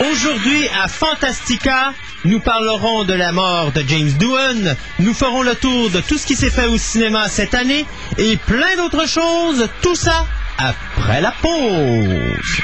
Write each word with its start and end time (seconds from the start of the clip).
Aujourd'hui, 0.00 0.68
à 0.82 0.88
Fantastica, 0.88 1.92
nous 2.24 2.40
parlerons 2.40 3.04
de 3.04 3.14
la 3.14 3.32
mort 3.32 3.72
de 3.72 3.82
James 3.88 4.12
Doohan, 4.18 4.74
nous 4.98 5.14
ferons 5.14 5.42
le 5.42 5.54
tour 5.54 5.90
de 5.90 6.00
tout 6.00 6.18
ce 6.18 6.26
qui 6.26 6.36
s'est 6.36 6.50
fait 6.50 6.66
au 6.66 6.76
cinéma 6.78 7.28
cette 7.28 7.54
année 7.54 7.86
et 8.18 8.36
plein 8.36 8.76
d'autres 8.76 9.08
choses, 9.08 9.68
tout 9.82 9.94
ça 9.94 10.26
après 10.58 11.20
la 11.20 11.32
pause. 11.42 12.62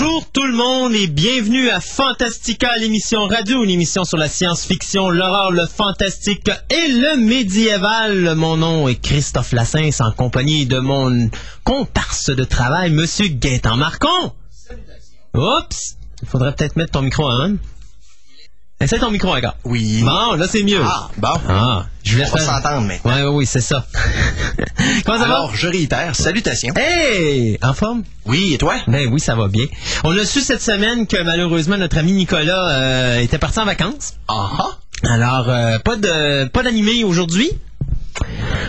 Bonjour 0.00 0.30
tout 0.30 0.46
le 0.46 0.52
monde 0.52 0.92
et 0.94 1.08
bienvenue 1.08 1.70
à 1.70 1.80
Fantastica, 1.80 2.76
l'émission 2.76 3.26
radio, 3.26 3.64
une 3.64 3.70
émission 3.70 4.04
sur 4.04 4.16
la 4.16 4.28
science-fiction, 4.28 5.10
l'horreur, 5.10 5.50
le 5.50 5.66
fantastique 5.66 6.48
et 6.70 6.92
le 6.92 7.16
médiéval. 7.16 8.36
Mon 8.36 8.56
nom 8.56 8.86
est 8.86 8.94
Christophe 8.94 9.50
Lassens 9.50 10.00
en 10.00 10.12
compagnie 10.12 10.66
de 10.66 10.78
mon 10.78 11.28
comparse 11.64 12.30
de 12.30 12.44
travail, 12.44 12.92
Monsieur 12.92 13.26
Gaëtan 13.26 13.76
Marcon. 13.76 14.32
Oups, 15.34 15.96
il 16.22 16.28
faudrait 16.28 16.54
peut-être 16.54 16.76
mettre 16.76 16.92
ton 16.92 17.02
micro 17.02 17.24
en 17.24 17.50
on. 17.50 17.58
Essaye 18.80 19.00
ton 19.00 19.10
micro 19.10 19.34
encore. 19.34 19.56
Oui. 19.64 20.02
Bon, 20.02 20.34
là 20.34 20.46
c'est 20.48 20.62
mieux. 20.62 20.80
Ah, 20.84 21.08
bon. 21.16 21.34
Ah, 21.48 21.86
je 22.04 22.16
vais 22.16 22.24
On 22.26 22.36
va 22.36 22.38
s'entendre 22.40 22.82
maintenant. 22.86 23.12
Ouais, 23.12 23.22
ouais, 23.22 23.28
oui, 23.28 23.44
c'est 23.46 23.60
ça. 23.60 23.84
Comment 25.04 25.18
ça 25.18 25.24
Alors, 25.24 25.54
je 25.54 25.66
réitère, 25.66 26.14
salutations. 26.14 26.72
va? 26.74 26.80
Hey! 26.80 27.58
En 27.60 27.74
forme? 27.74 28.04
Oui, 28.26 28.54
et 28.54 28.58
toi? 28.58 28.76
Ben 28.86 29.08
oui, 29.10 29.18
ça 29.18 29.34
va 29.34 29.48
bien. 29.48 29.64
On 30.04 30.16
a 30.16 30.24
su 30.24 30.40
cette 30.42 30.62
semaine 30.62 31.08
que 31.08 31.20
malheureusement 31.24 31.76
notre 31.76 31.98
ami 31.98 32.12
Nicolas 32.12 32.68
euh, 32.68 33.18
était 33.18 33.38
parti 33.38 33.58
en 33.58 33.64
vacances. 33.64 34.14
Ah 34.28 34.48
ah. 34.58 34.70
Alors 35.08 35.48
euh, 35.48 35.78
pas 35.80 35.96
de 35.96 36.46
pas 36.48 36.62
d'animé 36.62 37.02
aujourd'hui. 37.02 37.50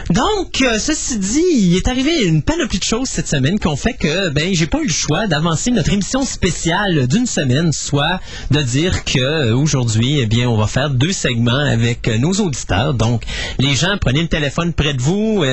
Donc, 0.09 0.61
euh, 0.61 0.79
ceci 0.79 1.19
dit, 1.19 1.43
il 1.53 1.75
est 1.75 1.87
arrivé 1.87 2.23
une 2.25 2.41
panoplie 2.41 2.79
de 2.79 2.83
choses 2.83 3.07
cette 3.07 3.27
semaine 3.27 3.59
qui 3.59 3.67
ont 3.67 3.75
fait 3.75 3.93
que 3.93 4.29
ben 4.29 4.55
j'ai 4.55 4.65
pas 4.65 4.79
eu 4.79 4.87
le 4.87 4.91
choix 4.91 5.27
d'avancer 5.27 5.69
notre 5.69 5.93
émission 5.93 6.25
spéciale 6.25 7.07
d'une 7.07 7.27
semaine, 7.27 7.71
soit 7.71 8.19
de 8.49 8.59
dire 8.61 9.03
que 9.05 9.19
euh, 9.19 9.55
aujourd'hui, 9.55 10.19
eh 10.19 10.25
bien, 10.25 10.49
on 10.49 10.57
va 10.57 10.65
faire 10.65 10.89
deux 10.89 11.11
segments 11.11 11.51
avec 11.51 12.07
euh, 12.07 12.17
nos 12.17 12.31
auditeurs. 12.33 12.95
Donc, 12.95 13.23
les 13.59 13.75
gens 13.75 13.97
prenez 14.01 14.23
le 14.23 14.27
téléphone 14.27 14.73
près 14.73 14.95
de 14.95 15.01
vous, 15.01 15.43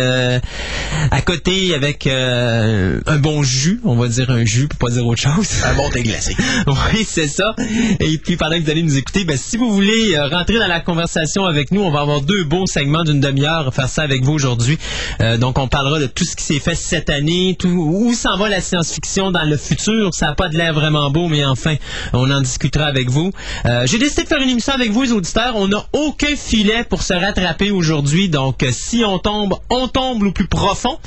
à 1.10 1.20
côté 1.20 1.74
avec 1.74 2.06
un 2.06 3.18
bon 3.18 3.42
jus, 3.42 3.80
on 3.84 3.96
va 3.96 4.08
dire 4.08 4.30
un 4.30 4.44
jus 4.44 4.68
pour 4.68 4.78
pas 4.78 4.90
dire 4.90 5.06
autre 5.06 5.20
chose. 5.20 5.48
Un 5.64 5.74
bon 5.74 5.90
thé 5.90 6.02
glacé. 6.02 6.34
Oui, 6.66 7.06
c'est 7.06 7.26
ça. 7.26 7.54
Et 8.00 8.18
puis 8.18 8.36
pendant 8.36 8.56
que 8.56 8.62
vous 8.62 8.70
allez 8.70 8.82
nous 8.82 8.96
écouter, 8.96 9.24
ben, 9.24 9.36
si 9.36 9.56
vous 9.56 9.72
voulez 9.72 10.18
rentrer 10.18 10.58
dans 10.58 10.66
la 10.66 10.80
conversation 10.80 11.44
avec 11.44 11.72
nous, 11.72 11.82
on 11.82 11.90
va 11.90 12.00
avoir 12.00 12.20
deux 12.20 12.44
beaux 12.44 12.66
segments 12.66 13.04
d'une 13.04 13.20
demi-heure, 13.20 13.72
ça 13.88 14.02
avec 14.02 14.22
vous 14.22 14.32
aujourd'hui. 14.32 14.78
Euh, 15.20 15.38
donc 15.38 15.58
on 15.58 15.68
parlera 15.68 15.98
de 15.98 16.06
tout 16.06 16.24
ce 16.24 16.36
qui 16.36 16.44
s'est 16.44 16.60
fait 16.60 16.74
cette 16.74 17.10
année, 17.10 17.56
tout, 17.58 17.68
où 17.68 18.12
s'en 18.14 18.36
va 18.36 18.48
la 18.48 18.60
science-fiction 18.60 19.30
dans 19.30 19.44
le 19.44 19.56
futur. 19.56 20.14
Ça 20.14 20.26
n'a 20.26 20.34
pas 20.34 20.48
de 20.48 20.56
l'air 20.56 20.72
vraiment 20.74 21.10
beau, 21.10 21.28
mais 21.28 21.44
enfin, 21.44 21.76
on 22.12 22.30
en 22.30 22.40
discutera 22.40 22.86
avec 22.86 23.10
vous. 23.10 23.32
Euh, 23.66 23.86
J'ai 23.86 23.98
décidé 23.98 24.24
de 24.24 24.28
faire 24.28 24.40
une 24.40 24.50
émission 24.50 24.72
avec 24.72 24.90
vous, 24.90 25.02
les 25.02 25.12
auditeurs. 25.12 25.54
On 25.56 25.68
n'a 25.68 25.84
aucun 25.92 26.36
filet 26.36 26.84
pour 26.84 27.02
se 27.02 27.14
rattraper 27.14 27.70
aujourd'hui. 27.70 28.28
Donc 28.28 28.62
euh, 28.62 28.70
si 28.72 29.04
on 29.04 29.18
tombe, 29.18 29.54
on 29.70 29.88
tombe 29.88 30.22
au 30.22 30.32
plus 30.32 30.48
profond. 30.48 30.98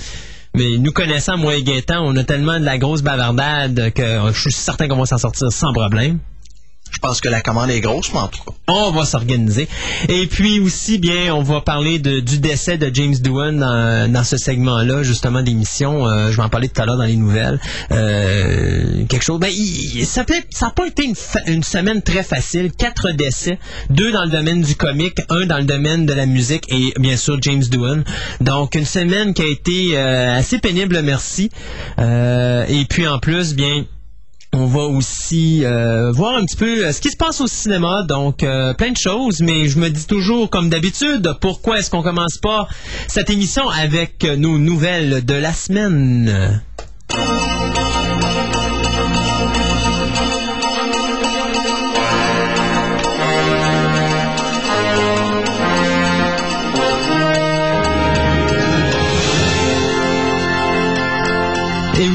Mais 0.55 0.77
nous 0.77 0.91
connaissant, 0.91 1.37
moi 1.37 1.55
et 1.55 1.61
Gaétan, 1.63 2.03
on 2.03 2.15
a 2.15 2.23
tellement 2.23 2.59
de 2.59 2.65
la 2.65 2.79
grosse 2.79 3.03
bavardade 3.03 3.93
que 3.93 4.03
je 4.33 4.39
suis 4.39 4.51
certain 4.51 4.87
qu'on 4.87 4.97
va 4.97 5.05
s'en 5.05 5.19
sortir 5.19 5.51
sans 5.51 5.71
problème. 5.73 6.19
Je 6.91 6.97
pense 6.99 7.21
que 7.21 7.29
la 7.29 7.41
commande 7.41 7.69
est 7.69 7.79
grosse, 7.81 8.11
mais 8.13 8.19
en 8.19 8.27
tout 8.27 8.41
cas. 8.43 8.51
On 8.67 8.91
va 8.91 9.05
s'organiser. 9.05 9.67
Et 10.09 10.27
puis 10.27 10.59
aussi, 10.59 10.97
bien, 10.99 11.33
on 11.33 11.41
va 11.43 11.61
parler 11.61 11.97
de- 11.99 12.19
du 12.19 12.39
décès 12.39 12.77
de 12.77 12.91
James 12.93 13.15
Doohan 13.15 13.53
dans, 13.53 14.23
ce 14.23 14.37
segment-là, 14.37 15.01
justement, 15.03 15.41
d'émission. 15.41 16.07
Euh, 16.07 16.31
je 16.31 16.37
vais 16.37 16.43
en 16.43 16.49
parler 16.49 16.67
tout 16.67 16.81
à 16.81 16.85
l'heure 16.85 16.97
dans 16.97 17.05
les 17.05 17.15
nouvelles. 17.15 17.59
Euh, 17.91 19.05
quelque 19.07 19.23
chose. 19.23 19.39
Ben, 19.39 19.49
il- 19.51 20.05
ça 20.05 20.25
n'a 20.61 20.69
pas 20.71 20.87
été 20.87 21.11
une 21.47 21.63
semaine 21.63 22.01
très 22.01 22.23
facile. 22.23 22.71
Quatre 22.77 23.11
décès, 23.11 23.59
deux 23.89 24.11
dans 24.11 24.23
le 24.23 24.29
domaine 24.29 24.61
du 24.61 24.75
comique, 24.75 25.19
un 25.29 25.45
dans 25.45 25.57
le 25.57 25.63
domaine 25.65 26.05
de 26.05 26.13
la 26.13 26.25
musique 26.25 26.65
et 26.69 26.93
bien 26.99 27.17
sûr 27.17 27.37
James 27.41 27.63
Doohan. 27.63 28.01
Donc 28.41 28.75
une 28.75 28.85
semaine 28.85 29.33
qui 29.33 29.41
a 29.41 29.47
été 29.47 29.91
euh, 29.93 30.37
assez 30.37 30.59
pénible, 30.59 31.01
merci. 31.03 31.49
Euh, 31.99 32.65
et 32.67 32.85
puis 32.85 33.07
en 33.07 33.19
plus, 33.19 33.53
bien. 33.55 33.85
On 34.51 34.65
va 34.65 34.81
aussi 34.81 35.63
euh, 35.63 36.11
voir 36.11 36.35
un 36.35 36.43
petit 36.43 36.55
peu 36.55 36.85
euh, 36.85 36.91
ce 36.91 37.01
qui 37.01 37.09
se 37.09 37.17
passe 37.17 37.39
au 37.39 37.45
cinéma, 37.45 38.01
donc 38.01 38.41
euh, 38.41 38.73
plein 38.73 38.91
de 38.91 38.97
choses, 38.97 39.41
mais 39.41 39.67
je 39.67 39.77
me 39.77 39.89
dis 39.89 40.07
toujours, 40.07 40.49
comme 40.49 40.69
d'habitude, 40.69 41.35
pourquoi 41.39 41.77
est-ce 41.77 41.91
qu'on 41.91 42.01
commence 42.01 42.37
pas 42.37 42.67
cette 43.07 43.29
émission 43.29 43.69
avec 43.69 44.23
nos 44.23 44.57
nouvelles 44.57 45.23
de 45.23 45.35
la 45.35 45.53
semaine? 45.53 46.61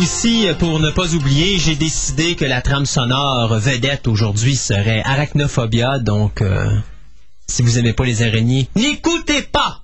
Euh, 0.05 0.55
pour 0.55 0.81
ne 0.81 0.91
pas 0.91 1.15
oublier, 1.15 1.59
j'ai 1.59 1.77
décidé 1.77 2.37
que 2.37 2.45
la 2.45 2.61
trame 2.61 2.85
sonore 2.85 3.59
vedette 3.59 4.07
aujourd'hui 4.07 4.55
serait 4.55 5.03
Arachnophobia, 5.03 5.99
donc 5.99 6.43
euh, 6.43 6.69
si 7.47 7.63
vous 7.63 7.79
aimez 7.79 7.95
pas 7.95 8.05
les 8.05 8.23
araignées, 8.23 8.69
n'écoutez 8.77 9.41
pas! 9.41 9.84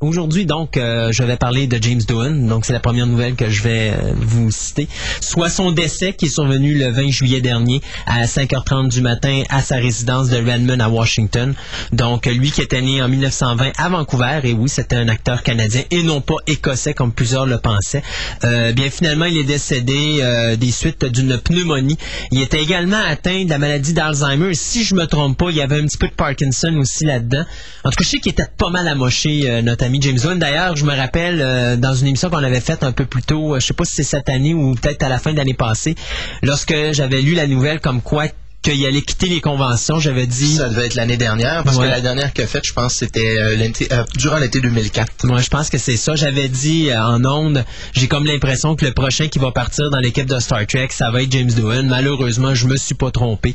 Aujourd'hui, 0.00 0.46
donc, 0.46 0.76
euh, 0.76 1.10
je 1.10 1.24
vais 1.24 1.36
parler 1.36 1.66
de 1.66 1.76
James 1.82 2.00
Doohan. 2.06 2.30
Donc, 2.30 2.64
c'est 2.64 2.72
la 2.72 2.78
première 2.78 3.08
nouvelle 3.08 3.34
que 3.34 3.50
je 3.50 3.62
vais 3.64 3.90
euh, 3.90 4.12
vous 4.14 4.48
citer. 4.52 4.86
Soit 5.20 5.50
son 5.50 5.72
décès 5.72 6.12
qui 6.12 6.26
est 6.26 6.28
survenu 6.28 6.78
le 6.78 6.92
20 6.92 7.10
juillet 7.10 7.40
dernier 7.40 7.80
à 8.06 8.24
5h30 8.24 8.90
du 8.90 9.00
matin 9.00 9.42
à 9.50 9.60
sa 9.60 9.74
résidence 9.74 10.28
de 10.28 10.36
Redmond 10.36 10.78
à 10.78 10.88
Washington. 10.88 11.52
Donc, 11.90 12.26
lui 12.26 12.52
qui 12.52 12.60
était 12.60 12.80
né 12.80 13.02
en 13.02 13.08
1920 13.08 13.72
à 13.76 13.88
Vancouver, 13.88 14.38
et 14.44 14.52
oui, 14.52 14.68
c'était 14.68 14.94
un 14.94 15.08
acteur 15.08 15.42
canadien 15.42 15.82
et 15.90 16.04
non 16.04 16.20
pas 16.20 16.36
écossais 16.46 16.94
comme 16.94 17.10
plusieurs 17.10 17.46
le 17.46 17.58
pensaient. 17.58 18.04
Euh, 18.44 18.70
bien, 18.70 18.90
finalement, 18.90 19.24
il 19.24 19.36
est 19.36 19.42
décédé 19.42 20.20
euh, 20.20 20.54
des 20.54 20.70
suites 20.70 21.06
d'une 21.06 21.38
pneumonie. 21.38 21.98
Il 22.30 22.40
était 22.40 22.62
également 22.62 23.02
atteint 23.04 23.44
de 23.46 23.50
la 23.50 23.58
maladie 23.58 23.94
d'Alzheimer. 23.94 24.54
Si 24.54 24.84
je 24.84 24.94
me 24.94 25.06
trompe 25.06 25.36
pas, 25.36 25.50
il 25.50 25.56
y 25.56 25.60
avait 25.60 25.80
un 25.80 25.86
petit 25.86 25.98
peu 25.98 26.06
de 26.06 26.14
Parkinson 26.14 26.72
aussi 26.76 27.04
là-dedans. 27.04 27.44
En 27.82 27.90
tout 27.90 27.96
cas, 27.96 28.04
je 28.04 28.10
sais 28.10 28.18
qu'il 28.20 28.30
était 28.30 28.46
pas 28.56 28.70
mal 28.70 28.86
amoché, 28.86 29.50
euh, 29.50 29.60
notre 29.60 29.87
ami 29.88 30.02
James 30.02 30.18
Wan. 30.22 30.38
D'ailleurs, 30.38 30.76
je 30.76 30.84
me 30.84 30.94
rappelle 30.94 31.40
euh, 31.40 31.76
dans 31.76 31.94
une 31.94 32.08
émission 32.08 32.28
qu'on 32.28 32.36
avait 32.36 32.60
faite 32.60 32.82
un 32.82 32.92
peu 32.92 33.06
plus 33.06 33.22
tôt, 33.22 33.54
euh, 33.54 33.60
je 33.60 33.68
sais 33.68 33.72
pas 33.72 33.84
si 33.86 33.94
c'est 33.94 34.02
cette 34.02 34.28
année 34.28 34.52
ou 34.52 34.74
peut-être 34.74 35.02
à 35.02 35.08
la 35.08 35.18
fin 35.18 35.32
de 35.32 35.38
l'année 35.38 35.54
passée, 35.54 35.94
lorsque 36.42 36.74
j'avais 36.92 37.22
lu 37.22 37.32
la 37.34 37.46
nouvelle 37.46 37.80
comme 37.80 38.02
quoi 38.02 38.26
qu'il 38.62 38.84
allait 38.86 39.02
quitter 39.02 39.28
les 39.28 39.40
conventions, 39.40 39.98
j'avais 40.00 40.26
dit... 40.26 40.56
Ça 40.56 40.68
devait 40.68 40.86
être 40.86 40.94
l'année 40.96 41.16
dernière, 41.16 41.62
parce 41.64 41.76
Ouais. 41.76 41.86
que 41.86 41.90
la 41.90 42.00
dernière 42.00 42.32
qu'il 42.32 42.44
a 42.44 42.46
faite, 42.48 42.66
je 42.66 42.72
pense, 42.72 42.94
c'était 42.94 43.38
euh, 43.38 43.56
euh, 43.92 44.04
durant 44.16 44.38
l'été 44.38 44.60
2004. 44.60 45.24
Moi, 45.26 45.40
je 45.40 45.48
pense 45.48 45.70
que 45.70 45.78
c'est 45.78 45.96
ça. 45.96 46.16
J'avais 46.16 46.48
dit 46.48 46.90
euh, 46.90 47.00
en 47.00 47.24
ondes, 47.24 47.64
j'ai 47.92 48.08
comme 48.08 48.26
l'impression 48.26 48.74
que 48.74 48.84
le 48.84 48.92
prochain 48.92 49.28
qui 49.28 49.38
va 49.38 49.52
partir 49.52 49.90
dans 49.90 49.98
l'équipe 50.00 50.26
de 50.26 50.38
Star 50.40 50.66
Trek, 50.66 50.88
ça 50.90 51.10
va 51.10 51.22
être 51.22 51.30
James 51.32 51.50
Doohan. 51.52 51.84
Malheureusement, 51.84 52.54
je 52.54 52.66
me 52.66 52.76
suis 52.76 52.94
pas 52.96 53.10
trompé. 53.12 53.54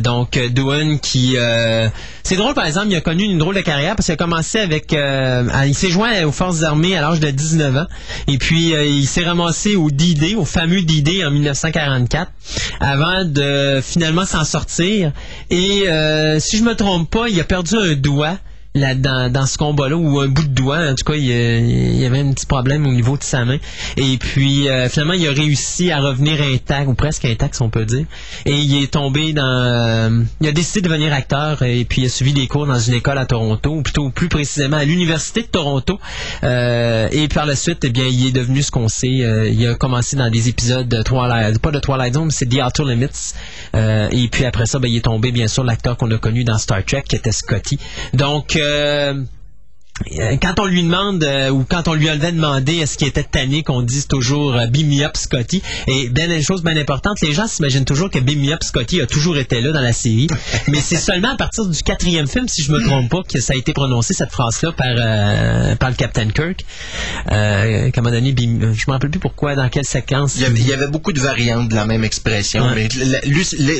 Donc, 0.00 0.38
Doohan 0.50 0.98
qui... 0.98 1.34
euh, 1.36 1.88
c'est 2.24 2.36
drôle, 2.36 2.54
par 2.54 2.66
exemple, 2.66 2.88
il 2.90 2.96
a 2.96 3.00
connu 3.00 3.24
une 3.24 3.38
drôle 3.38 3.54
de 3.54 3.60
carrière 3.60 3.94
parce 3.96 4.06
qu'il 4.06 4.14
a 4.14 4.16
commencé 4.16 4.58
avec... 4.58 4.92
euh, 4.92 5.46
à- 5.52 5.66
il 5.66 5.74
s'est 5.74 5.90
joint 5.90 6.24
aux 6.24 6.32
Forces 6.32 6.62
armées 6.62 6.96
à 6.96 7.00
l'âge 7.00 7.20
de 7.20 7.30
19 7.30 7.76
ans. 7.76 7.86
Et 8.26 8.38
puis, 8.38 8.72
il 8.72 9.06
s'est 9.06 9.24
ramassé 9.24 9.76
au 9.76 9.90
D-Day, 9.90 10.34
au 10.34 10.44
fameux 10.44 10.82
D-Day 10.82 11.24
en 11.24 11.30
1944, 11.30 12.30
avant 12.80 13.24
de 13.24 13.80
finalement 13.82 14.26
s'en 14.32 14.44
sortir. 14.44 15.12
Et 15.50 15.88
euh, 15.88 16.40
si 16.40 16.58
je 16.58 16.64
me 16.64 16.74
trompe 16.74 17.10
pas, 17.10 17.28
il 17.28 17.38
a 17.40 17.44
perdu 17.44 17.76
un 17.76 17.94
doigt 17.94 18.38
là, 18.74 18.94
dans, 18.94 19.30
dans 19.30 19.46
ce 19.46 19.58
combat-là 19.58 19.96
ou 19.96 20.20
un 20.20 20.28
bout 20.28 20.44
de 20.44 20.54
doigt. 20.54 20.78
En 20.90 20.94
tout 20.94 21.04
cas, 21.04 21.14
il, 21.14 21.24
il 21.24 22.00
y 22.00 22.06
avait 22.06 22.20
un 22.20 22.32
petit 22.32 22.46
problème 22.46 22.86
au 22.86 22.92
niveau 22.92 23.16
de 23.16 23.22
sa 23.22 23.44
main. 23.44 23.58
Et 23.96 24.16
puis, 24.16 24.68
euh, 24.68 24.88
finalement, 24.88 25.12
il 25.12 25.26
a 25.28 25.32
réussi 25.32 25.90
à 25.90 26.00
revenir 26.00 26.40
intact, 26.40 26.88
ou 26.88 26.94
presque 26.94 27.24
intact, 27.24 27.56
si 27.56 27.62
on 27.62 27.70
peut 27.70 27.84
dire. 27.84 28.06
Et 28.46 28.58
il 28.58 28.82
est 28.82 28.92
tombé 28.92 29.32
dans... 29.32 29.42
euh, 29.44 30.22
il 30.40 30.48
a 30.48 30.52
décidé 30.52 30.80
de 30.80 30.88
devenir 30.88 31.12
acteur 31.12 31.62
et 31.62 31.84
puis 31.84 32.02
il 32.02 32.06
a 32.06 32.08
suivi 32.08 32.32
des 32.32 32.46
cours 32.46 32.66
dans 32.66 32.78
une 32.78 32.94
école 32.94 33.18
à 33.18 33.26
Toronto, 33.26 33.70
ou 33.70 33.82
plutôt 33.82 34.10
plus 34.10 34.28
précisément 34.28 34.78
à 34.78 34.84
l'Université 34.84 35.42
de 35.42 35.48
Toronto. 35.48 36.00
Euh, 36.42 37.08
et 37.12 37.28
par 37.28 37.46
la 37.46 37.56
suite, 37.56 37.84
eh 37.84 37.90
bien, 37.90 38.06
il 38.06 38.28
est 38.28 38.32
devenu 38.32 38.62
ce 38.62 38.70
qu'on 38.70 38.88
sait. 38.88 39.20
Euh, 39.22 39.48
il 39.48 39.66
a 39.68 39.74
commencé 39.74 40.16
dans 40.16 40.30
des 40.30 40.48
épisodes 40.48 40.88
de 40.88 41.02
Twilight, 41.02 41.58
pas 41.58 41.70
de 41.70 41.78
Twilight 41.78 42.14
Zone, 42.14 42.26
mais 42.26 42.32
c'est 42.32 42.46
The 42.46 42.62
Outer 42.64 42.84
Limits. 42.84 43.34
Euh, 43.74 44.08
et 44.10 44.28
puis 44.28 44.44
après 44.46 44.66
ça, 44.66 44.78
ben, 44.78 44.88
il 44.90 44.96
est 44.96 45.02
tombé, 45.02 45.30
bien 45.30 45.46
sûr, 45.46 45.62
l'acteur 45.62 45.96
qu'on 45.96 46.10
a 46.10 46.18
connu 46.18 46.44
dans 46.44 46.58
Star 46.58 46.84
Trek, 46.84 47.04
qui 47.06 47.16
était 47.16 47.32
Scotty. 47.32 47.78
Donc... 48.14 48.58
euh, 48.62 49.14
euh, 49.14 49.24
quand 50.40 50.58
on 50.60 50.64
lui 50.66 50.82
demande 50.82 51.22
euh, 51.24 51.50
ou 51.50 51.64
quand 51.68 51.88
on 51.88 51.94
lui 51.94 52.08
avait 52.08 52.32
demandé 52.32 52.76
est-ce 52.76 52.96
qu'il 52.98 53.08
était 53.08 53.22
tanné 53.22 53.62
qu'on 53.62 53.82
dise 53.82 54.06
toujours 54.06 54.54
euh, 54.54 54.66
Beam 54.66 54.88
me 54.88 55.04
up 55.04 55.16
Scotty? 55.16 55.62
Et 55.86 56.08
bien 56.08 56.30
une 56.30 56.42
chose 56.42 56.62
bien 56.62 56.76
importante 56.76 57.20
les 57.20 57.32
gens 57.32 57.46
s'imaginent 57.46 57.84
toujours 57.84 58.10
que 58.10 58.18
Beam 58.18 58.40
me 58.40 58.52
up 58.52 58.62
Scotty 58.62 59.00
a 59.00 59.06
toujours 59.06 59.36
été 59.38 59.60
là 59.60 59.72
dans 59.72 59.80
la 59.80 59.92
série 59.92 60.26
mais 60.68 60.80
c'est 60.80 60.96
seulement 60.96 61.30
à 61.32 61.36
partir 61.36 61.66
du 61.66 61.82
quatrième 61.82 62.26
film 62.26 62.48
si 62.48 62.62
je 62.62 62.72
me 62.72 62.82
trompe 62.84 63.10
pas 63.10 63.22
que 63.28 63.40
ça 63.40 63.52
a 63.54 63.56
été 63.56 63.72
prononcé 63.72 64.14
cette 64.14 64.32
phrase 64.32 64.60
là 64.62 64.72
par 64.72 64.86
euh, 64.98 65.74
par 65.76 65.90
le 65.90 65.96
Captain 65.96 66.28
Kirk 66.28 66.64
euh, 67.30 67.90
qu'à 67.90 68.00
un 68.00 68.02
moment 68.04 68.14
donné 68.14 68.32
Beam- 68.32 68.72
je 68.74 68.84
me 68.88 68.92
rappelle 68.92 69.10
plus 69.10 69.20
pourquoi 69.20 69.54
dans 69.54 69.68
quelle 69.68 69.84
séquence 69.84 70.34
Il 70.36 70.42
y, 70.42 70.44
avait, 70.46 70.58
il 70.60 70.66
y 70.66 70.72
avait 70.72 70.88
beaucoup 70.88 71.12
de 71.12 71.20
variantes 71.20 71.68
de 71.68 71.74
la 71.74 71.86
même 71.86 72.04
expression, 72.04 72.64
Ouais. 72.64 72.88
mais 72.88 72.88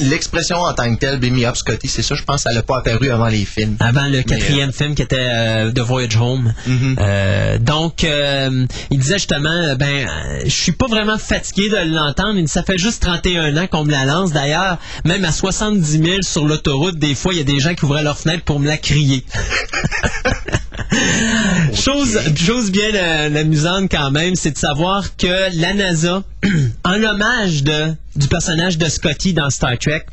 l'expression 0.02 0.56
en 0.58 0.72
tant 0.74 0.92
que 0.94 0.98
telle, 0.98 1.18
Beam 1.18 1.34
Me 1.34 1.46
Up 1.46 1.56
Scotty, 1.56 1.88
c'est 1.88 2.02
ça, 2.02 2.14
je 2.14 2.22
pense, 2.22 2.46
elle 2.46 2.54
n'a 2.54 2.62
pas 2.62 2.78
apparu 2.78 3.10
avant 3.10 3.28
les 3.28 3.44
films. 3.44 3.76
avant 3.80 4.06
le 4.06 4.22
quatrième 4.22 4.72
film 4.72 4.94
qui 4.94 5.02
était 5.02 5.16
euh, 5.18 5.72
The 5.72 5.80
Voyage 5.80 6.11
Home. 6.16 6.52
Mhm. 6.66 6.96
Euh, 7.00 7.58
donc, 7.58 8.04
euh, 8.04 8.66
il 8.90 8.98
disait 8.98 9.14
justement, 9.14 9.50
euh, 9.50 9.74
ben, 9.74 10.08
je 10.44 10.50
suis 10.50 10.72
pas 10.72 10.86
vraiment 10.86 11.18
fatigué 11.18 11.68
de 11.68 11.94
l'entendre. 11.94 12.40
Ça 12.46 12.62
fait 12.62 12.78
juste 12.78 13.02
31 13.02 13.56
ans 13.56 13.66
qu'on 13.66 13.84
me 13.84 13.90
la 13.90 14.04
lance. 14.04 14.32
D'ailleurs, 14.32 14.78
même 15.04 15.24
à 15.24 15.32
70 15.32 15.90
000 15.90 16.22
sur 16.22 16.46
l'autoroute, 16.46 16.98
des 16.98 17.14
fois, 17.14 17.32
il 17.32 17.38
y 17.38 17.40
a 17.40 17.44
des 17.44 17.60
gens 17.60 17.74
qui 17.74 17.84
ouvraient 17.84 18.02
leur 18.02 18.18
fenêtre 18.18 18.44
pour 18.44 18.60
me 18.60 18.66
la 18.66 18.78
crier. 18.78 19.24
Chose, 21.74 22.20
chose 22.36 22.70
bien 22.70 22.92
amusante 23.34 23.90
quand 23.90 24.10
même, 24.10 24.34
c'est 24.34 24.50
de 24.50 24.58
savoir 24.58 25.16
que 25.16 25.58
la 25.58 25.72
NASA, 25.72 26.22
en 26.84 27.02
hommage 27.02 27.62
de, 27.62 27.94
du 28.14 28.28
personnage 28.28 28.76
de 28.76 28.88
Scotty 28.88 29.32
dans 29.32 29.48
Star 29.48 29.78
Trek, 29.78 30.04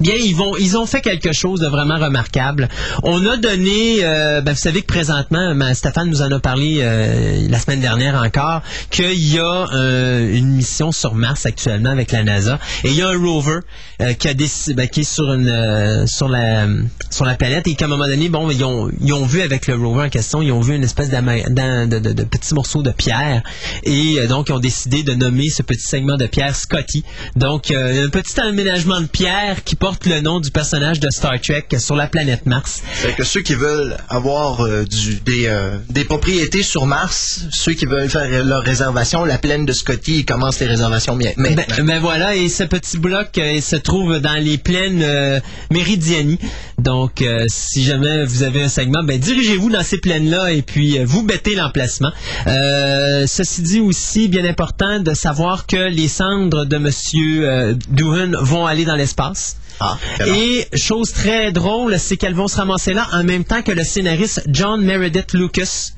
Bien, 0.00 0.14
ils 0.14 0.34
vont, 0.34 0.56
ils 0.58 0.76
ont 0.76 0.86
fait 0.86 1.00
quelque 1.00 1.32
chose 1.32 1.60
de 1.60 1.66
vraiment 1.66 1.98
remarquable. 1.98 2.68
On 3.02 3.24
a 3.26 3.36
donné, 3.36 3.98
euh, 4.02 4.40
ben, 4.40 4.52
vous 4.52 4.58
savez 4.58 4.82
que 4.82 4.86
présentement, 4.86 5.54
ben, 5.54 5.74
Stéphane 5.74 6.08
nous 6.08 6.22
en 6.22 6.30
a 6.30 6.40
parlé 6.40 6.78
euh, 6.80 7.46
la 7.48 7.58
semaine 7.58 7.80
dernière 7.80 8.14
encore, 8.14 8.62
qu'il 8.90 9.12
y 9.12 9.38
a 9.38 9.66
euh, 9.74 10.34
une 10.34 10.48
mission 10.48 10.92
sur 10.92 11.14
Mars 11.14 11.46
actuellement 11.46 11.90
avec 11.90 12.12
la 12.12 12.24
NASA, 12.24 12.58
et 12.84 12.88
il 12.88 12.94
y 12.94 13.02
a 13.02 13.08
un 13.08 13.18
rover 13.18 13.60
euh, 14.00 14.12
qui 14.14 14.28
a 14.28 14.34
décidé, 14.34 14.74
ben, 14.74 14.88
qui 14.88 15.00
est 15.00 15.12
sur 15.12 15.32
une, 15.32 16.06
sur 16.06 16.28
la, 16.28 16.66
sur 17.10 17.24
la 17.24 17.34
planète, 17.34 17.66
et 17.66 17.74
qu'à 17.74 17.86
un 17.86 17.88
moment 17.88 18.06
donné, 18.06 18.28
bon, 18.28 18.50
ils 18.50 18.64
ont, 18.64 18.90
ils 19.00 19.12
ont 19.12 19.26
vu 19.26 19.42
avec 19.42 19.66
le 19.66 19.74
rover 19.76 20.04
en 20.06 20.08
question, 20.08 20.42
ils 20.42 20.52
ont 20.52 20.60
vu 20.60 20.74
une 20.74 20.84
espèce 20.84 21.10
de, 21.10 21.16
de, 21.16 22.12
de 22.12 22.54
morceaux 22.54 22.82
de 22.82 22.90
pierre, 22.90 23.42
et 23.82 24.26
donc 24.28 24.48
ils 24.48 24.52
ont 24.52 24.58
décidé 24.58 25.02
de 25.02 25.14
nommer 25.14 25.48
ce 25.48 25.62
petit 25.62 25.86
segment 25.86 26.16
de 26.16 26.26
pierre 26.26 26.54
Scotty. 26.54 27.04
Donc, 27.36 27.70
un 27.70 28.08
petit 28.08 28.40
aménagement 28.40 29.00
de 29.00 29.06
pierre 29.06 29.64
qui 29.64 29.71
porte 29.76 30.06
le 30.06 30.20
nom 30.20 30.40
du 30.40 30.50
personnage 30.50 31.00
de 31.00 31.10
Star 31.10 31.40
Trek 31.40 31.66
sur 31.78 31.96
la 31.96 32.06
planète 32.06 32.46
Mars. 32.46 32.82
C'est 32.94 33.14
que 33.14 33.24
ceux 33.24 33.42
qui 33.42 33.54
veulent 33.54 33.96
avoir 34.08 34.60
euh, 34.60 34.84
du, 34.84 35.16
des, 35.20 35.46
euh, 35.46 35.76
des 35.90 36.04
propriétés 36.04 36.62
sur 36.62 36.86
Mars, 36.86 37.46
ceux 37.50 37.72
qui 37.72 37.86
veulent 37.86 38.08
faire 38.08 38.44
leur 38.44 38.62
réservation, 38.62 39.24
la 39.24 39.38
plaine 39.38 39.66
de 39.66 39.72
Scotty, 39.72 40.18
ils 40.18 40.24
commencent 40.24 40.60
les 40.60 40.66
réservations 40.66 41.16
bien. 41.16 41.32
Ben, 41.36 41.54
maintenant. 41.54 41.84
ben 41.84 42.00
voilà, 42.00 42.34
et 42.34 42.48
ce 42.48 42.64
petit 42.64 42.98
bloc 42.98 43.38
euh, 43.38 43.52
il 43.54 43.62
se 43.62 43.76
trouve 43.76 44.18
dans 44.20 44.42
les 44.42 44.58
plaines 44.58 45.42
Méridiani. 45.70 46.38
Donc, 46.78 47.22
si 47.48 47.84
jamais 47.84 48.24
vous 48.24 48.42
avez 48.42 48.64
un 48.64 48.68
segment, 48.68 49.02
ben 49.04 49.18
dirigez-vous 49.18 49.70
dans 49.70 49.82
ces 49.82 49.98
plaines-là 49.98 50.50
et 50.52 50.62
puis 50.62 50.98
vous 51.04 51.22
bêtez 51.22 51.54
l'emplacement. 51.54 52.10
Ceci 52.46 53.62
dit 53.62 53.80
aussi, 53.80 54.28
bien 54.28 54.44
important 54.44 55.00
de 55.00 55.14
savoir 55.14 55.66
que 55.66 55.76
les 55.76 56.08
cendres 56.08 56.64
de 56.64 56.78
Monsieur 56.78 57.48
euh, 57.48 57.74
Doohan 57.88 58.32
vont 58.42 58.66
aller 58.66 58.84
dans 58.84 58.96
l'espace. 58.96 59.56
Ah. 59.80 59.98
Et 60.26 60.66
chose 60.74 61.12
très 61.12 61.52
drôle, 61.52 61.98
c'est 61.98 62.16
qu'elles 62.16 62.34
vont 62.34 62.48
se 62.48 62.56
ramasser 62.56 62.94
là 62.94 63.08
en 63.12 63.24
même 63.24 63.44
temps 63.44 63.62
que 63.62 63.72
le 63.72 63.84
scénariste 63.84 64.42
John 64.48 64.82
Meredith 64.82 65.32
Lucas. 65.32 65.92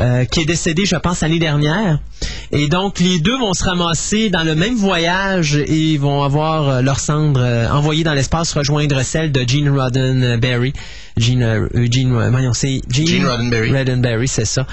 Euh, 0.00 0.24
qui 0.24 0.40
est 0.40 0.46
décédé, 0.46 0.84
je 0.86 0.96
pense, 0.96 1.20
l'année 1.20 1.38
dernière. 1.38 1.98
Et 2.50 2.68
donc, 2.68 2.98
les 2.98 3.20
deux 3.20 3.36
vont 3.36 3.52
se 3.52 3.62
ramasser 3.62 4.30
dans 4.30 4.42
le 4.42 4.54
même 4.54 4.74
voyage 4.74 5.56
et 5.56 5.98
vont 5.98 6.22
avoir 6.22 6.68
euh, 6.68 6.80
leurs 6.80 6.98
cendres 6.98 7.42
euh, 7.42 7.68
envoyées 7.68 8.04
dans 8.04 8.14
l'espace 8.14 8.54
rejoindre 8.54 9.02
celles 9.02 9.32
de 9.32 9.46
Gene 9.46 9.68
Roddenberry. 9.68 10.72
Gene, 11.18 11.42
euh, 11.42 11.86
Gene, 11.90 12.10
voyons, 12.30 12.54
c'est 12.54 12.80
Gene, 12.88 13.06
Gene 13.06 13.26
Roddenberry. 13.26 13.76
Roddenberry, 13.76 14.28
c'est 14.28 14.46
ça. 14.46 14.66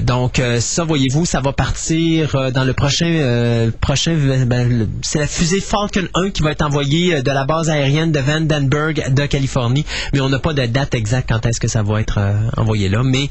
Donc, 0.00 0.40
ça, 0.58 0.84
voyez-vous, 0.84 1.26
ça 1.26 1.40
va 1.40 1.52
partir 1.52 2.50
dans 2.52 2.64
le 2.64 2.72
prochain... 2.72 3.70
prochain 3.80 4.16
ben, 4.46 4.88
c'est 5.02 5.18
la 5.18 5.26
fusée 5.26 5.60
Falcon 5.60 6.08
1 6.14 6.30
qui 6.30 6.42
va 6.42 6.52
être 6.52 6.62
envoyée 6.62 7.22
de 7.22 7.30
la 7.30 7.44
base 7.44 7.68
aérienne 7.68 8.10
de 8.10 8.20
Vandenberg 8.20 9.12
de 9.12 9.26
Californie. 9.26 9.84
Mais 10.12 10.20
on 10.20 10.28
n'a 10.28 10.38
pas 10.38 10.54
de 10.54 10.64
date 10.66 10.94
exacte 10.94 11.28
quand 11.28 11.44
est-ce 11.44 11.60
que 11.60 11.68
ça 11.68 11.82
va 11.82 12.00
être 12.00 12.18
envoyé 12.56 12.88
là. 12.88 13.02
Mais 13.04 13.28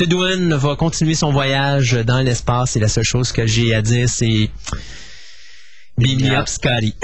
M. 0.00 0.06
Doohan 0.06 0.56
va 0.58 0.76
continuer 0.76 1.14
son 1.14 1.32
voyage 1.32 1.92
dans 2.06 2.20
l'espace 2.20 2.76
et 2.76 2.80
la 2.80 2.88
seule 2.88 3.04
chose 3.04 3.32
que 3.32 3.46
j'ai 3.46 3.74
à 3.74 3.82
dire, 3.82 4.08
c'est... 4.08 4.50
Beam 5.98 6.20
me 6.22 6.30
up, 6.36 6.48
Scotty. 6.48 6.94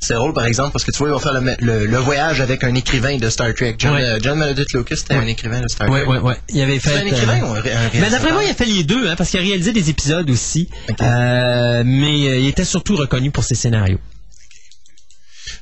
C'est 0.00 0.12
drôle, 0.14 0.34
par 0.34 0.44
exemple, 0.44 0.72
parce 0.72 0.84
que 0.84 0.90
tu 0.90 0.98
vois, 0.98 1.08
ils 1.08 1.12
vont 1.12 1.18
faire 1.18 1.32
le, 1.40 1.54
le- 1.60 1.86
le 1.86 1.96
voyage 1.96 2.42
avec 2.42 2.62
un 2.62 2.74
écrivain 2.74 3.16
de 3.16 3.30
Star 3.30 3.54
Trek. 3.54 3.76
John, 3.78 3.94
Ouais. 3.94 4.02
euh, 4.02 4.18
John 4.22 4.38
Meredith 4.38 4.72
Lucas, 4.74 4.96
c'était 4.96 5.14
un 5.14 5.26
écrivain 5.26 5.62
de 5.62 5.68
Star 5.68 5.88
Oui, 5.88 6.00
Trek. 6.02 6.10
oui, 6.10 6.18
oui. 6.22 6.34
Il 6.50 6.60
avait 6.60 6.78
fait... 6.78 6.90
C'est 6.90 6.98
un 6.98 7.06
écrivain 7.06 7.38
euh, 7.42 7.46
ou 7.46 7.54
un, 7.54 7.60
ré- 7.62 7.72
un 7.72 7.80
Mais 7.94 8.00
d'après 8.00 8.00
réalisateur? 8.00 8.32
moi, 8.34 8.44
il 8.44 8.50
a 8.50 8.54
fait 8.54 8.64
les 8.66 8.84
deux, 8.84 9.08
hein, 9.08 9.14
parce 9.16 9.30
qu'il 9.30 9.40
a 9.40 9.42
réalisé 9.42 9.72
des 9.72 9.88
épisodes 9.88 10.28
aussi. 10.28 10.68
Euh, 11.00 11.82
mais 11.86 12.28
euh, 12.28 12.36
il 12.38 12.46
était 12.48 12.64
surtout 12.66 12.96
reconnu 12.96 13.30
pour 13.30 13.44
ses 13.44 13.54
scénarios. 13.54 13.98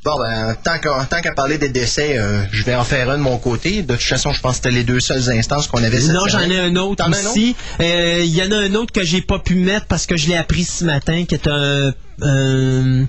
Bon, 0.04 0.19
ben, 0.19 0.56
tant 0.64 0.78
qu'à 0.78 1.06
tant 1.08 1.20
qu'à 1.20 1.32
parler 1.32 1.58
des 1.58 1.69
décès, 1.69 2.19
euh, 2.19 2.43
je 2.50 2.64
vais 2.64 2.75
en 2.75 2.82
faire 2.82 3.08
un 3.08 3.19
de 3.19 3.22
mon 3.22 3.38
côté. 3.38 3.82
De 3.82 3.93
toute 3.94 4.02
façon, 4.02 4.32
je 4.32 4.40
pense 4.40 4.52
que 4.58 4.64
c'était 4.64 4.72
les 4.75 4.82
deux 4.82 4.99
seules 4.99 5.31
instances 5.31 5.69
qu'on 5.69 5.82
avait 5.82 6.00
cette 6.00 6.12
Non, 6.12 6.26
j'en 6.26 6.40
ai 6.40 6.58
un 6.58 6.75
autre 6.75 7.04
T'en 7.04 7.10
aussi. 7.12 7.54
Euh, 7.81 8.20
Il 8.25 8.34
y 8.34 8.43
en 8.43 8.50
a 8.50 8.56
un 8.56 8.75
autre 8.75 8.93
que 8.93 9.04
j'ai 9.04 9.20
pas 9.20 9.38
pu 9.38 9.54
mettre 9.54 9.87
parce 9.87 10.06
que 10.06 10.16
je 10.16 10.28
l'ai 10.28 10.37
appris 10.37 10.64
ce 10.64 10.84
matin, 10.84 11.25
qui 11.25 11.37
est 11.37 11.46
un, 11.46 11.93
un, 12.20 13.06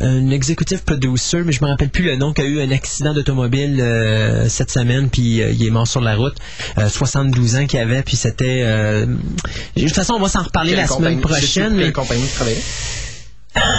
un 0.00 0.30
executive 0.30 0.84
producer, 0.84 1.42
mais 1.44 1.50
je 1.50 1.60
me 1.64 1.68
rappelle 1.68 1.88
plus 1.88 2.04
le 2.04 2.14
nom, 2.14 2.32
qui 2.32 2.42
a 2.42 2.44
eu 2.44 2.60
un 2.60 2.70
accident 2.70 3.14
d'automobile 3.14 3.80
euh, 3.80 4.48
cette 4.48 4.70
semaine, 4.70 5.10
puis 5.10 5.42
euh, 5.42 5.50
il 5.50 5.66
est 5.66 5.70
mort 5.70 5.88
sur 5.88 6.00
la 6.00 6.14
route. 6.14 6.36
Euh, 6.78 6.88
72 6.88 7.56
ans 7.56 7.66
qu'il 7.66 7.80
avait, 7.80 8.02
puis 8.02 8.14
c'était... 8.16 8.62
de 8.62 9.08
toute 9.76 9.92
façon, 9.92 10.14
on 10.14 10.20
va 10.20 10.28
s'en 10.28 10.44
reparler 10.44 10.70
Quelle 10.70 10.78
la 10.78 10.86
semaine 10.86 11.20
prochaine, 11.20 11.76
quelle 11.76 11.92
compagnie? 11.92 12.28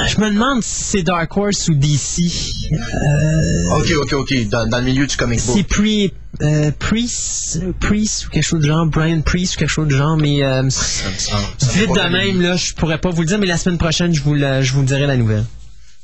Je 0.07 0.19
me 0.19 0.29
demande 0.29 0.63
si 0.63 0.83
c'est 0.83 1.03
Dark 1.03 1.36
Horse 1.36 1.67
ou 1.69 1.74
DC. 1.75 2.21
Ok, 3.71 3.91
ok, 4.01 4.13
ok. 4.13 4.50
Dans, 4.50 4.67
dans 4.67 4.77
le 4.79 4.83
milieu 4.86 5.07
du 5.07 5.15
comic 5.15 5.39
book. 5.45 5.55
C'est 5.57 5.67
Pri- 5.67 6.12
euh, 6.41 6.71
Priest, 6.77 7.59
Priest 7.79 8.27
ou 8.27 8.29
quelque 8.29 8.43
chose 8.43 8.62
de 8.62 8.67
genre, 8.67 8.86
Brian 8.86 9.21
Priest 9.21 9.55
ou 9.55 9.59
quelque 9.59 9.69
chose 9.69 9.88
de 9.88 9.95
genre, 9.95 10.17
mais 10.17 10.43
euh, 10.43 10.69
Ça 10.69 11.09
me 11.09 11.17
semble- 11.17 11.43
ça 11.57 11.67
me 11.67 11.71
vite 11.74 11.89
de 11.95 12.09
même, 12.09 12.41
là, 12.41 12.55
je 12.55 12.74
pourrais 12.74 12.98
pas 13.00 13.09
vous 13.09 13.21
le 13.21 13.27
dire, 13.27 13.39
mais 13.39 13.48
la 13.48 13.57
semaine 13.57 13.77
prochaine, 13.77 14.13
je 14.13 14.21
vous, 14.21 14.33
le- 14.36 14.62
je 14.62 14.74
vous 14.74 14.83
dirai 14.83 15.07
la 15.07 15.17
nouvelle. 15.17 15.45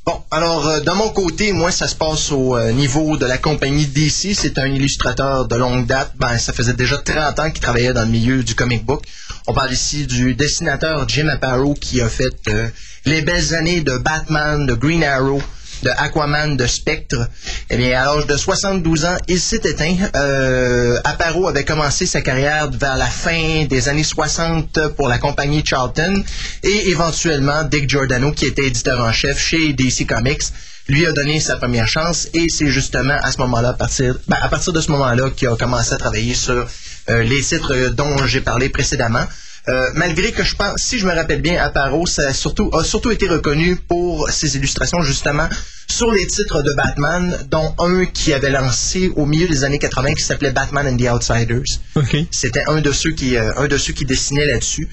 Bon, 0.05 0.21
alors, 0.29 0.67
euh, 0.67 0.79
de 0.81 0.91
mon 0.91 1.09
côté, 1.09 1.51
moi, 1.51 1.71
ça 1.71 1.87
se 1.87 1.95
passe 1.95 2.31
au 2.31 2.55
euh, 2.55 2.71
niveau 2.71 3.17
de 3.17 3.25
la 3.25 3.39
compagnie 3.39 3.87
DC. 3.87 4.35
C'est 4.35 4.59
un 4.59 4.67
illustrateur 4.67 5.47
de 5.47 5.55
longue 5.55 5.87
date. 5.87 6.11
Ben, 6.19 6.37
ça 6.37 6.53
faisait 6.53 6.73
déjà 6.75 6.99
30 6.99 7.39
ans 7.39 7.49
qu'il 7.49 7.59
travaillait 7.59 7.91
dans 7.91 8.03
le 8.03 8.11
milieu 8.11 8.43
du 8.43 8.53
comic 8.53 8.85
book. 8.85 9.03
On 9.47 9.53
parle 9.53 9.73
ici 9.73 10.05
du 10.05 10.35
dessinateur 10.35 11.09
Jim 11.09 11.27
Aparo 11.27 11.73
qui 11.73 12.01
a 12.01 12.09
fait 12.09 12.37
euh, 12.49 12.67
les 13.05 13.23
belles 13.23 13.55
années 13.55 13.81
de 13.81 13.97
Batman, 13.97 14.67
de 14.67 14.75
Green 14.75 15.03
Arrow, 15.03 15.41
de 15.85 15.91
Aquaman, 15.97 16.57
de 16.57 16.65
Spectre. 16.65 17.29
Eh 17.69 17.77
bien, 17.77 18.01
à 18.01 18.05
l'âge 18.05 18.25
de 18.25 18.35
72 18.35 19.05
ans, 19.05 19.17
il 19.27 19.39
s'est 19.39 19.61
éteint. 19.63 19.95
Euh, 20.15 20.99
Aparo 21.03 21.47
avait 21.47 21.63
commencé 21.63 22.07
sa 22.07 22.21
carrière 22.21 22.71
vers 22.71 22.97
la 22.97 23.05
fin 23.05 23.65
des 23.65 23.87
années 23.87 24.03
60 24.03 24.87
pour 24.97 25.07
la 25.07 25.19
compagnie 25.19 25.63
Charlton 25.63 26.23
et 26.63 26.89
éventuellement 26.89 27.63
Dick 27.63 27.87
Giordano, 27.87 28.31
qui 28.31 28.45
était 28.45 28.65
éditeur 28.65 28.99
en 28.99 29.11
chef 29.11 29.37
chez 29.37 29.73
DC 29.73 30.07
Comics, 30.07 30.43
lui 30.87 31.05
a 31.05 31.11
donné 31.11 31.39
sa 31.39 31.55
première 31.55 31.87
chance 31.87 32.27
et 32.33 32.49
c'est 32.49 32.67
justement 32.67 33.17
à 33.21 33.31
ce 33.31 33.37
moment-là, 33.39 33.69
à 33.69 33.73
partir, 33.73 34.17
ben, 34.27 34.37
à 34.41 34.49
partir 34.49 34.73
de 34.73 34.81
ce 34.81 34.91
moment-là, 34.91 35.29
qu'il 35.29 35.47
a 35.47 35.55
commencé 35.55 35.93
à 35.93 35.97
travailler 35.97 36.33
sur 36.33 36.67
euh, 37.09 37.23
les 37.23 37.41
titres 37.41 37.89
dont 37.89 38.25
j'ai 38.25 38.41
parlé 38.41 38.69
précédemment. 38.69 39.25
Euh, 39.67 39.89
malgré 39.95 40.31
que 40.31 40.43
je 40.43 40.55
pense, 40.55 40.79
si 40.79 40.99
je 40.99 41.07
me 41.07 41.13
rappelle 41.13 41.41
bien, 41.41 41.61
Aparo 41.61 42.05
ça 42.05 42.29
a 42.29 42.33
surtout, 42.33 42.69
a 42.73 42.83
surtout 42.83 43.11
été 43.11 43.27
reconnu 43.27 43.75
pour 43.75 44.29
ses 44.29 44.55
illustrations 44.57 45.01
justement 45.01 45.49
sur 45.87 46.11
les 46.11 46.27
titres 46.27 46.61
de 46.61 46.73
Batman, 46.73 47.37
dont 47.49 47.73
un 47.79 48.05
qui 48.05 48.33
avait 48.33 48.49
lancé 48.49 49.11
au 49.15 49.25
milieu 49.25 49.47
des 49.47 49.63
années 49.63 49.79
80 49.79 50.13
qui 50.13 50.23
s'appelait 50.23 50.51
Batman 50.51 50.87
and 50.87 50.97
the 50.97 51.09
Outsiders. 51.11 51.79
OK. 51.95 52.17
C'était 52.31 52.63
un 52.67 52.81
de 52.81 52.91
ceux 52.91 53.11
qui, 53.11 53.37
euh, 53.37 53.53
un 53.57 53.67
de 53.67 53.77
ceux 53.77 53.93
qui 53.93 54.05
dessinait 54.05 54.45
là-dessus. 54.45 54.89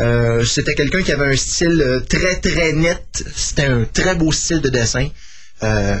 Euh, 0.00 0.44
c'était 0.44 0.74
quelqu'un 0.74 1.02
qui 1.02 1.12
avait 1.12 1.32
un 1.32 1.36
style 1.36 1.80
euh, 1.80 2.00
très 2.00 2.36
très 2.36 2.72
net. 2.72 3.24
C'était 3.34 3.66
un 3.66 3.84
très 3.84 4.14
beau 4.14 4.30
style 4.32 4.60
de 4.60 4.68
dessin. 4.68 5.08
Euh, 5.62 5.96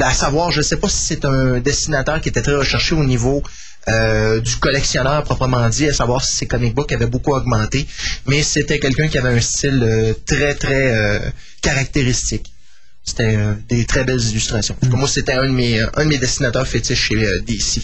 à 0.00 0.14
savoir, 0.14 0.50
je 0.50 0.58
ne 0.58 0.62
sais 0.62 0.76
pas 0.76 0.88
si 0.88 1.06
c'est 1.06 1.24
un 1.24 1.60
dessinateur 1.60 2.20
qui 2.20 2.30
était 2.30 2.40
très 2.40 2.54
recherché 2.54 2.94
au 2.94 3.04
niveau 3.04 3.42
euh, 3.88 4.40
du 4.40 4.56
collectionneur 4.56 5.22
proprement 5.24 5.68
dit, 5.68 5.88
à 5.88 5.92
savoir 5.92 6.24
si 6.24 6.36
ses 6.36 6.46
comic 6.46 6.74
books 6.74 6.90
avaient 6.90 7.06
beaucoup 7.06 7.34
augmenté, 7.34 7.86
mais 8.26 8.42
c'était 8.42 8.78
quelqu'un 8.78 9.08
qui 9.08 9.18
avait 9.18 9.36
un 9.36 9.40
style 9.40 9.82
euh, 9.82 10.14
très 10.24 10.54
très 10.54 11.32
caractéristique. 11.60 12.50
C'était 13.04 13.36
des 13.68 13.84
très 13.84 14.04
belles 14.04 14.22
illustrations. 14.22 14.76
Moi, 14.88 15.06
c'était 15.06 15.34
un 15.34 15.46
de 15.46 16.04
mes 16.04 16.18
dessinateurs 16.18 16.66
fétiches 16.66 17.08
chez 17.08 17.40
DC. 17.46 17.82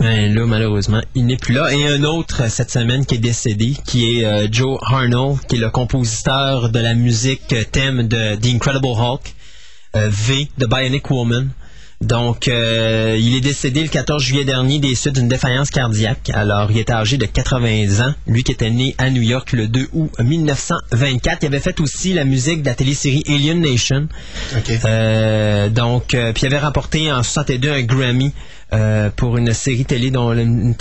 Ben 0.00 0.34
là, 0.34 0.46
malheureusement, 0.46 1.00
il 1.14 1.24
n'est 1.24 1.38
plus 1.38 1.54
là. 1.54 1.72
Et 1.72 1.86
un 1.86 2.04
autre 2.04 2.50
cette 2.50 2.70
semaine 2.70 3.06
qui 3.06 3.14
est 3.14 3.18
décédé, 3.18 3.74
qui 3.86 4.20
est 4.20 4.52
Joe 4.52 4.78
Arnold, 4.82 5.38
qui 5.48 5.56
est 5.56 5.60
le 5.60 5.70
compositeur 5.70 6.68
de 6.68 6.78
la 6.78 6.92
musique 6.92 7.54
thème 7.72 8.06
de 8.06 8.36
The 8.36 8.54
Incredible 8.54 8.86
Hulk, 8.86 9.34
V, 9.94 10.48
de 10.58 10.66
Bionic 10.66 11.10
Woman. 11.10 11.50
Donc, 12.00 12.46
euh, 12.46 13.16
il 13.18 13.34
est 13.34 13.40
décédé 13.40 13.82
le 13.82 13.88
14 13.88 14.22
juillet 14.22 14.44
dernier 14.44 14.78
des 14.78 14.94
suites 14.94 15.16
d'une 15.16 15.26
défaillance 15.26 15.70
cardiaque. 15.70 16.30
Alors, 16.32 16.70
il 16.70 16.78
était 16.78 16.92
âgé 16.92 17.16
de 17.16 17.26
80 17.26 18.06
ans. 18.06 18.14
Lui 18.28 18.44
qui 18.44 18.52
était 18.52 18.70
né 18.70 18.94
à 18.98 19.10
New 19.10 19.22
York 19.22 19.52
le 19.52 19.66
2 19.66 19.88
août 19.92 20.10
1924. 20.20 21.42
Il 21.42 21.46
avait 21.46 21.58
fait 21.58 21.80
aussi 21.80 22.12
la 22.12 22.24
musique 22.24 22.62
de 22.62 22.68
la 22.68 22.76
télésérie 22.76 23.24
Alien 23.26 23.60
Nation. 23.60 24.06
Euh, 24.84 25.68
donc, 25.70 26.14
euh, 26.14 26.32
puis 26.32 26.44
il 26.44 26.46
avait 26.46 26.64
remporté 26.64 27.10
en 27.10 27.24
62 27.24 27.68
un 27.68 27.82
Grammy 27.82 28.32
euh, 28.72 29.08
pour 29.16 29.38
une 29.38 29.52
série 29.54 29.86
télé 29.86 30.10
dont 30.10 30.32
une, 30.32 30.74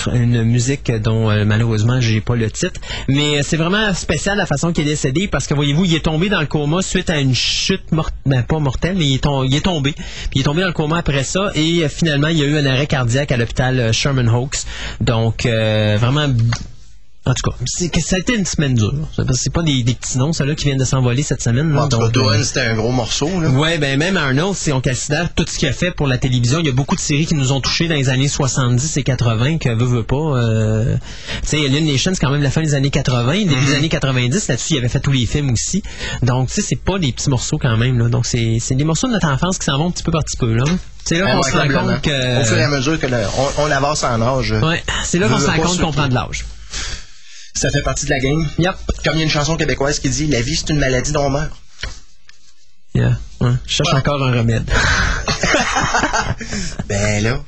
musique 0.43 0.91
dont 0.91 1.29
euh, 1.29 1.45
malheureusement 1.45 2.01
j'ai 2.01 2.19
pas 2.19 2.35
le 2.35 2.51
titre. 2.51 2.81
Mais 3.07 3.39
euh, 3.39 3.41
c'est 3.43 3.57
vraiment 3.57 3.93
spécial 3.93 4.37
la 4.37 4.45
façon 4.45 4.73
qu'il 4.73 4.85
est 4.85 4.91
décédé 4.91 5.27
parce 5.27 5.47
que 5.47 5.53
voyez-vous, 5.53 5.85
il 5.85 5.95
est 5.95 6.03
tombé 6.03 6.27
dans 6.27 6.41
le 6.41 6.47
coma 6.47 6.81
suite 6.81 7.09
à 7.09 7.19
une 7.19 7.33
chute 7.33 7.91
morte, 7.91 8.13
ben, 8.25 8.43
pas 8.43 8.59
mortelle, 8.59 8.95
mais 8.97 9.05
il 9.05 9.15
est, 9.15 9.63
tombé. 9.63 9.93
Puis 9.93 10.03
il 10.35 10.41
est 10.41 10.43
tombé 10.43 10.61
dans 10.61 10.67
le 10.67 10.73
coma 10.73 10.97
après 10.97 11.23
ça 11.23 11.51
et 11.55 11.83
euh, 11.83 11.89
finalement 11.89 12.27
il 12.27 12.37
y 12.37 12.43
a 12.43 12.45
eu 12.45 12.57
un 12.57 12.65
arrêt 12.65 12.87
cardiaque 12.87 13.31
à 13.31 13.37
l'hôpital 13.37 13.93
Sherman 13.93 14.29
Oaks. 14.29 14.65
Donc 14.99 15.45
vraiment 15.45 16.27
en 17.27 17.33
tout 17.33 17.49
cas, 17.49 17.55
ça 17.99 18.15
a 18.15 18.19
été 18.19 18.35
une 18.35 18.45
semaine 18.45 18.73
dure. 18.75 18.93
C'est 19.33 19.51
pas 19.53 19.61
des, 19.63 19.83
des 19.83 19.93
petits 19.93 20.17
noms, 20.17 20.33
ceux-là 20.33 20.55
qui 20.55 20.65
viennent 20.65 20.77
de 20.77 20.85
s'envoler 20.85 21.23
cette 21.23 21.41
semaine. 21.41 21.73
là. 21.73 21.81
En 21.83 21.89
tout 21.89 21.97
cas, 21.99 22.03
Donc, 22.19 22.33
euh, 22.39 22.43
c'était 22.43 22.61
un 22.61 22.75
gros 22.75 22.91
morceau. 22.91 23.27
Ouais, 23.27 23.77
ben 23.77 23.97
même 23.99 24.15
Arnold, 24.17 24.55
si 24.55 24.71
on 24.71 24.81
considère 24.81 25.33
tout 25.33 25.45
ce 25.47 25.57
qu'il 25.57 25.67
a 25.67 25.73
fait 25.73 25.91
pour 25.91 26.07
la 26.07 26.17
télévision, 26.17 26.59
il 26.59 26.65
y 26.65 26.69
a 26.69 26.73
beaucoup 26.73 26.95
de 26.95 27.01
séries 27.01 27.25
qui 27.25 27.35
nous 27.35 27.51
ont 27.51 27.59
touchés 27.61 27.87
dans 27.87 27.95
les 27.95 28.09
années 28.09 28.27
70 28.29 28.97
et 28.97 29.03
80 29.03 29.57
que 29.57 29.69
veut 29.69 29.85
veut 29.85 30.03
pas. 30.03 30.15
Euh, 30.15 30.95
tu 31.43 31.47
sais, 31.49 31.57
Alien 31.65 31.85
Nation, 31.85 32.11
c'est 32.13 32.19
quand 32.19 32.31
même 32.31 32.41
la 32.43 32.51
fin 32.51 32.61
des 32.61 32.73
années 32.73 32.89
80, 32.89 33.33
début 33.45 33.65
des 33.65 33.75
années 33.75 33.89
90. 33.89 34.47
Là-dessus, 34.47 34.73
il 34.73 34.77
avait 34.79 34.89
fait 34.89 34.99
tous 34.99 35.11
les 35.11 35.25
films 35.25 35.51
aussi. 35.51 35.83
Donc, 36.23 36.47
tu 36.49 36.55
sais, 36.55 36.61
c'est 36.61 36.75
pas 36.81 36.97
des 36.99 37.11
petits 37.11 37.29
morceaux 37.29 37.57
quand 37.57 37.75
même. 37.77 37.99
Là. 37.99 38.09
Donc, 38.09 38.25
c'est 38.25 38.57
des 38.71 38.83
morceaux 38.83 39.07
de 39.07 39.13
notre 39.13 39.27
enfance 39.27 39.57
qui 39.57 39.65
s'en 39.65 39.77
vont 39.77 39.91
petit 39.91 40.03
peu 40.03 40.11
par 40.11 40.23
petit 40.23 40.37
peu. 40.37 40.53
là. 40.53 40.63
C'est 41.05 41.19
là 41.19 41.35
qu'on 41.35 41.43
se 41.43 41.51
rend 41.57 41.63
compte 41.69 42.01
que. 42.01 42.41
Au 42.41 42.45
fur 42.45 42.57
et 42.57 42.63
à 42.63 42.67
mesure 42.69 42.99
que 42.99 43.07
le- 43.07 43.23
on, 43.57 43.63
on 43.63 43.71
avance 43.71 44.03
en 44.03 44.21
âge, 44.21 44.51
Ouais, 44.51 44.83
c'est 45.05 45.19
là 45.19 45.27
qu'on 45.29 45.39
se 45.39 45.45
rend 45.47 45.55
compte 45.57 45.79
qu'on 45.79 45.91
prend 45.93 46.07
de 46.09 46.13
l'âge. 46.13 46.45
Ça 47.57 47.69
fait 47.71 47.81
partie 47.81 48.05
de 48.05 48.09
la 48.11 48.19
game. 48.19 48.47
Yep. 48.59 48.75
Comme 49.03 49.13
il 49.15 49.19
y 49.19 49.21
a 49.21 49.25
une 49.25 49.29
chanson 49.31 49.55
québécoise 49.57 49.99
qui 49.99 50.09
dit 50.09 50.27
La 50.27 50.41
vie, 50.41 50.55
c'est 50.55 50.69
une 50.69 50.79
maladie 50.79 51.11
dont 51.11 51.25
on 51.25 51.29
meurt. 51.29 51.51
Yeah. 52.93 53.17
Ouais. 53.41 53.51
Je 53.67 53.73
cherche 53.75 53.89
Ouais. 53.93 53.99
encore 53.99 54.23
un 54.23 54.31
remède. 54.33 54.69
Ben 56.87 57.23
là, 57.23 57.39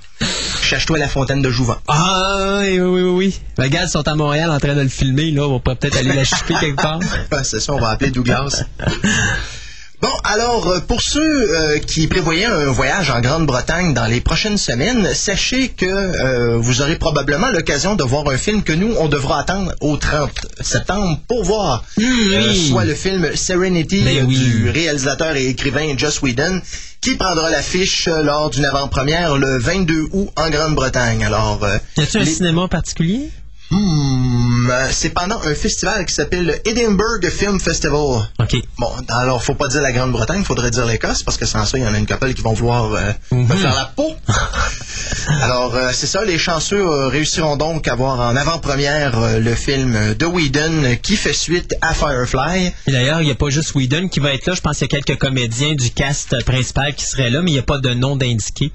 cherche-toi 0.61 0.97
la 0.97 1.07
fontaine 1.07 1.41
de 1.41 1.49
Jouvent. 1.49 1.77
Ah 1.87 2.57
oui, 2.61 2.79
oui, 2.79 3.01
oui, 3.01 3.09
oui. 3.09 3.39
Ben, 3.57 3.63
regarde, 3.65 3.87
ils 3.87 3.91
sont 3.91 4.07
à 4.07 4.15
Montréal 4.15 4.49
en 4.51 4.59
train 4.59 4.75
de 4.75 4.81
le 4.81 4.89
filmer, 4.89 5.31
là. 5.31 5.43
On 5.47 5.53
va 5.59 5.75
peut-être 5.75 5.97
aller 5.97 6.13
la 6.13 6.23
choper 6.23 6.55
quelque 6.59 6.81
part. 6.81 6.99
C'est 7.43 7.59
ça, 7.59 7.73
on 7.73 7.79
va 7.79 7.89
appeler 7.89 8.11
Douglas. 8.11 8.63
Bon, 10.01 10.07
alors, 10.23 10.65
euh, 10.69 10.79
pour 10.79 11.01
ceux 11.01 11.19
euh, 11.21 11.77
qui 11.79 12.07
prévoyaient 12.07 12.45
un 12.45 12.67
voyage 12.71 13.09
en 13.11 13.19
Grande-Bretagne 13.19 13.93
dans 13.93 14.05
les 14.05 14.21
prochaines 14.21 14.57
semaines, 14.57 15.13
sachez 15.13 15.67
que 15.67 15.85
euh, 15.85 16.57
vous 16.57 16.81
aurez 16.81 16.95
probablement 16.95 17.49
l'occasion 17.49 17.95
de 17.95 18.03
voir 18.03 18.25
un 18.29 18.37
film 18.37 18.63
que 18.63 18.71
nous, 18.71 18.93
on 18.97 19.09
devra 19.09 19.41
attendre 19.41 19.73
au 19.81 19.97
30 19.97 20.31
septembre 20.61 21.19
pour 21.27 21.43
voir. 21.43 21.83
Oui. 21.97 22.69
soit 22.69 22.85
le 22.85 22.95
film 22.95 23.35
Serenity 23.35 24.01
Ben 24.03 24.25
oui. 24.25 24.37
du 24.37 24.69
réalisateur 24.69 25.35
et 25.35 25.47
écrivain 25.47 25.93
Joss 25.97 26.21
Whedon, 26.21 26.61
qui 27.01 27.15
prendra 27.15 27.49
l'affiche 27.49 28.07
lors 28.07 28.49
d'une 28.51 28.65
avant-première 28.65 29.37
le 29.37 29.57
22 29.57 30.07
août 30.13 30.29
en 30.37 30.49
Grande-Bretagne. 30.49 31.25
Alors, 31.25 31.59
euh, 31.63 31.77
Y 31.97 32.01
a-tu 32.03 32.17
un 32.19 32.25
cinéma 32.25 32.61
en 32.61 32.67
particulier? 32.69 33.29
Hmm, 33.71 34.69
euh, 34.71 34.87
c'est 34.91 35.09
pendant 35.11 35.39
un 35.43 35.53
festival 35.53 36.03
qui 36.05 36.13
s'appelle 36.13 36.45
le 36.45 36.67
Edinburgh 36.67 37.29
Film 37.29 37.59
Festival. 37.59 38.27
OK. 38.39 38.55
Bon, 38.79 38.89
alors, 39.09 39.43
faut 39.43 39.53
pas 39.53 39.67
dire 39.67 39.81
la 39.83 39.91
Grande-Bretagne, 39.91 40.43
faudrait 40.43 40.71
dire 40.71 40.85
l'Écosse, 40.85 41.21
parce 41.21 41.37
que 41.37 41.45
sans 41.45 41.65
ça, 41.65 41.77
il 41.77 41.83
y 41.83 41.87
en 41.87 41.93
a 41.93 41.97
une 41.99 42.07
couple 42.07 42.33
qui 42.33 42.41
vont 42.41 42.53
vouloir 42.53 42.91
euh, 42.93 43.11
Mhm. 43.31 43.47
me 43.47 43.55
faire 43.55 43.75
la 43.75 43.85
peau. 43.85 44.11
alors, 45.43 45.75
euh, 45.75 45.89
c'est 45.93 46.07
ça, 46.07 46.25
les 46.25 46.37
chanceux 46.39 46.81
euh, 46.81 47.07
réussiront 47.09 47.57
donc 47.57 47.87
à 47.87 47.93
voir 47.95 48.19
en 48.19 48.35
avant-première 48.35 49.39
le 49.39 49.53
film 49.55 50.15
de 50.15 50.25
Whedon 50.25 50.97
qui 51.03 51.15
fait 51.15 51.33
suite 51.33 51.75
à 51.81 51.93
Firefly. 51.93 52.73
Et 52.87 52.91
d'ailleurs, 52.91 53.21
il 53.21 53.25
n'y 53.25 53.31
a 53.31 53.35
pas 53.35 53.49
juste 53.49 53.75
Whedon 53.75 54.07
qui 54.07 54.19
va 54.19 54.33
être 54.33 54.47
là. 54.47 54.53
Je 54.55 54.61
pense 54.61 54.77
qu'il 54.79 54.87
y 54.91 54.95
a 54.95 54.99
quelques 54.99 55.19
comédiens 55.19 55.73
du 55.75 55.91
cast 55.91 56.43
principal 56.43 56.95
qui 56.95 57.05
seraient 57.05 57.29
là, 57.29 57.41
mais 57.43 57.51
il 57.51 57.53
n'y 57.53 57.59
a 57.59 57.63
pas 57.63 57.77
de 57.77 57.93
nom 57.93 58.15
d'indiqué. 58.15 58.71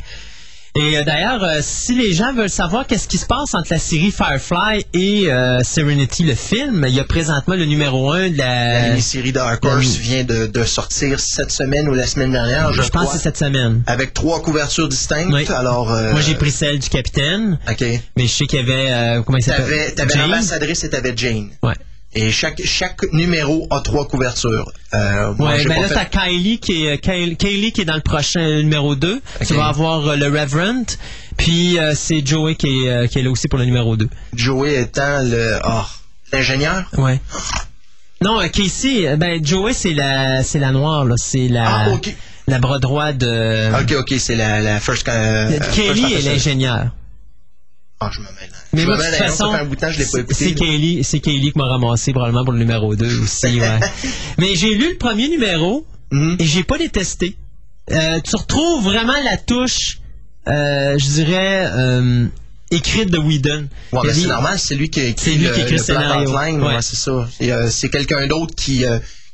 Et 0.77 0.99
euh, 0.99 1.05
d'ailleurs, 1.05 1.45
euh, 1.45 1.61
si 1.63 1.95
les 1.95 2.13
gens 2.15 2.33
veulent 2.35 2.49
savoir 2.51 2.87
qu'est-ce 2.89 3.07
qui 3.07 3.17
se 3.19 3.27
passe 3.27 3.55
entre 3.55 3.69
la 3.71 3.79
série 3.79 4.11
Firefly 4.11 4.85
et 4.93 5.31
euh, 5.31 5.63
Serenity, 5.63 6.25
le 6.25 6.35
film, 6.35 6.85
il 6.89 6.93
y 6.95 6.99
a 6.99 7.05
présentement 7.05 7.55
le 7.55 7.65
numéro 7.65 8.11
1 8.11 8.31
de 8.31 8.39
La 8.39 8.81
la... 8.83 8.89
mini-série 8.89 9.31
Dark 9.31 9.65
Horse 9.65 9.95
vient 9.99 10.25
de, 10.25 10.47
de 10.47 10.65
sortir 10.65 11.21
cette 11.21 11.53
semaine 11.53 11.89
ou 11.89 11.95
la 11.95 12.09
semaine 12.09 12.33
dernière, 12.33 12.73
je, 12.73 12.83
je 12.83 12.89
pense 12.89 13.03
crois, 13.03 13.05
que 13.13 13.19
c'est 13.19 13.23
cette 13.23 13.37
semaine. 13.39 13.85
avec 13.87 14.15
trois 14.15 14.43
couvertures 14.43 14.89
distinctes. 14.89 15.33
Oui. 15.33 15.47
Alors, 15.49 15.87
Moi, 15.91 16.21
j'ai 16.21 16.35
pris 16.35 16.51
celle 16.51 16.81
du 16.81 16.89
capitaine, 16.89 17.57
OK. 17.71 17.85
mais 18.17 18.27
je 18.27 18.33
sais 18.33 18.47
qu'il 18.47 18.59
y 18.59 18.63
avait... 18.63 18.91
euh, 18.91 19.23
comment 19.23 19.39
il 19.39 19.45
s'appelle? 19.45 19.95
t'avais 19.95 20.17
l'ambassadrice 20.17 20.83
et 20.83 20.91
t'avais 20.91 21.13
Jane. 21.17 21.51
Ouais. 21.63 21.75
Et 22.17 22.31
chaque, 22.31 22.61
chaque 22.65 23.03
numéro 23.13 23.67
a 23.71 23.81
trois 23.81 24.07
couvertures. 24.07 24.71
Euh, 24.95 25.35
moi, 25.35 25.51
Ouais, 25.51 25.59
j'ai 25.61 25.69
ben 25.69 25.83
là, 25.83 25.89
fait- 25.89 25.95
t'as 25.95 26.05
Kylie 26.05 26.59
qui 26.61 26.87
est, 26.87 26.99
qui 26.99 27.81
est 27.81 27.85
dans 27.85 27.97
le 27.97 28.01
prochain 28.01 28.47
numéro 28.63 28.95
2. 28.95 29.21
Tu 29.47 29.55
vas 29.55 29.67
avoir 29.67 30.07
euh, 30.09 30.17
le 30.17 30.27
Reverend. 30.27 30.85
Puis 31.37 31.79
euh, 31.79 31.93
c'est 31.97 32.25
Joey 32.25 32.55
qui 32.55 32.85
est, 32.85 32.89
euh, 32.89 33.07
qui 33.09 33.19
est 33.19 33.23
là 33.23 33.31
aussi 33.31 33.49
pour 33.49 33.59
le 33.59 33.65
numéro 33.65 33.97
2. 33.97 34.09
Joey 34.35 34.81
étant 34.83 35.23
le, 35.23 35.59
oh, 35.65 35.83
l'ingénieur? 36.33 36.85
Ouais. 36.97 37.21
Non, 38.23 38.39
Casey, 38.49 39.17
ben 39.17 39.45
Joey 39.45 39.73
c'est 39.75 39.93
la 39.93 40.43
c'est 40.45 40.61
la 40.61 40.71
noire 40.71 41.05
là, 41.05 41.17
c'est 41.19 41.49
la 41.49 41.67
Ah, 41.87 41.87
la 42.47 42.59
bras 42.59 42.79
droit 42.79 43.13
de 43.13 43.73
Ok, 43.83 43.93
ok, 43.99 44.15
c'est 44.19 44.37
la, 44.37 44.61
la 44.61 44.79
first, 44.79 45.09
euh, 45.09 45.51
Kelly 45.75 46.01
first 46.03 46.15
est 46.15 46.31
l'ingénieur. 46.31 46.87
Ah, 48.07 48.11
je 48.13 48.21
me 48.21 48.25
mêle. 48.27 48.51
Mais 48.73 48.81
je 48.81 48.87
moi, 48.87 48.97
me 48.97 49.03
de 49.03 49.07
toute 49.07 49.15
hein, 49.21 49.25
façon, 49.27 49.51
ça 49.53 49.57
fait 49.59 49.63
un 49.63 49.67
bout 49.67 49.75
de 49.77 49.81
temps, 49.81 49.91
je 49.91 49.99
l'ai 49.99 50.05
pas 50.05 50.11
c'est 50.11 50.21
écouté. 50.21 50.35
c'est 50.35 50.51
là. 50.51 50.55
Kaylee, 50.67 51.05
c'est 51.05 51.21
Kaylee 51.21 51.53
qui 51.53 51.59
m'a 51.59 51.67
ramassé 51.67 52.13
probablement 52.13 52.45
pour 52.45 52.53
le 52.53 52.59
numéro 52.59 52.95
2 52.95 53.21
aussi, 53.23 53.61
ouais. 53.61 53.81
Mais 54.39 54.55
j'ai 54.55 54.75
lu 54.75 54.91
le 54.93 54.99
premier 54.99 55.29
numéro 55.29 55.87
Mhm. 56.13 56.37
et 56.39 56.45
j'ai 56.45 56.63
pas 56.65 56.79
détesté. 56.79 57.37
Euh, 57.91 58.21
tu 58.21 58.37
retrouves 58.37 58.85
vraiment 58.85 59.15
la 59.25 59.37
touche, 59.37 59.99
euh, 60.49 60.97
je 60.99 61.05
dirais, 61.07 61.67
euh, 61.73 62.27
écrite 62.71 63.11
de 63.11 63.19
Whedon. 63.19 63.69
Ouais, 63.93 64.01
mais 64.05 64.15
c'est 64.15 64.27
normal, 64.29 64.59
c'est 64.59 64.75
lui 64.77 64.91
qui 64.91 65.01
a 65.01 65.05
écrit 65.07 65.35
lui 65.37 65.47
le, 65.47 65.53
qui 65.55 65.61
écrit 65.63 65.73
le 65.73 65.79
scénario. 65.79 66.31
Ouais. 66.31 66.53
ouais, 66.53 66.83
c'est 66.83 66.97
ça. 66.97 67.27
Euh, 67.43 67.69
c'est 67.71 67.89
quelqu'un 67.89 68.27
d'autre 68.27 68.55
qui, 68.55 68.85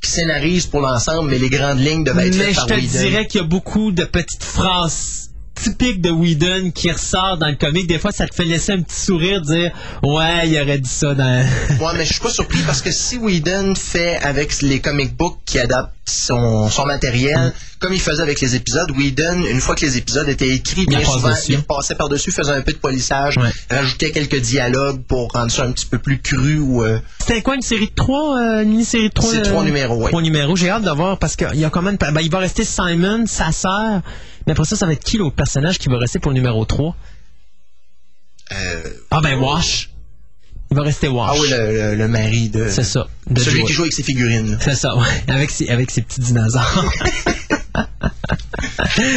qui 0.03 0.11
scénarise 0.11 0.67
pour 0.67 0.81
l'ensemble, 0.81 1.31
mais 1.31 1.39
les 1.39 1.51
grandes 1.51 1.81
lignes 1.81 2.03
devaient 2.05 2.29
être 2.29 2.37
Mais 2.37 2.45
faites 2.45 2.55
je 2.55 2.57
par 2.57 2.67
te 2.67 2.81
dirais 2.81 3.27
qu'il 3.27 3.41
y 3.41 3.45
a 3.45 3.47
beaucoup 3.47 3.93
de 3.93 4.05
petites 4.05 4.43
phrases 4.43 5.20
typiques 5.63 6.01
de 6.01 6.11
Whedon 6.11 6.71
qui 6.71 6.91
ressortent 6.91 7.41
dans 7.41 7.49
le 7.49 7.57
comic. 7.57 7.87
Des 7.87 7.99
fois, 7.99 8.13
ça 8.13 8.27
te 8.27 8.35
fait 8.35 8.45
laisser 8.45 8.73
un 8.73 8.83
petit 8.83 9.01
sourire, 9.01 9.41
dire 9.43 9.73
Ouais, 10.03 10.49
il 10.49 10.61
aurait 10.61 10.79
dit 10.79 10.89
ça 10.89 11.15
dans. 11.15 11.45
Ouais, 11.81 11.93
mais 11.97 12.05
je 12.05 12.13
suis 12.13 12.23
pas 12.23 12.31
surpris 12.31 12.63
parce 12.67 12.83
que 12.83 12.91
si 12.91 13.19
Whedon 13.19 13.75
fait 13.75 14.17
avec 14.17 14.61
les 14.63 14.81
comic 14.81 15.17
books 15.17 15.39
qui 15.45 15.59
adaptent 15.59 16.00
son, 16.11 16.69
son 16.71 16.87
matériel, 16.87 17.53
comme 17.79 17.93
il 17.93 18.01
faisait 18.01 18.23
avec 18.23 18.41
les 18.41 18.55
épisodes, 18.57 18.91
Whedon, 18.91 19.45
une 19.51 19.61
fois 19.61 19.75
que 19.75 19.85
les 19.87 19.97
épisodes 19.97 20.29
étaient 20.29 20.49
écrits, 20.49 20.83
Il 20.83 20.89
bien 20.89 21.01
passe 21.01 21.13
souvent, 21.13 21.31
dessus. 21.31 21.53
il 21.53 21.63
passait 21.63 21.95
par-dessus, 21.95 22.31
faisait 22.33 22.53
un 22.53 22.61
peu 22.63 22.73
de 22.73 22.79
polissage, 22.79 23.37
Ouais. 23.39 23.51
rajoutait 23.71 24.11
quelques 24.11 24.41
dialogues 24.41 25.03
pour 25.05 25.33
rendre 25.33 25.51
ça 25.51 25.65
un 25.65 25.73
petit 25.73 25.87
peu 25.87 25.99
plus 25.99 26.21
cru 26.21 26.59
ou... 26.59 26.85
euh, 26.85 26.99
C'était 27.21 27.43
quoi, 27.43 27.55
une 27.55 27.63
série 27.63 27.89
de 27.89 27.95
trois 27.95 28.39
euh, 28.39 28.63
Une 28.63 28.71
mini-série 28.71 29.09
de 29.09 29.15
trois 29.15 29.31
C'est 29.31 29.39
euh, 29.39 29.43
trois 29.45 29.65
numéros, 29.65 29.97
oui. 30.03 30.09
Trois 30.11 30.23
numéros. 30.23 30.57
J'ai 30.57 30.69
hâte 30.71 30.83
de 30.83 30.91
voir 30.91 31.19
parce 31.19 31.37
qu'il 31.37 31.55
y 31.57 31.65
a 31.65 31.71
quand 31.71 31.83
même. 31.83 31.97
Ben, 31.97 32.21
il 32.21 32.31
va 32.31 32.39
rester 32.39 32.65
Simon, 32.65 33.25
sa 33.27 33.53
sœur. 33.53 34.03
Mais 34.47 34.53
après 34.53 34.65
ça, 34.65 34.77
ça 34.77 34.87
va 34.87 34.93
être 34.93 35.05
qui 35.05 35.17
l'autre 35.19 35.37
personnage 35.37 35.79
qui 35.79 35.89
va 35.89 35.99
rester 35.99 36.19
pour 36.19 36.31
le 36.31 36.37
numéro 36.37 36.65
3 36.65 36.95
euh, 38.53 38.83
Ah, 39.11 39.21
ben, 39.23 39.39
Wash. 39.39 39.90
Il 40.71 40.77
va 40.77 40.83
rester 40.85 41.09
Wash. 41.09 41.31
Ah 41.33 41.41
oui, 41.41 41.49
le, 41.51 41.73
le- 41.73 41.95
le 41.97 42.09
mari 42.09 42.49
de. 42.49 42.69
C'est 42.69 42.85
ça. 42.85 43.09
de 43.29 43.41
Celui 43.41 43.59
Joey. 43.59 43.67
qui 43.67 43.73
joue 43.73 43.83
avec 43.83 43.93
ses 43.93 44.03
figurines. 44.05 44.57
C'est 44.61 44.77
ça, 44.77 44.97
ouais. 44.97 45.05
Avec 45.29 45.51
ses, 45.51 45.69
avec 45.69 45.91
ses 45.91 46.03
petits 46.03 46.21
dinosaures. 46.21 46.85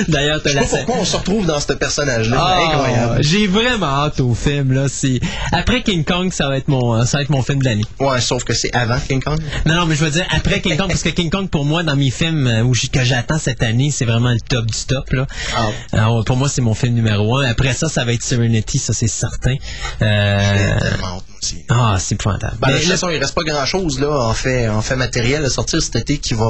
D'ailleurs, 0.08 0.42
t'as 0.42 0.54
la 0.54 0.64
pourquoi 0.64 0.96
on 1.00 1.06
se 1.06 1.18
retrouve 1.18 1.46
dans 1.46 1.60
ce 1.60 1.74
personnage-là. 1.74 2.38
Ah, 2.40 2.60
Incroyable. 2.66 3.24
J'ai 3.24 3.48
vraiment 3.48 3.88
hâte 4.06 4.20
au 4.20 4.34
film 4.34 4.74
là. 4.74 4.88
C'est 4.88 5.20
après 5.52 5.82
King 5.82 6.04
Kong, 6.04 6.32
ça 6.32 6.48
va 6.48 6.58
être 6.58 6.68
mon, 6.68 6.96
euh, 6.96 7.06
ça 7.06 7.18
va 7.18 7.24
être 7.24 7.30
mon 7.30 7.42
film 7.42 7.60
de 7.60 7.66
l'année. 7.66 7.86
Ouais, 8.00 8.22
sauf 8.22 8.44
que 8.44 8.54
c'est 8.54 8.74
avant 8.74 9.00
King 9.00 9.22
Kong? 9.22 9.40
Non, 9.66 9.76
non, 9.76 9.86
mais 9.86 9.96
je 9.96 10.04
veux 10.04 10.12
dire 10.12 10.26
après 10.30 10.62
King 10.62 10.78
Kong 10.78 10.88
parce 10.88 11.04
que 11.04 11.10
King 11.10 11.30
Kong 11.30 11.50
pour 11.50 11.66
moi 11.66 11.84
dans 11.84 11.96
mes 11.96 12.12
films 12.12 12.48
euh, 12.48 12.64
où 12.64 12.74
que 12.92 13.04
j'attends 13.04 13.40
cette 13.40 13.64
année, 13.64 13.92
c'est 13.92 14.06
vraiment 14.06 14.32
le 14.32 14.40
top 14.40 14.66
du 14.66 14.86
top 14.86 15.12
là. 15.12 15.28
Ah. 15.56 15.70
Alors, 15.92 16.24
pour 16.26 16.38
moi, 16.38 16.50
c'est 16.50 16.62
mon 16.62 16.74
film 16.74 16.94
numéro 16.94 17.38
un. 17.38 17.46
Après 17.46 17.74
ça, 17.74 17.90
ça 17.90 18.06
va 18.06 18.14
être 18.14 18.24
Serenity, 18.24 18.78
ça 18.78 18.94
c'est 18.94 19.08
certain. 19.08 19.56
Euh. 20.02 20.80
Ah, 21.70 21.98
c'est 22.00 22.16
épouvantable. 22.16 22.58
Ben, 22.60 22.72
de 22.72 22.78
toute 22.78 22.90
façon, 22.90 23.10
il 23.10 23.18
reste 23.18 23.36
pas 23.36 23.44
grand-chose 23.44 24.00
là 24.00 24.10
en 24.30 24.34
fait, 24.34 24.70
en 24.70 24.82
fait 24.82 24.96
matériel 24.96 25.44
à 25.44 25.50
sortir 25.50 25.82
cet 25.82 25.96
été 25.96 26.18
qui 26.18 26.34
va 26.34 26.46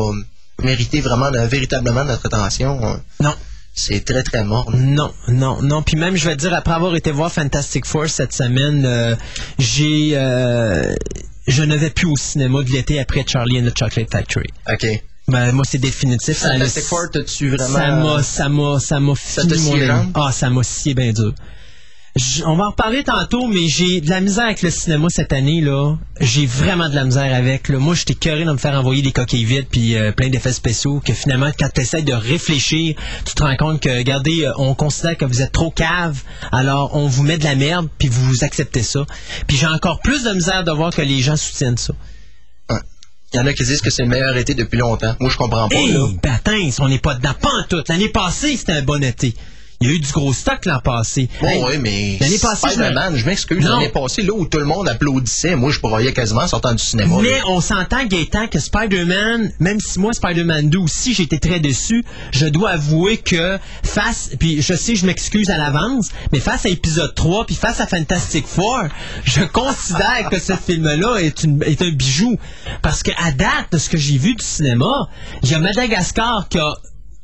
mériter 0.62 1.01
vraiment 1.01 1.31
euh, 1.33 1.48
véritablement 1.48 2.03
notre 2.03 2.25
attention. 2.27 3.00
non. 3.19 3.33
C'est 3.75 4.05
très 4.05 4.22
très 4.22 4.43
mort. 4.43 4.69
Non, 4.72 5.12
non, 5.27 5.60
non. 5.63 5.81
Puis 5.81 5.98
même, 5.98 6.15
je 6.15 6.29
vais 6.29 6.36
te 6.36 6.41
dire, 6.41 6.53
après 6.53 6.75
avoir 6.75 6.95
été 6.95 7.12
voir 7.12 7.31
Fantastic 7.31 7.88
Four 7.88 8.07
cette 8.07 8.31
semaine, 8.31 8.86
euh, 8.86 9.15
j'ai, 9.57 10.12
euh, 10.13 10.93
je 11.48 11.63
ne 11.63 11.75
vais 11.75 11.89
plus 11.89 12.05
au 12.05 12.15
cinéma 12.15 12.62
de 12.62 12.69
l'été 12.69 13.00
après 13.00 13.25
Charlie 13.27 13.60
and 13.60 13.65
the 13.65 13.75
Chocolate 13.77 14.12
Factory. 14.12 14.50
Ok. 14.72 14.86
Ben, 15.27 15.51
moi, 15.53 15.63
c'est 15.67 15.79
définitif. 15.79 16.38
Fantastic 16.38 16.83
Four, 16.83 17.10
t'as-tu 17.12 17.50
vraiment. 17.50 17.79
Ça 17.79 17.89
m'a, 17.95 18.22
ça 18.22 18.50
m'a, 18.50 18.79
ça 18.79 19.00
m'a 19.00 19.15
fini 19.15 19.86
mon? 19.86 20.12
Ah, 20.13 20.31
ça 20.31 20.51
m'a 20.51 20.62
scié 20.62 20.93
bien 20.93 21.12
dur. 21.12 21.33
On 22.46 22.55
va 22.55 22.65
en 22.65 22.70
reparler 22.70 23.03
tantôt, 23.03 23.48
mais 23.48 23.67
j'ai 23.67 24.00
de 24.00 24.10
la 24.12 24.22
misère 24.22 24.46
avec 24.46 24.62
le 24.62 24.70
cinéma 24.70 25.08
cette 25.10 25.34
année 25.34 25.62
là. 25.62 25.96
J'ai 26.22 26.46
vraiment 26.46 26.88
de 26.88 26.93
la 26.93 27.05
misère 27.05 27.34
avec. 27.34 27.70
Là. 27.70 27.79
Moi, 27.79 27.96
j'étais 27.96 28.13
curé 28.13 28.46
de 28.46 28.51
me 28.51 28.58
faire 28.58 28.75
envoyer 28.75 29.01
des 29.01 29.12
coquilles 29.12 29.46
vides 29.46 29.65
puis 29.70 29.96
euh, 29.96 30.12
plein 30.12 30.29
d'effets 30.29 30.53
spéciaux. 30.53 31.01
Que 31.03 31.12
finalement, 31.13 31.50
quand 31.58 31.70
tu 31.74 31.82
essaies 31.82 32.03
de 32.03 32.13
réfléchir, 32.13 32.96
tu 33.25 33.34
te 33.34 33.41
rends 33.41 33.55
compte 33.55 33.82
que, 33.82 33.89
regardez, 33.89 34.43
euh, 34.43 34.51
on 34.58 34.75
considère 34.75 35.17
que 35.17 35.25
vous 35.25 35.41
êtes 35.41 35.51
trop 35.51 35.72
cave, 35.72 36.22
alors 36.51 36.96
on 36.96 37.08
vous 37.08 37.24
met 37.24 37.39
de 37.39 37.46
la 37.46 37.55
merde 37.55 37.89
puis 37.98 38.10
vous 38.10 38.43
acceptez 38.43 38.84
ça. 38.84 39.08
Puis 39.48 39.58
j'ai 39.58 39.67
encore 39.67 40.00
plus 40.01 40.24
de 40.24 40.34
misère 40.34 40.63
de 40.63 40.72
voir 40.72 40.93
que 40.93 41.01
les 41.01 41.20
gens 41.20 41.36
soutiennent 41.36 41.77
ça. 41.77 41.96
Il 43.34 43.38
y 43.38 43.39
en 43.39 43.48
a 43.48 43.53
qui 43.53 43.63
disent 43.63 43.82
que 43.82 43.89
c'est 43.89 44.03
le 44.03 44.10
meilleur 44.10 44.38
été 44.38 44.53
depuis 44.53 44.77
longtemps. 44.77 45.15
Moi, 45.20 45.32
je 45.32 45.38
comprends 45.38 45.67
pas. 45.67 45.75
Hey, 45.75 45.91
là. 45.91 46.08
ben 46.22 46.72
on 46.79 46.88
n'est 46.88 47.00
pas 47.00 47.15
dedans, 47.15 47.34
pas 47.41 47.50
en 47.50 47.63
tout. 47.67 47.84
L'année 47.89 48.10
passée, 48.10 48.55
c'était 48.55 48.74
un 48.74 48.84
bon 48.84 49.03
été. 49.03 49.34
Il 49.82 49.88
y 49.89 49.92
a 49.92 49.96
eu 49.96 50.00
du 50.00 50.12
gros 50.12 50.32
stock 50.34 50.65
l'an 50.65 50.80
passé. 50.80 51.27
Bon, 51.42 51.48
Hey, 51.48 51.63
oui, 51.63 51.77
mais 51.80 52.18
l'année 52.22 52.38
passée, 52.39 52.68
je 52.74 52.80
me- 52.80 52.84
Spider-Man, 52.86 53.15
je 53.18 53.25
m'excuse, 53.25 53.63
l'année 53.65 53.89
passée, 53.89 54.22
là 54.22 54.34
où 54.34 54.46
tout 54.46 54.60
le 54.60 54.65
monde 54.65 54.88
applaudissait, 54.88 55.56
moi, 55.56 55.72
je 55.72 55.80
broyais 55.80 56.13
quasiment 56.13 56.42
en 56.44 56.48
sortant 56.48 56.74
du 56.74 56.84
cinéma. 56.84 57.18
Mais 57.22 57.38
là. 57.39 57.44
on 57.48 57.60
s'entend, 57.60 58.06
Gaëtan, 58.06 58.48
que 58.48 58.60
Spider-Man, 58.60 59.51
même 59.60 59.80
si 59.80 60.00
moi, 60.00 60.13
Spider-Man 60.13 60.70
2 60.70 60.77
aussi, 60.80 61.12
été 61.22 61.39
très 61.39 61.60
déçu, 61.60 62.03
je 62.32 62.46
dois 62.48 62.72
avouer 62.72 63.18
que 63.18 63.58
face, 63.84 64.32
puis 64.39 64.62
je 64.62 64.74
sais, 64.74 64.96
je 64.96 65.06
m'excuse 65.06 65.50
à 65.50 65.58
l'avance, 65.58 66.10
mais 66.32 66.39
face 66.39 66.65
à 66.65 66.70
épisode 66.70 67.13
3, 67.15 67.46
puis 67.46 67.56
face 67.56 67.80
à 67.82 67.88
Fantastic 67.88 68.48
Four, 68.48 68.84
je 69.25 69.42
considère 69.44 70.30
que 70.30 70.39
ce 70.39 70.53
film-là 70.53 71.18
est, 71.18 71.44
une- 71.44 71.63
est 71.63 71.82
un 71.82 71.92
bijou. 71.92 72.38
Parce 72.82 73.03
que 73.03 73.12
à 73.18 73.32
date 73.32 73.72
de 73.72 73.77
ce 73.77 73.89
que 73.89 73.98
j'ai 73.98 74.18
vu 74.18 74.36
du 74.36 74.44
cinéma, 74.46 75.08
il 75.44 75.51
y 75.51 75.53
a 75.56 75.60
Madagascar 75.60 76.48
qui 76.50 76.60
a... 76.60 76.74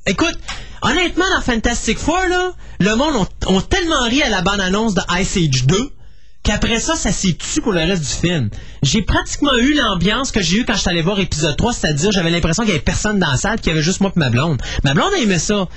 Écoute, 0.09 0.39
honnêtement, 0.81 1.25
dans 1.35 1.39
Fantastic 1.39 1.99
Four, 1.99 2.17
là, 2.31 2.53
le 2.79 2.95
monde 2.95 3.27
ont, 3.45 3.61
tellement 3.61 4.01
ri 4.05 4.23
à 4.23 4.29
la 4.29 4.41
bande-annonce 4.41 4.95
de 4.95 5.01
Ice 5.19 5.37
Age 5.37 5.65
2 5.67 5.77
qu'après 6.41 6.79
ça, 6.79 6.95
ça 6.95 7.11
s'est 7.11 7.33
tué 7.33 7.61
pour 7.61 7.73
le 7.73 7.81
reste 7.81 8.01
du 8.01 8.27
film. 8.27 8.49
J'ai 8.81 9.03
pratiquement 9.03 9.53
eu 9.53 9.75
l'ambiance 9.75 10.31
que 10.31 10.41
j'ai 10.41 10.61
eu 10.61 10.65
quand 10.65 10.73
je 10.73 10.79
suis 10.79 10.89
allé 10.89 11.03
voir 11.03 11.19
épisode 11.19 11.55
3, 11.55 11.73
c'est-à-dire 11.73 12.11
j'avais 12.11 12.31
l'impression 12.31 12.63
qu'il 12.63 12.71
y 12.71 12.75
avait 12.75 12.83
personne 12.83 13.19
dans 13.19 13.29
la 13.29 13.37
salle, 13.37 13.59
qu'il 13.59 13.67
y 13.67 13.75
avait 13.75 13.83
juste 13.83 14.01
moi 14.01 14.11
et 14.15 14.19
ma 14.19 14.31
blonde. 14.31 14.59
Ma 14.83 14.95
blonde 14.95 15.13
a 15.15 15.19
aimé 15.19 15.37
ça. 15.37 15.67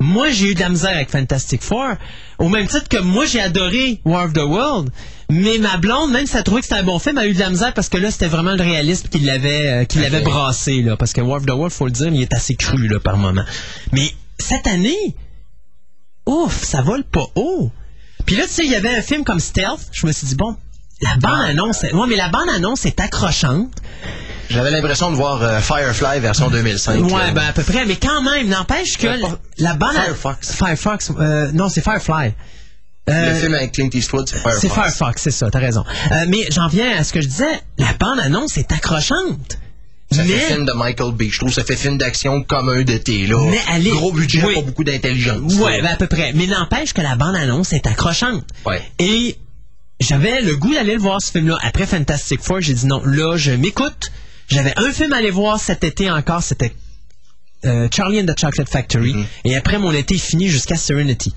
Moi, 0.00 0.30
j'ai 0.30 0.52
eu 0.52 0.54
de 0.54 0.60
la 0.60 0.70
misère 0.70 0.96
avec 0.96 1.10
Fantastic 1.10 1.62
Four, 1.62 1.96
au 2.38 2.48
même 2.48 2.66
titre 2.66 2.88
que 2.88 2.98
moi, 2.98 3.26
j'ai 3.26 3.42
adoré 3.42 4.00
War 4.06 4.24
of 4.24 4.32
the 4.32 4.38
World. 4.38 4.88
Mais 5.34 5.58
ma 5.58 5.76
blonde, 5.78 6.10
même 6.12 6.26
si 6.26 6.36
elle 6.36 6.42
trouvait 6.44 6.60
que 6.60 6.66
c'était 6.66 6.80
un 6.80 6.84
bon 6.84 6.98
film, 6.98 7.16
a 7.16 7.26
eu 7.26 7.32
de 7.32 7.38
la 7.38 7.48
misère 7.50 7.72
parce 7.74 7.88
que 7.88 7.96
là, 7.96 8.10
c'était 8.10 8.28
vraiment 8.28 8.52
le 8.54 8.62
réalisme 8.62 9.08
qui 9.08 9.20
l'avait 9.20 9.66
euh, 9.68 9.84
qui 9.84 9.98
l'avait 9.98 10.20
brassé. 10.20 10.82
Là, 10.82 10.96
parce 10.96 11.12
que 11.12 11.20
War 11.20 11.38
of 11.38 11.46
the 11.46 11.50
World, 11.50 11.72
faut 11.72 11.86
le 11.86 11.90
dire, 11.92 12.08
il 12.08 12.20
est 12.20 12.32
assez 12.34 12.54
cru 12.54 12.86
là, 12.88 13.00
par 13.00 13.16
moment. 13.16 13.44
Mais 13.92 14.12
cette 14.38 14.66
année, 14.66 15.14
ouf, 16.26 16.62
ça 16.64 16.82
vole 16.82 17.04
pas 17.04 17.24
haut. 17.34 17.70
Puis 18.26 18.36
là, 18.36 18.44
tu 18.46 18.52
sais, 18.52 18.64
il 18.64 18.70
y 18.70 18.76
avait 18.76 18.94
un 18.94 19.02
film 19.02 19.24
comme 19.24 19.40
Stealth. 19.40 19.88
Je 19.92 20.06
me 20.06 20.12
suis 20.12 20.26
dit, 20.26 20.34
bon, 20.34 20.56
la 21.00 21.16
bande-annonce, 21.16 21.82
est- 21.84 21.92
ouais, 21.94 22.06
mais 22.08 22.16
la 22.16 22.28
bande-annonce 22.28 22.84
est 22.86 23.00
accrochante. 23.00 23.72
J'avais 24.50 24.70
l'impression 24.70 25.10
de 25.10 25.16
voir 25.16 25.42
euh, 25.42 25.60
Firefly 25.60 26.20
version 26.20 26.50
2005. 26.50 27.00
Ouais, 27.04 27.10
là. 27.10 27.30
ben 27.32 27.46
à 27.48 27.52
peu 27.52 27.62
près. 27.62 27.86
Mais 27.86 27.96
quand 27.96 28.22
même, 28.22 28.48
n'empêche 28.48 28.98
que 28.98 29.06
la, 29.58 29.74
bande 29.74 29.92
Firefox. 29.94 30.52
Firefox. 30.52 31.10
euh, 31.18 31.50
non, 31.52 31.68
c'est 31.68 31.82
Firefly. 31.82 32.34
Euh, 33.10 33.30
Le 33.30 33.40
film 33.40 33.54
avec 33.54 33.72
Clint 33.72 33.88
Eastwood, 33.92 34.28
c'est 34.28 34.38
Firefox. 34.38 34.60
c'est 34.60 34.68
Firefox, 34.68 35.22
c'est 35.22 35.30
ça, 35.32 35.50
t'as 35.50 35.58
raison. 35.58 35.84
Euh, 36.12 36.24
mais 36.28 36.46
j'en 36.50 36.68
viens 36.68 36.96
à 36.96 37.02
ce 37.02 37.12
que 37.12 37.20
je 37.20 37.26
disais, 37.26 37.60
la 37.78 37.92
bande-annonce 37.94 38.56
est 38.58 38.70
accrochante. 38.70 39.58
Ça 40.12 40.22
mais, 40.24 40.28
fait 40.28 40.54
film 40.54 40.66
de 40.66 40.72
Michael 40.72 41.12
Bay. 41.14 41.28
Je 41.30 41.38
trouve 41.38 41.52
ça 41.52 41.64
fait 41.64 41.74
film 41.74 41.98
d'action 41.98 42.42
commun 42.42 42.82
d'été, 42.82 43.26
là. 43.26 43.38
Mais 43.50 43.90
Gros 43.90 44.12
budget, 44.12 44.44
oui. 44.44 44.54
pas 44.54 44.60
beaucoup 44.60 44.84
d'intelligence. 44.84 45.54
Ouais, 45.54 45.80
ben 45.80 45.92
à 45.92 45.96
peu 45.96 46.06
près. 46.06 46.32
Mais 46.34 46.46
n'empêche 46.46 46.92
que 46.92 47.00
la 47.00 47.16
bande-annonce 47.16 47.72
est 47.72 47.86
accrochante. 47.86 48.44
Ouais. 48.66 48.82
Et 48.98 49.38
j'avais 50.00 50.42
le 50.42 50.56
goût 50.56 50.74
d'aller 50.74 50.94
le 50.94 51.00
voir, 51.00 51.20
ce 51.22 51.32
film-là. 51.32 51.58
Après 51.62 51.86
Fantastic 51.86 52.42
Four, 52.42 52.60
j'ai 52.60 52.74
dit 52.74 52.86
non, 52.86 53.02
là, 53.04 53.36
je 53.36 53.52
m'écoute. 53.52 54.12
J'avais 54.48 54.74
un 54.76 54.92
film 54.92 55.12
à 55.12 55.16
aller 55.16 55.30
voir 55.30 55.58
cet 55.58 55.82
été 55.82 56.10
encore, 56.10 56.42
c'était 56.42 56.74
euh, 57.64 57.88
Charlie 57.94 58.20
and 58.20 58.26
the 58.26 58.38
Chocolate 58.38 58.68
Factory. 58.68 59.14
Mm-hmm. 59.14 59.26
Et 59.46 59.56
après, 59.56 59.78
mon 59.78 59.92
été 59.92 60.16
est 60.16 60.18
fini 60.18 60.48
jusqu'à 60.48 60.76
Serenity. 60.76 61.32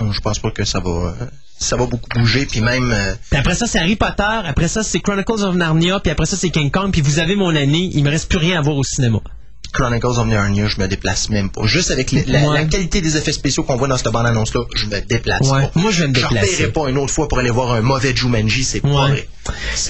Je 0.00 0.20
pense 0.20 0.38
pas 0.38 0.50
que 0.50 0.64
ça 0.64 0.80
va, 0.80 0.90
euh, 0.90 1.26
ça 1.58 1.76
va 1.76 1.86
beaucoup 1.86 2.08
bouger. 2.14 2.46
Puis 2.46 2.60
même, 2.60 2.90
euh, 2.90 3.14
Puis 3.30 3.38
après 3.38 3.54
ça, 3.54 3.66
c'est 3.66 3.78
Harry 3.78 3.96
Potter. 3.96 4.22
Après 4.22 4.68
ça, 4.68 4.82
c'est 4.82 5.00
Chronicles 5.00 5.44
of 5.44 5.54
Narnia. 5.54 6.00
Puis 6.00 6.10
après 6.10 6.26
ça, 6.26 6.36
c'est 6.36 6.50
King 6.50 6.70
Kong. 6.70 6.90
Puis 6.90 7.00
vous 7.00 7.18
avez 7.18 7.36
mon 7.36 7.54
année. 7.54 7.90
Il 7.92 8.02
me 8.04 8.10
reste 8.10 8.28
plus 8.28 8.38
rien 8.38 8.58
à 8.58 8.62
voir 8.62 8.76
au 8.76 8.84
cinéma. 8.84 9.20
Chronicles 9.74 10.06
of 10.18 10.26
Narnia, 10.26 10.66
je 10.68 10.80
me 10.80 10.86
déplace 10.88 11.28
même 11.30 11.50
pas. 11.50 11.66
Juste 11.66 11.90
avec 11.90 12.12
la, 12.12 12.20
Ouais. 12.48 12.60
la 12.60 12.64
qualité 12.64 13.00
des 13.00 13.16
effets 13.16 13.32
spéciaux 13.32 13.64
qu'on 13.64 13.76
voit 13.76 13.88
dans 13.88 13.96
cette 13.98 14.08
bande-annonce-là, 14.12 14.62
je 14.74 14.86
me 14.86 15.00
déplace 15.00 15.42
Ouais. 15.50 15.62
pas. 15.62 15.70
Moi, 15.74 15.90
je 15.90 16.02
vais 16.02 16.08
me 16.08 16.14
Je 16.14 16.20
déplacer. 16.20 16.46
repaierai 16.52 16.72
pas 16.72 16.88
une 16.88 16.96
autre 16.98 17.12
fois 17.12 17.28
pour 17.28 17.38
aller 17.40 17.50
voir 17.50 17.72
un 17.72 17.80
mauvais 17.82 18.14
Jumanji, 18.14 18.64
c'est 18.64 18.80
pas 18.80 18.88
Ouais. 18.88 19.10
vrai. 19.10 19.28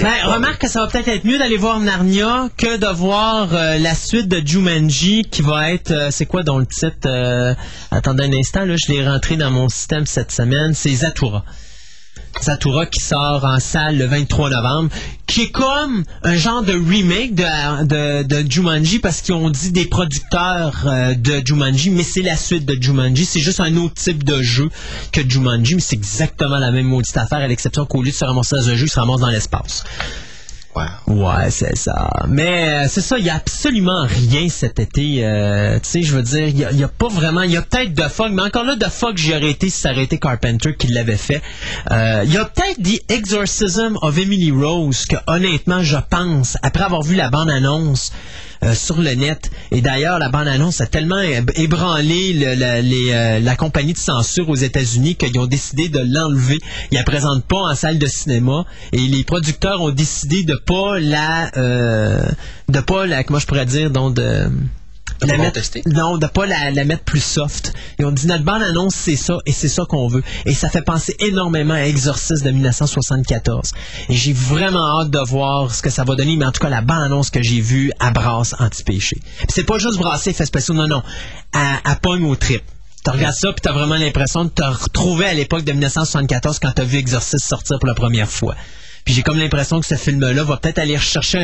Ben, 0.00 0.10
pas 0.24 0.34
remarque 0.34 0.62
que 0.62 0.68
ça 0.68 0.80
va 0.80 0.86
peut-être 0.88 1.06
être 1.08 1.24
mieux 1.24 1.38
d'aller 1.38 1.58
voir 1.58 1.78
Narnia 1.78 2.48
que 2.56 2.76
de 2.76 2.86
voir 2.92 3.50
euh, 3.54 3.78
la 3.78 3.94
suite 3.94 4.26
de 4.26 4.42
Jumanji 4.44 5.24
qui 5.30 5.42
va 5.42 5.70
être, 5.70 5.90
euh, 5.92 6.08
c'est 6.10 6.26
quoi 6.26 6.42
dans 6.42 6.58
le 6.58 6.66
titre 6.66 7.06
euh, 7.06 7.54
Attendez 7.92 8.24
un 8.24 8.32
instant, 8.32 8.64
là, 8.64 8.74
je 8.76 8.90
l'ai 8.92 9.06
rentré 9.06 9.36
dans 9.36 9.50
mon 9.52 9.68
système 9.68 10.06
cette 10.06 10.32
semaine. 10.32 10.72
C'est 10.74 10.92
Zatura. 10.94 11.44
Zatura 12.42 12.86
qui 12.86 13.00
sort 13.00 13.44
en 13.44 13.58
salle 13.60 13.96
le 13.96 14.06
23 14.06 14.50
novembre, 14.50 14.90
qui 15.26 15.42
est 15.42 15.50
comme 15.50 16.04
un 16.22 16.36
genre 16.36 16.62
de 16.62 16.72
remake 16.72 17.34
de, 17.34 17.84
de, 17.84 18.22
de 18.22 18.50
Jumanji 18.50 18.98
parce 18.98 19.20
qu'ils 19.22 19.34
ont 19.34 19.50
dit 19.50 19.72
des 19.72 19.86
producteurs 19.86 20.84
euh, 20.86 21.14
de 21.14 21.42
Jumanji, 21.44 21.90
mais 21.90 22.02
c'est 22.02 22.22
la 22.22 22.36
suite 22.36 22.66
de 22.66 22.80
Jumanji. 22.80 23.24
C'est 23.24 23.40
juste 23.40 23.60
un 23.60 23.76
autre 23.76 23.94
type 23.94 24.24
de 24.24 24.42
jeu 24.42 24.70
que 25.12 25.28
Jumanji, 25.28 25.76
mais 25.76 25.80
c'est 25.80 25.96
exactement 25.96 26.58
la 26.58 26.70
même 26.70 26.86
maudite 26.86 27.16
affaire, 27.16 27.38
à 27.38 27.48
l'exception 27.48 27.86
qu'au 27.86 28.02
lieu 28.02 28.10
de 28.10 28.16
se 28.16 28.24
ramasser 28.24 28.56
dans 28.56 28.68
un 28.70 28.76
jeu, 28.76 28.86
il 28.86 28.90
se 28.90 29.00
ramasse 29.00 29.20
dans 29.20 29.30
l'espace. 29.30 29.84
Ouais, 31.06 31.50
c'est 31.50 31.76
ça. 31.76 32.10
Mais 32.28 32.84
euh, 32.84 32.86
c'est 32.88 33.00
ça, 33.00 33.18
il 33.18 33.28
a 33.30 33.34
absolument 33.36 34.04
rien 34.06 34.48
cet 34.48 34.78
été. 34.80 35.24
euh, 35.24 35.78
tu 35.78 35.88
sais, 35.88 36.02
je 36.02 36.14
veux 36.14 36.22
dire, 36.22 36.48
il 36.48 36.58
y 36.58 36.64
a, 36.82 36.86
a 36.86 36.88
pas 36.88 37.08
vraiment. 37.08 37.42
Y 37.42 37.56
a 37.56 37.62
peut-être 37.62 37.94
The 37.94 38.08
Fog, 38.08 38.32
mais 38.32 38.42
encore 38.42 38.64
là, 38.64 38.76
The 38.76 38.88
Fog, 38.88 39.16
j'y 39.16 39.32
aurais 39.34 39.50
été 39.50 39.70
si 39.70 39.80
ça 39.80 39.92
aurait 39.92 40.04
été 40.04 40.18
Carpenter 40.18 40.74
qui 40.76 40.88
l'avait 40.88 41.16
fait. 41.16 41.42
Euh, 41.90 42.22
Il 42.24 42.32
y 42.32 42.38
a 42.38 42.44
peut-être 42.44 42.82
The 42.82 43.00
Exorcism 43.10 43.96
of 44.02 44.18
Emily 44.18 44.50
Rose 44.50 45.06
que 45.06 45.16
honnêtement, 45.26 45.82
je 45.82 45.96
pense, 46.10 46.56
après 46.62 46.82
avoir 46.84 47.02
vu 47.02 47.14
la 47.14 47.30
bande-annonce. 47.30 48.12
Euh, 48.64 48.74
sur 48.74 49.00
le 49.00 49.12
net. 49.14 49.50
Et 49.70 49.80
d'ailleurs, 49.80 50.18
la 50.18 50.28
bande-annonce 50.30 50.80
a 50.80 50.86
tellement 50.86 51.20
ébr- 51.20 51.52
ébranlé 51.60 52.32
le- 52.32 52.54
la, 52.54 52.80
les, 52.80 53.12
euh, 53.12 53.40
la 53.40 53.56
compagnie 53.56 53.92
de 53.92 53.98
censure 53.98 54.48
aux 54.48 54.56
États-Unis 54.56 55.16
qu'ils 55.16 55.38
ont 55.38 55.46
décidé 55.46 55.88
de 55.88 56.00
l'enlever. 56.00 56.58
Ils 56.90 56.96
la 56.96 57.04
présentent 57.04 57.44
pas 57.44 57.58
en 57.58 57.74
salle 57.74 57.98
de 57.98 58.06
cinéma. 58.06 58.64
Et 58.92 58.98
les 58.98 59.24
producteurs 59.24 59.80
ont 59.82 59.90
décidé 59.90 60.42
de 60.44 60.54
pas 60.54 60.98
la, 60.98 61.50
euh, 61.56 62.24
de 62.68 62.80
pas 62.80 63.06
la, 63.06 63.22
comment 63.24 63.38
je 63.38 63.46
pourrais 63.46 63.66
dire, 63.66 63.90
donc 63.90 64.14
de 64.14 64.48
De 65.20 65.26
la 65.26 65.38
mettre, 65.38 65.60
non, 65.86 66.18
de 66.18 66.26
pas 66.26 66.46
la, 66.46 66.70
la 66.70 66.84
mettre 66.84 67.04
plus 67.04 67.22
soft. 67.22 67.72
Et 67.98 68.04
on 68.04 68.10
dit 68.10 68.26
notre 68.26 68.44
bande 68.44 68.62
annonce 68.62 68.94
c'est 68.94 69.16
ça 69.16 69.38
et 69.46 69.52
c'est 69.52 69.68
ça 69.68 69.84
qu'on 69.88 70.08
veut. 70.08 70.22
Et 70.44 70.54
ça 70.54 70.68
fait 70.68 70.82
penser 70.82 71.16
énormément 71.20 71.74
à 71.74 71.82
Exorcist 71.82 72.44
de 72.44 72.50
1974. 72.50 73.70
Et 74.08 74.14
j'ai 74.14 74.32
vraiment 74.32 75.00
hâte 75.00 75.10
de 75.10 75.18
voir 75.18 75.74
ce 75.74 75.82
que 75.82 75.90
ça 75.90 76.04
va 76.04 76.14
donner. 76.14 76.36
Mais 76.36 76.44
en 76.44 76.52
tout 76.52 76.60
cas, 76.60 76.68
la 76.68 76.80
bande 76.82 77.02
annonce 77.02 77.30
que 77.30 77.42
j'ai 77.42 77.60
vue 77.60 77.92
à 78.00 78.10
brasse 78.10 78.54
anti-péché. 78.58 79.16
C'est 79.48 79.64
pas 79.64 79.78
juste 79.78 79.98
brasser 79.98 80.30
effets 80.30 80.46
spéciaux, 80.46 80.74
non, 80.74 80.88
non. 80.88 81.02
À, 81.52 81.90
à 81.90 81.96
pogne 81.96 82.24
au 82.24 82.36
trip. 82.36 82.62
Tu 83.04 83.10
regardes 83.10 83.34
ça 83.34 83.52
puis 83.52 83.60
t'as 83.60 83.72
vraiment 83.72 83.96
l'impression 83.96 84.44
de 84.44 84.50
te 84.50 84.62
retrouver 84.62 85.26
à 85.26 85.34
l'époque 85.34 85.62
de 85.64 85.72
1974 85.72 86.58
quand 86.58 86.72
t'as 86.72 86.84
vu 86.84 86.96
Exorcist 86.96 87.46
sortir 87.46 87.78
pour 87.78 87.86
la 87.86 87.94
première 87.94 88.30
fois. 88.30 88.54
Puis 89.04 89.12
j'ai 89.14 89.22
comme 89.22 89.38
l'impression 89.38 89.80
que 89.80 89.86
ce 89.86 89.96
film-là 89.96 90.44
va 90.44 90.56
peut-être 90.56 90.78
aller 90.78 90.96
rechercher 90.96 91.38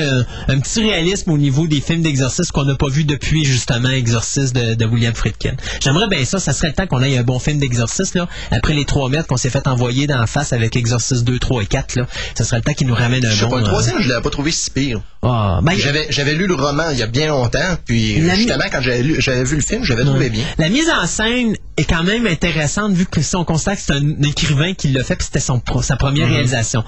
un, 0.49 0.61
petit 0.61 0.81
réalisme 0.81 1.31
au 1.31 1.39
niveau 1.39 1.67
des 1.67 1.81
films 1.81 2.03
d'exorcisme 2.03 2.51
qu'on 2.53 2.65
n'a 2.65 2.75
pas 2.75 2.89
vu 2.89 3.05
depuis 3.05 3.45
justement 3.45 3.91
Exorciste 3.91 4.55
de, 4.55 4.85
William 4.87 5.15
Friedkin. 5.15 5.55
J'aimerais 5.81 6.09
bien 6.09 6.25
ça, 6.25 6.39
ça 6.39 6.53
serait 6.53 6.69
le 6.69 6.75
temps 6.75 6.87
qu'on 6.87 7.03
ait 7.03 7.19
un 7.19 7.23
bon 7.23 7.39
film 7.39 7.59
d'exorcisme 7.59 8.19
là, 8.19 8.29
après 8.51 8.73
les 8.73 8.85
trois 8.85 9.09
mètres 9.09 9.27
qu'on 9.27 9.37
s'est 9.37 9.51
fait 9.51 9.67
envoyer 9.69 10.07
d'en 10.07 10.27
face 10.27 10.53
avec 10.53 10.75
Exorcist 10.75 11.23
2, 11.25 11.39
3 11.39 11.63
et 11.63 11.67
4 11.67 11.97
là. 11.97 12.07
Ça 12.35 12.45
serait 12.45 12.57
le 12.57 12.63
temps 12.63 12.73
qu'il 12.73 12.87
nous 12.87 12.95
ramène 12.95 13.25
un 13.25 13.31
je 13.31 13.45
bon. 13.45 13.51
Pas, 13.51 13.59
le 13.59 13.65
troisième, 13.65 14.01
je 14.01 14.09
l'avais 14.09 14.23
pas 14.23 14.31
trouvé 14.31 14.51
si 14.51 14.71
pire. 14.71 15.03
Ah, 15.23 15.61
ben, 15.63 15.75
j'avais 15.77 16.07
j'avais 16.09 16.35
lu 16.35 16.47
le 16.47 16.55
roman 16.55 16.91
il 16.93 16.99
y 16.99 17.03
a 17.03 17.07
bien 17.07 17.29
longtemps, 17.29 17.77
puis 17.85 18.21
justement 18.23 18.65
quand 18.73 18.81
j'avais 18.81 19.03
lu 19.03 19.21
j'avais 19.21 19.45
vu 19.45 19.57
le 19.57 19.63
film, 19.63 19.85
j'avais 19.85 20.05
trouvé 20.05 20.31
bien. 20.31 20.45
La 20.59 20.71
mise 20.71 20.89
en 20.89 21.07
scène 21.07 21.57
est 21.77 21.85
quand 21.85 22.05
même 22.05 22.27
intéressante 22.27 22.93
vu 22.93 23.07
que 23.07 23.21
si 23.21 23.37
on 23.37 23.45
constate 23.45 23.77
que 23.77 23.83
c'est 23.87 23.93
un 23.93 24.23
écrivain 24.23 24.73
qui 24.73 24.89
l'a 24.89 25.05
fait, 25.05 25.17
puis 25.17 25.27
c'était 25.27 25.41
son 25.41 25.61
sa 25.83 25.97
première 25.97 26.27
mhm. 26.27 26.33
réalisation 26.33 26.85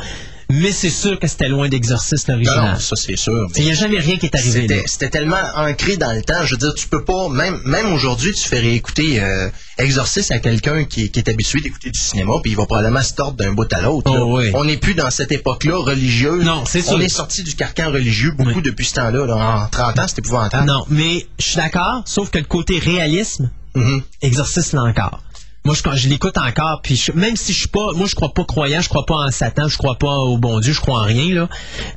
mais 0.50 0.72
c'est 0.72 0.90
sûr 0.90 1.18
que 1.18 1.26
c'était 1.26 1.48
loin 1.48 1.68
d'Exorciste 1.68 2.28
l'original. 2.28 2.72
Non, 2.72 2.78
ça 2.78 2.96
c'est 2.96 3.16
sûr. 3.16 3.48
Il 3.56 3.64
n'y 3.64 3.70
a 3.70 3.74
jamais 3.74 3.98
rien 3.98 4.16
qui 4.16 4.26
est 4.26 4.34
arrivé. 4.34 4.82
C'était 4.86 5.10
tellement 5.10 5.42
ancré 5.56 5.96
dans 5.96 6.12
le 6.12 6.22
temps. 6.22 6.44
Je 6.44 6.54
veux 6.54 6.58
dire, 6.58 6.74
tu 6.74 6.88
peux 6.88 7.04
pas, 7.04 7.28
même, 7.28 7.60
même 7.64 7.92
aujourd'hui, 7.92 8.32
tu 8.32 8.48
fais 8.48 8.60
réécouter 8.60 9.20
euh, 9.20 9.48
Exorciste 9.78 10.30
à 10.30 10.38
quelqu'un 10.38 10.84
qui, 10.84 11.10
est 11.14 11.28
habitué 11.28 11.60
d'écouter 11.60 11.90
du 11.90 11.98
cinéma, 11.98 12.34
puis 12.42 12.52
il 12.52 12.56
va 12.56 12.66
probablement 12.66 13.02
se 13.02 13.14
tordre 13.14 13.36
d'un 13.36 13.52
bout 13.52 13.72
à 13.72 13.80
l'autre. 13.80 14.12
Oh, 14.14 14.40
On 14.54 14.64
n'est 14.64 14.76
plus 14.76 14.94
dans 14.94 15.10
cette 15.10 15.32
époque-là 15.32 15.76
religieuse. 15.78 16.44
Non, 16.44 16.64
c'est 16.66 16.88
On 16.90 17.00
est 17.00 17.08
sorti 17.08 17.42
du 17.42 17.54
carcan 17.54 17.90
religieux 17.90 18.32
beaucoup 18.32 18.60
depuis 18.60 18.86
ce 18.86 18.94
temps-là. 18.94 19.22
En 19.34 19.68
30 19.68 19.98
ans, 19.98 20.08
c'était 20.08 20.20
épouvantable. 20.20 20.66
Non, 20.66 20.84
mais 20.88 21.26
je 21.38 21.44
suis 21.44 21.56
d'accord, 21.56 22.02
sauf 22.06 22.30
que 22.30 22.38
le 22.38 22.44
côté 22.44 22.78
réalisme, 22.78 23.50
mm-hmm. 23.74 24.02
Exorciste 24.22 24.72
là 24.72 24.82
encore. 24.82 25.20
Moi, 25.64 25.76
je, 25.76 25.96
je 25.96 26.08
l'écoute 26.08 26.36
encore, 26.38 26.80
puis 26.82 27.00
même 27.14 27.36
si 27.36 27.52
je 27.52 27.60
suis 27.60 27.68
pas, 27.68 27.92
moi, 27.94 28.06
je 28.08 28.16
crois 28.16 28.34
pas 28.34 28.44
croyant, 28.44 28.80
je 28.80 28.88
crois 28.88 29.06
pas 29.06 29.14
en 29.14 29.30
Satan, 29.30 29.68
je 29.68 29.78
crois 29.78 29.96
pas 29.96 30.18
au 30.18 30.36
bon 30.36 30.58
Dieu, 30.58 30.72
je 30.72 30.80
crois 30.80 31.00
en 31.00 31.04
rien 31.04 31.34
là. 31.34 31.48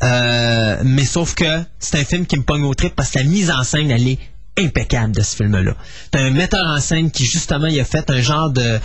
Euh, 0.04 0.82
mais 0.84 1.06
sauf 1.06 1.34
que 1.34 1.64
c'est 1.80 1.98
un 1.98 2.06
film 2.06 2.28
qui 2.28 2.38
me 2.38 2.44
pogne 2.44 2.64
au 2.64 2.76
trip 2.76 2.96
parce 2.96 3.10
que 3.10 3.20
la 3.20 3.26
mise 3.26 3.50
en 3.50 3.64
scène, 3.64 3.90
elle 3.90 4.08
est 4.08 4.20
impeccable 4.58 5.16
de 5.16 5.22
ce 5.22 5.36
film-là. 5.36 5.74
T'as 6.12 6.22
un 6.22 6.30
metteur 6.30 6.66
en 6.66 6.80
scène 6.80 7.10
qui 7.12 7.26
justement 7.26 7.68
il 7.68 7.80
a 7.80 7.86
fait 7.86 8.10
un 8.10 8.22
genre 8.22 8.52
de 8.52 8.80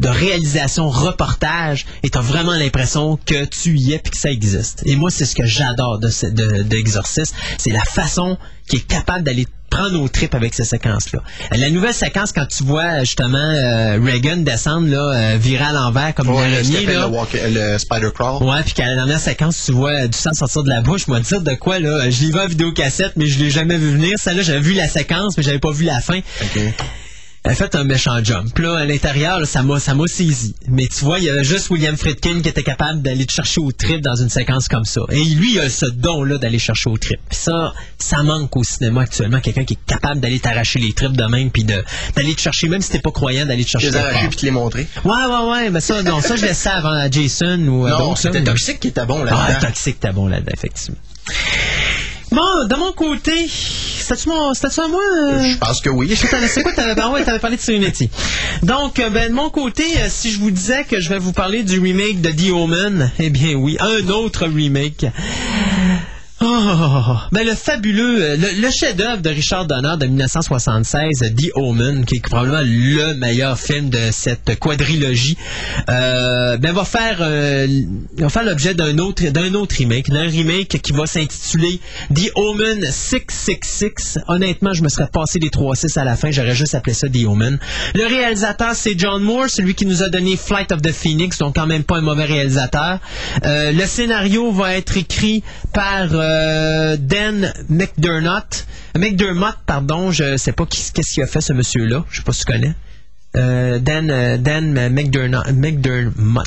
de 0.00 0.08
réalisation 0.08 0.90
reportage 0.90 1.86
et 2.02 2.10
t'as 2.10 2.20
vraiment 2.20 2.52
l'impression 2.52 3.16
que 3.16 3.44
tu 3.46 3.78
y 3.78 3.94
es 3.94 3.98
puis 3.98 4.10
que 4.10 4.18
ça 4.18 4.30
existe. 4.30 4.82
Et 4.84 4.94
moi, 4.96 5.10
c'est 5.10 5.24
ce 5.24 5.34
que 5.34 5.46
j'adore 5.46 5.98
de, 5.98 6.08
de, 6.30 6.62
de 6.62 7.24
c'est 7.58 7.70
la 7.70 7.82
façon 7.82 8.36
qui 8.68 8.76
est 8.76 8.86
capable 8.86 9.24
d'aller 9.24 9.46
prendre 9.70 9.92
nos 9.92 10.08
tripes 10.08 10.34
avec 10.34 10.54
ces 10.54 10.64
séquences-là. 10.64 11.20
La 11.52 11.70
nouvelle 11.70 11.94
séquence, 11.94 12.32
quand 12.32 12.46
tu 12.46 12.64
vois 12.64 13.00
justement 13.00 13.38
euh, 13.38 13.98
Reagan 14.02 14.38
descendre 14.38 14.88
là, 14.88 15.12
euh, 15.12 15.36
virer 15.38 15.64
à 15.64 15.72
l'envers 15.72 16.14
comme 16.14 16.28
ouais, 16.28 16.46
une 16.46 16.86
là. 16.92 17.08
Le, 17.08 17.72
le, 17.72 17.78
spider 17.78 18.10
crawl. 18.14 18.42
Ouais, 18.42 18.62
puis 18.64 18.74
qu'à 18.74 18.86
la 18.86 18.94
dernière 18.94 19.20
séquence, 19.20 19.62
tu 19.66 19.72
vois 19.72 20.06
du 20.06 20.16
sang 20.16 20.32
sortir 20.32 20.62
de 20.62 20.68
la 20.68 20.80
bouche. 20.80 21.06
Moi, 21.08 21.20
dire 21.20 21.40
de 21.40 21.54
quoi 21.54 21.78
là? 21.78 22.08
Je 22.10 22.22
l'ai 22.22 22.32
vu 22.32 22.38
en 22.38 22.46
vidéocassette, 22.46 23.12
mais 23.16 23.26
je 23.26 23.38
l'ai 23.38 23.50
jamais 23.50 23.76
vu 23.76 23.90
venir. 23.90 24.18
Ça 24.18 24.32
là, 24.32 24.42
j'avais 24.42 24.60
vu 24.60 24.72
la 24.72 24.88
séquence, 24.88 25.36
mais 25.36 25.42
j'avais 25.42 25.58
pas 25.58 25.72
vu 25.72 25.84
la 25.84 26.00
fin 26.00 26.20
elle 27.46 27.54
fait 27.54 27.76
un 27.76 27.84
méchant 27.84 28.22
jump. 28.24 28.58
Là, 28.58 28.78
à 28.78 28.84
l'intérieur, 28.84 29.46
ça 29.46 29.62
m'a, 29.62 29.78
ça 29.78 29.94
m'a 29.94 30.06
saisi. 30.08 30.56
Mais 30.68 30.88
tu 30.88 31.04
vois, 31.04 31.20
il 31.20 31.26
y 31.26 31.30
avait 31.30 31.44
juste 31.44 31.70
William 31.70 31.96
Friedkin 31.96 32.40
qui 32.42 32.48
était 32.48 32.64
capable 32.64 33.02
d'aller 33.02 33.24
te 33.24 33.32
chercher 33.32 33.60
au 33.60 33.70
trip 33.70 34.00
dans 34.00 34.16
une 34.16 34.28
séquence 34.28 34.66
comme 34.66 34.84
ça. 34.84 35.00
Et 35.10 35.22
lui, 35.22 35.54
il 35.54 35.60
a 35.60 35.70
ce 35.70 35.86
don-là 35.86 36.38
d'aller 36.38 36.58
chercher 36.58 36.90
au 36.90 36.98
trip. 36.98 37.20
Puis 37.28 37.38
ça, 37.38 37.72
ça 37.98 38.24
manque 38.24 38.56
au 38.56 38.64
cinéma 38.64 39.02
actuellement. 39.02 39.38
Quelqu'un 39.38 39.64
qui 39.64 39.74
est 39.74 39.86
capable 39.86 40.20
d'aller 40.20 40.40
t'arracher 40.40 40.80
les 40.80 40.92
tripes 40.92 41.16
de 41.16 41.24
même, 41.24 41.50
puis 41.50 41.62
de, 41.62 41.84
d'aller 42.16 42.34
te 42.34 42.40
chercher, 42.40 42.68
même 42.68 42.82
si 42.82 42.90
t'es 42.90 42.98
pas 42.98 43.12
croyant, 43.12 43.46
d'aller 43.46 43.64
te 43.64 43.70
chercher. 43.70 43.90
Les 43.90 43.96
arracher 43.96 44.28
puis 44.28 44.38
te 44.38 44.44
les 44.44 44.50
montrer. 44.50 44.88
Ouais, 45.04 45.12
ouais, 45.12 45.50
ouais. 45.50 45.70
Mais 45.70 45.80
ça, 45.80 46.02
non, 46.02 46.20
ça, 46.20 46.34
je 46.34 46.42
laisse 46.42 46.58
ça 46.58 46.74
avant 46.78 47.10
Jason 47.10 47.60
ou 47.68 47.86
euh, 47.86 47.90
Non, 47.90 48.16
c'était 48.16 48.42
Toxique 48.42 48.80
qui 48.80 48.88
était 48.88 49.06
bon 49.06 49.22
là-dedans. 49.22 49.42
Ah, 49.48 49.54
Toxique 49.54 49.96
était 49.96 50.12
bon 50.12 50.26
là-dedans, 50.26 50.52
effectivement. 50.52 50.98
Bon, 52.30 52.64
de 52.64 52.74
mon 52.74 52.92
côté, 52.92 53.32
c'était-tu 53.48 54.28
à 54.80 54.88
moi? 54.88 55.00
Euh? 55.16 55.42
Je 55.42 55.58
pense 55.58 55.80
que 55.80 55.90
oui. 55.90 56.14
C'est 56.16 56.62
quoi 56.62 56.72
t'avais 56.72 56.94
parlé? 56.94 57.24
t'avais 57.24 57.38
parlé 57.38 57.56
de 57.56 57.62
Serenity. 57.62 58.10
Donc, 58.62 58.98
euh, 58.98 59.10
ben, 59.10 59.28
de 59.28 59.34
mon 59.34 59.50
côté, 59.50 59.84
euh, 59.98 60.06
si 60.08 60.32
je 60.32 60.40
vous 60.40 60.50
disais 60.50 60.84
que 60.84 61.00
je 61.00 61.08
vais 61.08 61.18
vous 61.18 61.32
parler 61.32 61.62
du 61.62 61.78
remake 61.78 62.20
de 62.20 62.30
The 62.30 62.50
Omen, 62.50 63.10
eh 63.18 63.30
bien 63.30 63.54
oui, 63.54 63.76
un 63.80 64.08
autre 64.08 64.46
remake. 64.46 65.06
Oh, 66.38 67.16
ben 67.32 67.46
le 67.46 67.54
fabuleux, 67.54 68.22
euh, 68.22 68.36
le, 68.36 68.70
chef-d'œuvre 68.70 69.22
de 69.22 69.30
Richard 69.30 69.64
Donner 69.64 69.94
de 69.98 70.04
1976, 70.04 71.32
The 71.34 71.50
Omen, 71.54 72.04
qui 72.04 72.16
est 72.16 72.20
probablement 72.20 72.60
le 72.60 73.14
meilleur 73.14 73.58
film 73.58 73.88
de 73.88 74.10
cette 74.10 74.58
quadrilogie, 74.58 75.38
euh, 75.88 76.58
ben 76.58 76.74
va 76.74 76.84
faire, 76.84 77.20
euh, 77.20 77.66
faire 78.28 78.44
l'objet 78.44 78.74
d'un 78.74 78.98
autre, 78.98 79.26
d'un 79.30 79.54
autre 79.54 79.76
remake, 79.78 80.10
d'un 80.10 80.28
remake 80.28 80.82
qui 80.82 80.92
va 80.92 81.06
s'intituler 81.06 81.80
The 82.14 82.30
Omen 82.34 82.84
666. 82.84 84.18
Honnêtement, 84.28 84.74
je 84.74 84.82
me 84.82 84.90
serais 84.90 85.08
passé 85.10 85.38
les 85.38 85.48
3-6 85.48 85.98
à 85.98 86.04
la 86.04 86.16
fin, 86.16 86.30
j'aurais 86.30 86.54
juste 86.54 86.74
appelé 86.74 86.92
ça 86.92 87.08
The 87.08 87.24
Omen. 87.26 87.58
Le 87.94 88.06
réalisateur, 88.06 88.74
c'est 88.74 88.98
John 88.98 89.22
Moore, 89.22 89.48
celui 89.48 89.74
qui 89.74 89.86
nous 89.86 90.02
a 90.02 90.10
donné 90.10 90.36
Flight 90.36 90.70
of 90.70 90.82
the 90.82 90.92
Phoenix, 90.92 91.38
donc 91.38 91.54
quand 91.54 91.66
même 91.66 91.84
pas 91.84 91.96
un 91.96 92.02
mauvais 92.02 92.26
réalisateur. 92.26 92.98
le 93.42 93.86
scénario 93.86 94.52
va 94.52 94.76
être 94.76 94.98
écrit 94.98 95.42
par 95.72 96.25
euh, 96.26 96.96
Dan 96.98 97.52
McDermott. 97.68 98.66
McDermott, 98.96 99.56
pardon, 99.66 100.10
je 100.10 100.36
sais 100.36 100.52
pas 100.52 100.66
qu'est-ce 100.66 100.92
qu'il 100.92 101.22
a 101.22 101.26
fait 101.26 101.40
ce 101.40 101.52
monsieur-là. 101.52 102.04
Je 102.10 102.18
sais 102.18 102.22
pas 102.22 102.32
si 102.32 102.44
tu 102.44 102.52
connais. 102.52 102.74
Euh, 103.36 103.78
Dan, 103.78 104.10
euh, 104.10 104.36
Dan 104.38 104.72
McDermott. 104.90 106.46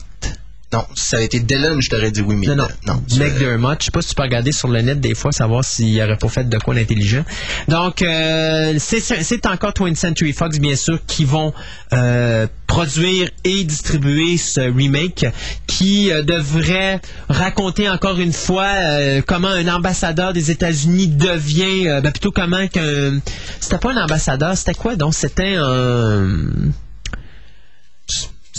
Non, 0.72 0.86
si 0.94 1.04
ça 1.04 1.18
a 1.18 1.22
été 1.22 1.40
Dylan, 1.40 1.82
je 1.82 1.90
t'aurais 1.90 2.12
dit 2.12 2.22
oui, 2.22 2.36
mais 2.36 2.46
non. 2.48 2.56
non. 2.56 2.68
non 2.86 3.02
McDermott, 3.18 3.80
je 3.80 3.86
sais 3.86 3.92
pas 3.92 4.04
si 4.04 4.10
tu 4.10 4.16
peux 4.16 4.22
regarder 4.22 4.52
sur 4.52 4.68
le 4.68 4.82
net 4.82 5.00
des 5.00 5.16
fois, 5.16 5.32
savoir 5.32 5.64
s'il 5.64 6.00
aurait 6.00 6.16
pas 6.16 6.28
fait 6.28 6.48
de 6.48 6.58
quoi 6.60 6.76
d'intelligent. 6.76 7.26
Donc, 7.68 8.04
euh, 8.04 8.76
c'est 8.78 9.46
encore 9.48 9.72
20th 9.72 9.96
Century 9.96 10.32
Fox, 10.32 10.60
bien 10.60 10.76
sûr, 10.76 11.00
qui 11.08 11.26
vont 11.26 11.54
euh, 11.94 12.46
produire 12.68 13.32
et 13.44 13.64
distribuer 13.64 14.38
ce 14.38 14.62
remake 14.62 15.26
qui 15.66 16.12
euh, 16.12 16.22
devrait 16.22 17.02
raconter 17.30 17.90
encore 17.90 18.20
une 18.20 18.34
fois 18.34 18.70
comment 19.26 19.48
un 19.48 19.68
ambassadeur 19.70 20.34
des 20.34 20.52
États-Unis 20.52 21.08
devient, 21.08 22.00
ben 22.04 22.12
plutôt 22.12 22.32
comment 22.32 22.68
qu'un... 22.68 23.20
C'était 23.60 23.80
pas 23.80 23.92
un 23.92 24.04
ambassadeur, 24.04 24.56
c'était 24.56 24.76
quoi 24.76 24.96
donc? 24.96 25.16
C'était 25.16 25.56
un... 25.58 26.38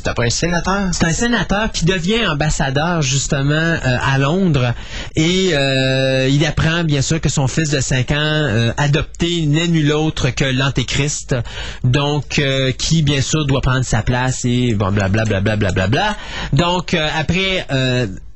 Pas 0.02 0.14
un 0.24 0.30
sénateur? 0.30 0.88
C'est 0.92 1.04
un 1.04 1.12
sénateur 1.12 1.70
qui 1.72 1.84
devient 1.84 2.26
ambassadeur 2.26 3.02
justement 3.02 3.54
euh, 3.54 3.96
à 4.00 4.18
Londres. 4.18 4.72
Et 5.16 5.50
euh, 5.52 6.28
il 6.28 6.44
apprend 6.46 6.84
bien 6.84 7.02
sûr 7.02 7.20
que 7.20 7.28
son 7.28 7.46
fils 7.46 7.70
de 7.70 7.80
5 7.80 8.10
ans 8.10 8.14
euh, 8.16 8.72
adopté 8.76 9.46
n'est 9.46 9.68
nul 9.68 9.92
autre 9.92 10.30
que 10.30 10.44
l'antéchrist, 10.44 11.36
donc 11.84 12.40
qui 12.78 13.02
bien 13.02 13.20
sûr 13.20 13.46
doit 13.46 13.60
prendre 13.60 13.84
sa 13.84 14.02
place 14.02 14.44
et 14.44 14.74
bon 14.74 14.92
blablabla 14.92 15.40
bla, 15.40 15.56
bla, 15.56 15.72
bla, 15.72 15.86
bla, 15.88 16.16
Donc 16.52 16.94
après 16.94 17.66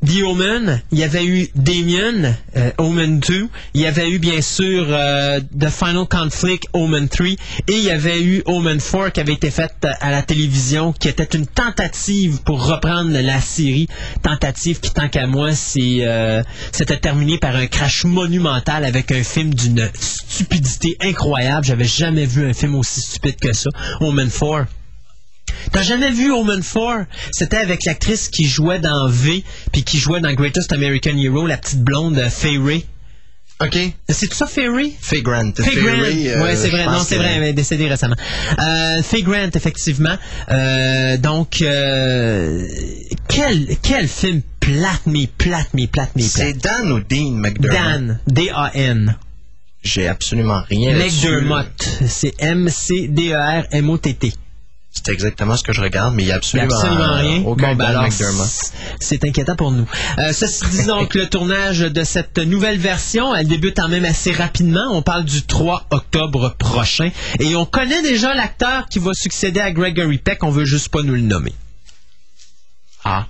The 0.05 0.23
Omen, 0.23 0.83
il 0.93 0.99
y 0.99 1.03
avait 1.03 1.25
eu 1.25 1.49
Damien, 1.55 2.35
euh, 2.57 2.71
Omen 2.79 3.21
2, 3.21 3.49
il 3.73 3.81
y 3.81 3.87
avait 3.87 4.11
eu 4.11 4.19
bien 4.19 4.43
sûr 4.43 4.87
euh, 4.89 5.41
The 5.59 5.71
Final 5.71 6.07
Conflict, 6.07 6.67
Omen 6.75 7.09
3, 7.09 7.27
et 7.29 7.37
il 7.69 7.85
y 7.85 7.91
avait 7.91 8.23
eu 8.23 8.43
Omen 8.45 8.81
4 8.81 9.13
qui 9.13 9.21
avait 9.21 9.33
été 9.33 9.51
faite 9.51 9.87
à 10.01 10.11
la 10.11 10.23
télévision, 10.23 10.93
qui 10.93 11.09
était 11.09 11.25
une 11.25 11.47
tentative 11.47 12.43
pour 12.45 12.67
reprendre 12.67 13.13
la 13.13 13.41
série, 13.41 13.89
tentative 14.23 14.81
qui 14.81 14.93
tant 14.93 15.09
qu'à 15.09 15.27
moi 15.27 15.51
euh, 15.77 16.43
c'était 16.73 16.99
terminé 16.99 17.39
par 17.39 17.57
un 17.57 17.67
crash 17.67 18.05
monumental 18.05 18.85
avec 18.85 19.11
un 19.11 19.23
film 19.23 19.55
d'une 19.55 19.89
stupidité 19.99 20.97
incroyable. 21.01 21.65
J'avais 21.65 21.85
jamais 21.85 22.27
vu 22.27 22.47
un 22.47 22.53
film 22.53 22.75
aussi 22.75 23.01
stupide 23.01 23.37
que 23.37 23.53
ça, 23.55 23.71
Omen 24.01 24.29
4. 24.31 24.67
T'as 25.73 25.83
jamais 25.83 26.11
vu 26.11 26.31
Omen 26.33 26.63
4? 26.63 27.07
C'était 27.33 27.57
avec 27.57 27.85
l'actrice 27.85 28.29
qui 28.29 28.47
jouait 28.47 28.79
dans 28.79 29.09
V, 29.09 29.45
puis 29.73 29.83
qui 29.83 29.99
jouait 29.99 30.21
dans 30.21 30.33
Greatest 30.33 30.73
American 30.73 31.17
Hero, 31.17 31.47
la 31.47 31.57
petite 31.57 31.83
blonde 31.83 32.19
euh, 32.19 32.29
Faye 32.31 32.59
Ray. 32.59 32.85
OK. 33.61 33.79
C'est 34.09 34.27
tout 34.27 34.35
ça, 34.35 34.47
Faye 34.47 34.69
Ray? 34.69 34.93
Faye 35.01 35.23
Grant. 35.23 35.53
Faye 35.57 35.77
Grant. 35.77 35.93
Euh, 35.93 36.43
ouais, 36.43 36.57
c'est 36.57 36.69
vrai. 36.69 36.87
Non, 36.87 36.99
c'est 37.05 37.17
vrai. 37.17 37.35
Elle 37.37 37.45
est 37.45 37.53
décédée 37.53 37.87
récemment. 37.89 38.17
Euh, 38.59 39.01
Faye 39.03 39.23
Grant, 39.23 39.51
effectivement. 39.55 40.17
Euh, 40.51 41.17
donc, 41.19 41.63
quel, 43.29 43.77
quel 43.81 44.09
film 44.09 44.43
plate, 44.59 45.03
mais 45.07 45.29
plate, 45.39 45.69
mais 45.73 45.87
plate, 45.87 46.11
mais 46.17 46.25
plate. 46.25 46.45
C'est 46.47 46.55
Dan 46.55 46.91
ou 46.91 47.01
Dean 47.01 47.39
McDermott? 47.39 47.81
Dan. 47.81 48.19
D-A-N. 48.27 49.17
J'ai 49.85 50.09
absolument 50.09 50.63
rien 50.69 50.97
McDermott. 50.97 52.01
C'est 52.09 52.35
M-C-D-E-R-M-O-T-T. 52.39 54.33
C'est 54.95 55.13
exactement 55.13 55.57
ce 55.57 55.65
que 55.65 55.73
je 55.73 55.81
regarde, 55.81 56.15
mais 56.15 56.23
il 56.23 56.27
n'y 56.27 56.33
a 56.33 56.37
absolument, 56.37 56.79
rien. 56.79 57.43
Aucun 57.45 57.75
bon, 57.75 57.85
ben 57.85 58.09
C'est 59.01 59.25
inquiétant 59.25 59.57
pour 59.57 59.73
nous. 59.73 59.87
Euh, 60.19 60.33
ceci 60.33 60.65
dit 60.71 60.85
donc, 60.87 61.15
le 61.15 61.29
tournage 61.29 61.81
de 61.81 62.05
cette 62.05 62.39
nouvelle 62.39 62.79
version, 62.79 63.35
elle 63.35 63.49
débute 63.49 63.77
quand 63.77 63.89
même 63.89 64.05
assez 64.05 64.33
rapidement. 64.33 64.87
On 64.93 65.03
parle 65.03 65.25
du 65.25 65.43
3 65.43 65.89
octobre 65.91 66.55
prochain. 66.59 67.11
Et 67.41 67.57
on 67.57 67.67
connaît 67.67 68.03
déjà 68.03 68.35
l'acteur 68.35 68.87
qui 68.89 69.01
va 69.01 69.13
succéder 69.15 69.61
à 69.61 69.73
Gregory 69.73 70.19
Peck. 70.19 70.43
On 70.45 70.51
veut 70.51 70.65
juste 70.65 70.89
pas 70.89 71.03
nous 71.03 71.15
le 71.15 71.21
nommer. 71.21 71.53
Ah, 73.05 73.27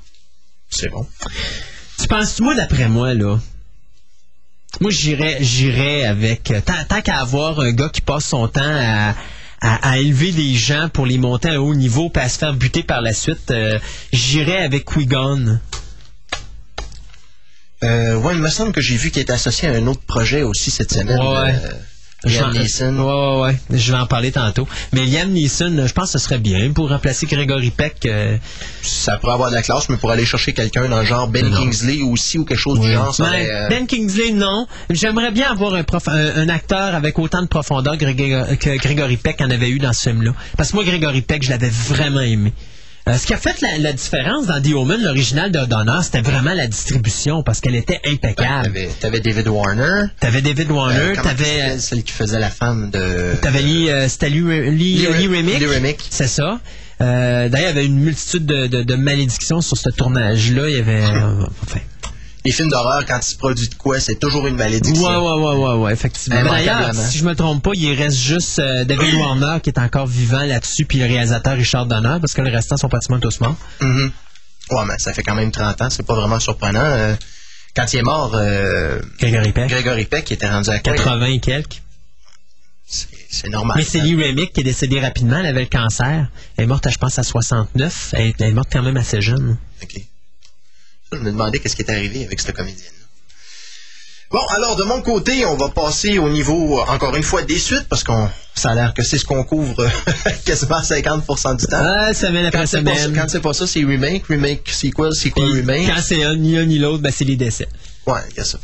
c'est 0.71 0.91
bon. 0.91 1.07
Tu 1.99 2.07
penses, 2.07 2.41
moi, 2.41 2.55
d'après 2.55 2.89
moi, 2.89 3.15
là, 3.15 3.39
moi, 4.81 4.91
j'irais, 4.91 5.39
j'irais 5.41 6.05
avec, 6.05 6.51
euh, 6.51 6.61
tant, 6.61 6.85
tant 6.89 7.01
qu'à 7.01 7.21
avoir 7.21 7.61
un 7.61 7.73
gars 7.73 7.89
qui 7.89 8.01
passe 8.01 8.27
son 8.27 8.49
temps 8.49 8.61
à, 8.65 9.15
à, 9.65 9.93
à 9.93 9.99
élever 9.99 10.31
des 10.31 10.55
gens 10.55 10.89
pour 10.93 11.07
les 11.07 11.17
monter 11.19 11.49
à 11.49 11.53
un 11.55 11.57
haut 11.57 11.75
niveau 11.75 12.11
puis 12.11 12.23
à 12.23 12.29
se 12.29 12.39
faire 12.39 12.53
buter 12.55 12.83
par 12.83 13.01
la 13.01 13.13
suite, 13.15 13.51
euh, 13.51 13.79
j'irais 14.13 14.59
avec 14.59 14.85
Qui-Gon. 14.85 15.59
Euh, 17.83 18.17
ouais, 18.17 18.35
il 18.35 18.41
me 18.41 18.49
semble 18.51 18.73
que 18.73 18.81
j'ai 18.81 18.97
vu 18.97 19.11
qu'il 19.11 19.23
était 19.23 19.33
associé 19.33 19.69
à 19.69 19.73
un 19.73 19.87
autre 19.87 20.03
projet 20.03 20.43
aussi 20.43 20.71
cette 20.71 20.93
semaine. 20.93 21.19
Ouais. 21.19 21.55
euh, 21.55 21.73
Liam 22.25 22.53
Neeson. 22.53 22.99
Ouais, 22.99 23.05
ouais, 23.05 23.41
ouais. 23.43 23.57
Je 23.79 23.93
vais 23.93 23.99
en 23.99 24.07
parler 24.07 24.33
tantôt. 24.33 24.67
Mais 24.93 25.05
Liam 25.05 25.31
Neeson, 25.31 25.85
je 25.87 25.93
pense 25.93 26.13
que 26.13 26.19
ce 26.19 26.25
serait 26.25 26.39
bien 26.39 26.71
pour 26.73 26.89
remplacer 26.89 27.27
Gregory 27.27 27.71
Peck. 27.71 28.07
euh, 28.07 28.37
Ça 28.83 29.17
pourrait 29.19 29.35
avoir 29.35 29.51
de 29.51 29.55
la 29.55 29.63
classe, 29.63 29.89
mais 29.89 29.97
pour 29.97 30.11
aller 30.11 30.25
chercher 30.25 30.53
quelqu'un 30.53 30.89
dans 30.89 31.01
le 31.01 31.07
genre 31.07 31.29
Ben 31.29 31.47
Non. 31.49 31.63
Kingsley 31.63 32.03
aussi 32.03 32.39
ou 32.39 32.45
quelque 32.45 32.59
chose 32.59 32.81
du 32.81 32.91
genre, 32.93 33.15
ça 33.15 33.25
aurait, 33.25 33.49
euh, 33.51 33.69
Ben 33.69 33.87
Kingsley, 33.87 34.33
non. 34.33 34.67
J'aimerais 34.91 35.31
bien 35.31 35.51
avoir 35.51 35.75
un, 35.75 35.83
prof- 35.83 36.09
un, 36.09 36.37
un 36.37 36.49
acteur 36.49 36.95
avec 36.95 37.19
autant 37.19 37.43
de 37.43 37.47
profondeur 37.49 37.97
que 37.99 38.77
Gregory 38.79 39.17
Peck 39.17 39.41
en 39.41 39.51
avait 39.51 39.69
eu 39.71 39.79
dans 39.79 39.93
ce 39.93 40.09
film-là. 40.11 40.33
Parce 40.57 40.71
que 40.71 40.77
moi, 40.77 40.85
Gregory 40.85 41.23
Peck, 41.23 41.43
je 41.43 41.51
l'avais 41.51 41.71
vraiment 41.71 42.21
aimé. 42.21 42.53
Euh, 43.07 43.19
ce 43.19 43.27
qui 43.27 43.35
a 43.35 43.37
fait 43.37 43.61
la, 43.61 43.77
la 43.79 43.93
différence 43.93 44.47
dans 44.47 44.63
The 44.63 44.73
Omen, 44.75 45.03
l'original 45.03 45.53
de 45.53 45.59
Donner, 45.67 45.99
c'était 46.03 46.23
vraiment 46.23 46.55
la 46.55 46.67
distribution 46.67 47.43
parce 47.43 47.61
qu'elle 47.61 47.75
était 47.75 48.01
impeccable. 48.07 48.65
T'avais, 48.73 48.89
t'avais 48.99 49.21
David 49.21 49.49
Warner. 49.49 50.05
T'avais 50.21 50.41
David 50.41 50.71
Warner, 50.71 50.99
Euh, 50.99 51.13
comment 51.15 51.23
t'avais 51.29 51.79
celle 51.79 52.03
qui 52.03 52.13
faisait 52.13 52.41
la 52.41 52.49
femme 52.49 52.91
de. 52.91 53.35
t'avais 53.43 53.61
Lee, 53.61 53.91
euh, 53.91 54.09
c'était 54.09 54.31
Lee, 54.31 54.41
Lee, 54.71 54.71
Lee 54.97 55.05
Re- 55.07 55.19
Lee 55.19 55.27
Remick. 55.37 55.59
Lee 55.59 55.67
Remick. 55.67 55.99
C'est 56.09 56.29
ça. 56.29 56.61
Euh, 57.03 57.49
D'ailleurs, 57.51 57.71
il 57.73 57.75
y 57.75 57.79
avait 57.79 57.87
une 57.87 57.99
multitude 58.01 58.47
de, 58.47 58.69
de- 58.69 58.83
de 58.85 58.95
malédictions 58.95 59.61
sur 59.61 59.77
ce 59.77 59.91
tournage-là. 59.91 60.69
Il 60.71 60.77
y 60.77 60.79
avait... 60.81 61.03
euh, 61.05 61.45
enfin, 61.63 61.81
Les 62.45 62.53
films 62.53 62.69
d'horreur, 62.69 63.07
quand 63.07 63.19
il 63.23 63.31
se 63.31 63.37
produit 63.37 63.69
de 63.69 63.75
quoi, 63.75 64.01
c'est 64.01 64.17
toujours 64.17 64.47
une 64.47 64.57
malédiction. 64.57 65.03
Ouais, 65.03 65.17
ouais, 65.17 65.43
ouais, 65.43 65.65
ouais, 65.65 65.79
ouais, 65.83 65.93
effectivement. 65.95 66.43
D'ailleurs, 66.43 66.77
Immanquablement. 66.81 67.09
si 67.09 67.19
je 67.19 67.25
me 67.25 67.35
trompe 67.35 67.63
pas, 67.63 67.71
il 67.75 67.95
reste 67.95 68.19
juste 68.19 68.59
euh, 68.59 68.85
David 68.85 69.15
Warner 69.15 69.61
qui 69.63 69.71
est 69.71 69.79
encore 69.79 70.07
vivant 70.07 70.43
là-dessus, 70.43 70.85
puis 70.85 70.99
le 70.99 71.07
réalisateur 71.07 71.57
Richard 71.57 71.87
Donner, 71.87 72.19
parce 72.21 72.35
que 72.35 72.43
le 72.43 72.51
restant 72.51 72.77
sont 72.77 72.91
pratiquement 72.91 73.19
tous 73.19 73.41
morts. 73.41 73.57
Mhm. 73.81 74.13
Ouais, 74.71 74.85
mais 74.87 74.99
ça 74.99 75.15
fait 75.15 75.23
quand 75.23 75.35
même 75.35 75.51
30 75.51 75.81
ans, 75.81 75.91
c'est 75.91 76.07
pas 76.07 76.15
vraiment 76.15 76.39
surprenant. 76.39 76.81
Euh, 76.81 77.15
quand 77.75 77.91
il 77.93 77.99
est 77.99 78.03
mort, 78.03 78.33
euh, 78.35 79.01
Gregory 79.19 79.53
Peck. 79.53 79.69
Grégory 79.71 80.05
Peck 80.05 80.31
il 80.31 80.35
était 80.35 80.49
rendu 80.49 80.69
à 80.69 80.79
quoi? 80.81 80.93
80 80.95 81.27
et 81.27 81.41
quelques. 81.41 81.83
C'est, 82.87 83.49
normal. 83.49 83.79
Mais 83.79 83.85
c'est 83.85 84.01
Lee 84.01 84.15
Remick 84.15 84.53
qui 84.53 84.61
est 84.61 84.65
décédée 84.65 85.01
rapidement. 85.01 85.39
Elle 85.39 85.47
avait 85.47 85.63
le 85.63 85.67
cancer. 85.67 86.29
Elle 86.57 86.65
est 86.65 86.67
morte, 86.67 86.89
je 86.89 86.99
pense, 86.99 87.19
à 87.19 87.23
69. 87.23 88.11
Elle 88.13 88.27
est, 88.29 88.35
elle 88.41 88.51
est 88.51 88.53
morte 88.53 88.69
quand 88.71 88.83
même 88.83 88.97
assez 88.97 89.21
jeune. 89.21 89.57
OK. 89.83 90.03
Je 91.17 91.21
me 91.21 91.31
demandais 91.31 91.59
qu'est-ce 91.59 91.77
qui 91.77 91.83
est 91.83 91.91
arrivé 91.91 92.25
avec 92.25 92.41
cette 92.41 92.55
comédienne. 92.55 92.93
Bon, 94.31 94.41
alors 94.49 94.75
de 94.75 94.83
mon 94.83 95.01
côté, 95.01 95.45
on 95.47 95.57
va 95.57 95.69
passer 95.69 96.19
au 96.19 96.29
niveau, 96.29 96.81
euh, 96.81 96.85
encore 96.89 97.15
une 97.15 97.23
fois, 97.23 97.43
des 97.43 97.59
suites, 97.59 97.87
parce 97.89 98.03
qu'on 98.03 98.29
ça 98.57 98.71
a 98.71 98.75
l'air 98.75 98.95
que 98.95 99.03
c'est 99.03 99.19
ce 99.19 99.25
qu'on 99.25 99.45
couvre 99.45 99.87
quasiment 100.45 100.81
50% 100.81 101.57
du 101.57 101.67
temps. 101.67 101.77
Ah, 101.79 102.13
semaine 102.13 102.47
après 102.47 102.61
quand, 102.61 102.67
c'est 102.67 102.83
pas 102.83 102.97
semaine. 102.97 103.15
quand 103.15 103.29
c'est 103.29 103.41
pas 103.41 103.53
ça, 103.53 103.67
c'est 103.67 103.85
remake, 103.85 104.27
remake, 104.27 104.69
sequel, 104.69 105.13
sequel, 105.15 105.45
Puis, 105.45 105.61
remake. 105.61 105.87
quand 105.87 106.03
c'est 106.03 106.25
un, 106.25 106.35
ni 106.37 106.57
un 106.57 106.65
ni 106.65 106.79
l'autre, 106.79 107.03
ben, 107.03 107.13
c'est 107.15 107.25
les 107.25 107.37
décès. 107.37 107.69
Ouais, 108.07 108.21
il 108.31 108.37
y 108.37 108.41
a 108.41 108.45
ça. 108.45 108.59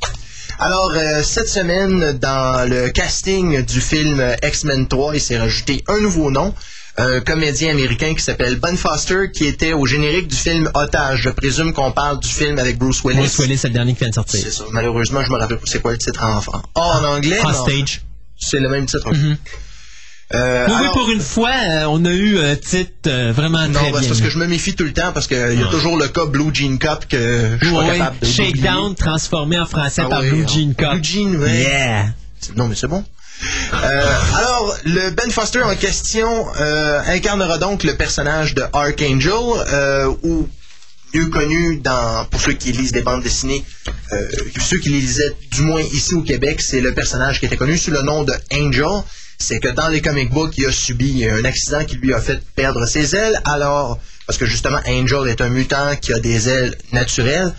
Alors, 0.58 0.92
euh, 0.94 1.22
cette 1.22 1.48
semaine, 1.48 2.18
dans 2.18 2.68
le 2.68 2.88
casting 2.88 3.64
du 3.64 3.80
film 3.80 4.22
X-Men 4.42 4.88
3, 4.88 5.14
il 5.14 5.20
s'est 5.20 5.38
rajouté 5.38 5.84
un 5.88 6.00
nouveau 6.00 6.30
nom. 6.30 6.54
Un 6.96 7.20
comédien 7.20 7.70
américain 7.70 8.14
qui 8.14 8.22
s'appelle 8.22 8.56
Ben 8.56 8.76
Foster, 8.76 9.30
qui 9.32 9.46
était 9.46 9.72
au 9.72 9.86
générique 9.86 10.28
du 10.28 10.36
film 10.36 10.70
Otage. 10.74 11.22
Je 11.22 11.30
présume 11.30 11.72
qu'on 11.72 11.92
parle 11.92 12.18
du 12.20 12.28
film 12.28 12.58
avec 12.58 12.78
Bruce 12.78 13.02
Willis. 13.04 13.18
Bruce 13.18 13.38
Willis, 13.38 13.58
c'est 13.58 13.68
le 13.68 13.74
dernier 13.74 13.92
qui 13.94 14.00
vient 14.00 14.08
de 14.10 14.14
sortir. 14.14 14.40
C'est 14.42 14.50
ça. 14.50 14.64
Malheureusement, 14.72 15.22
je 15.24 15.30
me 15.30 15.36
rappelle 15.38 15.56
pas 15.58 15.64
c'est 15.66 15.80
quoi 15.80 15.92
le 15.92 15.98
titre 15.98 16.22
en, 16.22 16.38
en, 16.38 16.80
en 16.80 17.04
anglais. 17.16 17.38
mais 17.42 17.48
Hostage. 17.50 18.02
C'est 18.38 18.60
le 18.60 18.68
même 18.68 18.86
titre. 18.86 19.08
Mhm. 19.14 19.36
Euh, 20.32 20.66
Oui, 20.68 20.86
pour 20.92 21.10
une 21.10 21.20
fois, 21.20 21.50
euh, 21.50 21.84
on 21.88 22.04
a 22.04 22.12
eu 22.12 22.38
un 22.38 22.54
titre 22.54 22.92
euh, 23.08 23.32
vraiment 23.34 23.66
Non, 23.66 23.72
très 23.72 23.90
bah, 23.90 23.96
c'est 23.96 24.00
bien. 24.00 24.08
parce 24.10 24.20
que 24.20 24.30
je 24.30 24.38
me 24.38 24.46
méfie 24.46 24.74
tout 24.74 24.84
le 24.84 24.92
temps 24.92 25.10
parce 25.12 25.26
qu'il 25.26 25.36
y 25.58 25.62
a 25.62 25.66
toujours 25.66 25.96
le 25.96 26.06
cas 26.08 26.24
Blue 26.26 26.50
Jean 26.54 26.76
Cup 26.78 27.06
que 27.08 27.56
je 27.60 27.66
suis 27.66 27.74
pas 27.74 27.84
capable 27.96 28.18
de 28.20 28.26
Shakedown 28.26 28.94
transformé 28.94 29.58
en 29.58 29.66
français 29.66 30.02
Ah 30.04 30.08
par 30.08 30.20
ouais, 30.20 30.30
Blue 30.30 30.42
hein. 30.42 30.46
Jean 30.46 30.74
Cup. 30.74 30.90
Blue 30.92 31.00
Jean, 31.04 31.34
ouais. 31.40 31.60
Yeah. 31.62 32.06
Non, 32.56 32.68
mais 32.68 32.76
c'est 32.76 32.86
bon. 32.86 33.04
Euh, 33.72 34.06
alors, 34.36 34.76
le 34.84 35.10
Ben 35.10 35.30
Foster 35.30 35.62
en 35.62 35.74
question 35.74 36.46
euh, 36.60 37.00
incarnera 37.06 37.58
donc 37.58 37.84
le 37.84 37.96
personnage 37.96 38.54
de 38.54 38.62
Archangel, 38.72 39.32
euh, 39.72 40.14
ou 40.22 40.48
mieux 41.14 41.26
connu 41.26 41.78
dans, 41.78 42.24
pour 42.26 42.40
ceux 42.40 42.52
qui 42.52 42.72
lisent 42.72 42.92
des 42.92 43.02
bandes 43.02 43.22
dessinées, 43.22 43.64
ceux 44.60 44.78
qui 44.78 44.90
les 44.90 45.00
lisaient 45.00 45.32
du 45.50 45.62
moins 45.62 45.80
ici 45.80 46.14
au 46.14 46.22
Québec, 46.22 46.60
c'est 46.60 46.80
le 46.80 46.94
personnage 46.94 47.40
qui 47.40 47.46
était 47.46 47.56
connu 47.56 47.76
sous 47.76 47.90
le 47.90 48.02
nom 48.02 48.22
de 48.22 48.32
Angel. 48.52 49.02
C'est 49.38 49.58
que 49.58 49.68
dans 49.68 49.88
les 49.88 50.02
comic 50.02 50.30
books, 50.30 50.58
il 50.58 50.66
a 50.66 50.72
subi 50.72 51.24
un 51.24 51.44
accident 51.44 51.82
qui 51.84 51.96
lui 51.96 52.12
a 52.12 52.20
fait 52.20 52.40
perdre 52.54 52.86
ses 52.86 53.16
ailes. 53.16 53.40
Alors, 53.44 53.98
parce 54.26 54.38
que 54.38 54.44
justement, 54.46 54.78
Angel 54.86 55.28
est 55.28 55.40
un 55.40 55.48
mutant 55.48 55.96
qui 55.96 56.12
a 56.12 56.20
des 56.20 56.48
ailes 56.48 56.76
naturelles. 56.92 57.52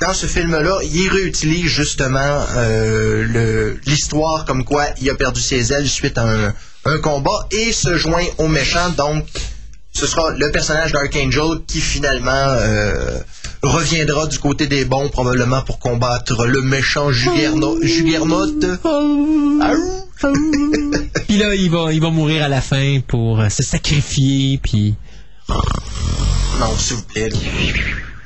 Dans 0.00 0.12
ce 0.14 0.26
film-là, 0.26 0.78
il 0.84 1.08
réutilise 1.08 1.66
justement 1.66 2.44
euh, 2.56 3.74
l'histoire 3.86 4.44
comme 4.44 4.64
quoi 4.64 4.86
il 5.00 5.10
a 5.10 5.14
perdu 5.14 5.40
ses 5.40 5.72
ailes 5.72 5.88
suite 5.88 6.18
à 6.18 6.22
un, 6.22 6.54
un 6.84 6.98
combat 6.98 7.46
et 7.50 7.72
se 7.72 7.96
joint 7.96 8.24
au 8.38 8.46
méchant. 8.46 8.90
Donc, 8.96 9.26
ce 9.92 10.06
sera 10.06 10.30
le 10.30 10.52
personnage 10.52 10.92
d'Archangel 10.92 11.62
qui 11.66 11.80
finalement 11.80 12.30
euh, 12.30 13.18
reviendra 13.62 14.28
du 14.28 14.38
côté 14.38 14.68
des 14.68 14.84
bons, 14.84 15.08
probablement 15.08 15.62
pour 15.62 15.80
combattre 15.80 16.46
le 16.46 16.62
méchant 16.62 17.10
Juggernaut. 17.10 17.78
Puis 21.26 21.38
là, 21.38 21.54
il 21.56 21.70
va, 21.70 21.92
il 21.92 22.00
va 22.00 22.10
mourir 22.10 22.44
à 22.44 22.48
la 22.48 22.60
fin 22.60 23.00
pour 23.06 23.40
euh, 23.40 23.48
se 23.48 23.64
sacrifier, 23.64 24.58
puis... 24.62 24.94
Non, 25.48 26.76
s'il 26.76 26.96
vous 26.96 27.02
plaît. 27.02 27.28
là. 27.28 27.36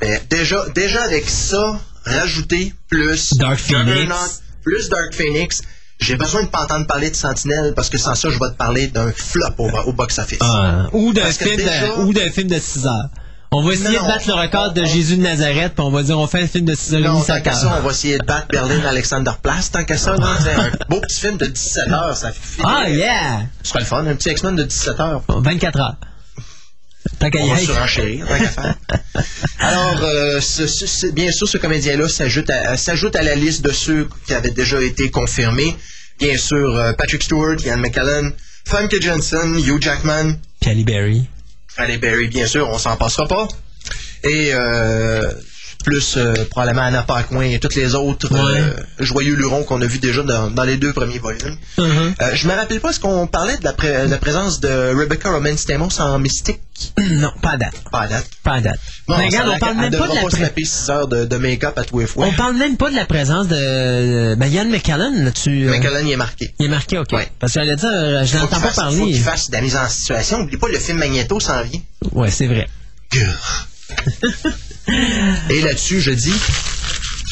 Mais 0.03 0.21
déjà, 0.29 0.65
déjà 0.75 1.03
avec 1.05 1.29
ça, 1.29 1.81
rajouter 2.05 2.75
plus 2.89 3.33
Dark 3.35 3.59
Phoenix. 3.59 4.43
Plus 4.65 4.89
Dark 4.89 5.15
Phoenix. 5.15 5.63
J'ai 6.01 6.17
besoin 6.17 6.43
de 6.43 6.49
pas 6.49 6.65
entendre 6.65 6.87
parler 6.87 7.11
de 7.11 7.15
Sentinelle 7.17 7.73
parce 7.77 7.89
que 7.89 7.97
sans 7.99 8.17
ça, 8.17 8.29
je 8.29 8.39
vais 8.39 8.51
te 8.51 8.57
parler 8.57 8.89
d'un 8.89 9.13
flop 9.13 9.47
au, 9.59 9.71
au 9.87 9.93
box-office. 9.93 10.39
Ah, 10.41 10.87
ou 10.93 11.13
d'un 11.13 11.31
film, 11.31 11.57
déjà- 11.57 11.95
ou 11.99 12.13
film 12.33 12.49
de 12.49 12.59
6 12.59 12.87
heures. 12.87 13.09
On 13.55 13.63
va 13.63 13.75
essayer 13.75 13.99
Non, 13.99 14.05
de 14.05 14.09
battre 14.09 14.27
le 14.27 14.33
record 14.35 14.73
de 14.73 14.81
on- 14.81 14.85
Jésus 14.87 15.19
de 15.19 15.23
Nazareth, 15.23 15.75
puis 15.75 15.85
on 15.85 15.91
va 15.91 16.03
dire 16.03 16.19
on 16.19 16.27
fait 16.27 16.43
un 16.43 16.47
film 16.49 16.65
de 16.65 16.75
6 16.75 16.95
heures 16.95 17.01
Non, 17.03 17.19
tant 17.21 17.25
ça 17.27 17.41
qu'à 17.41 17.53
ça, 17.53 17.67
heures. 17.67 17.79
on 17.81 17.87
va 17.87 17.91
essayer 17.93 18.19
de 18.19 18.25
battre 18.25 18.49
Berlin 18.49 18.83
Alexander 18.85 19.33
Place. 19.43 19.71
Tant 19.71 19.85
qu'à 19.85 19.99
ça, 19.99 20.17
là, 20.17 20.27
c'est 20.43 20.55
un 20.55 20.71
beau 20.89 21.01
petit 21.03 21.21
film 21.21 21.37
de 21.37 21.47
17 21.47 21.89
heures, 21.93 22.17
ça 22.17 22.33
fait 22.33 22.63
Ah, 22.65 22.89
yeah! 22.89 23.43
Ce 23.63 23.69
serait 23.69 23.81
le 23.81 23.85
fun, 23.87 24.07
un 24.07 24.15
petit 24.17 24.31
X-Men 24.31 24.57
de 24.57 24.63
17 24.65 24.99
heures. 24.99 25.23
Bon, 25.29 25.41
24 25.41 25.79
heures. 25.81 25.97
Tant 27.19 27.31
qu'à 27.31 27.39
On 27.41 27.47
y 27.47 27.51
va 27.51 27.57
être. 27.57 27.65
surenchérir, 27.65 28.27
tant 28.27 28.39
qu'à 28.39 28.49
faire. 28.49 28.75
Alors, 29.61 30.01
euh, 30.03 30.41
ce- 30.41 31.07
bien 31.13 31.31
sûr, 31.31 31.49
ce 31.49 31.59
comédien-là 31.59 32.09
s'ajoute 32.09 32.51
à, 32.51 32.77
s'ajoute 32.77 33.15
à 33.17 33.23
la 33.23 33.35
liste 33.35 33.63
de 33.63 33.71
ceux 33.73 34.09
qui 34.27 34.35
avaient 34.35 34.51
déjà 34.51 34.81
été 34.83 35.11
confirmés. 35.11 35.77
Bien 36.19 36.37
sûr, 36.37 36.77
euh, 36.77 36.93
Patrick 36.93 37.23
Stewart, 37.23 37.57
Ian 37.65 37.79
McKellen, 37.79 38.33
Famke 38.67 39.01
Jensen, 39.01 39.57
Hugh 39.59 39.81
Jackman, 39.81 40.35
Halle 40.65 40.85
Berry. 40.85 41.29
Halle 41.77 41.99
Berry, 41.99 42.29
bien 42.29 42.47
sûr, 42.47 42.69
on 42.69 42.79
s'en 42.79 42.97
passera 42.97 43.27
pas. 43.29 43.49
Et 44.25 44.51
euh, 44.53 45.31
plus 45.83 46.17
euh, 46.17 46.35
probablement 46.51 46.83
Anna 46.83 47.03
Paquin 47.03 47.41
et 47.43 47.59
tous 47.59 47.75
les 47.77 47.95
autres 47.95 48.29
euh, 48.35 48.73
joyeux 48.99 49.35
lurons 49.35 49.65
qu'on 49.65 49.81
a 49.83 49.87
vus 49.87 49.99
déjà 49.99 50.23
dans, 50.23 50.51
dans 50.51 50.65
les 50.65 50.77
deux 50.77 50.93
premiers 50.93 51.19
volumes. 51.19 51.57
Uh-huh. 51.79 51.83
Euh, 52.23 52.31
je 52.35 52.49
me 52.49 52.55
rappelle 52.55 52.81
pas, 52.81 52.91
est-ce 52.91 53.01
qu'on 53.01 53.27
parlait 53.27 53.57
de 53.57 53.65
la, 53.65 53.73
pré- 53.73 54.05
de 54.07 54.11
la 54.11 54.19
présence 54.19 54.61
de 54.61 54.95
Rebecca 54.97 55.31
Romaine 55.31 55.57
Stamos 55.59 56.01
en 56.01 56.19
mystique? 56.19 56.61
Non, 56.99 57.31
pas 57.43 57.51
à 57.51 57.57
date. 57.59 57.75
Pas 57.93 58.01
à 58.03 58.09
date. 58.09 58.27
Pas 58.43 58.53
à 58.55 58.61
date. 58.61 58.81
Bon, 59.07 59.17
Mais 59.19 59.27
regarde, 59.27 59.51
on 59.55 59.59
parle 59.59 59.77
même 59.77 59.91
pas 59.93 60.09
de 60.09 60.15
la 60.15 60.23
pas 60.23 60.31
se 60.31 60.37
pré- 60.37 60.45
taper 60.47 60.65
6 60.65 60.91
heures 60.91 61.07
de, 61.09 61.25
de 61.27 61.37
make-up 61.37 61.79
à 61.79 61.85
tous 61.85 61.99
les 62.01 62.07
fois. 62.07 62.27
On 62.27 62.33
parle 62.33 62.57
même 62.57 62.77
pas 62.77 62.91
de 62.91 62.97
la 62.97 63.05
présence 63.07 63.47
de 63.49 64.35
ben, 64.35 64.47
Ian 64.47 64.65
euh, 64.67 64.71
McKellen, 64.71 65.33
il 66.07 66.13
est 66.13 66.17
marqué. 66.17 66.55
Il 66.59 66.67
est 66.67 66.69
marqué, 66.69 66.99
ok. 66.99 67.13
Ouais. 67.13 67.29
Parce 67.39 67.53
que 67.53 67.61
j'allais 67.61 67.77
dire, 67.77 68.25
je 68.25 68.37
Faut 68.39 68.47
qu'il 68.47 68.57
pas 68.59 68.61
fasse- 68.63 68.75
Faut 68.75 68.81
parler. 68.81 69.05
qu'il 69.13 69.21
fasse 69.21 69.49
de 69.51 69.53
la 69.57 69.61
mise 69.63 69.77
en 69.77 69.89
situation. 69.89 70.39
N'oublie 70.39 70.57
pas, 70.57 70.69
le 70.69 70.79
film 70.79 70.99
Magneto 70.99 71.39
s'en 71.41 71.63
vient. 71.63 71.81
Ouais, 72.13 72.31
c'est 72.31 72.47
vrai. 72.47 72.69
Et 75.51 75.61
là-dessus, 75.63 76.01
je 76.01 76.11
dis, 76.11 76.33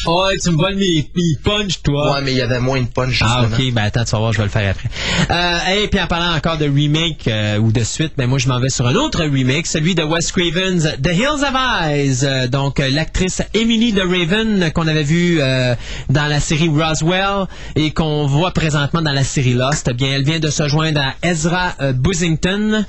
Oh, 0.07 0.27
tu 0.43 0.49
me 0.49 0.55
voles 0.57 0.77
mes, 0.77 1.07
mes 1.15 1.35
punch, 1.43 1.83
toi. 1.83 2.13
ouais, 2.13 2.21
mais 2.23 2.31
il 2.31 2.37
y 2.37 2.41
avait 2.41 2.59
moins 2.59 2.81
de 2.81 2.87
punch, 2.87 3.19
Ah, 3.21 3.41
justement. 3.43 3.67
ok, 3.67 3.73
ben 3.73 3.83
attends, 3.83 4.03
tu 4.03 4.11
vas 4.13 4.17
voir, 4.17 4.33
je 4.33 4.39
vais 4.39 4.45
le 4.45 4.49
faire 4.49 4.71
après. 4.71 4.89
Euh, 5.29 5.83
et 5.83 5.87
puis 5.89 5.99
en 6.01 6.07
parlant 6.07 6.35
encore 6.35 6.57
de 6.57 6.65
remake 6.65 7.27
euh, 7.27 7.59
ou 7.59 7.71
de 7.71 7.83
suite, 7.83 8.13
ben 8.17 8.25
moi 8.27 8.39
je 8.39 8.47
m'en 8.47 8.59
vais 8.59 8.71
sur 8.71 8.87
un 8.87 8.95
autre 8.95 9.23
remake, 9.23 9.67
celui 9.67 9.93
de 9.93 10.01
Wes 10.01 10.31
Craven's 10.31 10.85
The 11.03 11.09
Hills 11.13 11.43
of 11.47 11.53
Eyes. 11.55 12.23
Euh, 12.23 12.47
donc 12.47 12.79
euh, 12.79 12.89
l'actrice 12.89 13.43
Emily 13.53 13.93
de 13.93 14.01
Raven 14.01 14.71
qu'on 14.73 14.87
avait 14.87 15.03
vue 15.03 15.37
dans 16.09 16.25
la 16.25 16.39
série 16.39 16.67
Roswell 16.69 17.45
et 17.75 17.91
qu'on 17.91 18.25
voit 18.25 18.51
présentement 18.53 19.03
dans 19.03 19.13
la 19.13 19.23
série 19.23 19.53
Lost. 19.53 19.87
Eh 19.91 19.93
bien, 19.93 20.13
elle 20.13 20.23
vient 20.23 20.39
de 20.39 20.49
se 20.49 20.67
joindre 20.67 20.99
à 21.01 21.13
Ezra 21.27 21.75
Busington 21.93 22.85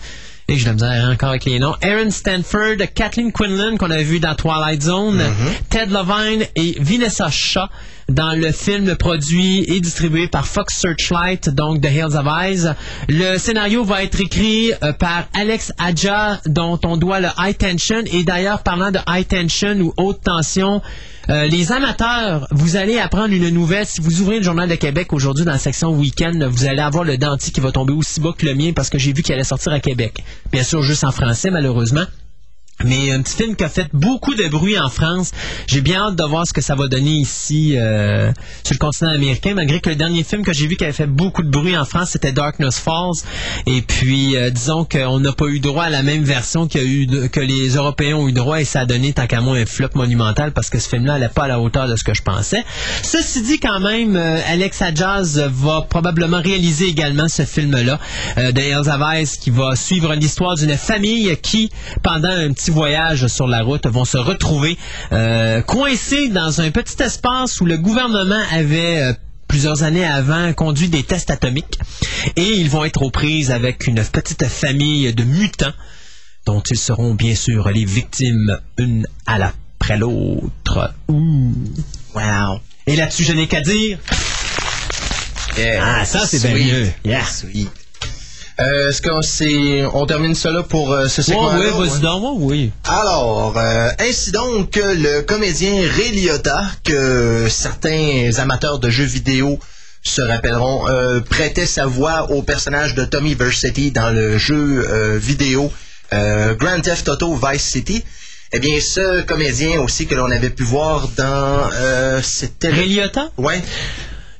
Et 0.48 0.56
je 0.56 0.68
le 0.68 0.82
hein, 0.82 1.12
encore 1.12 1.30
avec 1.30 1.44
les 1.44 1.58
noms. 1.58 1.74
Aaron 1.82 2.10
Stanford, 2.10 2.76
Kathleen 2.94 3.32
Quinlan, 3.32 3.76
qu'on 3.76 3.90
a 3.90 4.02
vu 4.02 4.20
dans 4.20 4.34
Twilight 4.34 4.82
Zone, 4.82 5.18
Mm-hmm. 5.18 5.68
Ted 5.70 5.92
Levine 5.92 6.44
et 6.56 6.76
Vanessa 6.80 7.30
Shaw 7.30 7.68
dans 8.12 8.38
le 8.38 8.52
film 8.52 8.94
produit 8.96 9.64
et 9.66 9.80
distribué 9.80 10.28
par 10.28 10.46
Fox 10.46 10.78
Searchlight, 10.78 11.48
donc 11.48 11.80
The 11.80 11.90
Hills 11.90 12.16
of 12.16 12.26
Eyes. 12.26 12.74
Le 13.08 13.38
scénario 13.38 13.84
va 13.84 14.02
être 14.02 14.20
écrit 14.20 14.72
euh, 14.82 14.92
par 14.92 15.24
Alex 15.34 15.72
Adja, 15.78 16.40
dont 16.46 16.78
on 16.84 16.96
doit 16.96 17.20
le 17.20 17.28
High 17.38 17.56
Tension. 17.56 18.02
Et 18.12 18.22
d'ailleurs, 18.22 18.62
parlant 18.62 18.90
de 18.90 18.98
High 19.08 19.26
Tension 19.26 19.80
ou 19.80 19.94
Haute 19.96 20.20
Tension, 20.22 20.82
euh, 21.30 21.46
les 21.46 21.72
amateurs, 21.72 22.46
vous 22.50 22.76
allez 22.76 22.98
apprendre 22.98 23.32
une 23.32 23.48
nouvelle. 23.48 23.86
Si 23.86 24.00
vous 24.00 24.20
ouvrez 24.20 24.38
le 24.38 24.42
Journal 24.42 24.68
de 24.68 24.74
Québec 24.74 25.12
aujourd'hui 25.12 25.44
dans 25.44 25.52
la 25.52 25.58
section 25.58 25.90
Week-end, 25.90 26.38
vous 26.48 26.66
allez 26.66 26.82
avoir 26.82 27.04
le 27.04 27.16
denti 27.16 27.50
qui 27.50 27.60
va 27.60 27.72
tomber 27.72 27.94
aussi 27.94 28.20
bas 28.20 28.32
que 28.36 28.44
le 28.44 28.54
mien 28.54 28.72
parce 28.74 28.90
que 28.90 28.98
j'ai 28.98 29.12
vu 29.12 29.22
qu'il 29.22 29.34
allait 29.34 29.44
sortir 29.44 29.72
à 29.72 29.80
Québec. 29.80 30.22
Bien 30.50 30.64
sûr, 30.64 30.82
juste 30.82 31.04
en 31.04 31.12
français, 31.12 31.50
malheureusement. 31.50 32.04
Mais 32.84 33.12
un 33.12 33.22
petit 33.22 33.36
film 33.36 33.56
qui 33.56 33.64
a 33.64 33.68
fait 33.68 33.88
beaucoup 33.92 34.34
de 34.34 34.48
bruit 34.48 34.78
en 34.78 34.88
France. 34.88 35.30
J'ai 35.66 35.80
bien 35.80 36.02
hâte 36.02 36.16
de 36.16 36.24
voir 36.24 36.46
ce 36.46 36.52
que 36.52 36.60
ça 36.60 36.74
va 36.74 36.88
donner 36.88 37.10
ici 37.10 37.74
euh, 37.76 38.32
sur 38.64 38.74
le 38.74 38.78
continent 38.78 39.10
américain, 39.10 39.54
malgré 39.54 39.80
que 39.80 39.90
le 39.90 39.96
dernier 39.96 40.24
film 40.24 40.44
que 40.44 40.52
j'ai 40.52 40.66
vu 40.66 40.76
qui 40.76 40.84
avait 40.84 40.92
fait 40.92 41.06
beaucoup 41.06 41.42
de 41.42 41.50
bruit 41.50 41.76
en 41.76 41.84
France, 41.84 42.10
c'était 42.12 42.32
Darkness 42.32 42.78
Falls. 42.78 43.22
Et 43.66 43.82
puis, 43.82 44.36
euh, 44.36 44.50
disons 44.50 44.84
qu'on 44.84 45.20
n'a 45.20 45.32
pas 45.32 45.46
eu 45.46 45.60
droit 45.60 45.84
à 45.84 45.90
la 45.90 46.02
même 46.02 46.24
version 46.24 46.68
eu 46.74 47.06
que 47.30 47.40
les 47.40 47.76
Européens 47.76 48.16
ont 48.16 48.28
eu 48.28 48.32
droit 48.32 48.60
et 48.60 48.64
ça 48.64 48.80
a 48.80 48.86
donné 48.86 49.12
tant 49.12 49.26
qu'à 49.26 49.40
moi 49.40 49.56
un 49.56 49.66
flop 49.66 49.88
monumental 49.94 50.52
parce 50.52 50.70
que 50.70 50.78
ce 50.78 50.88
film-là 50.88 51.14
n'allait 51.14 51.28
pas 51.28 51.44
à 51.44 51.48
la 51.48 51.60
hauteur 51.60 51.88
de 51.88 51.96
ce 51.96 52.04
que 52.04 52.14
je 52.14 52.22
pensais. 52.22 52.64
Ceci 53.02 53.42
dit, 53.42 53.60
quand 53.60 53.80
même, 53.80 54.16
euh, 54.16 54.40
Alex 54.48 54.82
Adjaz 54.82 55.38
va 55.48 55.82
probablement 55.82 56.40
réaliser 56.40 56.86
également 56.86 57.28
ce 57.28 57.44
film-là, 57.44 57.98
euh, 58.38 58.78
of 58.78 58.88
Ice, 59.20 59.36
qui 59.36 59.50
va 59.50 59.76
suivre 59.76 60.14
l'histoire 60.14 60.56
d'une 60.56 60.76
famille 60.76 61.36
qui, 61.42 61.70
pendant 62.02 62.30
un 62.30 62.52
petit 62.52 62.70
voyage 62.72 63.26
sur 63.28 63.46
la 63.46 63.62
route, 63.62 63.86
vont 63.86 64.04
se 64.04 64.18
retrouver 64.18 64.76
euh, 65.12 65.62
coincés 65.62 66.28
dans 66.28 66.60
un 66.60 66.70
petit 66.70 67.00
espace 67.02 67.60
où 67.60 67.66
le 67.66 67.78
gouvernement 67.78 68.42
avait 68.50 69.00
euh, 69.00 69.12
plusieurs 69.46 69.82
années 69.82 70.06
avant 70.06 70.52
conduit 70.54 70.88
des 70.88 71.02
tests 71.02 71.30
atomiques 71.30 71.78
et 72.36 72.48
ils 72.54 72.70
vont 72.70 72.84
être 72.84 73.02
aux 73.02 73.10
prises 73.10 73.50
avec 73.50 73.86
une 73.86 74.02
petite 74.02 74.46
famille 74.46 75.12
de 75.12 75.24
mutants 75.24 75.72
dont 76.46 76.62
ils 76.62 76.78
seront 76.78 77.14
bien 77.14 77.34
sûr 77.34 77.68
les 77.70 77.84
victimes 77.84 78.58
une 78.78 79.06
à 79.26 79.38
l'après 79.38 79.96
l'autre. 79.96 80.94
Ouh. 81.08 81.52
Wow. 82.14 82.60
Et 82.86 82.96
là-dessus, 82.96 83.24
je 83.24 83.32
n'ai 83.32 83.46
qu'à 83.46 83.60
dire. 83.60 83.98
Yeah. 85.56 85.84
Ah, 85.84 86.04
ça, 86.04 86.26
c'est 86.26 86.40
bien 86.40 86.66
mieux. 86.66 86.88
Yeah. 87.04 87.24
Sweet. 87.24 87.81
Euh, 88.60 88.90
Est-ce 88.90 89.00
qu'on 89.00 89.20
on 89.98 90.06
termine 90.06 90.34
là 90.44 90.62
pour 90.62 90.92
euh, 90.92 91.08
ce 91.08 91.20
Ouais, 91.20 91.26
segment 91.26 91.52
oui, 91.54 91.88
vas-y 91.88 92.00
donc, 92.00 92.40
ouais, 92.40 92.44
oui. 92.44 92.72
Alors, 92.84 93.54
euh, 93.56 93.88
ainsi 93.98 94.30
donc 94.30 94.70
que 94.70 94.80
le 94.80 95.22
comédien 95.22 95.72
Ray 95.96 96.10
Liotta, 96.10 96.64
que 96.84 97.46
certains 97.48 98.30
amateurs 98.36 98.78
de 98.78 98.90
jeux 98.90 99.04
vidéo 99.04 99.58
se 100.02 100.20
rappelleront, 100.20 100.88
euh, 100.88 101.20
prêtait 101.20 101.66
sa 101.66 101.86
voix 101.86 102.30
au 102.30 102.42
personnage 102.42 102.94
de 102.94 103.04
Tommy 103.04 103.34
Vercetti 103.34 103.90
dans 103.90 104.10
le 104.10 104.36
jeu 104.36 105.16
vidéo 105.16 105.72
Grand 106.10 106.80
Theft 106.82 107.08
Auto 107.08 107.34
Vice 107.34 107.62
City. 107.62 108.04
Eh 108.52 108.58
bien, 108.58 108.78
ce 108.80 109.22
comédien 109.22 109.80
aussi 109.80 110.06
que 110.06 110.14
l'on 110.14 110.30
avait 110.30 110.50
pu 110.50 110.62
voir 110.62 111.08
dans... 111.16 111.70
C'était... 112.22 112.68
Ray 112.68 112.88
Liotta? 112.96 113.30
Ouais. 113.38 113.62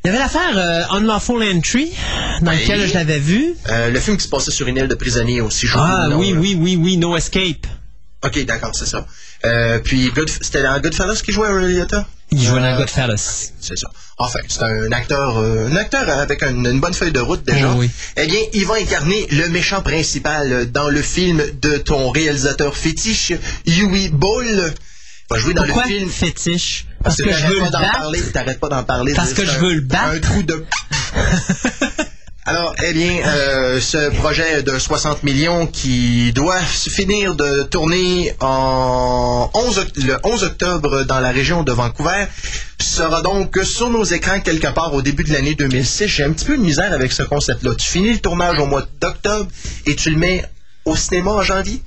Il 0.04 0.08
y 0.08 0.10
avait 0.10 0.18
l'affaire 0.18 0.56
euh, 0.56 0.96
Unlawful 0.98 1.42
Entry, 1.44 1.92
dans 2.40 2.50
lequel 2.50 2.86
je 2.88 2.94
l'avais 2.94 3.20
vu. 3.20 3.54
Euh, 3.68 3.88
le 3.90 4.00
film 4.00 4.16
qui 4.16 4.24
se 4.24 4.28
passait 4.28 4.50
sur 4.50 4.66
une 4.66 4.76
île 4.76 4.88
de 4.88 4.94
prisonniers 4.96 5.40
aussi. 5.40 5.66
je 5.68 5.74
Ah, 5.78 6.08
oui, 6.16 6.32
là. 6.32 6.38
oui, 6.40 6.56
oui, 6.58 6.76
oui, 6.76 6.96
No 6.96 7.16
Escape. 7.16 7.66
Ok, 8.24 8.44
d'accord, 8.44 8.72
c'est 8.74 8.86
ça. 8.86 9.06
Euh, 9.44 9.78
puis, 9.78 10.10
Good- 10.10 10.28
c'était 10.28 10.62
dans 10.62 10.78
Goodfellas 10.80 11.20
qui 11.24 11.30
jouait 11.32 11.48
Ray 11.48 11.74
Liotta? 11.74 12.06
Il 12.32 12.42
jouait 12.42 12.60
dans 12.60 12.66
Euh, 12.74 12.78
Goodfellas. 12.78 13.52
C'est 13.60 13.78
ça. 13.78 13.90
Enfin, 14.18 14.40
c'est 14.48 14.62
un 14.62 14.90
acteur, 14.92 15.38
euh, 15.38 15.68
un 15.68 15.76
acteur 15.76 16.08
avec 16.08 16.42
un- 16.42 16.64
une 16.64 16.80
bonne 16.80 16.94
feuille 16.94 17.12
de 17.12 17.20
route 17.20 17.44
déjà. 17.44 17.70
Oh 17.72 17.78
oui. 17.78 17.90
Eh 18.16 18.26
bien, 18.26 18.40
il 18.54 18.66
va 18.66 18.74
incarner 18.74 19.26
le 19.30 19.48
méchant 19.50 19.82
principal 19.82 20.70
dans 20.72 20.88
le 20.88 21.02
film 21.02 21.42
de 21.60 21.76
ton 21.78 22.10
réalisateur 22.10 22.76
fétiche, 22.76 23.32
Yui 23.66 24.08
Ball. 24.10 24.46
Il 25.30 25.34
va 25.36 25.38
jouer 25.38 25.54
dans 25.54 25.64
Pourquoi 25.64 25.84
le 25.84 25.88
film. 25.88 26.10
fétiche? 26.10 26.86
Parce 27.02 27.16
que 27.20 27.32
je 27.32 27.46
veux 27.46 27.58
pas 27.58 27.64
le 27.66 27.70
d'en 27.70 27.80
battre? 27.80 28.32
T'arrêtes 28.32 28.60
pas 28.60 28.68
d'en 28.68 28.82
parler. 28.84 29.14
Parce 29.14 29.32
que 29.34 29.44
je 29.44 29.58
veux 29.58 29.74
le 29.74 29.80
battre? 29.80 30.14
Un 30.14 30.20
trou 30.20 30.42
de. 30.42 30.64
Alors, 32.44 32.74
eh 32.84 32.92
bien, 32.92 33.20
euh, 33.24 33.80
ce 33.80 34.10
projet 34.16 34.64
de 34.64 34.76
60 34.76 35.22
millions 35.22 35.68
qui 35.68 36.32
doit 36.32 36.58
finir 36.60 37.36
de 37.36 37.62
tourner 37.62 38.34
en 38.40 39.48
11, 39.54 39.78
oct- 39.78 40.04
le 40.04 40.16
11 40.24 40.42
octobre 40.42 41.04
dans 41.04 41.20
la 41.20 41.30
région 41.30 41.62
de 41.62 41.70
Vancouver 41.70 42.24
sera 42.80 43.22
donc 43.22 43.56
sur 43.62 43.90
nos 43.90 44.02
écrans 44.02 44.40
quelque 44.40 44.66
part 44.74 44.92
au 44.92 45.02
début 45.02 45.22
de 45.22 45.32
l'année 45.32 45.54
2006. 45.54 46.08
J'ai 46.08 46.24
un 46.24 46.32
petit 46.32 46.44
peu 46.46 46.56
de 46.58 46.62
misère 46.62 46.92
avec 46.92 47.12
ce 47.12 47.22
concept-là. 47.22 47.76
Tu 47.78 47.86
finis 47.88 48.12
le 48.14 48.18
tournage 48.18 48.58
au 48.58 48.66
mois 48.66 48.84
d'octobre 49.00 49.46
et 49.86 49.94
tu 49.94 50.10
le 50.10 50.16
mets 50.16 50.44
au 50.84 50.96
cinéma 50.96 51.30
en 51.30 51.42
janvier? 51.42 51.80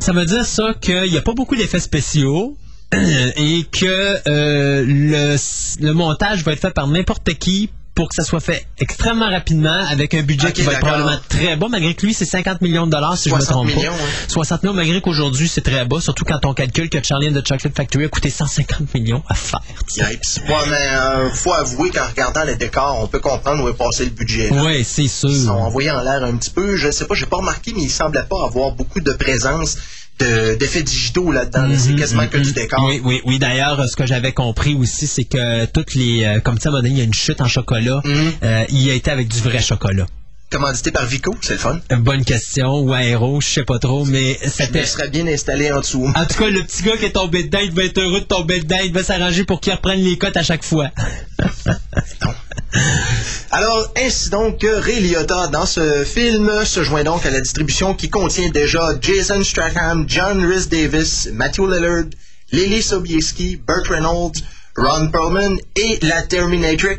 Ça 0.00 0.12
veut 0.12 0.26
dire 0.26 0.44
ça 0.44 0.74
qu'il 0.82 1.10
n'y 1.10 1.16
a 1.16 1.22
pas 1.22 1.32
beaucoup 1.34 1.56
d'effets 1.56 1.80
spéciaux 1.80 2.58
et 3.36 3.64
que 3.70 4.28
euh, 4.28 4.84
le, 4.86 5.36
le 5.86 5.92
montage 5.92 6.44
va 6.44 6.52
être 6.52 6.60
fait 6.60 6.70
par 6.74 6.86
n'importe 6.86 7.34
qui 7.34 7.70
pour 7.94 8.08
que 8.08 8.14
ça 8.16 8.24
soit 8.24 8.40
fait 8.40 8.66
extrêmement 8.80 9.30
rapidement 9.30 9.86
avec 9.88 10.14
un 10.14 10.22
budget 10.22 10.50
qui 10.50 10.62
va 10.62 10.72
être 10.72 10.80
probablement 10.80 11.16
très 11.28 11.54
bas, 11.54 11.68
malgré 11.70 11.94
que 11.94 12.04
lui, 12.04 12.12
c'est 12.12 12.24
50 12.24 12.60
millions 12.60 12.86
de 12.86 12.90
dollars, 12.90 13.16
si 13.16 13.28
je 13.28 13.34
me 13.36 13.38
60 13.38 13.52
trompe 13.54 13.66
millions, 13.68 13.92
pas. 13.92 13.98
hein. 14.02 14.26
60 14.26 14.62
millions, 14.64 14.74
malgré 14.74 15.00
qu'aujourd'hui, 15.00 15.46
c'est 15.46 15.60
très 15.60 15.84
bas, 15.84 16.00
surtout 16.00 16.24
quand 16.24 16.44
on 16.44 16.54
calcule 16.54 16.90
que 16.90 16.98
Charlie 17.04 17.28
and 17.28 17.40
the 17.40 17.46
Chocolate 17.46 17.76
Factory 17.76 18.06
a 18.06 18.08
coûté 18.08 18.30
150 18.30 18.92
millions 18.94 19.22
à 19.28 19.34
faire. 19.34 19.60
Yipes. 19.96 20.48
Ouais, 20.48 20.54
mais 20.70 20.88
euh, 20.90 21.30
faut 21.34 21.52
avouer 21.52 21.90
qu'en 21.90 22.08
regardant 22.08 22.42
les 22.42 22.56
décors, 22.56 22.98
on 23.00 23.06
peut 23.06 23.20
comprendre 23.20 23.62
où 23.62 23.68
est 23.68 23.74
passé 23.76 24.06
le 24.06 24.10
budget. 24.10 24.50
Ouais, 24.50 24.82
c'est 24.82 25.06
sûr. 25.06 25.30
Ils 25.30 25.44
sont 25.44 25.50
envoyés 25.50 25.92
en 25.92 26.02
l'air 26.02 26.24
un 26.24 26.36
petit 26.36 26.50
peu. 26.50 26.74
Je 26.74 26.90
sais 26.90 27.04
pas, 27.06 27.14
j'ai 27.14 27.26
pas 27.26 27.36
remarqué, 27.36 27.72
mais 27.76 27.82
il 27.82 27.90
semblait 27.90 28.24
pas 28.28 28.44
avoir 28.44 28.72
beaucoup 28.72 28.98
de 28.98 29.12
présence 29.12 29.76
de- 30.20 30.54
d'effets 30.56 30.82
digitaux 30.82 31.32
là-dedans. 31.32 31.66
là. 31.66 31.76
C'est 31.78 31.94
quasiment 31.94 32.26
que 32.28 32.38
du 32.38 32.52
décor. 32.52 32.80
Mhm, 32.80 32.86
Oui, 32.88 33.00
oui, 33.04 33.20
oui. 33.24 33.38
D'ailleurs, 33.38 33.88
ce 33.88 33.96
que 33.96 34.06
j'avais 34.06 34.32
compris 34.32 34.74
aussi, 34.74 35.06
c'est 35.06 35.24
que 35.24 35.64
toutes 35.66 35.94
les, 35.94 36.24
euh, 36.24 36.40
comme 36.40 36.58
ça, 36.58 36.68
à 36.68 36.72
un 36.72 36.72
moment 36.72 36.82
donné, 36.82 36.94
il 36.94 36.98
y 36.98 37.00
a 37.00 37.04
une 37.04 37.14
chute 37.14 37.40
en 37.40 37.48
chocolat. 37.48 38.00
Mhm. 38.04 38.32
Euh, 38.42 38.64
il 38.70 38.90
a 38.90 38.94
été 38.94 39.10
avec 39.10 39.28
du 39.28 39.38
vrai 39.40 39.60
chocolat. 39.60 40.06
Commandité 40.54 40.92
par 40.92 41.04
Vico, 41.06 41.34
c'est 41.40 41.54
le 41.54 41.58
fun. 41.58 41.80
Bonne 41.98 42.24
question. 42.24 42.78
Ou 42.78 42.92
aéro, 42.92 43.40
je 43.40 43.48
sais 43.48 43.64
pas 43.64 43.80
trop, 43.80 44.04
mais 44.04 44.38
c'était. 44.46 44.82
il 44.82 44.86
serait 44.86 45.08
bien 45.08 45.26
installé 45.26 45.72
en 45.72 45.80
dessous. 45.80 46.08
En 46.14 46.24
tout 46.26 46.38
cas, 46.38 46.48
le 46.48 46.62
petit 46.62 46.84
gars 46.84 46.96
qui 46.96 47.06
est 47.06 47.10
tombé 47.10 47.42
dedans, 47.42 47.58
il 47.60 47.72
va 47.72 47.82
être 47.82 47.98
heureux 47.98 48.20
de 48.20 48.24
tomber 48.26 48.60
dedans. 48.60 48.78
Il 48.84 48.92
va 48.92 49.02
s'arranger 49.02 49.42
pour 49.42 49.60
qu'il 49.60 49.72
reprenne 49.72 49.98
les 49.98 50.16
cotes 50.16 50.36
à 50.36 50.44
chaque 50.44 50.62
fois. 50.62 50.92
Alors, 53.50 53.92
ainsi 53.98 54.30
donc 54.30 54.60
que 54.60 54.68
Ray 54.68 55.00
Liotta 55.00 55.48
dans 55.48 55.66
ce 55.66 56.04
film 56.04 56.64
se 56.64 56.84
joint 56.84 57.02
donc 57.02 57.26
à 57.26 57.32
la 57.32 57.40
distribution 57.40 57.92
qui 57.92 58.08
contient 58.08 58.50
déjà 58.50 58.92
Jason 59.00 59.42
Stratham, 59.42 60.04
John 60.06 60.46
Rhys 60.46 60.68
Davis, 60.68 61.30
Matthew 61.32 61.66
Lillard, 61.68 62.04
Lily 62.52 62.80
Sobieski, 62.80 63.56
Burt 63.56 63.88
Reynolds, 63.88 64.40
Ron 64.76 65.08
Perlman 65.10 65.56
et 65.76 65.98
la 66.02 66.22
Terminatrix 66.22 66.98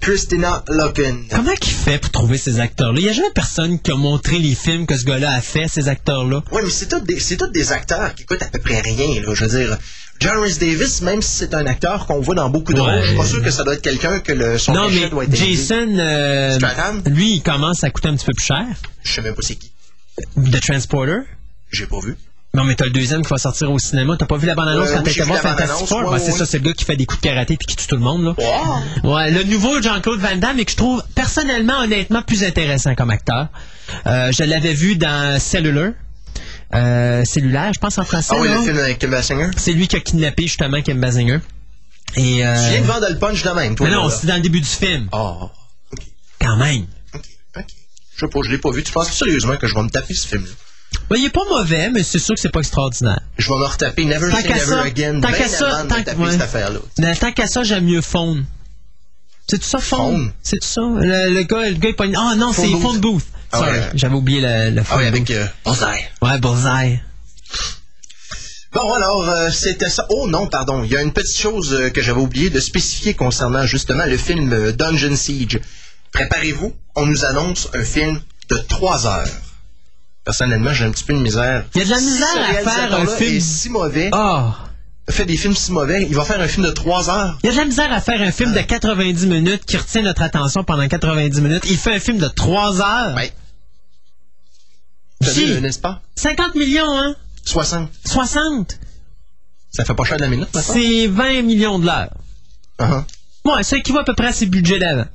Christina 0.00 0.62
Loken. 0.68 1.24
Comment 1.28 1.54
qu'il 1.54 1.74
fait 1.74 1.98
pour 1.98 2.10
trouver 2.12 2.38
ces 2.38 2.60
acteurs-là? 2.60 2.98
Il 3.00 3.04
n'y 3.04 3.08
a 3.08 3.12
jamais 3.12 3.32
personne 3.34 3.80
qui 3.80 3.90
a 3.90 3.96
montré 3.96 4.38
les 4.38 4.54
films 4.54 4.86
que 4.86 4.96
ce 4.96 5.04
gars-là 5.04 5.32
a 5.32 5.40
fait, 5.40 5.66
ces 5.68 5.88
acteurs-là. 5.88 6.42
Oui, 6.52 6.60
mais 6.62 6.70
c'est 6.70 6.86
tous 6.86 7.00
des, 7.00 7.18
des 7.52 7.72
acteurs 7.72 8.14
qui 8.14 8.24
coûtent 8.24 8.42
à 8.42 8.46
peu 8.46 8.60
près 8.60 8.80
rien, 8.80 9.20
là. 9.22 9.34
Je 9.34 9.44
veux 9.44 9.58
dire, 9.58 9.76
John 10.20 10.38
Rhys 10.38 10.58
Davis, 10.58 11.02
même 11.02 11.20
si 11.20 11.36
c'est 11.38 11.54
un 11.54 11.66
acteur 11.66 12.06
qu'on 12.06 12.20
voit 12.20 12.36
dans 12.36 12.48
beaucoup 12.48 12.72
de 12.72 12.80
Ouais. 12.80 12.92
rôles, 12.92 13.02
je 13.02 13.08
suis 13.08 13.16
pas 13.16 13.24
sûr 13.26 13.42
que 13.42 13.50
ça 13.50 13.64
doit 13.64 13.74
être 13.74 13.82
quelqu'un 13.82 14.20
que 14.20 14.32
le, 14.32 14.56
son 14.58 14.72
Non, 14.72 14.88
mais 14.88 15.08
doit 15.10 15.24
être. 15.24 15.34
Jason, 15.34 15.98
euh, 15.98 16.58
lui, 17.06 17.34
il 17.34 17.42
commence 17.42 17.82
à 17.82 17.90
coûter 17.90 18.06
un 18.08 18.14
petit 18.14 18.26
peu 18.26 18.34
plus 18.34 18.44
cher. 18.46 18.64
Je 19.02 19.12
sais 19.12 19.20
même 19.22 19.34
pas 19.34 19.42
c'est 19.42 19.56
qui. 19.56 19.72
The 20.36 20.60
Transporter? 20.60 21.22
J'ai 21.72 21.86
pas 21.86 21.98
vu. 21.98 22.16
Non, 22.56 22.64
mais 22.64 22.74
t'as 22.74 22.86
le 22.86 22.90
deuxième 22.90 23.22
qui 23.22 23.28
va 23.28 23.36
sortir 23.36 23.70
au 23.70 23.78
cinéma. 23.78 24.16
T'as 24.18 24.24
pas 24.24 24.38
vu 24.38 24.46
la 24.46 24.54
bande-annonce 24.54 24.90
quand 24.90 25.02
t'étais 25.02 25.22
voir 25.24 25.40
Fantastic 25.40 25.86
Four? 25.88 26.10
Ben, 26.10 26.18
c'est 26.18 26.32
ça, 26.32 26.46
c'est 26.46 26.56
le 26.58 26.64
gars 26.64 26.72
qui 26.72 26.84
fait 26.86 26.96
des 26.96 27.04
coups 27.04 27.20
de 27.20 27.28
karaté 27.28 27.56
puis 27.58 27.66
qui 27.66 27.76
tue 27.76 27.86
tout 27.86 27.96
le 27.96 28.00
monde, 28.02 28.24
là. 28.24 28.34
Wow! 29.04 29.14
Ouais, 29.14 29.30
le 29.30 29.44
nouveau 29.44 29.82
Jean-Claude 29.82 30.18
Van 30.20 30.36
Damme 30.36 30.58
et 30.58 30.64
que 30.64 30.70
je 30.72 30.76
trouve 30.76 31.02
personnellement, 31.14 31.80
honnêtement, 31.80 32.22
plus 32.22 32.42
intéressant 32.44 32.94
comme 32.94 33.10
acteur. 33.10 33.48
Euh, 34.06 34.32
je 34.32 34.42
l'avais 34.42 34.72
vu 34.72 34.96
dans 34.96 35.38
Cellular. 35.38 35.90
Euh, 36.74 37.24
cellulaire, 37.24 37.72
je 37.74 37.78
pense 37.78 37.98
en 37.98 38.04
français. 38.04 38.32
Ah 38.36 38.40
oui, 38.40 38.48
non? 38.48 38.56
le 38.60 38.62
film 38.64 38.78
avec 38.78 38.98
Kim 38.98 39.10
Basinger. 39.10 39.50
C'est 39.56 39.72
lui 39.72 39.86
qui 39.86 39.96
a 39.96 40.00
kidnappé 40.00 40.44
justement 40.44 40.80
Kim 40.82 40.98
Basinger. 41.00 41.38
Et, 42.16 42.44
euh, 42.46 42.54
Tu 42.64 42.70
viens 42.72 42.80
de 42.80 42.86
vendre 42.86 43.06
le 43.10 43.18
punch 43.18 43.42
de 43.42 43.50
même, 43.50 43.74
toi. 43.76 43.86
mais 43.86 43.94
non, 43.94 44.08
c'était 44.08 44.28
dans 44.28 44.36
le 44.36 44.40
début 44.40 44.60
du 44.60 44.66
film. 44.68 45.08
Ah, 45.12 45.36
ok, 45.92 46.00
Quand 46.40 46.56
même. 46.56 46.86
ok, 47.14 47.20
ok. 47.56 47.64
Je 48.16 48.20
sais 48.20 48.28
pas, 48.28 48.38
je 48.42 48.50
l'ai 48.50 48.58
pas 48.58 48.70
vu. 48.70 48.82
Tu 48.82 48.92
penses 48.92 49.12
sérieusement 49.12 49.56
que 49.56 49.66
je 49.66 49.74
vais 49.74 49.82
me 49.82 49.90
taper 49.90 50.14
ce 50.14 50.26
film-là? 50.26 50.50
Ben, 51.10 51.16
il 51.18 51.26
est 51.26 51.30
pas 51.30 51.44
mauvais, 51.48 51.90
mais 51.90 52.02
c'est 52.02 52.18
sûr 52.18 52.34
que 52.34 52.40
c'est 52.40 52.50
pas 52.50 52.60
extraordinaire. 52.60 53.20
Je 53.38 53.48
vais 53.48 53.58
me 53.58 53.64
retaper 53.64 54.04
Never 54.04 54.30
Tant 54.30 54.36
Say 54.40 54.48
Never 54.48 54.60
ça, 54.64 54.82
Again. 54.82 55.20
tant 55.20 55.32
qu'à 55.32 55.48
ça, 55.48 55.84
tant 55.88 56.02
que- 56.02 56.16
ouais. 56.16 56.30
cette 56.32 56.40
affaire-là. 56.42 57.14
Temps 57.14 57.32
qu'à 57.32 57.46
ça, 57.46 57.62
j'aime 57.62 57.84
mieux 57.84 58.00
Phone. 58.00 58.44
C'est 59.48 59.58
tout 59.58 59.68
ça, 59.68 59.78
Phone? 59.78 60.32
C'est 60.42 60.58
tout 60.58 60.66
ça? 60.66 60.80
Le, 60.80 61.30
le 61.32 61.42
gars, 61.44 61.68
le 61.68 61.76
gars, 61.76 61.88
il 61.90 61.94
pogne- 61.94 62.14
Ah 62.16 62.34
non, 62.36 62.52
c'est 62.52 62.68
Phone 62.80 62.98
Booth. 62.98 63.24
Ah 63.52 63.60
ouais. 63.60 63.90
j'avais 63.94 64.14
oublié 64.16 64.40
le, 64.40 64.70
le 64.74 64.80
Ah 64.80 64.84
phone 64.84 64.98
oui, 64.98 65.06
avec 65.06 65.30
euh, 65.30 65.46
Bullseye. 65.64 66.04
Ouais, 66.20 66.38
Bullseye. 66.40 67.00
Bon, 68.72 68.92
alors, 68.92 69.28
euh, 69.28 69.50
c'était 69.50 69.88
ça. 69.88 70.04
Oh 70.10 70.26
non, 70.26 70.48
pardon. 70.48 70.82
Il 70.82 70.90
y 70.90 70.96
a 70.96 71.02
une 71.02 71.12
petite 71.12 71.38
chose 71.38 71.72
euh, 71.72 71.90
que 71.90 72.02
j'avais 72.02 72.20
oublié 72.20 72.50
de 72.50 72.58
spécifier 72.60 73.14
concernant 73.14 73.64
justement 73.64 74.04
le 74.04 74.16
film 74.18 74.52
euh, 74.52 74.72
Dungeon 74.72 75.14
Siege. 75.16 75.60
Préparez-vous, 76.12 76.74
on 76.96 77.06
nous 77.06 77.24
annonce 77.24 77.68
un 77.72 77.84
film 77.84 78.20
de 78.50 78.56
trois 78.56 79.06
heures. 79.06 79.28
Personnellement, 80.26 80.72
j'ai 80.72 80.84
un 80.84 80.90
petit 80.90 81.04
peu 81.04 81.14
de 81.14 81.20
misère. 81.20 81.64
Il 81.74 81.78
y 81.78 81.82
a 81.82 81.84
de 81.84 81.90
la 81.90 82.00
misère 82.00 82.26
Ce 82.34 82.38
à 82.68 82.70
faire 82.70 83.00
un 83.00 83.06
film. 83.06 83.36
est 83.36 83.40
si 83.40 83.70
mauvais, 83.70 84.08
Ah! 84.12 84.56
fait 85.08 85.24
des 85.24 85.36
films 85.36 85.54
si 85.54 85.70
mauvais, 85.70 86.02
il 86.02 86.16
va 86.16 86.24
faire 86.24 86.40
un 86.40 86.48
film 86.48 86.66
de 86.66 86.72
trois 86.72 87.08
heures. 87.08 87.38
Il 87.44 87.46
y 87.46 87.50
a 87.50 87.52
de 87.52 87.58
la 87.58 87.64
misère 87.64 87.92
à 87.92 88.00
faire 88.00 88.20
un 88.20 88.32
film 88.32 88.52
de 88.52 88.58
90 88.60 89.24
minutes 89.28 89.64
qui 89.64 89.76
retient 89.76 90.02
notre 90.02 90.22
attention 90.22 90.64
pendant 90.64 90.88
90 90.88 91.40
minutes. 91.40 91.62
Il 91.70 91.76
fait 91.76 91.94
un 91.94 92.00
film 92.00 92.18
de 92.18 92.26
3 92.26 92.80
heures. 92.82 93.14
Ben, 93.14 93.28
t'as 95.20 95.30
Si. 95.30 95.60
n'est-ce 95.60 95.78
pas? 95.78 96.02
50 96.16 96.56
millions, 96.56 96.90
hein? 96.98 97.14
60. 97.44 97.88
60. 98.04 98.78
Ça 99.70 99.84
fait 99.84 99.94
pas 99.94 100.02
cher 100.04 100.16
de 100.16 100.22
la 100.22 100.28
minute, 100.28 100.52
maintenant? 100.52 100.74
C'est 100.74 101.06
20 101.06 101.42
millions 101.42 101.78
de 101.78 101.86
l'heure. 101.86 102.10
Uh-huh. 102.80 103.04
Ouais, 103.44 103.62
ça 103.62 103.76
équivaut 103.76 103.98
à 104.00 104.04
peu 104.04 104.14
près 104.16 104.26
à 104.26 104.32
ses 104.32 104.46
budgets 104.46 104.80
d'avant. 104.80 105.06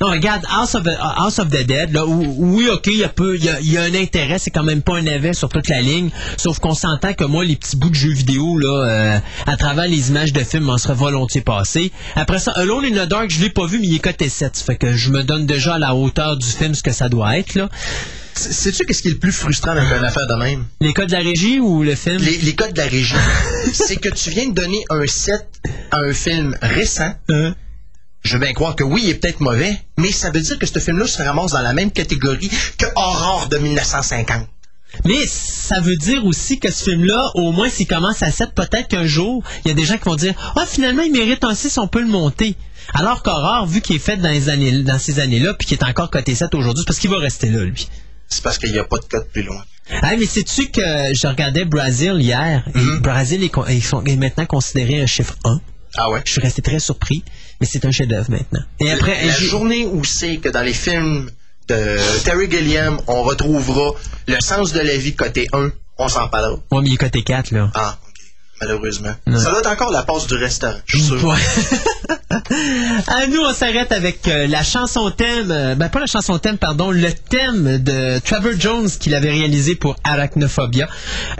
Non, 0.00 0.08
regarde, 0.10 0.44
House 0.50 0.74
of, 0.74 0.82
the- 0.84 0.98
House 1.00 1.38
of 1.38 1.48
the 1.48 1.64
Dead, 1.64 1.90
là, 1.92 2.06
où- 2.06 2.34
oui, 2.38 2.68
ok, 2.70 2.86
il 2.88 2.98
y, 2.98 3.04
a 3.04 3.08
peu- 3.08 3.36
y 3.38 3.48
a, 3.48 3.60
il 3.60 3.72
y 3.72 3.78
a 3.78 3.82
un 3.82 3.94
intérêt, 3.94 4.38
c'est 4.38 4.50
quand 4.50 4.62
même 4.62 4.82
pas 4.82 4.96
un 4.96 5.02
navet 5.02 5.32
sur 5.32 5.48
toute 5.48 5.68
la 5.68 5.80
ligne, 5.80 6.10
sauf 6.36 6.58
qu'on 6.58 6.74
s'entend 6.74 7.14
que 7.14 7.24
moi, 7.24 7.44
les 7.44 7.56
petits 7.56 7.76
bouts 7.76 7.88
de 7.88 7.94
jeux 7.94 8.12
vidéo, 8.12 8.58
là, 8.58 8.84
euh, 8.84 9.18
à 9.46 9.56
travers 9.56 9.86
les 9.86 10.10
images 10.10 10.32
de 10.34 10.40
films, 10.40 10.64
m'en 10.64 10.76
serait 10.78 10.92
volontiers 10.94 11.40
passé. 11.40 11.92
Après 12.14 12.38
ça, 12.38 12.52
Alone 12.52 12.84
in 12.84 13.04
the 13.04 13.08
Dark, 13.08 13.30
je 13.30 13.40
l'ai 13.40 13.48
pas 13.50 13.66
vu, 13.66 13.78
mais 13.78 13.86
il 13.86 13.94
est 13.94 13.98
coté 14.00 14.28
7, 14.28 14.58
fait 14.58 14.76
que 14.76 14.92
je 14.94 15.10
me 15.10 15.22
donne 15.22 15.46
déjà 15.46 15.76
à 15.76 15.78
la 15.78 15.94
hauteur 15.94 16.36
du 16.36 16.46
film 16.46 16.74
ce 16.74 16.82
que 16.82 16.92
ça 16.92 17.08
doit 17.08 17.38
être, 17.38 17.54
là. 17.54 17.68
Sais-tu 18.34 18.84
qu'est-ce 18.84 19.00
qui 19.00 19.08
est 19.08 19.12
le 19.12 19.16
plus 19.18 19.32
frustrant 19.32 19.70
avec 19.70 19.84
une 19.84 20.04
affaire 20.04 20.26
de 20.26 20.34
même? 20.34 20.66
Les 20.82 20.92
codes 20.92 21.06
de 21.06 21.12
la 21.12 21.20
régie 21.20 21.58
ou 21.58 21.82
le 21.82 21.94
film? 21.94 22.18
Les, 22.18 22.36
les 22.36 22.54
codes 22.54 22.74
de 22.74 22.78
la 22.82 22.86
régie. 22.86 23.14
c'est 23.72 23.96
que 23.96 24.10
tu 24.10 24.28
viens 24.28 24.48
de 24.50 24.52
donner 24.54 24.84
un 24.90 25.06
set 25.06 25.46
à 25.90 26.00
un 26.00 26.12
film 26.12 26.54
récent. 26.60 27.14
Hein? 27.30 27.54
Je 28.22 28.32
veux 28.34 28.40
bien 28.40 28.52
croire 28.52 28.74
que 28.74 28.82
oui, 28.82 29.02
il 29.04 29.10
est 29.10 29.14
peut-être 29.14 29.40
mauvais, 29.40 29.78
mais 29.98 30.10
ça 30.10 30.30
veut 30.30 30.40
dire 30.40 30.58
que 30.58 30.66
ce 30.66 30.78
film-là 30.78 31.06
se 31.06 31.22
ramasse 31.22 31.52
dans 31.52 31.62
la 31.62 31.72
même 31.72 31.92
catégorie 31.92 32.50
que 32.78 32.86
Aurore 32.96 33.48
de 33.48 33.58
1950. 33.58 34.48
Mais 35.04 35.26
ça 35.26 35.80
veut 35.80 35.96
dire 35.96 36.24
aussi 36.24 36.58
que 36.58 36.70
ce 36.70 36.90
film-là, 36.90 37.30
au 37.34 37.52
moins 37.52 37.68
s'il 37.68 37.86
commence 37.86 38.22
à 38.22 38.30
7, 38.30 38.52
peut-être 38.54 38.88
qu'un 38.88 39.06
jour, 39.06 39.42
il 39.64 39.68
y 39.68 39.70
a 39.70 39.74
des 39.74 39.84
gens 39.84 39.98
qui 39.98 40.04
vont 40.04 40.16
dire 40.16 40.34
Ah, 40.56 40.64
finalement, 40.66 41.02
il 41.02 41.12
mérite 41.12 41.44
un 41.44 41.54
6, 41.54 41.78
on 41.78 41.88
peut 41.88 42.00
le 42.00 42.08
monter. 42.08 42.56
Alors 42.94 43.22
qu'Aurore, 43.22 43.66
vu 43.66 43.80
qu'il 43.80 43.96
est 43.96 44.00
fait 44.00 44.16
dans, 44.16 44.30
les 44.30 44.48
années, 44.48 44.82
dans 44.82 44.98
ces 44.98 45.20
années-là, 45.20 45.54
puis 45.54 45.66
qu'il 45.66 45.78
est 45.78 45.84
encore 45.84 46.10
coté 46.10 46.34
7 46.34 46.54
aujourd'hui, 46.54 46.82
c'est 46.82 46.86
parce 46.86 46.98
qu'il 46.98 47.10
va 47.10 47.18
rester 47.18 47.48
là, 47.48 47.64
lui. 47.64 47.88
C'est 48.28 48.42
parce 48.42 48.58
qu'il 48.58 48.72
n'y 48.72 48.78
a 48.78 48.84
pas 48.84 48.98
de 48.98 49.04
code 49.04 49.28
plus 49.32 49.42
loin. 49.42 49.62
Ah, 50.02 50.16
mais 50.18 50.26
sais-tu 50.26 50.68
que 50.68 50.80
je 50.80 51.26
regardais 51.26 51.64
Brazil 51.64 52.16
hier, 52.18 52.64
et 52.74 53.00
Brazil 53.00 53.42
est, 53.44 53.52
est 54.06 54.16
maintenant 54.16 54.46
considéré 54.46 55.00
un 55.00 55.06
chiffre 55.06 55.36
1. 55.44 55.60
Ah 55.96 56.10
ouais? 56.10 56.22
Je 56.24 56.32
suis 56.32 56.40
resté 56.40 56.62
très 56.62 56.78
surpris, 56.78 57.24
mais 57.60 57.66
c'est 57.70 57.84
un 57.84 57.90
chef-d'œuvre 57.90 58.30
maintenant. 58.30 58.62
Et 58.80 58.90
après, 58.90 59.24
la 59.24 59.32
journée 59.32 59.86
où 59.86 60.04
c'est 60.04 60.36
que 60.38 60.48
dans 60.48 60.62
les 60.62 60.74
films 60.74 61.30
de 61.68 62.22
Terry 62.24 62.50
Gilliam, 62.50 62.98
on 63.06 63.22
retrouvera 63.22 63.92
le 64.26 64.40
sens 64.40 64.72
de 64.72 64.80
la 64.80 64.96
vie 64.96 65.14
côté 65.14 65.48
1, 65.52 65.70
on 65.98 66.08
s'en 66.08 66.28
parlera. 66.28 66.58
Ouais, 66.70 66.80
mais 66.82 66.88
il 66.88 66.94
est 66.94 66.98
coté 66.98 67.22
4, 67.22 67.50
là. 67.50 67.70
Ah, 67.74 67.98
ok. 68.08 68.14
Malheureusement. 68.60 69.14
Ouais. 69.26 69.38
Ça 69.38 69.50
doit 69.50 69.60
être 69.60 69.70
encore 69.70 69.90
la 69.90 70.02
passe 70.02 70.26
du 70.26 70.34
restaurant, 70.34 70.78
je 70.86 70.98
suis 70.98 71.06
sûr. 71.06 71.24
Ouais. 71.24 71.36
à 73.06 73.26
nous, 73.26 73.40
on 73.40 73.52
s'arrête 73.52 73.92
avec 73.92 74.28
euh, 74.28 74.46
la 74.46 74.62
chanson 74.62 75.10
thème, 75.10 75.50
euh, 75.50 75.74
ben 75.74 75.88
pas 75.88 76.00
la 76.00 76.06
chanson 76.06 76.38
thème, 76.38 76.58
pardon, 76.58 76.90
le 76.90 77.12
thème 77.12 77.78
de 77.78 78.18
Trevor 78.20 78.52
Jones 78.58 78.88
qu'il 78.88 79.14
avait 79.14 79.30
réalisé 79.30 79.74
pour 79.74 79.96
Arachnophobia. 80.04 80.88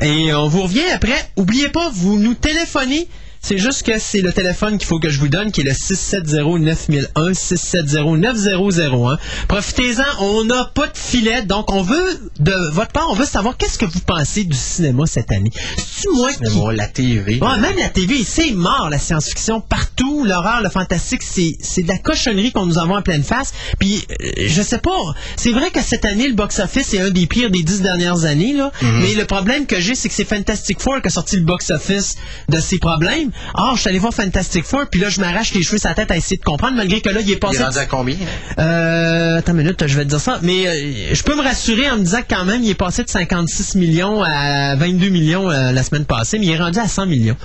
Et 0.02 0.34
on 0.34 0.48
vous 0.48 0.62
revient 0.62 0.90
après. 0.92 1.30
Oubliez 1.36 1.68
pas, 1.68 1.90
vous 1.94 2.18
nous 2.18 2.34
téléphonez. 2.34 3.08
C'est 3.48 3.58
juste 3.58 3.84
que 3.84 3.96
c'est 4.00 4.22
le 4.22 4.32
téléphone 4.32 4.76
qu'il 4.76 4.88
faut 4.88 4.98
que 4.98 5.08
je 5.08 5.20
vous 5.20 5.28
donne, 5.28 5.52
qui 5.52 5.60
est 5.60 5.64
le 5.64 5.70
670-9001, 5.70 7.06
670-9001. 7.14 9.18
Profitez-en, 9.46 10.20
on 10.20 10.44
n'a 10.46 10.64
pas 10.74 10.88
de 10.88 10.98
filet, 10.98 11.42
donc 11.42 11.70
on 11.70 11.80
veut, 11.80 12.20
de 12.40 12.72
votre 12.72 12.90
part, 12.90 13.06
on 13.08 13.14
veut 13.14 13.24
savoir 13.24 13.56
qu'est-ce 13.56 13.78
que 13.78 13.84
vous 13.84 14.00
pensez 14.00 14.42
du 14.42 14.56
cinéma 14.56 15.04
cette 15.06 15.30
année. 15.30 15.52
C'est-tu 15.76 16.08
moi 16.16 16.32
qui... 16.32 16.42
La 16.74 16.88
TV. 16.88 17.38
Ouais, 17.40 17.58
même 17.60 17.76
la 17.78 17.88
TV, 17.88 18.24
c'est 18.24 18.50
mort, 18.50 18.88
la 18.90 18.98
science-fiction. 18.98 19.60
Partout, 19.60 20.24
l'horreur, 20.24 20.62
le 20.62 20.68
fantastique, 20.68 21.22
c'est, 21.22 21.56
c'est 21.60 21.84
de 21.84 21.88
la 21.88 21.98
cochonnerie 21.98 22.50
qu'on 22.50 22.66
nous 22.66 22.78
envoie 22.78 22.98
en 22.98 23.02
pleine 23.02 23.22
face. 23.22 23.52
Puis, 23.78 24.04
euh, 24.10 24.48
je 24.48 24.60
sais 24.60 24.78
pas, 24.78 25.14
c'est 25.36 25.52
vrai 25.52 25.70
que 25.70 25.82
cette 25.82 26.04
année, 26.04 26.26
le 26.26 26.34
box-office 26.34 26.94
est 26.94 27.00
un 27.00 27.10
des 27.10 27.28
pires 27.28 27.52
des 27.52 27.62
dix 27.62 27.80
dernières 27.80 28.24
années, 28.24 28.54
là. 28.54 28.72
Mais 28.82 29.14
le 29.14 29.24
problème 29.24 29.66
que 29.66 29.78
j'ai, 29.78 29.94
c'est 29.94 30.08
que 30.08 30.16
c'est 30.16 30.24
Fantastic 30.24 30.80
Four 30.80 31.00
qui 31.00 31.06
a 31.06 31.10
sorti 31.10 31.36
le 31.36 31.44
box-office 31.44 32.16
de 32.48 32.58
ses 32.58 32.78
problèmes. 32.78 33.30
Or, 33.54 33.76
je 33.76 33.80
suis 33.82 33.88
allé 33.90 33.98
voir 33.98 34.12
Fantastic 34.14 34.64
Four, 34.64 34.86
puis 34.90 35.00
là, 35.00 35.08
je 35.08 35.20
m'arrache 35.20 35.52
les 35.54 35.62
cheveux 35.62 35.78
la 35.84 35.94
tête 35.94 36.10
à 36.10 36.16
essayer 36.16 36.36
de 36.36 36.42
comprendre, 36.44 36.76
malgré 36.76 37.00
que 37.00 37.08
là, 37.10 37.20
il 37.20 37.30
est 37.30 37.34
Il 37.34 37.38
passé... 37.38 37.60
est 37.60 37.64
rendu 37.64 37.78
à 37.78 37.86
combien? 37.86 38.16
Euh, 38.58 39.38
attends 39.38 39.52
une 39.52 39.58
minute, 39.58 39.86
je 39.86 39.96
vais 39.96 40.04
te 40.04 40.10
dire 40.10 40.20
ça. 40.20 40.38
Mais 40.42 40.66
euh, 40.66 41.14
je 41.14 41.22
peux 41.22 41.36
me 41.36 41.42
rassurer 41.42 41.88
en 41.90 41.96
me 41.96 42.02
disant 42.02 42.22
que 42.22 42.34
quand 42.34 42.44
même, 42.44 42.62
il 42.62 42.70
est 42.70 42.74
passé 42.74 43.04
de 43.04 43.08
56 43.10 43.76
millions 43.76 44.22
à 44.22 44.74
22 44.76 45.08
millions 45.10 45.50
euh, 45.50 45.72
la 45.72 45.82
semaine 45.82 46.04
passée, 46.06 46.38
mais 46.38 46.46
il 46.46 46.52
est 46.52 46.58
rendu 46.58 46.78
à 46.78 46.88
100 46.88 47.06
millions. 47.06 47.36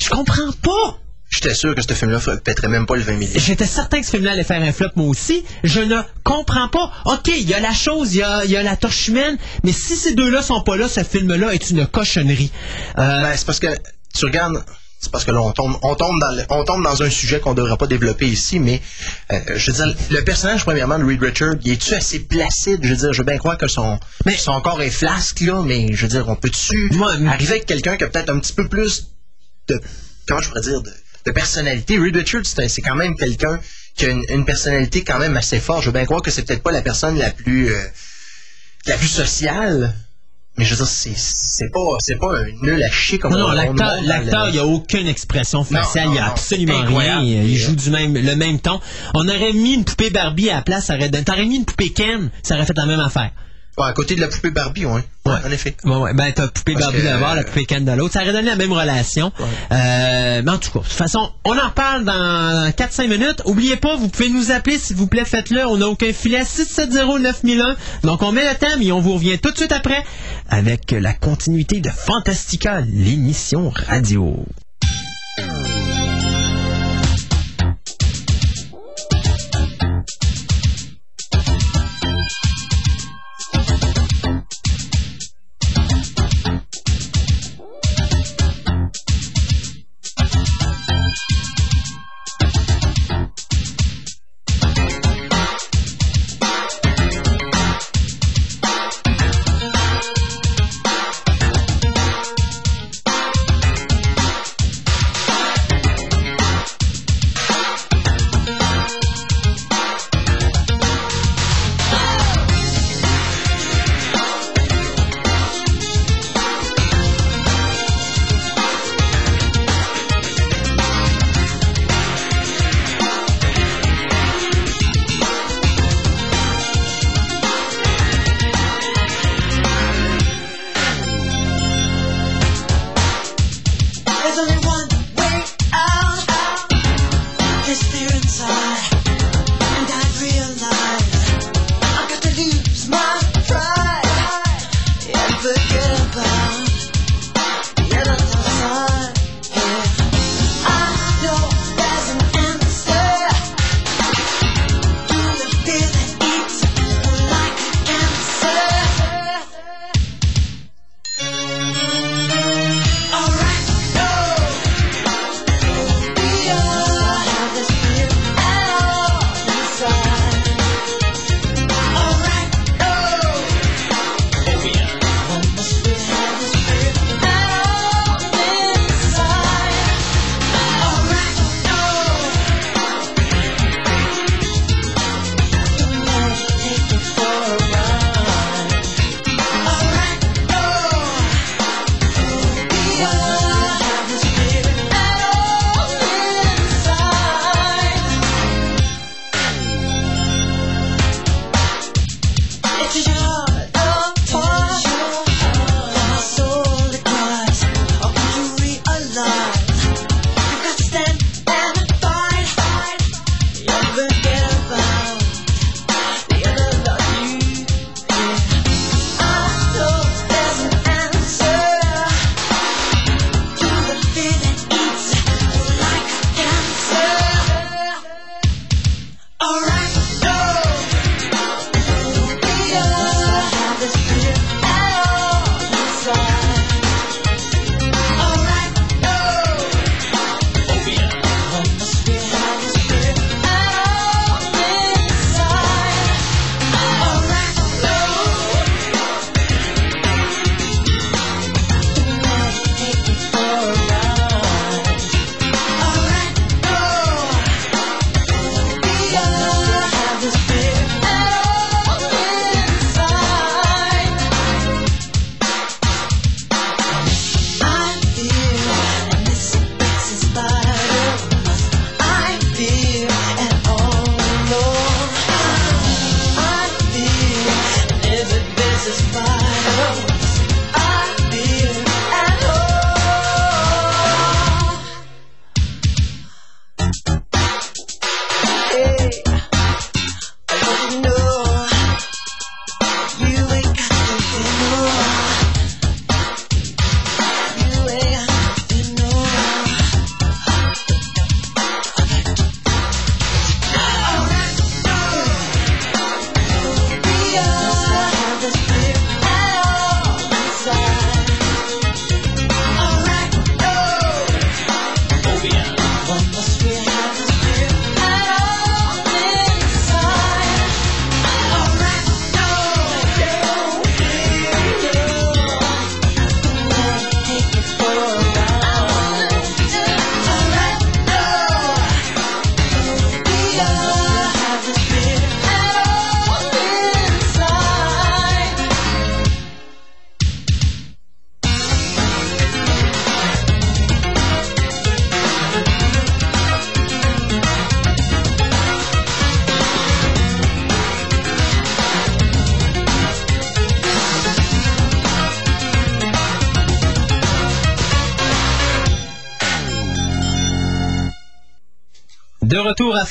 Je 0.00 0.08
comprends 0.08 0.52
pas. 0.62 0.98
J'étais 1.30 1.54
sûr 1.54 1.74
que 1.74 1.80
ce 1.80 1.94
film-là 1.94 2.18
ne 2.26 2.36
pèterait 2.36 2.68
même 2.68 2.84
pas 2.84 2.94
le 2.94 3.02
20 3.02 3.12
millions. 3.14 3.32
J'étais 3.36 3.64
certain 3.64 4.00
que 4.00 4.04
ce 4.06 4.10
film-là 4.10 4.32
allait 4.32 4.44
faire 4.44 4.60
un 4.60 4.70
flop, 4.72 4.88
moi 4.96 5.06
aussi. 5.06 5.42
Je 5.64 5.80
ne 5.80 5.96
comprends 6.24 6.68
pas. 6.68 6.92
OK, 7.06 7.28
il 7.28 7.48
y 7.48 7.54
a 7.54 7.60
la 7.60 7.72
chose, 7.72 8.14
il 8.14 8.18
y 8.18 8.22
a, 8.22 8.44
il 8.44 8.50
y 8.50 8.56
a 8.56 8.62
la 8.62 8.76
torche 8.76 9.08
humaine, 9.08 9.38
mais 9.64 9.72
si 9.72 9.96
ces 9.96 10.14
deux-là 10.14 10.42
sont 10.42 10.62
pas 10.62 10.76
là, 10.76 10.88
ce 10.88 11.02
film-là 11.02 11.54
est 11.54 11.70
une 11.70 11.86
cochonnerie. 11.86 12.52
Euh, 12.98 13.22
Ben, 13.22 13.32
c'est 13.34 13.46
parce 13.46 13.60
que 13.60 13.68
tu 14.14 14.24
regardes. 14.24 14.64
C'est 15.00 15.10
parce 15.10 15.24
que 15.24 15.32
là, 15.32 15.40
on 15.42 15.50
tombe, 15.50 15.76
on 15.82 15.96
tombe, 15.96 16.20
dans, 16.20 16.30
le- 16.30 16.44
on 16.48 16.62
tombe 16.64 16.84
dans 16.84 17.02
un 17.02 17.10
sujet 17.10 17.40
qu'on 17.40 17.50
ne 17.50 17.56
devrait 17.56 17.76
pas 17.76 17.88
développer 17.88 18.28
ici, 18.28 18.60
mais 18.60 18.80
euh, 19.32 19.40
je 19.56 19.72
veux 19.72 19.84
dire, 19.84 19.96
le 20.10 20.20
personnage, 20.22 20.62
premièrement, 20.64 20.96
de 20.96 21.02
Reed 21.04 21.20
Richard, 21.20 21.54
il 21.64 21.72
est-tu 21.72 21.92
assez 21.94 22.20
placide? 22.20 22.78
Je 22.84 22.90
veux 22.90 22.96
dire, 22.96 23.12
je 23.12 23.18
veux 23.18 23.24
bien 23.24 23.36
croire 23.38 23.58
que 23.58 23.66
son, 23.66 23.98
Mais- 24.26 24.36
son 24.36 24.60
corps 24.60 24.80
est 24.80 24.90
flasque, 24.90 25.40
là, 25.40 25.60
mais 25.66 25.88
je 25.92 26.02
veux 26.02 26.08
dire, 26.08 26.28
on 26.28 26.36
peut-tu 26.36 26.88
arriver 27.26 27.50
avec 27.54 27.66
quelqu'un 27.66 27.96
qui 27.96 28.04
a 28.04 28.08
peut-être 28.08 28.30
un 28.30 28.38
petit 28.38 28.52
peu 28.52 28.68
plus 28.68 29.08
de. 29.66 29.80
Comment 30.28 30.40
je 30.40 30.48
pourrais 30.50 30.60
dire? 30.60 30.80
De, 30.82 30.92
de 31.26 31.30
personnalité? 31.32 31.98
Reed 31.98 32.14
Richards, 32.14 32.46
c'est 32.46 32.82
quand 32.82 32.94
même 32.94 33.16
quelqu'un 33.16 33.58
qui 33.96 34.06
a 34.06 34.10
une, 34.10 34.24
une 34.28 34.44
personnalité 34.44 35.02
quand 35.02 35.18
même 35.18 35.36
assez 35.36 35.58
forte. 35.58 35.80
Je 35.80 35.86
veux 35.86 35.92
bien 35.92 36.04
croire 36.04 36.22
que 36.22 36.30
c'est 36.30 36.42
peut-être 36.42 36.62
pas 36.62 36.70
la 36.70 36.80
personne 36.82 37.18
la 37.18 37.30
plus. 37.32 37.74
euh, 37.74 37.82
la 38.86 38.96
plus 38.96 39.08
sociale. 39.08 39.96
Mais 40.58 40.64
je 40.64 40.70
veux 40.74 40.76
dire, 40.76 40.86
c'est, 40.86 41.14
c'est 41.16 41.70
pas, 41.70 41.80
c'est 41.98 42.16
pas 42.16 42.36
un 42.38 42.44
nul 42.62 42.82
à 42.82 42.90
chier 42.90 43.18
comme 43.18 43.32
non, 43.32 43.38
non, 43.38 43.46
on- 43.46 43.52
on 43.52 44.02
l'acteur, 44.06 44.48
il 44.48 44.52
n'y 44.52 44.58
a 44.58 44.66
aucune 44.66 45.06
expression 45.06 45.64
faciale, 45.64 46.06
il 46.08 46.12
n'y 46.12 46.18
a 46.18 46.26
absolument 46.26 46.74
rien. 46.98 47.22
Il 47.22 47.56
joue 47.56 47.74
du 47.74 47.88
même, 47.90 48.14
le 48.14 48.36
même 48.36 48.60
ton. 48.60 48.78
On 49.14 49.26
aurait 49.28 49.52
mis 49.54 49.72
une 49.74 49.84
poupée 49.84 50.10
Barbie 50.10 50.50
à 50.50 50.56
la 50.56 50.62
place, 50.62 50.86
ça 50.86 50.96
aurait 50.96 51.08
donné- 51.08 51.24
T'aurais 51.24 51.46
mis 51.46 51.56
une 51.56 51.64
poupée 51.64 51.90
Ken, 51.92 52.30
ça 52.42 52.54
aurait 52.56 52.66
fait 52.66 52.76
la 52.76 52.84
même 52.86 53.00
affaire. 53.00 53.30
Ouais, 53.78 53.86
à 53.86 53.92
côté 53.94 54.14
de 54.14 54.20
la 54.20 54.28
poupée 54.28 54.50
Barbie, 54.50 54.84
ouais. 54.84 55.00
Ouais, 55.24 55.32
en 55.46 55.50
effet. 55.50 55.74
Ouais, 55.84 55.96
ouais. 55.96 56.12
Ben, 56.12 56.30
t'as 56.34 56.48
poupée 56.48 56.74
Parce 56.74 56.86
Barbie 56.86 56.98
que, 56.98 57.04
d'un 57.04 57.18
bord, 57.18 57.34
la 57.34 57.42
poupée 57.42 57.64
Ken 57.64 57.84
de 57.84 57.92
l'autre. 57.92 58.12
Ça 58.12 58.22
aurait 58.22 58.32
donné 58.32 58.50
la 58.50 58.56
même 58.56 58.72
relation. 58.72 59.32
Euh, 59.40 60.42
mais 60.44 60.50
en 60.50 60.58
tout 60.58 60.70
cas, 60.72 60.80
de 60.80 60.84
toute 60.84 60.92
façon, 60.92 61.30
on 61.44 61.56
en 61.56 61.68
reparle 61.68 62.04
dans 62.04 62.70
4-5 62.70 63.08
minutes. 63.08 63.42
Oubliez 63.46 63.76
pas, 63.76 63.96
vous 63.96 64.08
pouvez 64.08 64.28
nous 64.28 64.50
appeler, 64.50 64.76
s'il 64.76 64.96
vous 64.96 65.06
plaît, 65.06 65.24
faites-le. 65.24 65.66
On 65.66 65.78
n'a 65.78 65.86
aucun 65.88 66.12
filet. 66.12 66.42
670-9001. 66.42 67.76
Donc, 68.02 68.22
on 68.22 68.32
met 68.32 68.44
le 68.46 68.58
thème 68.58 68.82
et 68.82 68.92
on 68.92 69.00
vous 69.00 69.14
revient 69.14 69.38
tout 69.38 69.50
de 69.50 69.56
suite 69.56 69.72
après 69.72 70.04
avec 70.50 70.90
la 70.90 71.14
continuité 71.14 71.80
de 71.80 71.88
Fantastica, 71.88 72.82
l'émission 72.82 73.72
radio. 73.74 74.44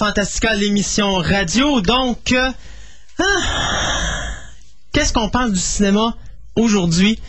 Fantastica, 0.01 0.55
l'émission 0.55 1.13
radio. 1.13 1.79
Donc, 1.79 2.31
euh, 2.31 2.49
ah, 3.19 3.23
qu'est-ce 4.91 5.13
qu'on 5.13 5.29
pense 5.29 5.51
du 5.51 5.59
cinéma 5.59 6.17
aujourd'hui? 6.55 7.19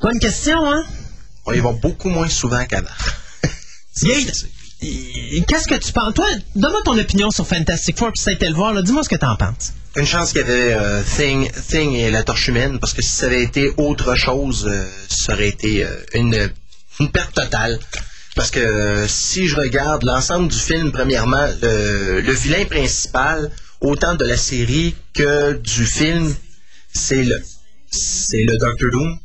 Bonne 0.00 0.18
question, 0.18 0.68
hein? 0.68 0.82
On 1.46 1.52
y 1.52 1.60
va 1.60 1.70
beaucoup 1.70 2.08
moins 2.08 2.28
souvent 2.28 2.64
qu'avant. 2.64 2.88
Qu'est-ce 4.02 5.68
que 5.68 5.76
tu 5.76 5.92
penses? 5.92 6.12
Toi, 6.12 6.26
donne-moi 6.56 6.80
ton 6.84 6.98
opinion 6.98 7.30
sur 7.30 7.46
Fantastic 7.46 7.96
Four, 7.96 8.10
puis 8.10 8.20
ça 8.20 8.30
a 8.30 8.32
été 8.32 8.48
le 8.48 8.54
voir. 8.56 8.82
Dis-moi 8.82 9.04
ce 9.04 9.08
que 9.08 9.14
t'en 9.14 9.36
penses. 9.36 9.74
Une 9.94 10.06
chance 10.06 10.32
qu'il 10.32 10.40
y 10.40 10.42
avait 10.44 10.72
euh, 10.72 11.04
Thing, 11.04 11.52
Thing 11.52 11.92
et 11.92 12.10
la 12.10 12.24
torche 12.24 12.48
humaine, 12.48 12.80
parce 12.80 12.94
que 12.94 13.00
si 13.00 13.10
ça 13.10 13.26
avait 13.26 13.44
été 13.44 13.72
autre 13.76 14.16
chose, 14.16 14.66
euh, 14.68 14.84
ça 15.08 15.34
aurait 15.34 15.50
été 15.50 15.84
euh, 15.84 15.94
une, 16.14 16.50
une 16.98 17.12
perte 17.12 17.32
totale. 17.32 17.78
Parce 18.34 18.50
que 18.50 18.58
euh, 18.58 19.06
si 19.08 19.46
je 19.46 19.56
regarde 19.56 20.02
l'ensemble 20.04 20.48
du 20.48 20.58
film, 20.58 20.90
premièrement, 20.92 21.46
le, 21.62 22.20
le 22.20 22.32
vilain 22.32 22.64
principal, 22.64 23.50
autant 23.80 24.14
de 24.14 24.24
la 24.24 24.36
série 24.36 24.94
que 25.12 25.52
du 25.52 25.86
film, 25.86 26.34
c'est 26.92 27.22
le 27.22 27.40
c'est 27.90 28.42
le 28.42 28.56
Doctor 28.58 28.90
Doom. 28.90 29.18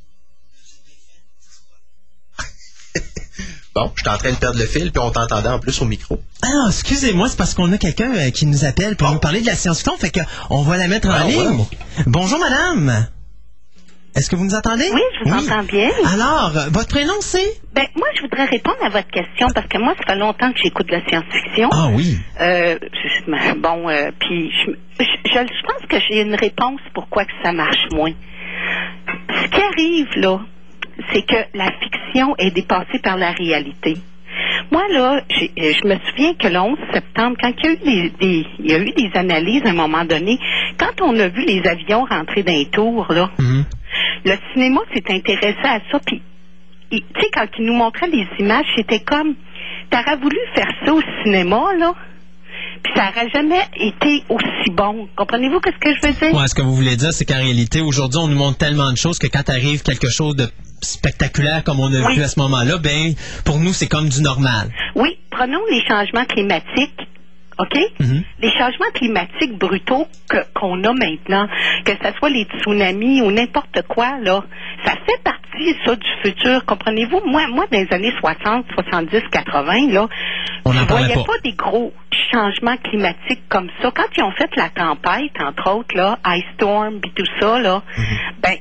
bon, 3.75 3.91
j'étais 3.95 4.09
en 4.09 4.17
train 4.17 4.31
de 4.31 4.35
perdre 4.37 4.59
le 4.59 4.65
fil, 4.67 4.91
puis 4.91 5.01
on 5.01 5.09
t'entendait 5.09 5.49
en 5.49 5.59
plus 5.59 5.81
au 5.81 5.85
micro. 5.85 6.21
Ah, 6.43 6.67
excusez-moi, 6.69 7.29
c'est 7.29 7.35
parce 7.37 7.55
qu'on 7.55 7.71
a 7.71 7.77
quelqu'un 7.79 8.13
euh, 8.15 8.29
qui 8.29 8.45
nous 8.45 8.63
appelle 8.65 8.95
pour 8.95 9.11
nous 9.11 9.19
parler 9.19 9.41
de 9.41 9.47
la 9.47 9.55
science-fiction, 9.55 9.97
fait 9.97 10.11
qu'on 10.47 10.61
va 10.61 10.77
la 10.77 10.87
mettre 10.87 11.07
en 11.09 11.13
Ah, 11.13 11.23
ligne. 11.25 11.65
Bonjour, 12.05 12.37
madame. 12.39 13.07
Est-ce 14.15 14.29
que 14.29 14.35
vous 14.35 14.43
nous 14.45 14.55
entendez? 14.55 14.89
Oui, 14.93 15.01
je 15.19 15.29
vous 15.29 15.35
entends 15.35 15.63
bien. 15.63 15.89
Alors, 16.13 16.51
euh, 16.57 16.69
votre 16.71 16.89
prénom, 16.89 17.13
c'est? 17.21 17.61
Ben, 17.73 17.85
moi, 17.95 18.07
je 18.15 18.21
voudrais 18.21 18.45
répondre 18.45 18.77
à 18.83 18.89
votre 18.89 19.07
question 19.09 19.47
parce 19.53 19.67
que 19.67 19.77
moi, 19.77 19.93
ça 19.97 20.13
fait 20.13 20.19
longtemps 20.19 20.51
que 20.51 20.59
j'écoute 20.63 20.87
de 20.87 20.93
la 20.93 21.05
science-fiction. 21.07 21.69
Ah 21.71 21.89
oui. 21.93 22.17
Euh, 22.41 22.77
je- 22.91 23.53
bon, 23.59 23.87
euh, 23.87 24.09
puis 24.19 24.51
je, 24.51 24.71
je, 24.99 25.05
je- 25.25 25.31
je 25.53 25.63
pense 25.67 25.85
que 25.87 25.97
j'ai 26.09 26.21
une 26.21 26.35
réponse 26.35 26.79
pourquoi 26.93 27.25
que 27.25 27.31
ça 27.43 27.51
marche 27.53 27.87
moins. 27.91 28.11
Ce 29.43 29.47
qui 29.49 29.61
arrive 29.61 30.07
là, 30.17 30.39
c'est 31.13 31.21
que 31.25 31.37
la 31.53 31.71
fiction 31.81 32.35
est 32.37 32.51
dépassée 32.51 32.99
par 33.03 33.15
la 33.17 33.31
réalité. 33.31 33.95
Moi, 34.71 34.83
là, 34.91 35.17
euh, 35.17 35.23
je 35.29 35.87
me 35.87 35.95
souviens 36.09 36.33
que 36.33 36.47
le 36.47 36.59
11 36.59 36.77
septembre, 36.93 37.37
quand 37.41 37.51
il 37.57 37.65
y 37.65 37.67
a 37.67 37.71
eu 37.71 37.77
des, 37.77 38.09
des- 38.19 38.47
il 38.59 38.71
y 38.71 38.73
a 38.73 38.79
eu 38.79 38.91
des 38.91 39.09
analyses 39.15 39.63
à 39.65 39.69
un 39.69 39.73
moment 39.73 40.03
donné, 40.05 40.37
quand 40.77 41.01
on 41.01 41.17
a 41.19 41.27
vu 41.27 41.45
les 41.45 41.61
avions 41.67 42.05
rentrer 42.05 42.43
d'un 42.43 42.63
tour, 42.71 43.05
là, 43.09 43.29
Mhm. 43.39 43.65
Le 44.25 44.33
cinéma 44.53 44.81
s'est 44.93 45.03
intéressé 45.13 45.57
à 45.63 45.79
ça, 45.91 45.99
puis 46.05 46.21
tu 46.91 46.97
sais, 46.97 47.27
quand 47.33 47.45
il 47.57 47.65
nous 47.65 47.73
montrait 47.73 48.07
les 48.07 48.27
images, 48.39 48.65
c'était 48.75 48.99
comme, 49.01 49.35
t'aurais 49.91 50.17
voulu 50.17 50.37
faire 50.55 50.67
ça 50.85 50.93
au 50.93 51.01
cinéma, 51.23 51.61
là, 51.77 51.93
puis 52.83 52.93
ça 52.95 53.05
n'aurait 53.11 53.29
jamais 53.29 53.61
été 53.75 54.23
aussi 54.29 54.71
bon. 54.71 55.07
Comprenez-vous 55.15 55.59
ce 55.65 55.79
que 55.79 55.95
je 55.95 56.07
veux 56.07 56.13
dire? 56.13 56.35
Ouais, 56.39 56.47
ce 56.47 56.55
que 56.55 56.61
vous 56.61 56.73
voulez 56.75 56.95
dire, 56.95 57.13
c'est 57.13 57.25
qu'en 57.25 57.35
réalité, 57.37 57.81
aujourd'hui, 57.81 58.19
on 58.23 58.27
nous 58.27 58.37
montre 58.37 58.57
tellement 58.57 58.91
de 58.91 58.97
choses 58.97 59.19
que 59.19 59.27
quand 59.27 59.47
arrive 59.49 59.83
quelque 59.83 60.09
chose 60.09 60.35
de 60.35 60.47
spectaculaire 60.81 61.63
comme 61.63 61.79
on 61.79 61.93
a 61.93 62.07
Oui. 62.07 62.15
vu 62.15 62.23
à 62.23 62.27
ce 62.27 62.39
moment-là, 62.39 62.77
ben, 62.77 63.13
pour 63.45 63.59
nous, 63.59 63.73
c'est 63.73 63.87
comme 63.87 64.09
du 64.09 64.21
normal. 64.21 64.69
Oui, 64.95 65.17
prenons 65.29 65.59
les 65.69 65.81
changements 65.87 66.25
climatiques. 66.25 66.99
OK? 67.59 67.77
Mhm. 67.99 68.23
Les 68.41 68.51
changements 68.51 68.91
climatiques 68.93 69.57
brutaux 69.57 70.07
qu'on 70.55 70.83
a 70.83 70.93
maintenant, 70.93 71.47
que 71.85 71.91
ce 72.01 72.11
soit 72.17 72.29
les 72.29 72.43
tsunamis 72.45 73.21
ou 73.21 73.31
n'importe 73.31 73.81
quoi, 73.87 74.17
là, 74.21 74.43
ça 74.85 74.93
fait 75.05 75.21
partie, 75.23 75.75
ça, 75.85 75.95
du 75.95 76.07
futur. 76.23 76.65
Comprenez-vous? 76.65 77.21
Moi, 77.25 77.47
moi, 77.49 77.65
dans 77.69 77.77
les 77.79 77.93
années 77.93 78.13
60, 78.19 78.65
70, 78.73 79.21
80, 79.31 79.91
là, 79.91 80.07
On 80.65 80.71
je 80.71 80.83
voyais 80.85 81.15
pas. 81.15 81.23
pas 81.23 81.39
des 81.43 81.51
gros 81.53 81.93
changements 82.31 82.77
climatiques 82.77 83.43
comme 83.49 83.69
ça. 83.81 83.91
Quand 83.93 84.07
ils 84.17 84.23
ont 84.23 84.31
fait 84.31 84.49
la 84.55 84.69
tempête, 84.69 85.33
entre 85.41 85.75
autres, 85.75 85.95
là, 85.97 86.17
Ice 86.37 86.45
Storm, 86.55 87.01
puis 87.01 87.11
tout 87.13 87.29
ça, 87.41 87.59
là, 87.59 87.81
ben, 88.41 88.55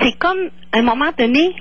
c'est 0.00 0.18
comme, 0.18 0.48
à 0.72 0.78
un 0.78 0.82
moment 0.82 1.10
donné, 1.18 1.54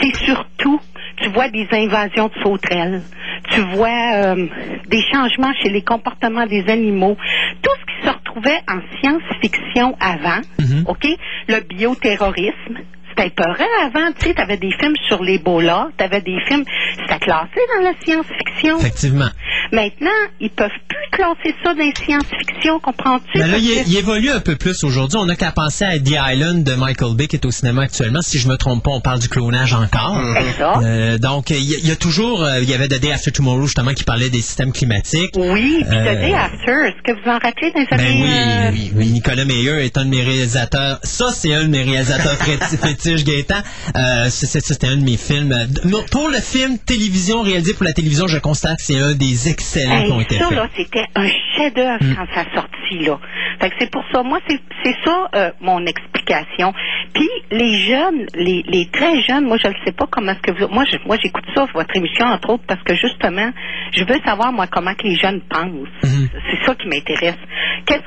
c'est 0.00 0.16
surtout, 0.16 0.80
tu 1.16 1.28
vois 1.30 1.48
des 1.48 1.66
invasions 1.72 2.28
de 2.28 2.42
sauterelles, 2.42 3.02
tu 3.50 3.60
vois 3.74 4.12
euh, 4.34 4.46
des 4.88 5.02
changements 5.12 5.52
chez 5.62 5.70
les 5.70 5.82
comportements 5.82 6.46
des 6.46 6.64
animaux, 6.68 7.16
tout 7.62 7.70
ce 7.80 7.84
qui 7.86 8.06
se 8.06 8.12
retrouvait 8.12 8.60
en 8.68 8.80
science-fiction 9.00 9.96
avant, 10.00 10.40
Mhm. 10.58 10.84
OK? 10.88 11.06
Le 11.48 11.60
bioterrorisme, 11.60 12.78
c'était 13.16 13.30
peurant 13.30 13.54
avant, 13.84 14.12
tu 14.18 14.26
sais, 14.26 14.34
t'avais 14.34 14.56
des 14.58 14.72
films 14.78 14.94
sur 15.08 15.22
l'Ebola, 15.22 15.88
t'avais 15.96 16.20
des 16.20 16.38
films, 16.48 16.64
c'était 16.98 17.18
classé 17.18 17.60
dans 17.76 17.82
la 17.84 17.92
science-fiction. 18.04 18.78
Effectivement. 18.80 19.28
Maintenant, 19.72 20.10
ils 20.40 20.50
peuvent 20.50 20.68
plus 20.88 21.10
classer 21.10 21.54
ça 21.64 21.74
dans 21.74 21.84
la 21.84 21.94
science-fiction, 21.94 22.80
comprends-tu? 22.80 23.38
Mais 23.38 23.48
là, 23.48 23.58
il, 23.58 23.84
que- 23.84 23.98
évolue 23.98 24.30
un 24.30 24.40
peu 24.40 24.56
plus 24.56 24.82
aujourd'hui. 24.84 25.18
On 25.18 25.26
n'a 25.26 25.36
qu'à 25.36 25.50
penser 25.52 25.84
à 25.84 25.98
The 25.98 26.14
Island 26.34 26.62
de 26.64 26.74
Michael 26.74 27.14
Bay 27.16 27.26
qui 27.26 27.36
est 27.36 27.44
au 27.46 27.50
cinéma 27.50 27.82
actuellement. 27.82 28.20
Si 28.22 28.38
je 28.38 28.48
me 28.48 28.56
trompe 28.56 28.84
pas, 28.84 28.90
on 28.90 29.00
parle 29.00 29.18
du 29.20 29.28
clonage 29.28 29.74
encore. 29.74 30.20
C'est 30.40 30.58
ça. 30.58 30.74
Euh, 30.82 31.18
donc, 31.18 31.50
il 31.50 31.62
y, 31.64 31.74
a- 31.74 31.78
il 31.78 31.88
y 31.88 31.90
a 31.90 31.96
toujours, 31.96 32.42
euh, 32.44 32.60
il 32.62 32.68
y 32.68 32.74
avait 32.74 32.88
The 32.88 33.00
Day 33.00 33.12
After 33.12 33.32
Tomorrow 33.32 33.62
justement 33.62 33.92
qui 33.92 34.04
parlait 34.04 34.30
des 34.30 34.40
systèmes 34.40 34.72
climatiques. 34.72 35.32
Oui, 35.36 35.84
puis 35.88 35.96
Euh, 35.96 36.14
The 36.14 36.18
Day 36.20 36.34
After, 36.34 36.72
est-ce 36.88 37.02
que 37.02 37.12
vous 37.20 37.30
en 37.30 37.38
rappelez 37.38 37.70
dans 37.72 37.80
les 37.80 37.86
Ben 37.86 38.00
années... 38.00 38.22
oui, 38.22 38.30
euh, 38.30 38.70
oui, 38.72 38.92
oui, 38.94 39.06
Nicolas 39.06 39.44
Meyer 39.44 39.84
est 39.84 39.96
un 39.98 40.04
de 40.04 40.10
mes 40.10 40.22
réalisateurs. 40.22 40.98
Ça, 41.02 41.30
c'est 41.32 41.54
un 41.54 41.64
de 41.64 41.68
mes 41.68 41.82
réalisateurs 41.82 42.34
féti- 42.34 42.76
Gaëtan. 43.14 43.60
Euh, 43.96 44.28
c'était 44.28 44.86
un 44.88 44.96
de 44.96 45.04
mes 45.04 45.16
films. 45.16 45.52
Euh, 45.52 45.66
pour 46.10 46.28
le 46.28 46.38
film 46.40 46.78
télévision, 46.78 47.42
réalisé 47.42 47.74
pour 47.74 47.84
la 47.84 47.92
télévision, 47.92 48.26
je 48.26 48.38
constate 48.38 48.76
que 48.78 48.82
c'est 48.82 48.98
un 49.00 49.14
des 49.14 49.48
excellents 49.48 49.98
Hey, 50.00 50.06
qui 50.06 50.12
ont 50.12 50.20
été 50.20 50.36
ça, 50.36 50.48
faits. 50.48 50.56
là, 50.58 50.68
c'était 50.76 51.04
un 51.14 51.28
chef-d'œuvre 51.56 52.02
Mm. 52.02 52.14
quand 52.16 52.26
ça 52.34 52.44
sortit, 52.54 53.04
là. 53.04 53.18
Fait 53.60 53.70
que 53.70 53.76
c'est 53.80 53.90
pour 53.90 54.02
ça, 54.12 54.22
moi, 54.22 54.38
c'est 54.48 54.94
ça 55.04 55.28
euh, 55.34 55.50
mon 55.60 55.84
explication. 55.86 56.72
Puis 57.14 57.28
les 57.50 57.80
jeunes, 57.86 58.26
les, 58.34 58.62
les 58.68 58.86
très 58.92 59.22
jeunes, 59.22 59.44
moi, 59.46 59.56
je 59.62 59.68
ne 59.68 59.74
sais 59.84 59.92
pas 59.92 60.06
comment 60.10 60.32
est-ce 60.32 60.40
que 60.40 60.52
vous... 60.52 60.68
Moi, 60.72 60.84
je- 60.90 60.98
moi, 61.06 61.16
j'écoute 61.22 61.44
ça, 61.54 61.66
votre 61.74 61.96
émission, 61.96 62.26
entre 62.26 62.50
autres, 62.50 62.64
parce 62.66 62.82
que 62.82 62.94
justement, 62.94 63.50
je 63.92 64.04
veux 64.04 64.20
savoir, 64.24 64.52
moi, 64.52 64.66
comment 64.66 64.94
que 64.94 65.04
les 65.06 65.16
jeunes 65.16 65.40
pensent. 65.48 65.88
Mhm. 66.04 66.28
C'est 66.50 66.66
ça 66.66 66.74
qui 66.74 66.88
m'intéresse. 66.88 67.36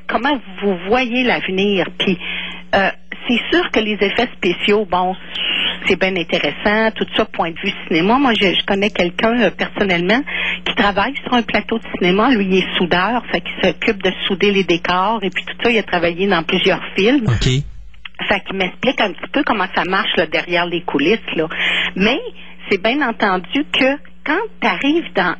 Comment 0.07 0.39
vous 0.61 0.75
voyez 0.87 1.23
l'avenir? 1.23 1.85
Puis, 1.97 2.17
euh, 2.75 2.89
c'est 3.27 3.39
sûr 3.51 3.69
que 3.71 3.79
les 3.79 3.93
effets 3.93 4.29
spéciaux, 4.35 4.85
bon, 4.89 5.15
c'est 5.85 5.99
bien 5.99 6.15
intéressant, 6.15 6.91
tout 6.95 7.05
ça, 7.15 7.25
point 7.25 7.51
de 7.51 7.59
vue 7.59 7.73
cinéma. 7.87 8.17
Moi, 8.17 8.33
je, 8.33 8.53
je 8.53 8.65
connais 8.65 8.89
quelqu'un 8.89 9.39
euh, 9.41 9.51
personnellement 9.51 10.21
qui 10.65 10.75
travaille 10.75 11.15
sur 11.23 11.33
un 11.33 11.41
plateau 11.41 11.77
de 11.77 11.83
cinéma. 11.97 12.31
Lui, 12.31 12.45
il 12.45 12.57
est 12.57 12.77
soudeur, 12.77 13.23
fait 13.31 13.41
qu'il 13.41 13.55
s'occupe 13.63 14.03
de 14.03 14.11
souder 14.27 14.51
les 14.51 14.63
décors 14.63 15.19
et 15.23 15.29
puis 15.29 15.43
tout 15.45 15.55
ça, 15.63 15.69
il 15.69 15.77
a 15.77 15.83
travaillé 15.83 16.27
dans 16.27 16.43
plusieurs 16.43 16.81
films. 16.95 17.25
OK. 17.27 17.49
Fait 18.27 18.41
qu'il 18.41 18.57
m'explique 18.57 18.99
un 18.99 19.13
petit 19.13 19.31
peu 19.31 19.43
comment 19.43 19.67
ça 19.73 19.85
marche 19.85 20.15
là, 20.17 20.25
derrière 20.25 20.65
les 20.65 20.81
coulisses. 20.81 21.19
Là. 21.35 21.47
Mais 21.95 22.19
c'est 22.69 22.81
bien 22.81 23.01
entendu 23.07 23.65
que 23.71 23.97
quand 24.25 24.41
tu 24.61 24.67
arrives 24.67 25.13
dans 25.15 25.35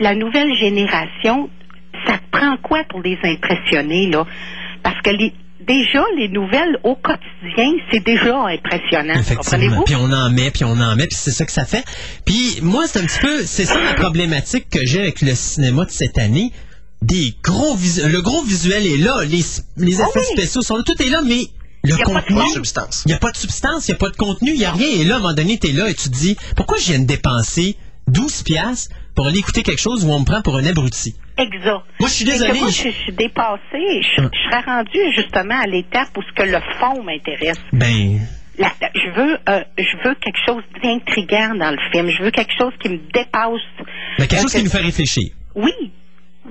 la 0.00 0.14
nouvelle 0.14 0.54
génération, 0.54 1.48
ça 2.06 2.18
te 2.18 2.30
prend 2.30 2.56
quoi 2.58 2.82
pour 2.88 3.00
les 3.00 3.18
impressionner? 3.22 4.10
là? 4.10 4.26
Parce 4.82 5.00
que 5.02 5.10
les, 5.10 5.32
déjà, 5.66 6.02
les 6.16 6.28
nouvelles 6.28 6.78
au 6.84 6.94
quotidien, 6.96 7.72
c'est 7.90 8.04
déjà 8.04 8.36
impressionnant. 8.46 9.14
Effectivement. 9.18 9.82
Puis 9.84 9.96
on 9.96 10.10
en 10.12 10.30
met, 10.30 10.50
puis 10.50 10.64
on 10.64 10.78
en 10.80 10.96
met, 10.96 11.06
puis 11.06 11.16
c'est 11.20 11.30
ça 11.32 11.44
que 11.44 11.52
ça 11.52 11.64
fait. 11.64 11.84
Puis 12.24 12.58
moi, 12.62 12.84
c'est 12.86 13.00
un 13.00 13.04
petit 13.06 13.18
peu, 13.20 13.44
c'est 13.44 13.64
ça 13.64 13.80
la 13.82 13.94
problématique 13.94 14.68
que 14.70 14.84
j'ai 14.86 15.00
avec 15.00 15.20
le 15.22 15.34
cinéma 15.34 15.84
de 15.84 15.90
cette 15.90 16.18
année. 16.18 16.52
Des 17.02 17.34
gros 17.42 17.74
visu- 17.76 18.08
le 18.08 18.22
gros 18.22 18.42
visuel 18.42 18.86
est 18.86 18.96
là, 18.96 19.22
les, 19.24 19.44
les 19.76 20.00
Ah 20.00 20.06
effets 20.08 20.20
oui. 20.20 20.36
spéciaux 20.38 20.62
sont 20.62 20.76
là, 20.76 20.82
tout 20.84 21.00
est 21.02 21.10
là, 21.10 21.20
mais 21.22 21.42
le 21.84 21.90
Y 21.90 21.92
a 21.92 21.96
pas 21.98 22.02
de 22.04 22.04
contenu, 22.20 22.36
Pas 22.36 22.44
de 22.48 22.52
substance. 22.54 23.02
il 23.04 23.08
n'y 23.08 23.14
a 23.14 23.18
pas 23.18 23.30
de 23.30 23.36
substance, 23.36 23.86
il 23.86 23.90
n'y 23.90 23.94
a 23.96 23.98
pas 23.98 24.08
de 24.10 24.16
contenu, 24.16 24.50
il 24.52 24.58
n'y 24.58 24.64
a 24.64 24.72
rien. 24.72 24.88
Et 24.88 25.04
là, 25.04 25.14
à 25.14 25.18
un 25.18 25.20
moment 25.20 25.34
donné, 25.34 25.58
tu 25.58 25.68
es 25.68 25.72
là 25.72 25.88
et 25.90 25.94
tu 25.94 26.08
te 26.08 26.14
dis, 26.16 26.36
pourquoi 26.56 26.78
je 26.78 26.86
viens 26.92 26.98
de 26.98 27.04
dépenser 27.04 27.76
12 28.08 28.42
piastres 28.44 28.94
pour 29.14 29.26
aller 29.26 29.38
écouter 29.38 29.62
quelque 29.62 29.80
chose 29.80 30.04
où 30.04 30.10
on 30.10 30.20
me 30.20 30.24
prend 30.24 30.40
pour 30.42 30.56
un 30.56 30.64
abruti? 30.64 31.14
Exact. 31.38 31.84
Moi, 32.00 32.08
je 32.08 32.14
suis 32.14 32.24
C'est 32.24 32.32
que 32.32 32.38
désolé. 32.38 32.60
moi, 32.60 32.68
je- 32.70 32.88
suis 32.90 33.12
dépassée. 33.12 33.60
Je, 34.02 34.22
je 34.22 34.50
serais 34.50 34.60
rendue 34.62 35.12
justement 35.14 35.60
à 35.60 35.66
l'étape 35.66 36.08
où 36.16 36.22
ce 36.22 36.32
que 36.32 36.42
le 36.48 36.58
fond 36.80 37.02
m'intéresse. 37.02 37.60
Ben, 37.72 38.20
La- 38.58 38.72
je 38.94 39.10
veux 39.10 39.38
euh, 39.50 39.62
je 39.76 40.08
veux 40.08 40.14
quelque 40.14 40.38
chose 40.46 40.62
d'intriguant 40.82 41.54
dans 41.56 41.70
le 41.72 41.78
film. 41.92 42.08
Je 42.10 42.22
veux 42.22 42.30
quelque 42.30 42.52
chose 42.58 42.72
qui 42.80 42.88
me 42.88 42.98
dépasse. 43.12 43.60
ben, 44.18 44.26
quelque 44.26 44.34
Euh, 44.34 44.42
chose 44.42 44.52
qui 44.54 44.64
nous 44.64 44.70
fait 44.70 44.78
réfléchir. 44.78 45.30
Oui. 45.54 45.72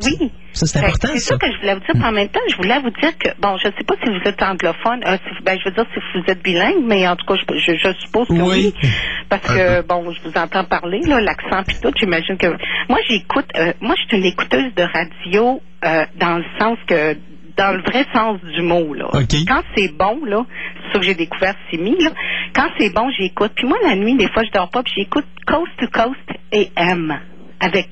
Oui. 0.04 0.32
Ça, 0.54 0.66
c'est 0.68 0.80
important, 0.80 1.08
C'est 1.14 1.20
ça. 1.20 1.36
ça 1.36 1.38
que 1.38 1.52
je 1.52 1.58
voulais 1.60 1.74
vous 1.74 1.80
dire. 1.82 1.94
Puis 1.94 2.04
en 2.04 2.12
même 2.12 2.30
temps, 2.30 2.40
je 2.50 2.56
voulais 2.58 2.80
vous 2.80 2.90
dire 2.92 3.18
que, 3.18 3.30
bon, 3.42 3.58
je 3.58 3.68
ne 3.68 3.74
sais 3.74 3.84
pas 3.86 3.96
si 4.04 4.10
vous 4.10 4.28
êtes 4.30 4.42
anglophone, 4.42 5.02
euh, 5.06 5.18
si- 5.28 5.44
ben, 5.44 5.58
je 5.60 5.66
veux 5.70 5.76
dire 5.76 5.86
si 5.94 6.20
vous 6.20 6.24
êtes 6.32 6.42
bilingue, 6.44 6.84
mais 6.86 7.08
en 7.08 7.16
tout 7.16 7.26
cas, 7.26 7.36
je, 7.36 7.58
je- 7.60 7.78
je 7.78 7.92
suppose 8.00 8.28
que 8.28 8.34
Oui. 8.34 8.74
oui. 8.82 8.90
Parce 9.30 9.48
que, 9.48 9.82
bon, 9.82 10.12
je 10.12 10.22
vous 10.28 10.38
entends 10.38 10.64
parler, 10.64 11.02
là, 11.06 11.20
l'accent 11.20 11.64
puis 11.68 11.78
tout, 11.82 11.92
j'imagine 12.00 12.38
que... 12.38 12.48
Moi, 12.90 13.00
j'écoute, 13.10 13.48
euh, 13.58 13.74
moi, 13.82 13.96
je 13.98 14.08
suis 14.08 14.18
une 14.18 14.26
écouteuse 14.26 14.74
de 14.76 14.84
radio 14.84 15.62
euh, 15.84 16.06
dans 16.18 16.38
le 16.38 16.46
sens 16.60 16.78
que 16.88 17.16
dans 17.58 17.72
le 17.72 17.82
vrai 17.84 18.06
sens 18.14 18.40
du 18.42 18.62
mot, 18.64 18.94
là. 18.94 19.08
Quand 19.48 19.62
c'est 19.78 19.88
bon, 19.98 20.26
là, 20.26 20.46
c'est 20.88 20.94
ça 20.94 21.00
que 21.00 21.06
j'ai 21.06 21.16
découvert 21.16 21.56
Simi, 21.70 21.96
là. 22.04 22.10
Quand 22.54 22.68
c'est 22.78 22.94
bon, 22.94 23.10
j'écoute. 23.18 23.54
Puis 23.56 23.66
moi, 23.66 23.78
la 23.84 23.96
nuit, 23.96 24.16
des 24.18 24.28
fois, 24.30 24.44
je 24.44 24.52
dors 24.52 24.70
pas, 24.70 24.84
puis 24.84 24.94
j'écoute 24.98 25.26
Coast 25.48 25.72
to 25.80 25.88
Coast 25.88 26.40
AM. 26.54 27.18
Avec 27.60 27.88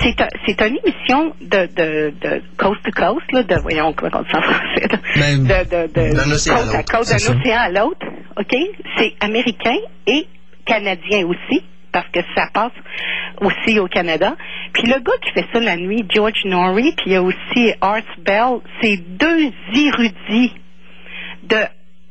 c'est 0.00 0.20
un, 0.20 0.28
c'est 0.46 0.60
une 0.60 0.78
émission 0.84 1.34
de, 1.40 1.66
de, 1.66 2.14
de 2.20 2.42
coast 2.56 2.82
to 2.84 2.90
coast 2.90 3.32
là, 3.32 3.42
de 3.42 3.54
voyons 3.62 3.92
comment 3.92 4.10
on 4.18 4.22
dit 4.22 4.28
ça 4.30 4.38
en 4.38 4.42
français 4.42 4.88
là. 4.90 4.98
Ben, 5.16 5.42
de, 5.42 5.68
de, 5.70 6.10
de 6.10 6.14
d'un 6.16 6.30
océan 6.30 6.56
à 6.56 6.60
côte 6.60 6.74
à 6.74 6.82
côte, 6.82 7.04
ça. 7.04 7.32
d'un 7.32 7.40
océan 7.40 7.58
à 7.58 7.68
l'autre, 7.70 8.06
ok? 8.38 8.56
C'est 8.98 9.14
américain 9.20 9.76
et 10.06 10.26
canadien 10.66 11.26
aussi 11.26 11.62
parce 11.92 12.08
que 12.08 12.20
ça 12.34 12.48
passe 12.52 12.72
aussi 13.40 13.78
au 13.78 13.86
Canada. 13.86 14.34
Puis 14.72 14.82
le 14.88 14.98
gars 15.00 15.12
qui 15.22 15.30
fait 15.32 15.46
ça 15.52 15.60
la 15.60 15.76
nuit, 15.76 16.04
George 16.12 16.44
Norrie, 16.44 16.92
puis 16.96 17.06
il 17.06 17.12
y 17.12 17.16
a 17.16 17.22
aussi 17.22 17.72
Art 17.80 18.02
Bell, 18.18 18.58
c'est 18.82 18.96
deux 18.96 19.50
érudits 19.76 20.52
de 21.44 21.56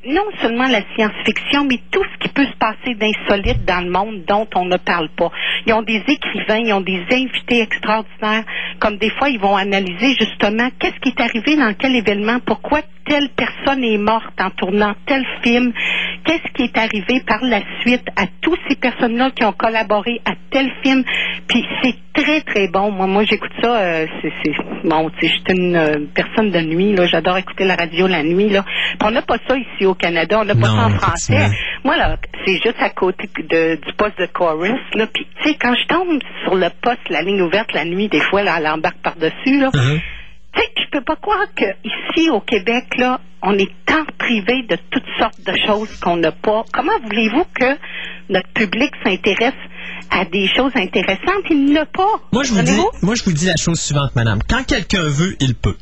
non 0.05 0.25
seulement 0.41 0.67
la 0.67 0.81
science-fiction, 0.95 1.65
mais 1.65 1.79
tout 1.91 2.03
ce 2.03 2.17
qui 2.19 2.33
peut 2.33 2.45
se 2.45 2.57
passer 2.57 2.95
d'insolite 2.95 3.63
dans 3.65 3.81
le 3.83 3.89
monde 3.89 4.23
dont 4.25 4.47
on 4.55 4.65
ne 4.65 4.77
parle 4.77 5.09
pas. 5.09 5.31
Ils 5.65 5.73
ont 5.73 5.81
des 5.81 6.03
écrivains, 6.07 6.57
ils 6.57 6.73
ont 6.73 6.81
des 6.81 7.01
invités 7.11 7.61
extraordinaires, 7.61 8.43
comme 8.79 8.97
des 8.97 9.09
fois 9.11 9.29
ils 9.29 9.39
vont 9.39 9.55
analyser 9.55 10.15
justement 10.19 10.69
qu'est-ce 10.79 10.99
qui 10.99 11.09
est 11.09 11.21
arrivé 11.21 11.55
dans 11.55 11.73
quel 11.73 11.95
événement, 11.95 12.39
pourquoi 12.45 12.81
telle 13.05 13.29
personne 13.29 13.83
est 13.83 13.97
morte 13.97 14.39
en 14.39 14.49
tournant 14.51 14.93
tel 15.05 15.25
film, 15.41 15.73
qu'est-ce 16.25 16.53
qui 16.53 16.63
est 16.63 16.77
arrivé 16.77 17.21
par 17.25 17.43
la 17.43 17.59
suite 17.81 18.07
à 18.15 18.25
tous 18.41 18.57
ces 18.69 18.75
personnes-là 18.75 19.31
qui 19.31 19.43
ont 19.43 19.51
collaboré 19.51 20.21
à 20.25 20.33
tel 20.51 20.71
film. 20.83 21.03
Puis 21.47 21.65
c'est 21.81 21.95
très 22.13 22.41
très 22.41 22.67
bon. 22.67 22.91
Moi, 22.91 23.07
moi 23.07 23.23
j'écoute 23.29 23.51
ça. 23.61 23.81
euh, 23.81 24.07
c'est, 24.21 24.53
bon. 24.83 25.09
Je 25.21 25.27
suis 25.27 25.43
une 25.49 25.75
euh, 25.75 25.97
personne 26.13 26.51
de 26.51 26.59
nuit. 26.61 26.93
Là, 26.93 27.05
j'adore 27.07 27.37
écouter 27.37 27.65
la 27.65 27.75
radio 27.75 28.07
la 28.07 28.23
nuit. 28.23 28.49
Là, 28.49 28.63
on 29.03 29.11
n'a 29.11 29.21
pas 29.21 29.37
ça 29.47 29.57
ici 29.57 29.85
au 29.85 29.92
Canada. 29.95 30.39
On 30.41 30.45
n'a 30.45 30.55
pas 30.55 30.67
ça 30.67 30.85
en 30.85 30.89
français. 30.99 31.49
Moi 31.83 31.97
là, 31.97 32.17
c'est 32.45 32.55
juste 32.63 32.79
à 32.79 32.89
côté 32.89 33.29
de- 33.37 33.75
du 33.75 33.93
poste 33.93 34.17
de 34.19 34.25
chorus. 34.27 34.79
Là, 34.95 35.07
puis 35.07 35.25
tu 35.41 35.49
sais, 35.49 35.57
quand 35.59 35.73
je 35.75 35.87
tombe 35.87 36.19
sur 36.43 36.55
le 36.55 36.69
poste, 36.81 37.09
la 37.09 37.21
ligne 37.21 37.41
ouverte 37.41 37.73
la 37.73 37.85
nuit, 37.85 38.07
des 38.09 38.21
fois, 38.21 38.43
là, 38.43 38.55
elle 38.59 38.67
embarque 38.67 39.01
par 39.03 39.15
dessus. 39.15 39.59
Là. 39.59 39.69
Mhm. 39.73 39.99
Tu 40.55 40.61
sais, 40.61 40.67
je 40.77 40.89
peux 40.91 41.03
pas 41.03 41.15
croire 41.15 41.45
que 41.55 41.65
ici 41.83 42.29
au 42.29 42.39
Québec, 42.39 42.85
là, 42.97 43.19
on 43.41 43.57
est 43.57 43.71
tant 43.85 44.05
privé 44.19 44.63
de 44.69 44.77
toutes 44.91 45.03
sortes 45.19 45.41
de 45.45 45.53
choses 45.65 45.99
qu'on 45.99 46.15
n'a 46.17 46.31
pas. 46.31 46.63
Comment 46.71 46.99
voulez-vous 47.03 47.45
que 47.59 47.75
notre 48.29 48.47
public 48.53 48.91
s'intéresse 49.03 49.53
à 50.11 50.25
des 50.25 50.47
choses 50.55 50.71
intéressantes? 50.75 51.43
Il 51.49 51.73
n'a 51.73 51.85
pas. 51.87 52.21
Moi, 52.31 52.43
je 52.43 52.53
vous 52.53 52.61
dis, 52.61 52.77
moi, 53.01 53.15
je 53.15 53.23
vous 53.23 53.33
dis 53.33 53.47
la 53.47 53.55
chose 53.57 53.81
suivante, 53.81 54.15
madame. 54.15 54.39
Quand 54.47 54.63
quelqu'un 54.65 55.03
veut, 55.07 55.35
il 55.39 55.55
peut. 55.55 55.75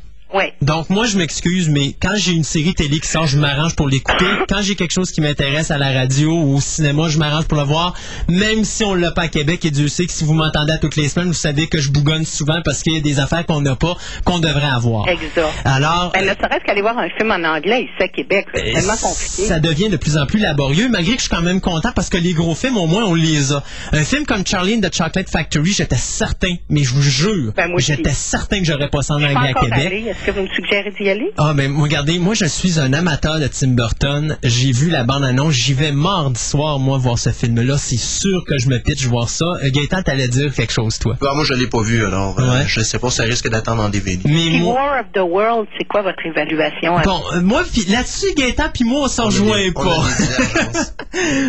Donc, 0.62 0.88
moi, 0.90 1.06
je 1.06 1.18
m'excuse, 1.18 1.68
mais 1.68 1.94
quand 2.00 2.14
j'ai 2.16 2.32
une 2.32 2.44
série 2.44 2.74
télé 2.74 2.98
qui 3.00 3.08
sort, 3.08 3.26
je 3.26 3.38
m'arrange 3.38 3.76
pour 3.76 3.88
l'écouter. 3.88 4.24
Quand 4.48 4.62
j'ai 4.62 4.74
quelque 4.74 4.92
chose 4.92 5.10
qui 5.10 5.20
m'intéresse 5.20 5.70
à 5.70 5.78
la 5.78 5.90
radio 5.92 6.30
ou 6.32 6.56
au 6.56 6.60
cinéma, 6.60 7.08
je 7.08 7.18
m'arrange 7.18 7.44
pour 7.46 7.58
le 7.58 7.64
voir. 7.64 7.94
Même 8.28 8.64
si 8.64 8.84
on 8.84 8.94
l'a 8.94 9.10
pas 9.10 9.22
à 9.22 9.28
Québec, 9.28 9.64
et 9.64 9.70
Dieu 9.70 9.88
sait 9.88 10.06
que 10.06 10.12
si 10.12 10.24
vous 10.24 10.34
m'entendez 10.34 10.72
à 10.72 10.78
toutes 10.78 10.96
les 10.96 11.08
semaines, 11.08 11.28
vous 11.28 11.32
savez 11.34 11.66
que 11.66 11.78
je 11.78 11.90
bougonne 11.90 12.24
souvent 12.24 12.60
parce 12.64 12.82
qu'il 12.82 12.94
y 12.94 12.96
a 12.96 13.00
des 13.00 13.20
affaires 13.20 13.44
qu'on 13.46 13.60
n'a 13.60 13.76
pas, 13.76 13.96
qu'on 14.24 14.38
devrait 14.38 14.68
avoir. 14.68 15.08
Exact. 15.08 15.40
Alors, 15.64 16.12
Ben, 16.12 16.22
ne 16.24 16.30
serait-ce 16.30 16.64
qu'aller 16.64 16.82
voir 16.82 16.96
un 16.98 17.08
film 17.10 17.30
en 17.30 17.42
anglais 17.44 17.82
ici 17.82 18.02
à 18.02 18.08
Québec, 18.08 18.46
c'est 18.54 18.68
Euh, 18.70 18.72
tellement 18.74 18.96
compliqué. 18.96 19.44
Ça 19.46 19.60
devient 19.60 19.88
de 19.90 19.96
plus 19.96 20.16
en 20.16 20.26
plus 20.26 20.38
laborieux, 20.38 20.88
malgré 20.88 21.12
que 21.14 21.18
je 21.22 21.26
suis 21.26 21.34
quand 21.34 21.42
même 21.42 21.60
content 21.60 21.92
parce 21.94 22.08
que 22.08 22.16
les 22.18 22.32
gros 22.32 22.54
films, 22.54 22.76
au 22.76 22.86
moins, 22.86 23.04
on 23.04 23.14
les 23.14 23.52
a. 23.52 23.62
Un 23.92 24.04
film 24.04 24.24
comme 24.26 24.46
Charlie 24.46 24.74
and 24.76 24.80
the 24.80 24.94
Chocolate 24.94 25.28
Factory, 25.30 25.72
j'étais 25.72 25.96
certain, 25.96 26.54
mais 26.68 26.82
je 26.84 26.94
vous 26.94 27.02
jure, 27.02 27.52
Ben, 27.56 27.70
j'étais 27.78 28.10
certain 28.12 28.58
que 28.60 28.64
j'aurais 28.64 28.88
pas 28.88 29.02
ça 29.02 29.14
en 29.14 29.22
anglais 29.22 29.52
à 29.54 29.60
Québec. 29.60 30.14
Est-ce 30.24 30.30
que 30.30 30.36
vous 30.38 30.46
me 30.46 30.54
suggérez 30.54 30.92
d'y 30.92 31.08
aller? 31.10 31.32
Ah 31.36 31.52
ben 31.52 31.76
regardez, 31.80 32.20
moi 32.20 32.34
je 32.34 32.44
suis 32.44 32.78
un 32.78 32.92
amateur 32.92 33.40
de 33.40 33.48
Tim 33.48 33.70
Burton. 33.70 34.38
J'ai 34.44 34.70
vu 34.70 34.88
la 34.88 35.02
bande 35.02 35.24
annonce, 35.24 35.52
j'y 35.54 35.74
vais 35.74 35.90
mardi 35.90 36.38
soir 36.40 36.78
moi 36.78 36.96
voir 36.96 37.18
ce 37.18 37.30
film-là. 37.30 37.76
C'est 37.76 37.98
sûr 37.98 38.44
que 38.46 38.56
je 38.56 38.68
me 38.68 38.78
pitch 38.78 39.04
voir 39.06 39.28
ça. 39.28 39.46
Euh, 39.64 39.70
Gaëtan, 39.72 40.02
t'allais 40.04 40.28
dire 40.28 40.54
quelque 40.54 40.72
chose 40.72 40.96
toi? 41.00 41.16
Ah, 41.22 41.34
moi, 41.34 41.42
je 41.44 41.54
l'ai 41.54 41.66
pas 41.66 41.82
vu, 41.82 42.04
alors 42.04 42.38
euh, 42.38 42.52
Ouais. 42.52 42.64
je 42.68 42.82
sais 42.82 43.00
pas, 43.00 43.10
ça 43.10 43.24
risque 43.24 43.48
d'attendre 43.48 43.82
en 43.82 43.88
DVD. 43.88 44.20
Mais 44.26 44.60
moi, 44.60 44.74
War 44.74 45.00
of 45.00 45.06
the 45.12 45.28
World, 45.28 45.66
c'est 45.76 45.84
quoi 45.86 46.02
votre 46.02 46.24
évaluation? 46.24 46.96
à- 46.98 47.02
bon, 47.02 47.20
euh, 47.34 47.40
moi 47.40 47.64
puis 47.72 47.84
là-dessus 47.86 48.26
Gaëtan 48.36 48.66
puis 48.72 48.84
moi 48.84 49.06
on 49.06 49.08
s'en 49.08 49.24
rejoint 49.24 49.72
pas. 49.74 50.04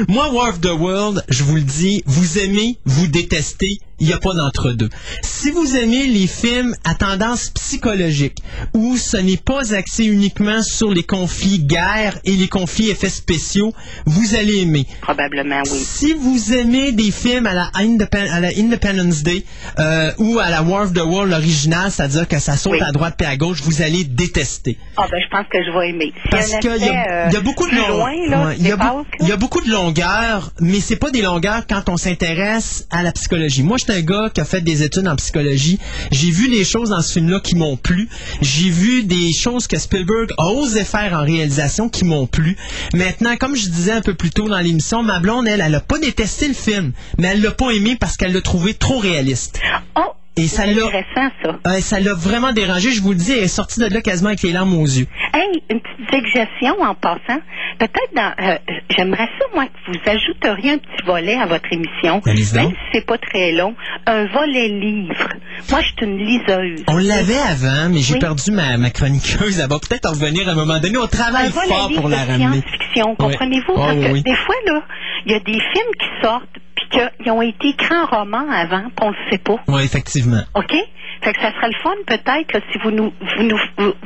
Moi, 0.09 0.29
War 0.33 0.49
of 0.49 0.59
the 0.61 0.71
World, 0.77 1.23
je 1.29 1.43
vous 1.43 1.55
le 1.55 1.61
dis, 1.61 2.03
vous 2.05 2.37
aimez, 2.39 2.77
vous 2.85 3.07
détestez, 3.07 3.77
il 3.99 4.07
n'y 4.07 4.13
a 4.13 4.17
pas 4.17 4.33
d'entre-deux. 4.33 4.89
Si 5.21 5.51
vous 5.51 5.75
aimez 5.75 6.07
les 6.07 6.27
films 6.27 6.75
à 6.83 6.95
tendance 6.95 7.49
psychologique, 7.49 8.37
où 8.73 8.97
ce 8.97 9.17
n'est 9.17 9.37
pas 9.37 9.73
axé 9.75 10.05
uniquement 10.05 10.61
sur 10.63 10.91
les 10.93 11.03
conflits 11.03 11.59
guerre 11.59 12.17
et 12.25 12.31
les 12.33 12.47
conflits 12.47 12.89
effets 12.89 13.09
spéciaux, 13.09 13.73
vous 14.05 14.35
allez 14.35 14.61
aimer. 14.61 14.85
Probablement, 15.01 15.61
oui. 15.71 15.79
Si 15.79 16.13
vous 16.13 16.53
aimez 16.53 16.91
des 16.91 17.11
films 17.11 17.45
à 17.47 17.53
la, 17.53 17.69
Independ- 17.75 18.29
à 18.31 18.39
la 18.39 18.49
Independence 18.57 19.23
Day 19.23 19.45
euh, 19.79 20.11
ou 20.17 20.39
à 20.39 20.49
la 20.49 20.61
War 20.63 20.83
of 20.83 20.93
the 20.93 20.99
World 20.99 21.31
l'original, 21.31 21.91
c'est-à-dire 21.91 22.27
que 22.27 22.39
ça 22.39 22.57
saute 22.57 22.73
Oui. 22.73 22.81
à 22.81 22.91
droite 22.91 23.15
puis 23.17 23.27
à 23.27 23.37
gauche, 23.37 23.61
vous 23.63 23.81
allez 23.81 24.03
détester. 24.03 24.77
Ah, 24.97 25.05
ben, 25.09 25.19
je 25.23 25.29
pense 25.29 25.45
que 25.51 25.57
je 25.63 25.71
vais 25.77 25.89
aimer. 25.89 26.13
Parce 26.29 26.47
qu'il 26.59 26.69
y, 26.69 26.73
aspect, 26.73 26.89
a- 26.89 27.27
euh, 27.27 27.31
y 27.31 27.35
a 27.35 27.41
beaucoup 27.41 27.65
de 27.65 27.69
plus 27.69 27.77
long- 27.79 27.97
loin, 27.97 28.11
là, 28.29 28.45
Ouais, 28.47 28.55
il 28.59 28.63
il 29.21 29.27
y 29.27 29.31
a 29.31 29.37
beaucoup 29.37 29.61
de 29.61 29.69
longueurs, 29.69 30.51
mais 30.59 30.79
c'est 30.79 30.95
pas 30.95 31.11
des 31.11 31.21
longueurs 31.21 31.65
quand 31.67 31.89
on 31.89 31.97
s'intéresse 31.97 32.87
à 32.91 33.03
la 33.03 33.11
psychologie. 33.11 33.63
Moi, 33.63 33.77
un 33.89 34.01
gars 34.01 34.29
qui 34.33 34.41
a 34.41 34.45
fait 34.45 34.61
des 34.61 34.83
études 34.83 35.07
en 35.07 35.15
psychologie. 35.15 35.79
J'ai 36.11 36.31
vu 36.31 36.49
des 36.49 36.63
choses 36.63 36.89
dans 36.89 37.01
ce 37.01 37.13
film-là 37.13 37.39
qui 37.39 37.55
m'ont 37.55 37.77
plu. 37.77 38.09
J'ai 38.41 38.69
vu 38.69 39.03
des 39.03 39.31
choses 39.33 39.67
que 39.67 39.77
Spielberg 39.77 40.31
a 40.37 40.47
osé 40.47 40.83
faire 40.83 41.13
en 41.13 41.23
réalisation 41.23 41.89
qui 41.89 42.05
m'ont 42.05 42.27
plu. 42.27 42.57
Maintenant, 42.93 43.35
comme 43.37 43.55
je 43.55 43.67
disais 43.67 43.91
un 43.91 44.01
peu 44.01 44.13
plus 44.13 44.29
tôt 44.31 44.47
dans 44.47 44.59
l'émission, 44.59 45.03
ma 45.03 45.19
blonde, 45.19 45.47
elle, 45.47 45.61
elle 45.61 45.75
a 45.75 45.79
pas 45.79 45.99
détesté 45.99 46.47
le 46.47 46.53
film, 46.53 46.91
mais 47.17 47.27
elle 47.27 47.41
l'a 47.41 47.51
pas 47.51 47.71
aimé 47.71 47.97
parce 47.99 48.17
qu'elle 48.17 48.33
l'a 48.33 48.41
trouvé 48.41 48.73
trop 48.73 48.97
réaliste. 48.97 49.59
Oh, 49.95 50.13
Et 50.35 50.47
ça 50.47 50.65
l'a, 50.65 50.73
ça. 51.13 51.29
euh, 51.67 51.79
ça 51.79 51.99
l'a 51.99 52.13
vraiment 52.15 52.53
dérangé. 52.53 52.91
Je 52.91 53.01
vous 53.03 53.11
le 53.11 53.17
dis, 53.17 53.33
elle 53.33 53.43
est 53.43 53.47
sortie 53.47 53.79
de 53.79 53.85
là 53.85 54.01
quasiment 54.01 54.29
avec 54.29 54.41
les 54.41 54.51
larmes 54.51 54.73
aux 54.75 54.85
yeux. 54.85 55.05
Hey, 55.31 55.61
une 55.69 55.79
petite 55.79 56.09
suggestion 56.11 56.81
en 56.81 56.95
passant. 56.95 57.39
Peut-être 57.77 58.13
dans, 58.15 58.33
euh, 58.43 58.57
j'aimerais 58.97 59.29
ça, 59.39 59.45
moi, 59.53 59.65
que 59.65 59.91
vous 59.91 59.99
ajouteriez 60.09 60.71
un 60.71 60.77
petit 60.79 61.05
volet 61.05 61.35
à 61.35 61.45
votre 61.45 61.71
émission. 61.71 62.19
Même 62.25 62.37
si 62.37 62.75
c'est 62.93 63.05
pas 63.05 63.17
très 63.19 63.51
long. 63.51 63.75
Un 64.07 64.25
volet 64.25 64.69
livre. 64.69 65.29
Moi, 65.69 65.81
je 65.81 65.87
suis 65.87 65.95
une 66.01 66.17
liseuse. 66.17 66.83
On 66.87 66.97
l'avait 66.97 67.37
avant, 67.37 67.89
mais 67.89 67.99
j'ai 67.99 68.13
Oui. 68.15 68.19
perdu 68.19 68.49
ma, 68.51 68.77
ma 68.77 68.89
chroniqueuse. 68.89 69.59
Elle 69.59 69.69
va 69.69 69.77
peut-être 69.79 70.07
en 70.07 70.13
revenir 70.13 70.49
à 70.49 70.53
un 70.53 70.55
moment 70.55 70.79
donné. 70.79 70.97
On 70.97 71.05
travaille 71.07 71.51
fort 71.51 71.91
pour 71.95 72.09
la 72.09 72.17
ramener. 72.25 72.61
science-fiction, 72.61 73.15
comprenez-vous? 73.17 73.73
Ah, 73.75 73.85
Parce 73.85 73.97
oui, 73.97 74.05
que 74.07 74.11
oui. 74.13 74.23
des 74.23 74.35
fois, 74.35 74.55
là, 74.65 74.81
il 75.27 75.31
y 75.31 75.35
a 75.35 75.39
des 75.39 75.53
films 75.53 75.93
qui 75.99 76.23
sortent, 76.23 76.49
puis 76.75 76.87
qu'ils 76.89 77.31
ont 77.31 77.41
été 77.41 77.69
écrits 77.69 77.95
en 77.95 78.05
roman 78.05 78.49
avant, 78.49 78.83
puis 78.95 79.07
on 79.07 79.09
le 79.09 79.15
sait 79.29 79.37
pas. 79.37 79.57
Oui, 79.67 79.83
effectivement. 79.83 80.41
OK? 80.55 80.73
Fait 81.21 81.33
que 81.33 81.39
ça 81.39 81.53
serait 81.53 81.69
le 81.69 81.79
fun 81.81 81.91
peut-être 82.05 82.61
si 82.71 82.79
vous 82.83 82.91
nous, 82.91 83.13
vous 83.37 83.43
nous 83.43 83.57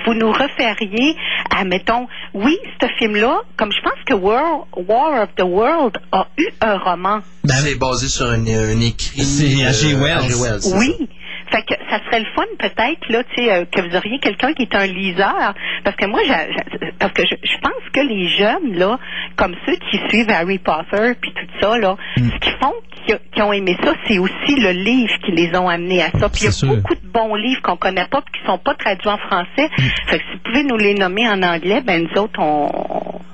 vous, 0.05 0.13
nous 0.13 0.31
referiez 0.31 1.15
à, 1.49 1.63
mettons, 1.63 2.07
oui, 2.33 2.57
ce 2.79 2.87
film-là, 2.99 3.41
comme 3.57 3.71
je 3.71 3.81
pense 3.81 3.99
que 4.05 4.13
War, 4.13 4.67
War 4.75 5.23
of 5.23 5.29
the 5.35 5.43
World 5.43 5.97
a 6.11 6.27
eu 6.37 6.47
un 6.61 6.77
roman. 6.77 7.21
Ben, 7.43 7.55
c'est 7.55 7.79
basé 7.79 8.07
sur 8.07 8.27
un, 8.27 8.45
écrit. 8.45 9.23
C'est 9.23 9.45
H.G. 9.45 9.95
euh, 9.95 9.97
Wells. 9.97 10.73
Oui. 10.75 11.09
Fait 11.51 11.61
que 11.63 11.73
ça 11.89 11.99
serait 12.05 12.19
le 12.19 12.25
fun 12.35 12.43
peut-être 12.59 13.09
là, 13.09 13.23
tu 13.23 13.43
sais, 13.43 13.51
euh, 13.53 13.65
que 13.71 13.81
vous 13.81 13.95
auriez 13.95 14.19
quelqu'un 14.19 14.53
qui 14.53 14.63
est 14.63 14.75
un 14.75 14.85
liseur, 14.85 15.53
parce 15.83 15.95
que 15.95 16.05
moi, 16.05 16.19
j'a- 16.27 16.51
j'a- 16.51 16.91
parce 16.99 17.13
que 17.13 17.23
je, 17.23 17.35
je 17.43 17.57
pense 17.59 17.83
que 17.93 18.01
les 18.01 18.27
jeunes 18.29 18.77
là, 18.77 18.99
comme 19.35 19.55
ceux 19.65 19.75
qui 19.89 19.99
suivent 20.09 20.29
Harry 20.29 20.59
Potter 20.59 21.13
puis 21.21 21.31
tout 21.33 21.47
ça 21.61 21.77
là, 21.77 21.95
Hmm. 22.17 22.29
ce 22.33 22.39
qu'ils 22.39 22.57
font, 22.61 22.73
qui, 23.05 23.13
qui 23.33 23.41
ont 23.41 23.53
aimé 23.53 23.77
ça, 23.83 23.93
c'est 24.07 24.17
aussi 24.19 24.55
le 24.57 24.71
livre 24.71 25.13
qui 25.25 25.31
les 25.31 25.55
ont 25.57 25.69
amenés 25.69 26.03
à 26.03 26.11
ça. 26.19 26.27
Puis 26.29 26.41
il 26.41 26.45
y 26.45 26.47
a 26.47 26.51
C'est 26.51 26.65
sûr. 26.65 26.75
beaucoup 26.75 26.95
de 26.95 27.07
bons 27.07 27.35
livres 27.35 27.61
qu'on 27.61 27.77
connaît 27.77 28.07
pas 28.07 28.21
puis 28.21 28.39
qui 28.41 28.45
sont 28.45 28.57
pas 28.57 28.73
traduits 28.75 29.07
en 29.09 29.17
français. 29.17 29.69
Hmm. 29.77 29.83
Fait 30.07 30.19
que 30.19 30.23
si 30.25 30.33
vous 30.33 30.39
pouvez 30.43 30.63
nous 30.63 30.77
les 30.77 30.93
nommer 30.95 31.27
en 31.29 31.41
anglais, 31.43 31.81
ben 31.85 32.03
nous 32.11 32.21
autres 32.21 32.39
on, 32.39 32.69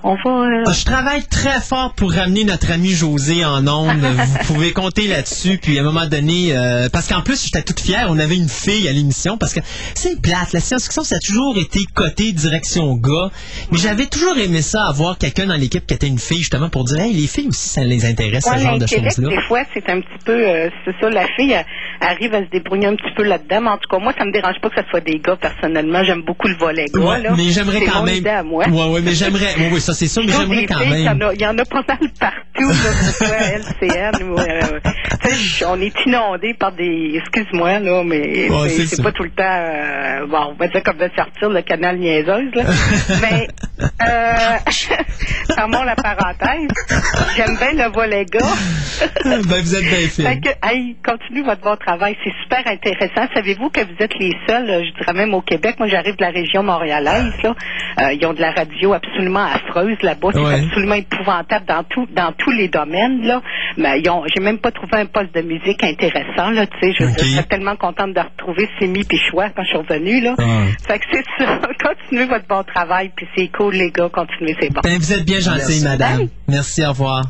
on 0.03 0.15
va. 0.15 0.29
euh, 0.45 0.63
Ah, 0.67 0.71
Je 0.73 0.85
travaille 0.85 1.25
très 1.27 1.59
fort 1.61 1.93
pour 1.95 2.11
ramener 2.13 2.43
notre 2.43 2.71
ami 2.71 2.89
José 2.89 3.43
en 3.45 3.65
ondes. 3.67 3.97
Vous 4.43 4.53
pouvez 4.53 4.73
compter 4.73 5.07
là-dessus. 5.07 5.57
Puis 5.61 5.77
à 5.77 5.81
un 5.81 5.85
moment 5.85 6.05
donné, 6.07 6.49
euh, 6.55 6.87
parce 6.91 7.07
qu'en 7.07 7.21
plus, 7.21 7.43
j'étais 7.45 7.61
toute 7.63 7.79
fière. 7.79 8.02
On 8.09 8.19
avait 8.19 8.35
une 8.35 8.49
fille 8.49 8.87
à 8.87 8.91
l'émission 8.91 9.37
parce 9.37 9.53
que 9.53 9.59
c'est 9.95 10.21
plate. 10.21 10.53
La 10.53 10.59
science-fiction, 10.59 11.03
ça 11.03 11.15
a 11.15 11.19
toujours 11.19 11.57
été 11.57 11.79
côté 11.93 12.31
direction 12.31 12.93
gars. 12.95 13.29
Mais 13.71 13.77
j'avais 13.77 14.05
toujours 14.07 14.37
aimé 14.37 14.61
ça, 14.61 14.83
avoir 14.85 15.17
quelqu'un 15.17 15.45
dans 15.47 15.55
l'équipe 15.55 15.85
qui 15.85 15.93
était 15.93 16.07
une 16.07 16.19
fille, 16.19 16.39
justement, 16.39 16.69
pour 16.69 16.83
dire, 16.85 16.99
hey, 16.99 17.13
les 17.13 17.27
filles 17.27 17.47
aussi, 17.49 17.69
ça 17.69 17.81
les 17.83 18.05
intéresse, 18.05 18.45
Ouais, 18.45 18.57
ce 18.57 18.63
genre 18.63 18.77
de 18.79 18.87
choses-là. 18.87 19.29
des 19.29 19.41
fois, 19.47 19.63
c'est 19.73 19.87
un 19.89 20.01
petit 20.01 20.23
peu, 20.25 20.31
euh, 20.47 20.69
c'est 20.85 20.93
ça, 21.01 21.09
la 21.09 21.25
fille 21.35 21.51
elle, 21.51 21.65
arrive 22.01 22.33
à 22.33 22.39
se 22.45 22.49
débrouiller 22.49 22.87
un 22.87 22.95
petit 22.95 23.13
peu 23.15 23.23
là-dedans. 23.23 23.61
Mais 23.61 23.69
en 23.69 23.77
tout 23.77 23.89
cas, 23.89 23.99
moi, 23.99 24.13
ça 24.17 24.25
me 24.25 24.31
dérange 24.31 24.55
pas 24.61 24.69
que 24.69 24.81
ce 24.81 24.87
soit 24.89 25.01
des 25.01 25.19
gars, 25.19 25.35
personnellement. 25.35 26.03
J'aime 26.03 26.21
beaucoup 26.23 26.47
le 26.47 26.55
volet 26.55 26.85
gars, 26.93 26.99
Ouais, 27.01 27.21
là. 27.21 27.33
mais 27.37 27.49
j'aimerais 27.49 27.81
quand 27.85 28.03
même. 28.03 28.15
idée 28.15 28.29
à 28.29 28.43
moi. 28.43 28.67
Ouais, 28.67 28.89
ouais, 28.89 29.01
mais 29.01 29.13
j'aimerais. 29.13 29.53
Oui, 29.57 29.65
oui, 29.73 29.81
ça 29.81 29.93
c'est 29.93 30.07
sûr, 30.07 30.23
mais 30.25 30.31
j'aimerais 30.31 30.65
quand 30.65 30.79
filles, 30.79 30.89
même. 31.05 31.21
il 31.35 31.41
y 31.41 31.45
en 31.47 31.57
a 31.57 31.65
pas 31.65 31.83
mal 31.87 32.09
partout, 32.19 32.69
là, 32.69 32.89
que 32.91 33.05
ce 33.05 33.25
soit 33.25 33.37
LCN 33.37 34.23
ou... 34.29 34.37
euh, 34.39 34.79
on 35.67 35.79
est 35.81 35.93
inondé 36.05 36.53
par 36.53 36.71
des... 36.73 37.13
Excuse-moi, 37.15 37.79
là, 37.79 37.92
mais 38.03 38.49
Ouais, 38.49 38.69
c'est 38.69 39.03
pas 39.03 39.11
tout 39.11 39.23
le 39.23 39.29
temps... 39.31 39.43
euh, 39.43 40.25
bon, 40.27 40.51
on 40.51 40.53
va 40.53 40.67
dire 40.67 40.83
comme 40.83 40.97
de 40.97 41.09
sortir 41.15 41.49
le 41.49 41.61
canal 41.61 41.97
niaiseuse, 41.97 42.53
là. 42.55 42.63
mais 43.21 43.47
Euh, 43.79 44.57
fermons 45.55 45.83
la 45.83 45.95
parenthèse. 45.95 46.69
J'aime 47.35 47.57
bien 47.57 47.85
le 47.85 47.91
volet 47.91 48.25
gars. 48.25 48.39
ben, 49.25 49.41
vous 49.41 49.75
êtes 49.75 49.83
bien 49.83 50.07
fait. 50.07 50.39
Que, 50.39 50.49
hey, 50.67 50.95
continue 51.05 51.43
votre 51.43 51.61
bon 51.61 51.75
travail. 51.75 52.15
C'est 52.23 52.33
super 52.43 52.65
intéressant. 52.65 53.27
Savez-vous 53.33 53.69
que 53.69 53.81
vous 53.81 53.95
êtes 53.99 54.13
les 54.19 54.31
seuls, 54.47 54.69
euh, 54.69 54.83
je 54.85 54.99
dirais 54.99 55.13
même 55.13 55.33
au 55.33 55.41
Québec. 55.41 55.75
Moi, 55.79 55.87
j'arrive 55.87 56.15
de 56.15 56.23
la 56.23 56.29
région 56.29 56.63
montréalaise. 56.63 57.33
Là. 57.43 57.55
Euh, 58.01 58.13
ils 58.13 58.25
ont 58.25 58.33
de 58.33 58.41
la 58.41 58.51
radio 58.51 58.93
absolument 58.93 59.45
affreuse 59.45 59.97
là-bas. 60.01 60.29
C'est 60.33 60.65
absolument 60.65 60.95
épouvantable 60.95 61.65
dans 61.65 61.83
tout, 61.83 62.07
dans 62.15 62.31
tous 62.33 62.51
les 62.51 62.67
domaines. 62.67 63.21
Là. 63.23 63.41
Mais 63.77 63.99
ils 63.99 64.09
ont, 64.09 64.23
j'ai 64.33 64.41
même 64.41 64.59
pas 64.59 64.71
trouvé 64.71 64.97
un 64.97 65.05
poste 65.05 65.33
de 65.33 65.41
musique 65.41 65.83
intéressant. 65.83 66.51
Là, 66.51 66.67
tu 66.67 66.77
sais, 66.81 66.93
je, 66.97 67.05
suis 67.23 67.43
tellement 67.45 67.75
contente 67.83 68.13
de 68.13 68.21
retrouver 68.21 68.69
Simi 68.79 69.03
Pichois 69.03 69.49
quand 69.49 69.63
je 69.63 69.69
suis 69.69 69.77
revenue. 69.77 70.21
Là. 70.21 70.35
Ah. 70.39 70.67
Fait 70.87 70.99
que 70.99 71.05
c'est 71.11 71.25
ça. 71.37 71.59
Continuez 71.83 72.25
votre 72.25 72.47
bon 72.47 72.63
travail. 72.63 73.11
Puis 73.13 73.27
c'est 73.35 73.49
cool, 73.49 73.75
les 73.75 73.91
gars. 73.91 74.09
Continuez, 74.09 74.55
c'est 74.59 74.71
bon. 74.71 74.79
Ben, 74.81 74.97
vous 74.97 75.11
êtes 75.11 75.25
bien 75.25 75.39
gentil, 75.39 75.83
madame. 75.83 76.29
Merci, 76.47 76.85
au 76.85 76.89
revoir. 76.89 77.23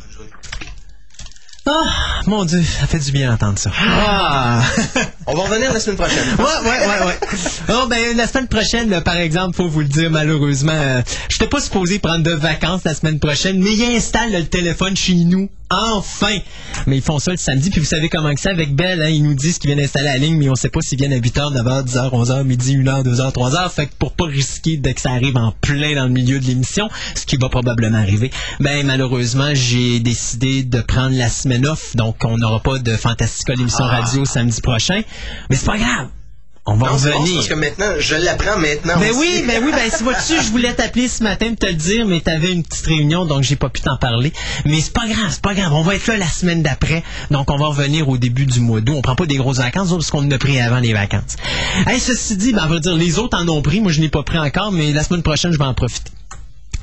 Ah, 1.66 2.20
mon 2.28 2.44
Dieu, 2.44 2.62
ça 2.62 2.88
fait 2.88 3.00
du 3.00 3.14
bien 3.14 3.32
d'entendre 3.32 3.58
ça. 3.58 3.72
Ah. 3.80 4.62
On 5.28 5.34
va 5.34 5.44
revenir 5.44 5.72
la 5.72 5.80
semaine 5.80 5.96
prochaine. 5.96 6.28
Ouais, 6.38 6.70
ouais, 6.70 6.88
ouais, 6.88 7.06
ouais. 7.06 7.20
Oh, 7.70 7.88
ben, 7.90 8.18
la 8.18 8.28
semaine 8.28 8.50
prochaine, 8.50 9.02
par 9.02 9.16
exemple, 9.16 9.56
faut 9.56 9.70
vous 9.70 9.80
le 9.80 9.88
dire, 9.88 10.12
malheureusement, 10.12 10.74
euh, 10.74 11.02
je 11.30 11.36
n'étais 11.36 11.48
pas 11.48 11.62
supposé 11.62 12.00
prendre 12.00 12.24
de 12.24 12.34
vacances 12.34 12.82
la 12.84 12.94
semaine 12.94 13.20
prochaine, 13.20 13.64
mais 13.64 13.72
ils 13.72 13.96
installent 13.96 14.34
le 14.34 14.46
téléphone 14.46 14.98
chez 14.98 15.16
nous 15.16 15.50
Enfin! 15.74 16.38
Mais 16.86 16.98
ils 16.98 17.02
font 17.02 17.20
ça 17.20 17.32
le 17.32 17.38
samedi, 17.38 17.70
puis 17.70 17.80
vous 17.80 17.88
savez 17.88 18.10
comment 18.10 18.34
que 18.34 18.40
c'est 18.40 18.50
avec 18.50 18.76
Belle, 18.76 19.02
hein, 19.02 19.10
ils 19.10 19.24
nous 19.24 19.34
disent 19.34 19.58
qu'ils 19.58 19.74
viennent 19.74 19.84
installer 19.84 20.06
la 20.06 20.18
ligne, 20.18 20.38
mais 20.38 20.50
on 20.50 20.56
sait 20.56 20.70
pas 20.70 20.82
s'ils 20.82 21.00
viennent 21.00 21.14
à 21.14 21.18
8h, 21.18 21.54
9h, 21.54 21.86
10h, 21.86 22.10
11h, 22.12 22.44
midi, 22.44 22.78
1h, 22.78 23.04
2h, 23.04 23.34
3h. 23.34 23.72
Fait 23.72 23.88
que 23.88 23.94
pour 23.98 24.14
pas 24.14 24.26
risquer 24.26 24.78
de 24.78 24.92
que 24.92 25.02
ça 25.02 25.12
arrive 25.12 25.38
en 25.38 25.52
plein 25.62 25.96
dans 25.96 26.04
le 26.04 26.12
milieu 26.12 26.40
de 26.40 26.46
l'émission, 26.46 26.90
ce 27.16 27.26
qui 27.26 27.38
va 27.38 27.50
probablement 27.50 27.98
arriver, 27.98 28.30
ben 28.60 28.86
malheureusement, 28.86 29.50
j'ai 29.54 30.00
décidé 30.00 30.64
de 30.64 30.82
prendre 30.82 31.16
la 31.18 31.30
semaine 31.30 31.53
off, 31.66 31.96
donc 31.96 32.18
on 32.24 32.38
n'aura 32.38 32.60
pas 32.60 32.80
de 32.80 32.96
Fantastica 32.96 33.54
l'émission 33.54 33.86
ah. 33.86 34.00
radio 34.00 34.26
samedi 34.26 34.62
prochain. 34.62 35.02
Mais 35.50 35.56
c'est 35.56 35.66
pas 35.66 35.78
grave! 35.78 36.08
On 36.66 36.76
va 36.76 36.92
revenir. 36.92 37.36
parce 37.36 37.48
que 37.50 37.56
maintenant, 37.56 37.92
je 38.00 38.16
l'apprends 38.16 38.58
maintenant. 38.58 38.94
Mais 38.98 39.12
oui, 39.12 39.44
mais 39.46 39.60
oui, 39.60 39.72
ben 39.74 39.92
si 39.94 40.02
vois-tu, 40.02 40.42
je 40.42 40.50
voulais 40.50 40.74
t'appeler 40.74 41.10
ce 41.10 41.22
matin 41.22 41.50
pour 41.50 41.60
te 41.60 41.66
le 41.66 41.74
dire, 41.74 42.06
mais 42.06 42.22
t'avais 42.22 42.54
une 42.54 42.64
petite 42.64 42.86
réunion, 42.86 43.26
donc 43.26 43.44
j'ai 43.44 43.58
pas 43.58 43.68
pu 43.68 43.82
t'en 43.82 43.98
parler. 43.98 44.32
Mais 44.64 44.80
c'est 44.80 44.94
pas 44.94 45.06
grave, 45.06 45.30
c'est 45.30 45.42
pas 45.42 45.56
grave. 45.56 45.74
On 45.74 45.82
va 45.82 45.96
être 45.96 46.08
là 46.08 46.16
la 46.16 46.28
semaine 46.28 46.64
d'après, 46.64 47.04
donc 47.32 47.52
on 47.52 47.58
va 47.58 47.66
revenir 47.66 48.08
au 48.08 48.18
début 48.18 48.46
du 48.46 48.62
mois 48.62 48.80
d'août. 48.80 48.96
On 48.96 49.02
prend 49.02 49.16
pas 49.16 49.26
des 49.26 49.36
grosses 49.36 49.58
vacances, 49.58 49.90
parce 49.90 50.10
qu'on 50.10 50.26
en 50.26 50.32
a 50.32 50.38
pris 50.38 50.58
avant 50.62 50.80
les 50.80 50.94
vacances. 50.94 51.36
Hey, 51.86 52.00
ceci 52.00 52.38
dit, 52.38 52.54
ben, 52.54 52.64
on 52.66 52.70
va 52.70 52.80
dire, 52.80 52.96
les 52.96 53.20
autres 53.20 53.38
en 53.38 53.46
ont 53.50 53.62
pris. 53.62 53.82
Moi, 53.82 53.92
je 53.92 54.00
n'ai 54.00 54.10
pas 54.10 54.24
pris 54.24 54.40
encore, 54.40 54.72
mais 54.72 54.94
la 54.94 55.04
semaine 55.04 55.22
prochaine, 55.22 55.52
je 55.52 55.58
vais 55.58 55.66
en 55.66 55.74
profiter. 55.74 56.12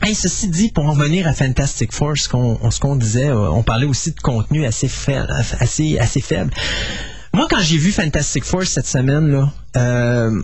Hey, 0.03 0.15
ceci 0.15 0.49
dit, 0.49 0.73
pour 0.73 0.87
en 0.87 0.93
revenir 0.93 1.29
à 1.29 1.35
Fantastic 1.35 1.93
Four, 1.93 2.17
ce 2.17 2.29
qu'on 2.81 2.97
disait, 2.97 3.29
euh, 3.29 3.51
on 3.51 3.63
parlait 3.63 3.87
aussi 3.87 4.13
de 4.13 4.21
contenu 4.21 4.65
assez 4.65 4.89
faible, 4.89 5.31
assez, 5.61 5.99
assez 5.99 6.23
faible. 6.23 6.53
Moi, 7.35 7.47
quand 7.51 7.61
j'ai 7.61 7.77
vu 7.77 7.93
Fantastic 7.93 8.45
Four 8.45 8.65
cette 8.65 8.87
semaine, 8.87 9.31
là, 9.31 9.53
euh, 9.77 10.43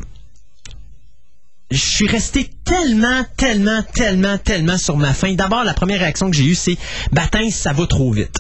je 1.71 1.79
suis 1.79 2.07
resté 2.07 2.51
tellement, 2.65 3.25
tellement, 3.39 3.83
tellement, 3.95 4.37
tellement 4.37 4.77
sur 4.77 4.99
ma 4.99 5.15
faim. 5.15 5.35
D'abord, 5.35 5.65
la 5.65 5.75
première 5.75 6.01
réaction 6.01 6.31
que 6.31 6.37
j'ai 6.37 6.45
eue, 6.45 6.55
c'est 6.55 6.77
«Batin, 7.13 7.51
ça 7.51 7.73
va 7.73 7.87
trop 7.87 8.13
vite». 8.13 8.39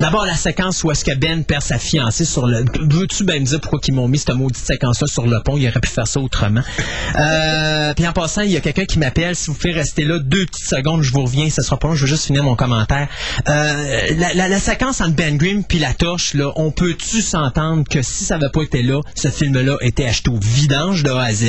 D'abord, 0.00 0.26
la 0.26 0.36
séquence 0.36 0.84
où 0.84 0.92
est-ce 0.92 1.04
que 1.04 1.12
Ben 1.12 1.42
perd 1.42 1.60
sa 1.60 1.76
fiancée 1.76 2.24
sur 2.24 2.46
le... 2.46 2.64
Veux-tu 2.80 3.24
ben 3.24 3.40
me 3.40 3.46
dire 3.46 3.60
pourquoi 3.60 3.80
ils 3.88 3.92
m'ont 3.92 4.06
mis 4.06 4.18
cette 4.18 4.30
maudite 4.30 4.64
séquence-là 4.64 5.08
sur 5.08 5.26
le 5.26 5.42
pont? 5.42 5.56
Il 5.56 5.66
aurait 5.68 5.80
pu 5.80 5.88
faire 5.88 6.06
ça 6.06 6.20
autrement. 6.20 6.60
Euh, 7.16 7.92
puis 7.94 8.06
en 8.06 8.12
passant, 8.12 8.42
il 8.42 8.52
y 8.52 8.56
a 8.56 8.60
quelqu'un 8.60 8.84
qui 8.84 9.00
m'appelle. 9.00 9.34
Si 9.34 9.48
vous 9.48 9.54
pouvez 9.54 9.72
rester 9.72 10.04
là 10.04 10.20
deux 10.20 10.46
petites 10.46 10.68
secondes, 10.68 11.02
je 11.02 11.10
vous 11.10 11.24
reviens. 11.24 11.50
Ce 11.50 11.62
sera 11.62 11.78
pas 11.78 11.88
long. 11.88 11.96
Je 11.96 12.02
veux 12.02 12.06
juste 12.06 12.26
finir 12.26 12.44
mon 12.44 12.54
commentaire. 12.54 13.08
Euh, 13.48 14.06
la, 14.34 14.60
séquence 14.60 15.00
entre 15.00 15.16
Ben 15.16 15.36
Grimm 15.36 15.64
puis 15.64 15.80
la 15.80 15.92
torche, 15.94 16.34
là, 16.34 16.52
on 16.54 16.70
peut-tu 16.70 17.20
s'entendre 17.20 17.82
que 17.90 18.00
si 18.00 18.24
ça 18.24 18.38
n'avait 18.38 18.52
pas 18.52 18.62
été 18.62 18.82
là, 18.82 19.00
ce 19.16 19.28
film-là 19.28 19.78
était 19.80 20.06
acheté 20.06 20.30
au 20.30 20.38
vidange 20.40 21.02
de 21.02 21.10
A 21.10 21.24
à 21.24 21.32
Z? 21.32 21.44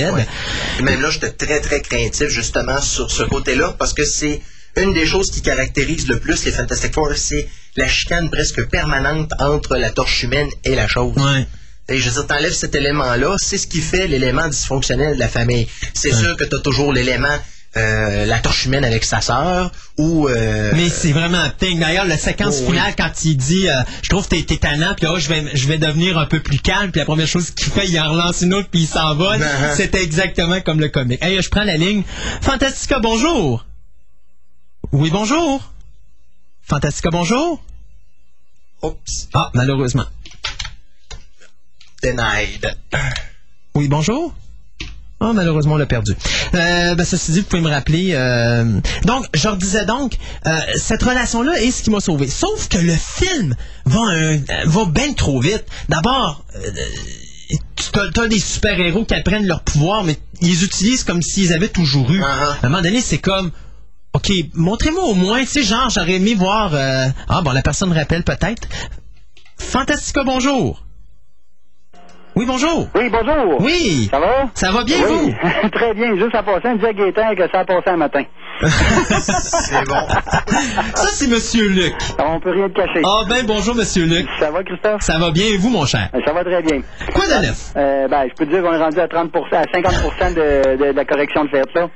Même 0.81 1.01
là, 1.03 1.11
j'étais 1.11 1.31
très, 1.31 1.59
très 1.59 1.81
craintif 1.81 2.29
justement 2.29 2.81
sur 2.81 3.11
ce 3.11 3.21
côté-là 3.21 3.75
parce 3.77 3.93
que 3.93 4.05
c'est 4.05 4.41
une 4.79 4.93
des 4.93 5.05
choses 5.05 5.29
qui 5.29 5.41
caractérise 5.41 6.07
le 6.07 6.19
plus 6.19 6.45
les 6.45 6.51
Fantastic 6.51 6.93
Four, 6.93 7.11
c'est 7.15 7.47
la 7.75 7.87
chicane 7.87 8.29
presque 8.29 8.65
permanente 8.65 9.31
entre 9.39 9.75
la 9.75 9.89
torche 9.89 10.23
humaine 10.23 10.49
et 10.63 10.75
la 10.75 10.87
chose. 10.87 11.15
Et 11.89 11.97
je 11.97 12.09
veux 12.09 12.15
dire, 12.15 12.27
t'enlèves 12.27 12.53
cet 12.53 12.75
élément-là, 12.75 13.35
c'est 13.37 13.57
ce 13.57 13.67
qui 13.67 13.81
fait 13.81 14.07
l'élément 14.07 14.47
dysfonctionnel 14.47 15.15
de 15.15 15.19
la 15.19 15.27
famille. 15.27 15.67
C'est 15.93 16.13
sûr 16.13 16.37
que 16.37 16.43
t'as 16.43 16.59
toujours 16.59 16.93
l'élément 16.93 17.37
euh, 17.77 18.25
la 18.25 18.39
torche 18.39 18.65
humaine 18.65 18.83
avec 18.83 19.05
sa 19.05 19.21
sœur 19.21 19.71
ou 19.99 20.27
euh, 20.27 20.71
mais 20.73 20.89
c'est 20.89 21.11
vraiment 21.11 21.43
ping 21.59 21.79
d'ailleurs 21.79 22.05
la 22.05 22.17
séquence 22.17 22.61
oh, 22.63 22.71
finale 22.71 22.95
quand 22.97 23.11
il 23.25 23.37
dit 23.37 23.69
euh, 23.69 23.83
je 24.01 24.09
trouve 24.09 24.27
que 24.27 24.35
t'es 24.37 24.57
tannant 24.57 24.95
puis 24.97 25.05
oh, 25.07 25.19
je 25.19 25.29
vais 25.29 25.43
je 25.53 25.67
vais 25.67 25.77
devenir 25.77 26.17
un 26.17 26.25
peu 26.25 26.39
plus 26.39 26.57
calme 26.57 26.89
puis 26.89 26.97
la 26.97 27.05
première 27.05 27.27
chose 27.27 27.51
qu'il 27.51 27.71
fait 27.71 27.87
il 27.87 27.99
en 27.99 28.11
relance 28.11 28.41
une 28.41 28.55
autre 28.55 28.69
puis 28.71 28.81
il 28.81 28.87
s'envole. 28.87 29.39
Uh-huh. 29.39 29.75
c'était 29.75 30.01
exactement 30.01 30.61
comme 30.61 30.79
le 30.79 30.89
comique. 30.89 31.23
Hey 31.23 31.39
je 31.39 31.49
prends 31.49 31.63
la 31.63 31.77
ligne. 31.77 32.01
Fantastica 32.41 32.97
bonjour 32.97 33.68
oui 34.91 35.09
bonjour 35.11 35.71
Fantastica 36.63 37.09
bonjour 37.11 37.61
Oups. 38.81 39.27
Ah, 39.33 39.51
malheureusement. 39.53 40.05
Denied. 42.01 42.77
Oui, 43.75 43.89
bonjour. 43.89 44.33
Oh, 45.19 45.33
malheureusement, 45.33 45.73
on 45.73 45.77
l'a 45.77 45.85
perdu. 45.85 46.13
Euh, 46.53 46.95
ben, 46.95 47.03
ceci 47.03 47.33
dit, 47.33 47.39
vous 47.41 47.45
pouvez 47.47 47.61
me 47.61 47.69
rappeler. 47.69 48.11
Euh, 48.13 48.79
donc, 49.03 49.25
je 49.33 49.49
redisais 49.49 49.85
donc, 49.85 50.13
euh, 50.47 50.57
cette 50.77 51.03
relation-là 51.03 51.61
est 51.61 51.71
ce 51.71 51.83
qui 51.83 51.89
m'a 51.89 51.99
sauvé. 51.99 52.29
Sauf 52.29 52.69
que 52.69 52.77
le 52.77 52.95
film 52.95 53.53
va, 53.85 53.99
un, 53.99 54.37
va 54.65 54.85
bien 54.85 55.11
trop 55.11 55.41
vite. 55.41 55.65
D'abord, 55.89 56.45
tu 57.75 58.19
as, 58.21 58.27
des 58.29 58.39
super-héros 58.39 59.03
qui 59.03 59.13
apprennent 59.13 59.45
leur 59.45 59.61
pouvoir, 59.61 60.05
mais 60.05 60.17
ils 60.39 60.63
utilisent 60.63 61.03
comme 61.03 61.21
s'ils 61.21 61.51
avaient 61.51 61.67
toujours 61.67 62.09
eu. 62.11 62.21
Uh-huh. 62.21 62.23
À 62.23 62.57
un 62.63 62.69
moment 62.69 62.81
donné, 62.81 63.01
c'est 63.01 63.17
comme 63.17 63.51
OK, 64.19 64.33
montrez-moi 64.53 65.03
au 65.03 65.13
moins, 65.13 65.39
tu 65.39 65.45
sais, 65.45 65.63
genre, 65.63 65.89
j'aurais 65.89 66.15
aimé 66.15 66.35
voir... 66.35 66.73
Euh, 66.73 67.07
ah, 67.29 67.41
bon, 67.41 67.51
la 67.51 67.61
personne 67.61 67.93
rappelle 67.93 68.23
peut-être. 68.23 68.67
Fantastica, 69.57 70.25
bonjour. 70.25 70.83
Oui, 72.35 72.45
bonjour. 72.45 72.89
Oui, 72.95 73.09
bonjour. 73.09 73.61
Oui. 73.61 74.09
Ça 74.11 74.19
va? 74.19 74.49
Ça 74.53 74.71
va 74.71 74.83
bien, 74.83 74.97
vous? 75.05 75.33
Très 75.71 75.93
bien. 75.93 76.17
Juste 76.17 76.35
à 76.35 76.43
passer, 76.43 76.67
un 76.67 76.75
dit 76.75 76.85
à 76.85 76.93
que 76.93 77.49
ça 77.49 77.59
a 77.61 77.65
passé 77.65 77.89
un 77.89 77.97
matin. 77.97 78.23
c'est 79.21 79.87
bon. 79.87 80.07
Ça, 80.95 81.07
c'est 81.13 81.27
Monsieur 81.27 81.69
Luc. 81.69 81.93
On 82.19 82.39
peut 82.41 82.51
rien 82.51 82.67
te 82.67 82.73
cacher. 82.73 83.01
Ah, 83.05 83.23
ben, 83.27 83.45
bonjour, 83.45 83.73
Monsieur 83.73 84.05
Luc. 84.05 84.27
Ça 84.37 84.51
va, 84.51 84.63
Christophe? 84.63 85.01
Ça 85.01 85.17
va 85.17 85.31
bien, 85.31 85.45
et 85.45 85.57
vous, 85.57 85.69
mon 85.69 85.85
cher? 85.85 86.09
Ça 86.25 86.33
va 86.33 86.43
très 86.43 86.61
bien. 86.61 86.81
Quoi 87.13 87.27
de 87.27 87.45
neuf? 87.45 87.71
Euh, 87.77 88.07
ben, 88.09 88.25
je 88.29 88.35
peux 88.35 88.45
te 88.45 88.51
dire 88.51 88.61
qu'on 88.61 88.73
est 88.73 88.77
rendu 88.77 88.99
à 88.99 89.07
30 89.07 89.33
à 89.53 89.63
50 89.71 90.35
de, 90.35 90.77
de, 90.77 90.91
la 90.93 91.05
correction 91.05 91.45
de 91.45 91.49
fait, 91.49 91.63
ça. 91.73 91.87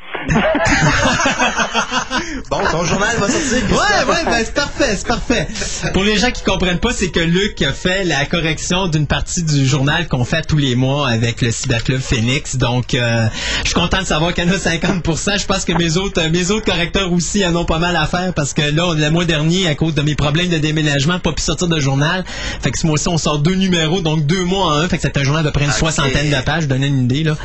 bon, 2.49 2.59
ton 2.71 2.85
journal 2.85 3.17
va 3.17 3.27
sortir. 3.27 3.69
Ouais, 3.69 4.13
ouais, 4.13 4.23
ben, 4.25 4.41
c'est 4.45 4.53
parfait, 4.53 4.95
c'est 4.95 5.07
parfait. 5.07 5.47
Pour 5.91 6.03
les 6.03 6.15
gens 6.15 6.31
qui 6.31 6.43
comprennent 6.43 6.79
pas, 6.79 6.93
c'est 6.93 7.11
que 7.11 7.19
Luc 7.19 7.61
a 7.61 7.73
fait 7.73 8.05
la 8.05 8.25
correction 8.25 8.87
d'une 8.87 9.07
partie 9.07 9.43
du 9.43 9.65
journal 9.65 10.07
qu'on 10.07 10.23
fait 10.23 10.43
tous 10.43 10.57
les 10.57 10.75
mois 10.75 11.09
avec 11.09 11.41
le 11.41 11.51
Cyberclub 11.51 11.99
Phoenix. 11.99 12.55
Donc, 12.55 12.93
euh, 12.93 13.27
je 13.63 13.69
suis 13.69 13.75
content 13.75 13.99
de 13.99 14.05
savoir 14.05 14.33
qu'il 14.33 14.45
y 14.45 14.49
en 14.49 14.53
a 14.53 14.57
50 14.57 15.03
Je 15.05 15.45
pense 15.45 15.65
que 15.65 15.73
mes 15.73 15.97
autres, 15.97 16.21
mes 16.29 16.51
autres 16.51 16.52
correcteurs 16.61 17.11
aussi 17.11 17.45
en 17.45 17.55
ont 17.55 17.65
pas 17.65 17.79
mal 17.79 17.95
à 17.95 18.05
faire 18.05 18.33
parce 18.33 18.53
que 18.53 18.61
là, 18.61 18.93
le 18.95 19.09
mois 19.11 19.25
dernier, 19.25 19.67
à 19.67 19.75
cause 19.75 19.93
de 19.93 20.01
mes 20.01 20.15
problèmes 20.15 20.49
de 20.49 20.57
déménagement, 20.57 21.19
pas 21.19 21.31
pu 21.31 21.41
sortir 21.41 21.67
de 21.67 21.79
journal. 21.79 22.23
Fait 22.61 22.71
que 22.71 22.77
ce 22.77 22.87
mois-ci, 22.87 23.07
on 23.07 23.17
sort 23.17 23.39
deux 23.39 23.55
numéros, 23.55 24.01
donc 24.01 24.25
deux 24.25 24.43
mois 24.45 24.67
en 24.67 24.71
un. 24.71 24.87
Fait 24.87 24.97
que 24.97 25.03
c'est 25.03 25.17
un 25.17 25.23
journal 25.23 25.43
de 25.43 25.49
près 25.49 25.65
une 25.65 25.71
soixantaine 25.71 26.29
de 26.29 26.41
pages, 26.43 26.67
donner 26.67 26.87
une 26.87 27.05
idée, 27.05 27.23
là 27.23 27.35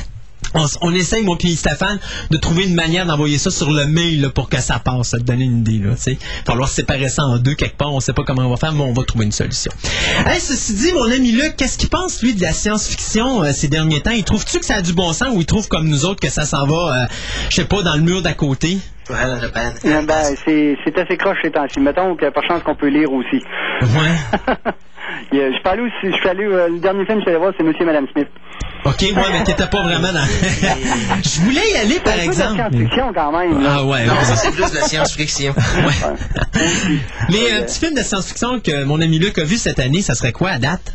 on, 0.54 0.94
essaye, 0.94 1.22
moi 1.22 1.36
puis 1.38 1.56
Stéphane, 1.56 1.98
de 2.30 2.36
trouver 2.36 2.64
une 2.64 2.74
manière 2.74 3.06
d'envoyer 3.06 3.38
ça 3.38 3.50
sur 3.50 3.70
le 3.70 3.86
mail 3.86 4.30
pour 4.34 4.48
que 4.48 4.60
ça 4.60 4.78
passe, 4.78 5.08
ça 5.08 5.18
te 5.18 5.22
donne 5.22 5.40
une 5.40 5.58
idée. 5.60 5.72
Il 5.72 5.86
va 5.86 5.96
falloir 6.44 6.68
séparer 6.68 7.08
ça 7.08 7.24
en 7.24 7.38
deux 7.38 7.54
quelque 7.54 7.76
part. 7.76 7.92
On 7.92 8.00
sait 8.00 8.12
pas 8.12 8.24
comment 8.24 8.42
on 8.42 8.50
va 8.50 8.56
faire, 8.56 8.72
mais 8.72 8.82
on 8.82 8.92
va 8.92 9.02
trouver 9.04 9.26
une 9.26 9.32
solution. 9.32 9.70
ceci 10.38 10.74
dit, 10.74 10.92
mon 10.92 11.10
ami 11.10 11.32
Luc, 11.32 11.56
qu'est-ce 11.56 11.78
qu'il 11.78 11.88
pense, 11.88 12.22
lui, 12.22 12.34
de 12.34 12.40
la 12.40 12.52
science-fiction 12.52 13.44
euh, 13.44 13.52
ces 13.52 13.68
derniers 13.68 14.00
temps? 14.00 14.10
Il 14.10 14.24
trouve-tu 14.24 14.58
que 14.58 14.66
ça 14.66 14.76
a 14.76 14.82
du 14.82 14.92
bon 14.92 15.12
sens 15.12 15.28
ou 15.32 15.40
il 15.40 15.46
trouve 15.46 15.68
comme 15.68 15.88
nous 15.88 16.04
autres 16.04 16.20
que 16.20 16.30
ça 16.30 16.46
s'en 16.46 16.66
va, 16.66 17.02
euh, 17.02 17.06
je 17.50 17.56
sais 17.56 17.64
pas, 17.64 17.82
dans 17.82 17.94
le 17.94 18.02
mur 18.02 18.22
d'à 18.22 18.32
côté? 18.32 18.78
Euh, 19.10 20.02
ben, 20.02 20.34
c'est 20.44 20.98
assez 20.98 21.16
croche 21.16 21.38
ces 21.42 21.50
temps-ci. 21.50 21.80
Mettons 21.80 22.16
pas 22.16 22.28
de 22.28 22.46
chance 22.46 22.62
qu'on 22.62 22.74
peut 22.74 22.88
lire 22.88 23.10
aussi. 23.12 23.42
Ouais. 23.82 24.72
je 25.32 25.52
suis 25.52 25.62
allé, 25.64 25.82
je 26.02 26.12
suis 26.12 26.28
allé 26.28 26.44
le 26.44 26.78
dernier 26.78 27.06
film 27.06 27.18
que 27.18 27.20
je 27.20 27.22
suis 27.22 27.30
allé 27.30 27.38
voir, 27.38 27.52
c'est 27.56 27.64
Monsieur 27.64 27.82
et 27.82 27.86
Madame 27.86 28.06
Smith. 28.12 28.28
OK, 28.84 29.12
moi, 29.14 29.24
mais 29.32 29.44
t'étais 29.44 29.66
pas 29.66 29.82
vraiment 29.82 30.12
dans. 30.12 30.24
je 31.22 31.40
voulais 31.40 31.68
y 31.72 31.76
aller, 31.76 32.00
par 32.00 32.18
exemple. 32.18 32.54
C'est 32.56 32.70
science-fiction, 32.70 33.12
quand 33.12 33.38
même. 33.38 33.66
Ah 33.66 33.84
ouais. 33.84 34.06
Non, 34.06 34.14
ça, 34.22 34.36
c'est 34.36 34.52
plus 34.52 34.70
de 34.70 34.76
la 34.76 34.82
science-fiction. 34.82 35.54
ouais. 35.76 36.60
mais 37.30 37.52
un 37.58 37.62
petit 37.62 37.80
film 37.80 37.94
de 37.94 38.02
science-fiction 38.02 38.60
que 38.60 38.84
mon 38.84 39.00
ami 39.00 39.18
Luc 39.18 39.38
a 39.38 39.44
vu 39.44 39.56
cette 39.56 39.78
année, 39.78 40.00
ça 40.00 40.14
serait 40.14 40.32
quoi 40.32 40.50
à 40.50 40.58
date? 40.58 40.94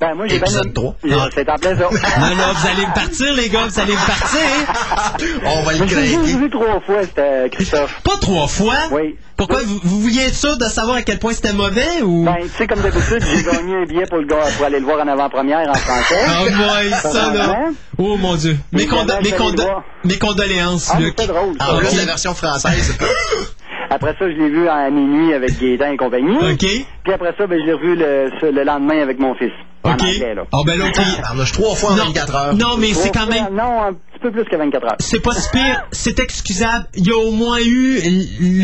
Ben, 0.00 0.14
moi, 0.14 0.26
j'ai 0.28 0.36
bien 0.36 0.44
Épisode 0.46 0.64
aimé- 0.66 0.74
trois. 0.74 0.94
J'ai- 1.02 1.12
Ah. 1.14 1.28
C'est 1.34 1.50
en 1.50 1.56
plein 1.56 1.76
ça. 1.76 1.82
Non, 2.20 2.26
non, 2.36 2.52
vous 2.54 2.66
allez 2.68 2.86
me 2.86 2.94
partir, 2.94 3.32
les 3.34 3.48
gars, 3.48 3.66
vous 3.68 3.80
allez 3.80 3.92
me 3.94 4.06
partir. 4.06 5.40
On 5.44 5.62
va 5.62 5.72
le 5.72 5.78
Mais 5.80 5.88
j'ai 5.88 5.94
craquer. 6.14 6.36
vu 6.38 6.50
trois 6.50 6.80
fois, 6.86 7.02
c'était 7.02 7.50
Christophe. 7.50 8.00
Pas 8.04 8.16
trois 8.20 8.46
fois? 8.46 8.76
Oui. 8.92 9.16
Pourquoi? 9.36 9.58
Vous, 9.64 9.80
vous 9.82 10.00
vouliez 10.00 10.22
être 10.22 10.34
sûr 10.36 10.56
de 10.56 10.64
savoir 10.66 10.96
à 10.98 11.02
quel 11.02 11.18
point 11.18 11.32
c'était 11.32 11.52
mauvais 11.52 12.02
ou? 12.02 12.24
Ben, 12.24 12.36
tu 12.42 12.48
sais, 12.50 12.66
comme 12.68 12.80
d'habitude, 12.80 13.24
j'ai 13.34 13.42
gagné 13.42 13.74
un 13.76 13.84
billet 13.86 14.06
pour, 14.06 14.18
le 14.18 14.26
gars, 14.26 14.36
pour 14.56 14.66
aller 14.66 14.78
le 14.78 14.84
voir 14.84 15.00
en 15.00 15.08
avant-première 15.08 15.68
en 15.68 15.74
français. 15.74 16.16
Ah 16.28 16.42
ouais, 16.44 16.90
ça 16.90 17.32
là. 17.34 17.56
Oh 17.98 18.16
mon 18.16 18.36
dieu. 18.36 18.56
Mes, 18.72 18.86
condo- 18.86 19.14
condo- 19.36 20.18
condoléances, 20.20 20.90
Ah, 20.94 21.00
Luc. 21.00 21.14
c'était 21.18 21.32
drôle. 21.32 21.54
En 21.60 21.74
Ok. 21.74 21.80
plus, 21.80 21.96
la 21.96 22.04
version 22.04 22.34
française. 22.34 22.96
Après 23.90 24.12
ça, 24.18 24.26
je 24.30 24.36
l'ai 24.36 24.48
vu 24.50 24.68
à 24.68 24.90
minuit 24.90 25.32
avec 25.34 25.58
Gaétan 25.58 25.92
et 25.92 25.96
compagnie. 25.96 26.36
OK. 26.36 26.58
Puis 26.58 27.12
après 27.12 27.32
ça, 27.38 27.46
ben, 27.46 27.58
je 27.58 27.64
l'ai 27.66 27.72
revu 27.72 27.96
le 27.96 28.62
lendemain 28.64 29.00
avec 29.02 29.18
mon 29.18 29.34
fils. 29.34 29.50
OK. 29.94 30.02
anglais, 30.02 30.34
là. 30.34 30.42
Oh 30.52 30.64
ben 30.64 30.78
là, 30.78 30.86
OK. 30.86 31.00
On 31.34 31.38
a 31.40 31.44
trois 31.44 31.74
fois 31.74 31.90
en 31.92 31.96
Non, 31.96 32.04
24 32.06 32.34
heures. 32.34 32.54
non, 32.54 32.76
mais 32.78 32.94
c'est 32.94 33.10
quand 33.10 33.26
même... 33.26 33.48
Non, 33.52 33.82
un 33.84 33.92
petit 33.92 34.20
peu 34.22 34.30
plus 34.32 34.44
que 34.44 34.56
24 34.56 34.84
heures. 34.84 34.96
C'est 35.00 35.20
pas 35.20 35.32
si 35.32 35.48
pire, 35.50 35.84
c'est 35.92 36.18
excusable. 36.18 36.86
Il 36.94 37.06
y 37.06 37.10
a 37.12 37.16
au 37.16 37.30
moins 37.32 37.58
eu 37.60 38.00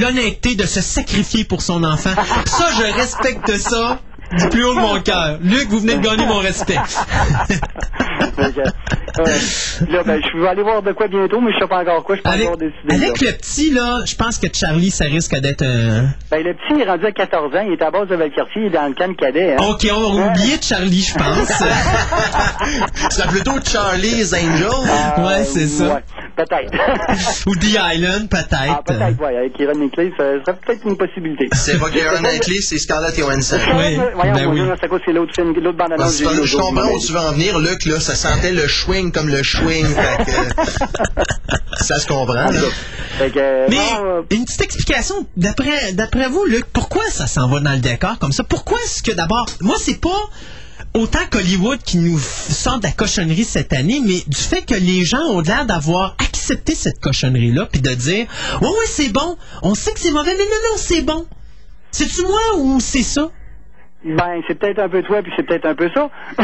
l'honnêteté 0.00 0.54
de 0.54 0.64
se 0.66 0.80
sacrifier 0.80 1.44
pour 1.44 1.62
son 1.62 1.84
enfant. 1.84 2.10
Ça, 2.46 2.68
je 2.76 2.92
respecte 2.96 3.56
ça 3.56 4.00
du 4.38 4.48
plus 4.48 4.64
haut 4.64 4.74
de 4.74 4.80
mon 4.80 5.00
cœur. 5.00 5.38
Luc, 5.42 5.68
vous 5.68 5.80
venez 5.80 5.94
de 5.96 6.00
gagner 6.00 6.26
mon 6.26 6.38
respect. 6.38 6.78
Euh, 9.16 9.24
là, 9.90 10.02
ben, 10.04 10.20
je 10.20 10.38
vais 10.40 10.48
aller 10.48 10.62
voir 10.62 10.82
de 10.82 10.90
quoi 10.92 11.06
bientôt, 11.06 11.40
mais 11.40 11.52
je 11.52 11.58
sais 11.60 11.68
pas 11.68 11.78
encore 11.82 12.02
quoi. 12.02 12.16
Je 12.16 12.22
peux 12.22 12.28
Avec, 12.30 12.48
décider. 12.58 12.94
avec 13.06 13.20
là. 13.20 13.30
le 13.30 13.36
petit, 13.36 13.70
là, 13.70 14.00
je 14.04 14.16
pense 14.16 14.38
que 14.38 14.48
Charlie, 14.52 14.90
ça 14.90 15.04
risque 15.04 15.36
d'être 15.38 15.62
un... 15.62 16.08
Ben, 16.32 16.42
le 16.42 16.54
petit 16.54 16.80
est 16.80 16.84
rendu 16.84 17.06
à 17.06 17.12
14 17.12 17.54
ans. 17.54 17.64
Il 17.64 17.74
est 17.74 17.82
à 17.82 17.90
base 17.92 18.08
de 18.08 18.16
Valcartier. 18.16 18.62
Il 18.62 18.66
est 18.66 18.70
dans 18.70 18.88
le 18.88 18.94
camp 18.94 19.14
cadet. 19.16 19.54
Hein. 19.54 19.62
OK, 19.68 19.86
on 19.92 20.18
a 20.20 20.30
oublié 20.30 20.56
Charlie, 20.60 21.02
je 21.02 21.14
pense. 21.14 21.48
C'est 23.10 23.26
plutôt 23.28 23.52
Charlie's 23.64 24.32
Angel. 24.34 24.66
Euh, 24.66 25.26
ouais, 25.26 25.44
c'est 25.44 25.66
ça. 25.68 25.94
Ouais, 25.94 26.02
peut-être. 26.36 26.72
Ou 27.46 27.54
The 27.54 27.78
Island, 27.94 28.28
ah, 28.32 28.36
peut-être. 28.36 28.84
peut-être, 28.84 29.20
ouais. 29.20 29.36
Avec 29.36 29.52
Kieran 29.54 29.74
Nickley, 29.74 30.12
ça 30.16 30.24
serait 30.44 30.56
peut-être 30.64 30.86
une 30.86 30.96
possibilité. 30.96 31.48
C'est 31.52 31.78
pas 31.78 31.90
Kieran 31.90 32.16
Knightley, 32.22 32.60
c'est 32.60 32.78
Scarlett 32.78 33.16
Johansson. 33.16 33.58
Oui, 33.76 33.98
Ben 34.32 34.46
oui. 34.46 34.60
C'est 35.04 35.12
l'autre 35.12 35.32
film, 35.34 35.52
l'autre 35.54 35.76
bande 35.76 35.92
annonce. 35.92 36.18
Je 36.18 36.56
comprends 36.56 36.90
où 36.92 36.98
tu 36.98 37.12
veux 37.12 37.18
en 37.18 37.32
venir, 37.32 37.58
Luc, 37.58 37.84
là, 37.86 38.00
ça 38.00 38.14
sentait 38.14 38.52
le 38.52 38.68
swing 38.68 39.12
comme 39.12 39.28
le 39.28 39.42
swing. 39.42 39.86
que, 41.78 41.84
ça 41.84 41.98
se 41.98 42.06
comprend, 42.06 42.50
là. 42.50 42.60
Fait 43.18 43.30
que, 43.30 43.38
euh, 43.38 43.66
Mais 43.68 43.76
non, 43.76 44.06
euh, 44.06 44.22
une 44.30 44.44
petite 44.44 44.62
explication, 44.62 45.26
d'après 45.36 45.92
d'après 45.92 46.28
vous, 46.28 46.44
Luc, 46.46 46.64
pourquoi 46.72 47.02
ça 47.10 47.26
s'en 47.26 47.48
va 47.48 47.60
dans 47.60 47.72
le 47.72 47.78
décor 47.78 48.18
comme 48.18 48.32
ça? 48.32 48.42
Pourquoi 48.44 48.78
est-ce 48.84 49.02
que 49.02 49.12
d'abord, 49.12 49.46
moi 49.60 49.76
c'est 49.78 50.00
pas 50.00 50.20
autant 50.94 51.20
qu'Hollywood 51.30 51.80
qui 51.82 51.98
nous 51.98 52.18
sort 52.18 52.78
de 52.78 52.84
la 52.84 52.92
cochonnerie 52.92 53.44
cette 53.44 53.72
année, 53.72 54.00
mais 54.04 54.22
du 54.26 54.36
fait 54.36 54.62
que 54.62 54.74
les 54.74 55.04
gens 55.04 55.22
ont 55.30 55.40
l'air 55.40 55.66
d'avoir 55.66 56.16
accepté 56.18 56.74
cette 56.74 57.00
cochonnerie-là, 57.00 57.66
puis 57.70 57.80
de 57.80 57.90
dire 57.90 58.26
Ouais, 58.60 58.68
ouais, 58.68 58.86
c'est 58.88 59.10
bon, 59.10 59.36
on 59.62 59.74
sait 59.74 59.92
que 59.92 60.00
c'est 60.00 60.10
mauvais, 60.10 60.32
mais 60.32 60.44
non, 60.44 60.72
non, 60.72 60.76
c'est 60.76 61.02
bon. 61.02 61.26
C'est-tu 61.92 62.22
moi 62.22 62.40
ou 62.58 62.80
c'est 62.80 63.02
ça? 63.04 63.30
Ben, 64.04 64.42
c'est 64.46 64.58
peut-être 64.58 64.78
un 64.80 64.88
peu 64.88 65.02
toi, 65.02 65.22
puis 65.22 65.32
c'est 65.36 65.42
peut-être 65.46 65.66
un 65.66 65.74
peu 65.74 65.88
ça. 65.94 66.04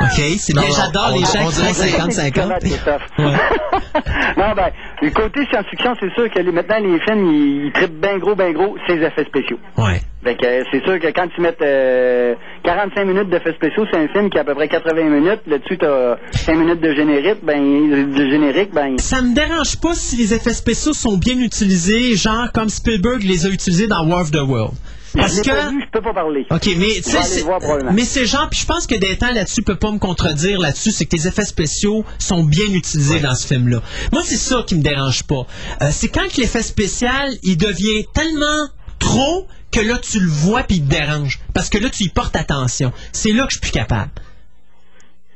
OK, 0.00 0.20
c'est 0.38 0.52
bien, 0.54 0.62
j'adore 0.74 1.10
les 1.14 1.20
gens 1.20 1.48
qui 1.48 1.54
dirait 1.54 1.72
font 1.74 2.06
que- 2.08 2.12
50-50. 2.12 2.58
Christophe. 2.60 3.02
Ouais. 3.18 3.24
non, 4.36 4.54
ben, 4.56 4.70
le 5.02 5.10
côté 5.10 5.40
science-fiction, 5.50 5.94
c'est 6.00 6.12
sûr 6.14 6.30
que 6.30 6.38
les- 6.38 6.52
maintenant, 6.52 6.78
les 6.80 6.98
films, 7.00 7.30
ils, 7.32 7.66
ils 7.66 7.72
trippent 7.72 8.00
bien 8.00 8.18
gros, 8.18 8.34
bien 8.34 8.52
gros, 8.52 8.76
ces 8.86 8.94
effets 8.94 9.24
spéciaux. 9.24 9.58
Ouais. 9.76 10.00
Fait 10.24 10.36
que 10.36 10.46
euh, 10.46 10.62
c'est 10.70 10.82
sûr 10.84 11.00
que 11.00 11.08
quand 11.08 11.26
tu 11.34 11.40
mets 11.40 11.54
euh, 11.62 12.34
45 12.64 13.04
minutes 13.04 13.28
d'effets 13.28 13.54
spéciaux, 13.54 13.84
c'est 13.90 13.98
un 13.98 14.06
film 14.08 14.30
qui 14.30 14.38
a 14.38 14.42
à 14.42 14.44
peu 14.44 14.54
près 14.54 14.68
80 14.68 15.02
minutes. 15.04 15.40
Là-dessus, 15.48 15.78
t'as 15.78 16.16
5 16.32 16.54
minutes 16.56 16.80
de 16.80 16.94
générique, 16.94 17.38
ben, 17.44 17.60
de 18.14 18.30
générique, 18.30 18.72
ben, 18.72 18.98
Ça 18.98 19.20
me 19.20 19.34
dérange 19.34 19.80
pas 19.80 19.94
si 19.94 20.16
les 20.16 20.32
effets 20.32 20.54
spéciaux 20.54 20.92
sont 20.92 21.16
bien 21.18 21.38
utilisés, 21.40 22.14
genre 22.16 22.50
comme 22.54 22.68
Spielberg 22.68 23.22
les 23.24 23.46
a 23.46 23.48
utilisés 23.48 23.88
dans 23.88 24.06
War 24.08 24.20
of 24.20 24.30
the 24.30 24.40
World. 24.46 24.74
Parce 25.14 25.36
je 25.36 25.42
que 25.42 25.50
pas 25.50 25.68
vu, 25.70 25.82
je 25.84 25.90
peux 25.90 26.02
pas 26.02 26.14
parler. 26.14 26.46
OK, 26.50 26.68
mais 26.78 27.00
tu 27.02 27.10
sais, 27.10 27.44
mais 27.92 28.04
c'est 28.04 28.26
genre, 28.26 28.48
puis 28.50 28.60
je 28.60 28.66
pense 28.66 28.86
que 28.86 28.94
Détan 28.94 29.32
là-dessus 29.32 29.62
peut 29.62 29.76
pas 29.76 29.90
me 29.90 29.98
contredire 29.98 30.58
là-dessus, 30.58 30.90
c'est 30.92 31.06
que 31.06 31.16
les 31.16 31.28
effets 31.28 31.44
spéciaux 31.44 32.04
sont 32.18 32.44
bien 32.44 32.66
utilisés 32.66 33.20
dans 33.20 33.34
ce 33.34 33.46
film-là. 33.46 33.82
Moi, 34.12 34.22
c'est 34.24 34.36
ça 34.36 34.64
qui 34.66 34.74
me 34.74 34.82
dérange 34.82 35.24
pas. 35.24 35.46
Euh, 35.82 35.88
c'est 35.90 36.08
quand 36.08 36.36
l'effet 36.36 36.62
spécial, 36.62 37.30
il 37.42 37.56
devient 37.56 38.06
tellement 38.14 38.68
trop 38.98 39.46
que 39.70 39.80
là, 39.80 39.98
tu 39.98 40.20
le 40.20 40.30
vois 40.30 40.62
puis 40.62 40.76
il 40.76 40.84
te 40.84 40.90
dérange. 40.90 41.40
Parce 41.54 41.68
que 41.68 41.78
là, 41.78 41.88
tu 41.90 42.04
y 42.04 42.08
portes 42.08 42.36
attention. 42.36 42.92
C'est 43.12 43.32
là 43.32 43.44
que 43.44 43.52
je 43.52 43.56
suis 43.56 43.60
plus 43.60 43.72
capable. 43.72 44.10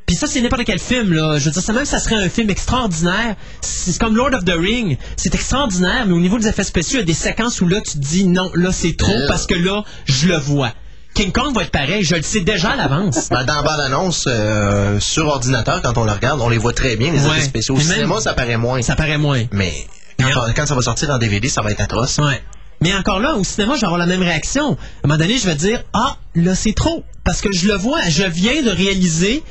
Puis 0.06 0.14
ça, 0.14 0.26
c'est 0.28 0.40
n'importe 0.40 0.64
quel 0.64 0.78
film, 0.78 1.12
là. 1.12 1.38
Je 1.38 1.46
veux 1.46 1.50
dire, 1.50 1.62
ça 1.62 1.72
même 1.72 1.84
ça 1.84 1.98
serait 1.98 2.14
un 2.14 2.28
film 2.28 2.48
extraordinaire. 2.48 3.34
C'est 3.60 3.98
comme 3.98 4.14
Lord 4.16 4.34
of 4.34 4.44
the 4.44 4.54
Ring. 4.56 4.96
C'est 5.16 5.34
extraordinaire, 5.34 6.04
mais 6.06 6.12
au 6.14 6.20
niveau 6.20 6.38
des 6.38 6.46
effets 6.46 6.62
spéciaux, 6.64 6.98
il 6.98 7.00
y 7.00 7.02
a 7.02 7.06
des 7.06 7.12
séquences 7.14 7.60
où 7.60 7.66
là, 7.66 7.80
tu 7.80 7.92
te 7.92 7.98
dis 7.98 8.24
non, 8.24 8.50
là, 8.54 8.70
c'est 8.70 8.96
trop 8.96 9.16
parce 9.26 9.46
que 9.46 9.54
là, 9.54 9.82
je 10.04 10.28
le 10.28 10.36
vois. 10.36 10.70
King 11.14 11.32
Kong 11.32 11.54
va 11.54 11.62
être 11.62 11.70
pareil, 11.70 12.04
je 12.04 12.14
le 12.14 12.22
sais 12.22 12.40
déjà 12.40 12.70
à 12.72 12.76
l'avance. 12.76 13.30
Ben, 13.30 13.42
dans 13.44 13.54
la 13.56 13.62
bande-annonce, 13.62 14.26
euh, 14.28 15.00
sur 15.00 15.26
ordinateur, 15.26 15.80
quand 15.82 15.96
on 15.98 16.04
le 16.04 16.12
regarde, 16.12 16.40
on 16.42 16.50
les 16.50 16.58
voit 16.58 16.74
très 16.74 16.94
bien, 16.96 17.10
les 17.10 17.24
Ouais. 17.24 17.38
effets 17.38 17.46
spéciaux. 17.46 17.74
Au 17.74 17.80
cinéma, 17.80 18.20
ça 18.20 18.34
paraît 18.34 18.58
moins. 18.58 18.82
Ça 18.82 18.94
paraît 18.96 19.16
moins. 19.18 19.42
Mais 19.50 19.72
quand, 20.20 20.44
quand 20.54 20.66
ça 20.66 20.74
va 20.74 20.82
sortir 20.82 21.10
en 21.10 21.18
DVD, 21.18 21.48
ça 21.48 21.62
va 21.62 21.70
être 21.72 21.80
atroce. 21.80 22.18
Ouais. 22.18 22.40
Mais 22.82 22.94
encore 22.94 23.18
là, 23.18 23.34
au 23.34 23.42
cinéma, 23.44 23.74
je 23.76 23.80
vais 23.80 23.86
avoir 23.86 23.98
la 23.98 24.06
même 24.06 24.20
réaction. 24.22 24.72
À 24.72 24.76
un 25.04 25.08
moment 25.08 25.18
donné, 25.18 25.38
je 25.38 25.46
vais 25.46 25.54
dire 25.54 25.82
Ah, 25.94 26.18
là, 26.34 26.54
c'est 26.54 26.74
trop. 26.74 27.02
Parce 27.24 27.40
que 27.40 27.50
je 27.50 27.66
le 27.66 27.74
vois, 27.74 28.02
je 28.08 28.22
viens 28.24 28.62
de 28.62 28.70
réaliser. 28.70 29.42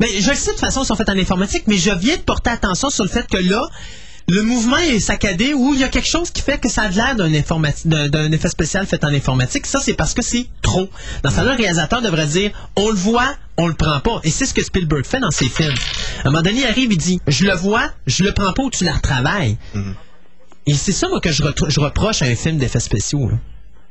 Mais 0.00 0.08
je 0.08 0.30
le 0.30 0.36
sais 0.36 0.46
de 0.46 0.50
toute 0.52 0.60
façon, 0.60 0.82
ils 0.82 0.86
sont 0.86 0.96
faits 0.96 1.08
en 1.08 1.18
informatique, 1.18 1.64
mais 1.66 1.76
je 1.76 1.90
viens 1.90 2.16
de 2.16 2.22
porter 2.22 2.50
attention 2.50 2.90
sur 2.90 3.04
le 3.04 3.10
fait 3.10 3.26
que 3.28 3.36
là, 3.36 3.62
le 4.28 4.42
mouvement 4.42 4.78
est 4.78 5.00
saccadé 5.00 5.52
ou 5.52 5.74
il 5.74 5.80
y 5.80 5.84
a 5.84 5.88
quelque 5.88 6.08
chose 6.08 6.30
qui 6.30 6.40
fait 6.40 6.58
que 6.58 6.68
ça 6.68 6.82
a 6.82 6.88
l'air 6.88 7.14
d'un 7.14 8.32
effet 8.32 8.48
spécial 8.48 8.86
fait 8.86 9.04
en 9.04 9.08
informatique. 9.08 9.66
Ça, 9.66 9.80
c'est 9.80 9.94
parce 9.94 10.14
que 10.14 10.22
c'est 10.22 10.46
trop. 10.62 10.88
Dans 11.22 11.30
ce 11.30 11.36
cas-là, 11.36 11.52
le 11.52 11.58
réalisateur 11.58 12.00
devrait 12.00 12.26
dire 12.26 12.50
on 12.76 12.88
le 12.88 12.96
voit, 12.96 13.34
on 13.58 13.66
le 13.66 13.74
prend 13.74 14.00
pas. 14.00 14.20
Et 14.24 14.30
c'est 14.30 14.46
ce 14.46 14.54
que 14.54 14.64
Spielberg 14.64 15.04
fait 15.04 15.20
dans 15.20 15.30
ses 15.30 15.48
films. 15.48 15.74
À 16.24 16.28
un 16.28 16.30
moment 16.30 16.42
donné, 16.42 16.60
il 16.60 16.66
arrive, 16.66 16.92
il 16.92 16.98
dit 16.98 17.20
je 17.26 17.44
le 17.44 17.54
vois, 17.54 17.90
je 18.06 18.24
le 18.24 18.32
prends 18.32 18.52
pas 18.52 18.62
ou 18.62 18.70
tu 18.70 18.84
la 18.84 18.94
retravailles. 18.94 19.58
Et 20.66 20.74
c'est 20.74 20.92
ça, 20.92 21.08
moi, 21.08 21.20
que 21.20 21.30
je, 21.30 21.42
reproche 21.80 22.22
à 22.22 22.24
un 22.24 22.34
film 22.34 22.56
d'effets 22.56 22.80
spéciaux. 22.80 23.28
là. 23.28 23.36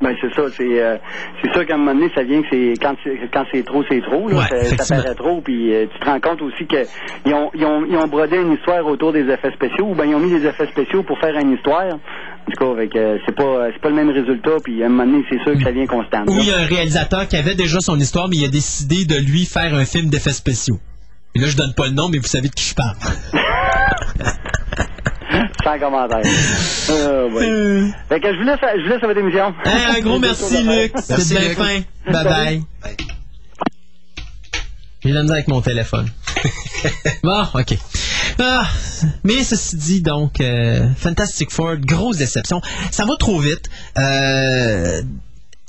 Ben 0.04 0.14
c'est 0.20 0.34
ça, 0.36 0.44
c'est 0.58 0.84
euh, 0.84 0.98
c'est 1.42 1.52
sûr 1.54 1.66
qu'à 1.66 1.76
un 1.76 1.78
moment 1.78 1.94
donné, 1.94 2.12
ça 2.14 2.24
vient 2.24 2.42
que 2.42 2.48
c'est 2.52 2.74
quand 2.82 2.94
c'est 3.06 3.18
quand 3.32 3.46
c'est 3.54 3.64
trop, 3.64 3.84
c'est 3.90 4.02
trop. 4.02 4.28
Là, 4.28 4.36
Ouais, 4.36 4.76
ça, 4.78 4.96
paraît 4.96 5.16
trop, 5.16 5.40
puis 5.40 5.74
euh, 5.74 5.86
tu 5.92 5.98
te 5.98 6.06
rends 6.06 6.20
compte 6.20 6.42
aussi 6.42 6.68
que 6.68 6.84
ils 7.26 7.34
ont, 7.34 7.50
ils 7.54 7.64
ont 7.64 7.86
ils 7.86 7.96
ont 7.96 8.08
brodé 8.08 8.36
une 8.36 8.52
histoire 8.52 8.86
autour 8.86 9.14
des 9.14 9.22
effets 9.22 9.52
spéciaux, 9.54 9.92
ou 9.92 9.96
ben 9.96 10.04
ils 10.06 10.16
ont 10.16 10.20
mis 10.20 10.32
des 10.32 10.46
effets 10.46 10.68
spéciaux 10.68 11.04
pour 11.04 11.18
faire 11.20 11.34
une 11.38 11.54
histoire. 11.54 11.86
En 11.86 12.52
tout 12.52 12.66
cas, 12.66 12.72
avec, 12.72 12.94
euh, 12.98 13.18
c'est 13.26 13.34
pas 13.34 13.44
euh, 13.44 13.70
c'est 13.74 13.82
pas 13.82 13.90
le 13.90 13.96
même 13.96 14.10
résultat, 14.10 14.58
puis 14.62 14.84
à 14.84 14.88
un 14.88 14.90
moment 14.90 15.06
donné, 15.06 15.24
c'est 15.30 15.42
sûr 15.44 15.54
que 15.54 15.64
ça 15.64 15.72
vient 15.72 15.88
constant. 15.88 16.24
Ou 16.28 16.38
il 16.38 16.50
y 16.50 16.52
a 16.52 16.58
un 16.58 16.66
réalisateur 16.66 17.26
qui 17.30 17.38
avait 17.38 17.56
déjà 17.56 17.80
son 17.80 17.98
histoire, 17.98 18.28
mais 18.28 18.36
il 18.36 18.46
a 18.46 18.50
décidé 18.50 19.06
de 19.06 19.16
lui 19.16 19.46
faire 19.46 19.74
un 19.74 19.86
film 19.86 20.10
d'effets 20.10 20.34
spéciaux. 20.34 20.80
Et 21.36 21.40
là, 21.40 21.48
je 21.48 21.56
donne 21.56 21.74
pas 21.76 21.88
le 21.88 21.94
nom, 21.94 22.10
mais 22.10 22.18
vous 22.18 22.28
savez 22.28 22.50
de 22.50 22.54
qui 22.54 22.66
je 22.66 22.76
parle. 22.76 22.98
Sans 25.64 25.80
commentaire. 25.80 26.22
Euh, 26.90 27.30
ouais. 27.34 27.50
Euh, 27.50 27.88
Fait 28.10 28.20
que 28.20 28.34
je 28.34 28.38
vous 28.38 28.44
laisse, 28.44 28.62
à- 28.64 28.78
je 28.78 28.84
vous 28.84 28.90
laisse 28.90 29.04
à 29.04 29.08
votre 29.08 29.20
émission. 29.20 29.54
hey, 29.66 29.98
un 29.98 30.00
gros 30.02 30.20
merci, 30.20 30.64
Luc. 30.64 30.92
Merci, 31.10 31.26
C'est 31.26 31.38
bien 31.40 31.50
Luc. 31.50 31.58
fin. 31.58 31.80
Bye 32.12 32.24
bye. 32.24 32.64
Bye. 32.82 32.98
J'ai 35.04 35.10
de 35.10 35.16
la 35.16 35.22
misère 35.22 35.36
avec 35.36 35.48
mon 35.48 35.62
téléphone. 35.62 36.10
bon, 37.24 37.44
OK. 37.54 37.78
Ah, 38.40 38.66
mais 39.24 39.44
ceci 39.44 39.76
dit, 39.76 40.02
donc, 40.02 40.40
euh, 40.42 40.88
Fantastic 40.98 41.52
Four, 41.52 41.76
grosse 41.78 42.18
déception. 42.18 42.62
Ça 42.92 43.06
va 43.06 43.16
trop 43.18 43.40
vite. 43.40 43.70
Euh, 43.98 45.02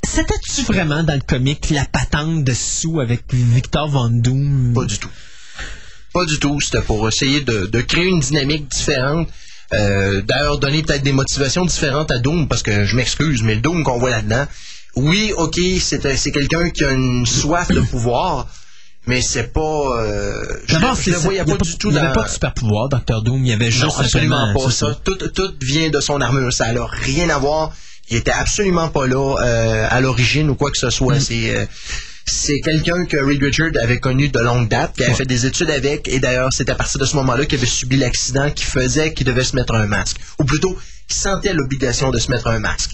C'était-tu 0.07 0.61
vraiment 0.63 1.03
dans 1.03 1.15
le 1.15 1.21
comic 1.21 1.69
la 1.69 1.85
patente 1.85 2.43
de 2.43 2.53
sous 2.53 2.99
avec 3.01 3.23
Victor 3.33 3.89
Von 3.89 4.09
Doom? 4.09 4.73
Pas 4.73 4.85
du 4.85 4.97
tout. 4.99 5.09
Pas 6.13 6.25
du 6.25 6.39
tout. 6.39 6.59
C'était 6.61 6.81
pour 6.81 7.05
essayer 7.07 7.41
de, 7.41 7.65
de 7.67 7.81
créer 7.81 8.07
une 8.07 8.21
dynamique 8.21 8.69
différente. 8.69 9.27
Euh, 9.73 10.21
D'ailleurs, 10.21 10.57
donner 10.59 10.83
peut-être 10.83 11.03
des 11.03 11.11
motivations 11.11 11.65
différentes 11.65 12.11
à 12.11 12.19
Doom, 12.19 12.47
parce 12.47 12.63
que 12.63 12.83
je 12.85 12.95
m'excuse, 12.95 13.41
mais 13.43 13.55
le 13.55 13.61
Doom 13.61 13.83
qu'on 13.83 13.97
voit 13.97 14.11
là-dedans, 14.11 14.45
oui, 14.95 15.33
ok, 15.35 15.59
c'est 15.81 16.15
c'est 16.17 16.31
quelqu'un 16.31 16.69
qui 16.69 16.83
a 16.85 16.91
une 16.91 17.25
soif 17.25 17.69
de 17.69 17.81
pouvoir, 17.81 18.47
mais 19.07 19.21
c'est 19.21 19.51
pas. 19.51 19.59
Euh, 19.99 20.41
je 20.67 20.77
voyais 21.17 21.43
n'y 21.43 21.51
pas 21.51 21.57
du 21.63 21.77
tout 21.77 21.89
Il 21.89 21.93
n'y 21.93 21.97
avait 21.99 22.07
dans- 22.09 22.13
pas 22.13 22.23
de 22.23 22.29
super 22.29 22.53
pouvoir, 22.53 22.89
Dr. 22.89 23.21
Doom. 23.21 23.43
Il 23.43 23.49
y 23.49 23.53
avait 23.53 23.65
Non, 23.65 23.71
juste 23.71 23.99
absolument 23.99 24.37
simplement- 24.47 24.65
pas. 24.65 24.71
Ça, 24.71 24.97
tout, 25.03 25.15
tout 25.15 25.53
vient 25.61 25.89
de 25.89 25.99
son 25.99 26.21
armure. 26.21 26.53
Ça 26.53 26.71
n'a 26.71 26.85
rien 26.85 27.29
à 27.29 27.37
voir. 27.39 27.73
Il 28.09 28.17
était 28.17 28.31
absolument 28.31 28.87
pas 28.89 29.07
là 29.07 29.35
euh, 29.41 29.87
à 29.89 29.99
l'origine 29.99 30.49
ou 30.51 30.55
quoi 30.55 30.69
que 30.71 30.77
ce 30.77 30.85
Mm. 30.87 30.91
soit. 30.91 31.19
C'est 31.19 31.55
euh, 31.57 31.65
c'est 32.25 32.59
quelqu'un 32.59 33.05
que 33.05 33.17
Reed 33.17 33.43
Richard 33.43 33.71
avait 33.81 33.99
connu 33.99 34.29
de 34.29 34.39
longue 34.39 34.67
date, 34.67 34.95
qui 34.95 35.03
avait 35.03 35.13
fait 35.13 35.25
des 35.25 35.45
études 35.45 35.69
avec, 35.69 36.07
et 36.07 36.19
d'ailleurs, 36.19 36.51
c'est 36.51 36.69
à 36.69 36.75
partir 36.75 36.99
de 36.99 37.05
ce 37.05 37.15
moment-là 37.17 37.45
qu'il 37.45 37.57
avait 37.57 37.67
subi 37.67 37.97
l'accident 37.97 38.49
qui 38.49 38.63
faisait 38.63 39.13
qu'il 39.13 39.27
devait 39.27 39.43
se 39.43 39.55
mettre 39.55 39.75
un 39.75 39.85
masque. 39.85 40.17
Ou 40.39 40.45
plutôt, 40.45 40.77
qu'il 41.07 41.17
sentait 41.17 41.53
l'obligation 41.53 42.09
de 42.09 42.17
se 42.17 42.31
mettre 42.31 42.47
un 42.47 42.59
masque. 42.59 42.91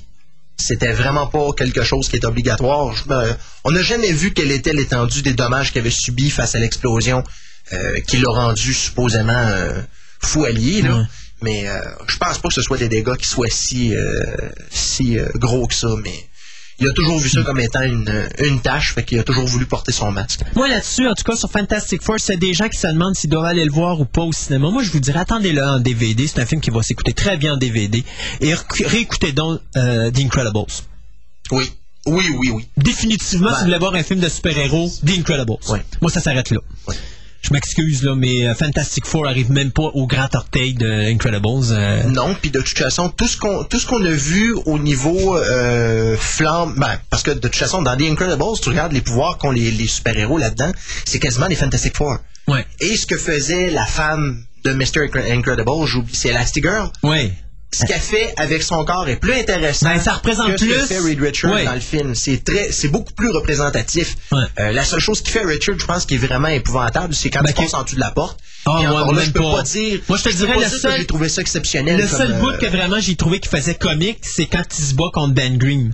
c'était 0.57 0.91
vraiment 0.93 1.27
pas 1.27 1.53
quelque 1.57 1.83
chose 1.83 2.07
qui 2.07 2.17
est 2.17 2.25
obligatoire. 2.25 2.93
Je 2.93 3.03
on 3.63 3.71
n'a 3.71 3.81
jamais 3.81 4.11
vu 4.11 4.33
quelle 4.33 4.51
était 4.51 4.73
l'étendue 4.73 5.21
des 5.21 5.33
dommages 5.33 5.71
qu'il 5.71 5.81
avait 5.81 5.89
subis 5.89 6.29
face 6.29 6.53
à 6.55 6.59
l'explosion 6.59 7.23
euh, 7.73 7.99
qui 8.01 8.17
l'a 8.17 8.29
rendu 8.29 8.73
supposément 8.73 9.31
euh, 9.33 9.81
fou 10.19 10.45
allié. 10.45 10.81
Là. 10.81 11.05
Mais 11.41 11.67
euh, 11.67 11.81
je 12.07 12.17
pense 12.17 12.37
pas 12.37 12.49
que 12.49 12.53
ce 12.53 12.61
soit 12.61 12.77
des 12.77 12.89
dégâts 12.89 13.15
qui 13.15 13.27
soient 13.27 13.49
si, 13.49 13.95
euh, 13.95 14.23
si 14.69 15.17
euh, 15.17 15.27
gros 15.35 15.65
que 15.67 15.73
ça. 15.73 15.89
Mais 16.03 16.27
il 16.81 16.87
a 16.89 16.91
toujours 16.93 17.17
vu 17.19 17.29
ça 17.29 17.41
comme 17.43 17.59
étant 17.59 17.81
une, 17.83 18.29
une 18.39 18.59
tâche, 18.61 18.93
fait 18.93 19.03
qu'il 19.03 19.19
a 19.19 19.23
toujours 19.23 19.45
voulu 19.45 19.65
porter 19.65 19.91
son 19.91 20.11
masque. 20.11 20.41
Moi 20.55 20.67
là-dessus, 20.67 21.07
en 21.07 21.13
tout 21.13 21.23
cas 21.23 21.35
sur 21.35 21.49
Fantastic 21.49 22.01
Four, 22.01 22.15
c'est 22.19 22.37
des 22.37 22.53
gens 22.53 22.67
qui 22.69 22.77
se 22.79 22.87
demandent 22.87 23.15
s'ils 23.15 23.29
doivent 23.29 23.45
aller 23.45 23.63
le 23.65 23.71
voir 23.71 23.99
ou 23.99 24.05
pas 24.05 24.21
au 24.23 24.31
cinéma. 24.33 24.69
Moi, 24.69 24.83
je 24.83 24.91
vous 24.91 24.99
dirais, 24.99 25.19
attendez-le 25.19 25.63
en 25.63 25.79
DVD. 25.79 26.27
C'est 26.27 26.41
un 26.41 26.45
film 26.45 26.59
qui 26.61 26.69
va 26.71 26.81
s'écouter 26.83 27.13
très 27.13 27.37
bien 27.37 27.53
en 27.53 27.57
DVD. 27.57 28.03
Et 28.41 28.53
ré- 28.53 28.61
réécoutez 28.85 29.31
donc 29.31 29.61
euh, 29.77 30.11
The 30.11 30.19
Incredibles. 30.19 30.65
Oui, 31.51 31.69
oui, 32.07 32.25
oui, 32.37 32.49
oui. 32.51 32.67
Définitivement, 32.77 33.49
si 33.53 33.59
vous 33.59 33.65
voulez 33.65 33.77
voir 33.77 33.93
un 33.95 34.03
film 34.03 34.19
de 34.19 34.29
super-héros, 34.29 34.91
The 35.05 35.19
Incredibles. 35.19 35.57
Ouais. 35.69 35.83
Moi, 36.01 36.09
ça 36.11 36.19
s'arrête 36.21 36.49
là. 36.49 36.57
Ouais. 36.87 36.95
Je 37.41 37.51
m'excuse, 37.53 38.03
là, 38.03 38.15
mais 38.15 38.47
euh, 38.47 38.53
Fantastic 38.53 39.05
Four 39.05 39.27
arrive 39.27 39.51
même 39.51 39.71
pas 39.71 39.83
au 39.93 40.05
grand 40.05 40.33
orteil 40.35 40.73
de 40.75 41.11
Incredibles. 41.11 41.47
euh, 41.71 42.03
Non, 42.03 42.35
puis 42.39 42.51
de 42.51 42.59
toute 42.61 42.77
façon, 42.77 43.09
tout 43.09 43.27
ce 43.27 43.35
qu'on 43.37 43.63
tout 43.63 43.79
ce 43.79 43.87
qu'on 43.87 44.03
a 44.05 44.11
vu 44.11 44.53
au 44.65 44.77
niveau 44.77 45.35
euh, 45.37 46.15
flamme, 46.17 46.75
ben, 46.77 46.99
parce 47.09 47.23
que 47.23 47.31
de 47.31 47.39
toute 47.39 47.55
façon, 47.55 47.81
dans 47.81 47.97
The 47.97 48.01
Incredibles, 48.03 48.59
tu 48.61 48.69
regardes 48.69 48.93
les 48.93 49.01
pouvoirs 49.01 49.37
qu'ont 49.39 49.51
les, 49.51 49.71
les 49.71 49.87
super-héros 49.87 50.37
là-dedans, 50.37 50.71
c'est 51.05 51.19
quasiment 51.19 51.47
les 51.47 51.55
Fantastic 51.55 51.95
Four. 51.97 52.17
Ouais. 52.47 52.65
Et 52.79 52.95
ce 52.95 53.05
que 53.07 53.17
faisait 53.17 53.71
la 53.71 53.85
femme 53.85 54.43
de 54.63 54.73
Mr. 54.73 55.07
Incre- 55.07 55.31
Incredible, 55.31 55.85
j'oublie, 55.85 56.13
c'est 56.15 56.29
Elastigirl. 56.29 56.91
Ouais. 57.01 57.33
Ce 57.73 57.85
qu'elle 57.85 58.01
fait 58.01 58.33
avec 58.37 58.63
son 58.63 58.83
corps 58.83 59.07
est 59.07 59.15
plus 59.15 59.33
intéressant 59.33 59.87
Ben, 59.87 59.99
ça 59.99 60.13
représente 60.13 60.47
que 60.51 60.57
ce 60.57 60.65
que 60.65 60.73
plus- 60.77 60.85
fait 60.87 60.99
Reed 60.99 61.21
Richards 61.21 61.53
Ouais. 61.53 61.63
dans 61.65 61.73
le 61.73 61.79
film. 61.79 62.13
C'est 62.15 62.43
très, 62.43 62.71
c'est 62.71 62.89
beaucoup 62.89 63.13
plus 63.13 63.29
représentatif. 63.29 64.17
Ouais. 64.31 64.39
Euh, 64.59 64.71
la 64.73 64.83
seule 64.83 64.99
chose 64.99 65.21
qui 65.21 65.31
fait 65.31 65.45
Richard, 65.45 65.79
je 65.79 65.85
pense, 65.85 66.05
qui 66.05 66.15
est 66.15 66.17
vraiment 66.17 66.49
épouvantable, 66.49 67.15
c'est 67.15 67.29
quand 67.29 67.41
Ben, 67.41 67.49
il 67.51 67.55
passe 67.55 67.73
en 67.73 67.83
dessous 67.83 67.95
de 67.95 68.01
la 68.01 68.11
porte. 68.11 68.39
Ah, 68.65 68.79
Et 68.81 68.87
ouais, 68.87 68.87
encore 68.87 69.13
là, 69.13 69.19
même 69.21 69.25
je 69.25 69.31
peux 69.31 69.39
pas. 69.41 69.55
pas 69.57 69.63
dire. 69.63 70.01
Moi, 70.09 70.17
je 70.17 70.23
te 70.23 70.29
dirais 70.35 70.55
le 70.59 70.67
seul- 70.67 70.97
j'ai 70.97 71.05
trouvé 71.05 71.29
ça 71.29 71.41
exceptionnel. 71.41 71.97
Le 71.99 72.07
comme, 72.07 72.17
seul 72.17 72.31
euh, 72.33 72.39
bout 72.39 72.57
que 72.59 72.65
vraiment 72.67 72.99
j'ai 72.99 73.15
trouvé 73.15 73.39
qui 73.39 73.47
faisait 73.49 73.75
comique, 73.75 74.19
c'est 74.21 74.45
quand 74.47 74.63
il 74.77 74.83
se 74.83 74.93
bat 74.93 75.09
contre 75.13 75.33
Ben 75.33 75.57
Grimm. 75.57 75.93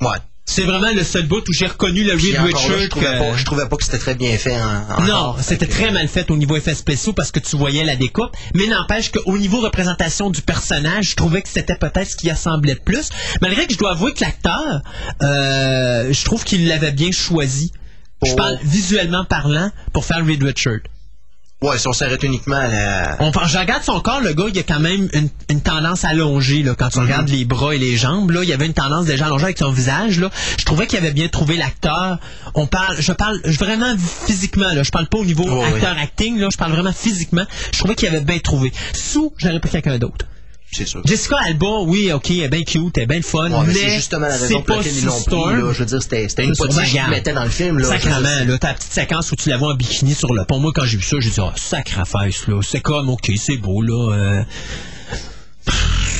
Ouais. 0.00 0.16
C'est 0.46 0.64
vraiment 0.64 0.90
le 0.94 1.02
seul 1.02 1.26
bout 1.26 1.42
où 1.48 1.52
j'ai 1.52 1.66
reconnu 1.66 2.04
le 2.04 2.12
Reed 2.12 2.34
là, 2.34 2.42
je 2.82 2.86
trouvais, 2.88 3.18
pas, 3.18 3.36
je 3.36 3.44
trouvais 3.44 3.66
pas 3.66 3.76
que 3.76 3.84
c'était 3.84 3.98
très 3.98 4.14
bien 4.14 4.36
fait. 4.36 4.54
Non, 5.08 5.34
c'était 5.40 5.66
très 5.66 5.90
mal 5.90 6.06
fait 6.06 6.30
au 6.30 6.36
niveau 6.36 6.54
effets 6.56 6.74
spéciaux 6.74 7.12
parce 7.14 7.30
que 7.32 7.40
tu 7.40 7.56
voyais 7.56 7.82
la 7.82 7.96
découpe. 7.96 8.36
Mais 8.54 8.66
n'empêche 8.66 9.10
qu'au 9.10 9.38
niveau 9.38 9.60
représentation 9.60 10.28
du 10.30 10.42
personnage, 10.42 11.10
je 11.10 11.16
trouvais 11.16 11.40
que 11.42 11.48
c'était 11.48 11.76
peut-être 11.76 12.10
ce 12.10 12.16
qui 12.16 12.28
assemblait 12.30 12.74
le 12.74 12.80
plus. 12.80 13.08
Malgré 13.40 13.66
que 13.66 13.72
je 13.72 13.78
dois 13.78 13.92
avouer 13.92 14.12
que 14.12 14.20
l'acteur, 14.22 14.82
euh, 15.22 16.12
je 16.12 16.24
trouve 16.24 16.44
qu'il 16.44 16.68
l'avait 16.68 16.92
bien 16.92 17.10
choisi. 17.10 17.72
Je 18.22 18.28
Pour- 18.28 18.36
parle 18.36 18.58
visuellement 18.62 19.24
parlant 19.24 19.70
pour 19.92 20.04
faire 20.04 20.24
Reed 20.24 20.42
Richard. 20.42 20.78
Ouais, 21.62 21.78
si 21.78 21.88
on 21.88 21.94
s'arrête 21.94 22.22
uniquement 22.22 22.56
à 22.56 22.66
la. 22.66 23.16
On, 23.20 23.32
je 23.46 23.56
regarde 23.58 23.82
son 23.82 23.98
corps, 24.00 24.20
le 24.20 24.34
gars, 24.34 24.44
il 24.52 24.58
a 24.58 24.62
quand 24.62 24.80
même 24.80 25.08
une, 25.14 25.30
une 25.48 25.60
tendance 25.62 26.04
allongée. 26.04 26.62
Là, 26.62 26.74
quand 26.76 26.90
tu 26.90 26.98
regardes 26.98 27.28
les 27.30 27.46
bras 27.46 27.74
et 27.74 27.78
les 27.78 27.96
jambes, 27.96 28.30
là, 28.32 28.42
il 28.42 28.48
y 28.48 28.52
avait 28.52 28.66
une 28.66 28.74
tendance 28.74 29.06
déjà 29.06 29.26
allongée 29.26 29.44
avec 29.44 29.58
son 29.58 29.70
visage. 29.70 30.20
Là. 30.20 30.30
Je 30.58 30.64
trouvais 30.64 30.86
qu'il 30.86 30.98
avait 30.98 31.12
bien 31.12 31.28
trouvé 31.28 31.56
l'acteur. 31.56 32.18
On 32.54 32.66
parle, 32.66 32.96
je 33.00 33.12
parle 33.12 33.40
vraiment 33.44 33.94
physiquement. 34.26 34.72
Là, 34.74 34.82
je 34.82 34.90
parle 34.90 35.06
pas 35.06 35.18
au 35.18 35.24
niveau 35.24 35.62
acteur-acting. 35.62 36.38
Là, 36.38 36.48
je 36.52 36.58
parle 36.58 36.72
vraiment 36.72 36.92
physiquement. 36.92 37.44
Je 37.72 37.78
trouvais 37.78 37.94
qu'il 37.94 38.08
avait 38.08 38.20
bien 38.20 38.38
trouvé. 38.40 38.70
Sous, 38.92 39.32
j'aurais 39.38 39.60
pris 39.60 39.70
quelqu'un 39.70 39.96
d'autre. 39.98 40.26
C'est 40.72 40.86
sûr. 40.86 41.02
Jessica 41.04 41.36
Alba, 41.46 41.82
oui, 41.86 42.10
ok, 42.12 42.30
elle 42.30 42.40
est 42.40 42.48
bien 42.48 42.62
cute, 42.64 42.96
elle 42.98 43.04
est 43.04 43.06
bien 43.06 43.22
fun, 43.22 43.50
Ouais, 43.50 43.58
mais 43.66 43.66
mais 43.68 43.74
c'est 43.74 43.90
justement 43.94 44.26
la 44.26 44.36
raison 44.36 44.54
pour 44.56 44.64
pas 44.64 44.76
laquelle 44.78 44.96
ils 44.96 45.04
l'ont 45.04 45.12
Sue 45.18 45.24
pris. 45.26 45.36
Storm. 45.36 45.66
Là. 45.66 45.72
Je 45.72 45.78
veux 45.78 45.84
dire, 45.86 46.02
c'était 46.02 46.28
c'était 46.28 46.44
une 46.44 46.56
potiche 46.56 46.90
qu'ils 46.90 47.08
mettaient 47.10 47.32
dans 47.32 47.44
le 47.44 47.50
film. 47.50 47.78
Là. 47.78 47.88
Sacrement, 47.88 48.44
là, 48.46 48.58
ta 48.58 48.74
petite 48.74 48.92
séquence 48.92 49.30
où 49.30 49.36
tu 49.36 49.50
la 49.50 49.56
vois 49.56 49.72
en 49.72 49.76
bikini 49.76 50.14
sur 50.14 50.34
le 50.34 50.44
pont. 50.44 50.58
Moi, 50.58 50.72
quand 50.74 50.84
j'ai 50.84 50.96
vu 50.96 51.04
ça, 51.04 51.16
j'ai 51.20 51.30
dit, 51.30 51.40
ah, 51.40 51.52
sacrifice, 51.56 52.48
là. 52.48 52.60
C'est 52.62 52.80
comme, 52.80 53.08
ok, 53.08 53.30
c'est 53.36 53.56
beau, 53.58 53.82
là. 53.82 54.14
euh, 54.16 54.42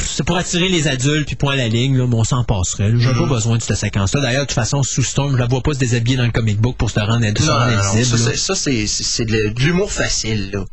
C'est 0.06 0.24
pour 0.24 0.36
attirer 0.36 0.68
les 0.68 0.86
adultes, 0.86 1.26
puis 1.26 1.34
point 1.36 1.54
à 1.54 1.56
la 1.56 1.68
ligne, 1.68 1.98
là, 1.98 2.06
mais 2.06 2.14
on 2.14 2.22
s'en 2.24 2.44
passerait. 2.44 2.92
J'ai 2.96 3.08
Mm-hmm. 3.08 3.18
pas 3.18 3.26
besoin 3.34 3.56
de 3.58 3.62
cette 3.62 3.76
séquence-là. 3.76 4.20
D'ailleurs, 4.20 4.42
de 4.42 4.46
toute 4.46 4.54
façon, 4.54 4.84
sous 4.84 5.02
Storm, 5.02 5.32
je 5.32 5.38
la 5.38 5.46
vois 5.46 5.62
pas 5.62 5.74
se 5.74 5.78
déshabiller 5.80 6.16
dans 6.16 6.24
le 6.26 6.30
comic 6.30 6.60
book 6.60 6.76
pour 6.76 6.90
se 6.90 7.00
rendre, 7.00 7.18
Non, 7.18 7.26
rendre 7.26 7.70
non, 7.70 7.94
non, 7.96 8.04
ça, 8.36 8.54
ça, 8.54 8.54
c'est 8.54 9.24
de 9.24 9.52
l'humour 9.58 9.90
facile. 9.90 10.50
Là. 10.52 10.64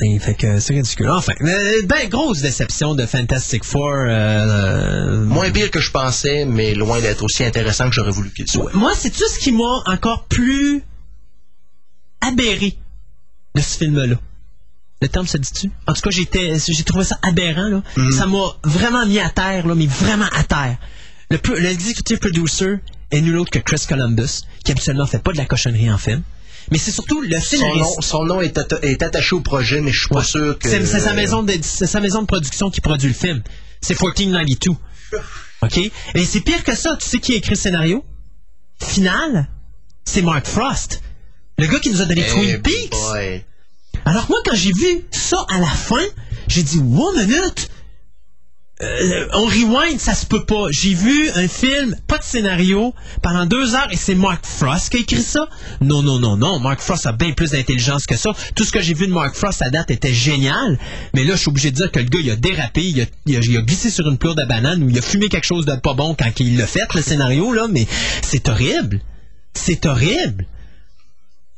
Et 0.00 0.18
fait 0.20 0.34
que 0.34 0.60
c'est 0.60 0.74
ridicule. 0.74 1.10
Enfin, 1.10 1.32
euh, 1.40 1.82
ben, 1.86 2.08
grosse 2.08 2.40
déception 2.40 2.94
de 2.94 3.04
Fantastic 3.04 3.64
Four. 3.64 3.90
euh, 3.92 4.08
euh, 4.08 5.24
Moins 5.24 5.50
pire 5.50 5.70
que 5.72 5.80
je 5.80 5.90
pensais, 5.90 6.44
mais 6.44 6.74
loin 6.74 7.00
d'être 7.00 7.24
aussi 7.24 7.42
intéressant 7.44 7.88
que 7.88 7.94
j'aurais 7.96 8.12
voulu 8.12 8.30
qu'il 8.32 8.48
soit. 8.48 8.72
Moi, 8.74 8.92
c'est 8.96 9.10
tout 9.10 9.28
ce 9.28 9.38
qui 9.40 9.50
m'a 9.50 9.82
encore 9.86 10.24
plus 10.26 10.82
aberré 12.20 12.76
de 13.54 13.60
ce 13.60 13.78
film-là. 13.78 14.16
Le 15.00 15.08
terme 15.08 15.26
se 15.26 15.36
dit-tu? 15.38 15.70
En 15.86 15.92
tout 15.94 16.00
cas, 16.02 16.10
j'étais, 16.10 16.54
j'ai 16.58 16.84
trouvé 16.84 17.04
ça 17.04 17.18
aberrant. 17.22 17.68
Là. 17.68 17.82
Ça 18.12 18.26
m'a 18.26 18.44
vraiment 18.64 19.06
mis 19.06 19.18
à 19.20 19.30
terre, 19.30 19.66
là, 19.66 19.74
mais 19.74 19.86
vraiment 19.86 20.26
à 20.32 20.42
terre. 20.44 20.76
Le, 21.30 21.38
l'executive 21.60 22.18
producer 22.18 22.76
est 23.10 23.20
nul 23.20 23.36
autre 23.38 23.50
que 23.50 23.58
Chris 23.58 23.82
Columbus, 23.88 24.42
qui 24.64 24.72
habituellement 24.72 25.06
fait 25.06 25.22
pas 25.22 25.32
de 25.32 25.38
la 25.38 25.44
cochonnerie 25.44 25.90
en 25.90 25.98
film. 25.98 26.22
Mais 26.70 26.78
c'est 26.78 26.90
surtout 26.92 27.20
le 27.20 27.34
Son 27.40 27.42
scénariste. 27.46 27.84
nom, 27.84 28.00
son 28.00 28.24
nom 28.24 28.40
est, 28.40 28.56
atta- 28.58 28.80
est 28.82 29.02
attaché 29.02 29.34
au 29.34 29.40
projet, 29.40 29.80
mais 29.80 29.90
je 29.92 30.00
suis 30.00 30.08
pas 30.08 30.22
sûr 30.24 30.58
que. 30.58 30.68
C'est, 30.68 30.84
sa 30.84 31.12
maison 31.14 31.42
de, 31.42 31.52
c'est 31.62 31.86
sa 31.86 32.00
maison 32.00 32.20
de 32.22 32.26
production 32.26 32.70
qui 32.70 32.80
produit 32.80 33.08
le 33.08 33.14
film. 33.14 33.42
C'est 33.80 33.94
1492. 34.00 34.76
OK? 35.62 35.78
Et 36.14 36.24
c'est 36.24 36.40
pire 36.40 36.62
que 36.64 36.74
ça. 36.76 36.96
Tu 37.00 37.08
sais 37.08 37.18
qui 37.18 37.32
a 37.32 37.36
écrit 37.36 37.50
le 37.54 37.56
scénario? 37.56 38.04
Final? 38.82 39.48
C'est 40.04 40.22
Mark 40.22 40.46
Frost. 40.46 41.02
Le 41.58 41.66
gars 41.66 41.80
qui 41.80 41.90
nous 41.90 42.00
a 42.00 42.04
donné 42.04 42.24
Eh, 42.26 42.30
Twin 42.30 42.62
Peaks. 42.62 42.90
boy. 42.92 43.44
Alors 44.04 44.26
moi, 44.28 44.38
quand 44.44 44.54
j'ai 44.54 44.72
vu 44.72 45.04
ça 45.10 45.44
à 45.50 45.58
la 45.58 45.66
fin, 45.66 46.04
j'ai 46.46 46.62
dit, 46.62 46.78
wow, 46.78 47.12
minute! 47.16 47.68
Euh, 48.80 49.26
on 49.34 49.46
rewind, 49.46 49.98
ça 49.98 50.14
se 50.14 50.24
peut 50.24 50.44
pas. 50.44 50.66
J'ai 50.70 50.94
vu 50.94 51.30
un 51.34 51.48
film, 51.48 51.96
pas 52.06 52.18
de 52.18 52.22
scénario, 52.22 52.94
pendant 53.22 53.44
deux 53.44 53.74
heures, 53.74 53.88
et 53.90 53.96
c'est 53.96 54.14
Mark 54.14 54.46
Frost 54.46 54.90
qui 54.90 54.98
a 54.98 55.00
écrit 55.00 55.22
ça. 55.22 55.48
Non, 55.80 56.02
non, 56.02 56.20
non, 56.20 56.36
non. 56.36 56.60
Mark 56.60 56.80
Frost 56.80 57.06
a 57.06 57.12
bien 57.12 57.32
plus 57.32 57.50
d'intelligence 57.50 58.06
que 58.06 58.16
ça. 58.16 58.32
Tout 58.54 58.64
ce 58.64 58.70
que 58.70 58.80
j'ai 58.80 58.94
vu 58.94 59.08
de 59.08 59.12
Mark 59.12 59.34
Frost 59.34 59.62
à 59.62 59.70
date 59.70 59.90
était 59.90 60.12
génial. 60.12 60.78
Mais 61.12 61.24
là, 61.24 61.34
je 61.34 61.40
suis 61.40 61.48
obligé 61.48 61.72
de 61.72 61.76
dire 61.76 61.90
que 61.90 61.98
le 61.98 62.06
gars, 62.06 62.20
il 62.22 62.30
a 62.30 62.36
dérapé, 62.36 62.82
il 63.26 63.36
a, 63.36 63.62
glissé 63.62 63.90
sur 63.90 64.08
une 64.08 64.16
pleure 64.16 64.36
de 64.36 64.44
banane 64.44 64.82
ou 64.84 64.90
il 64.90 64.98
a 64.98 65.02
fumé 65.02 65.28
quelque 65.28 65.46
chose 65.46 65.66
de 65.66 65.74
pas 65.74 65.94
bon 65.94 66.14
quand 66.16 66.38
il 66.38 66.56
l'a 66.56 66.66
fait, 66.66 66.86
le 66.94 67.02
scénario, 67.02 67.52
là. 67.52 67.66
Mais 67.68 67.86
c'est 68.22 68.48
horrible. 68.48 69.00
C'est 69.54 69.86
horrible. 69.86 70.46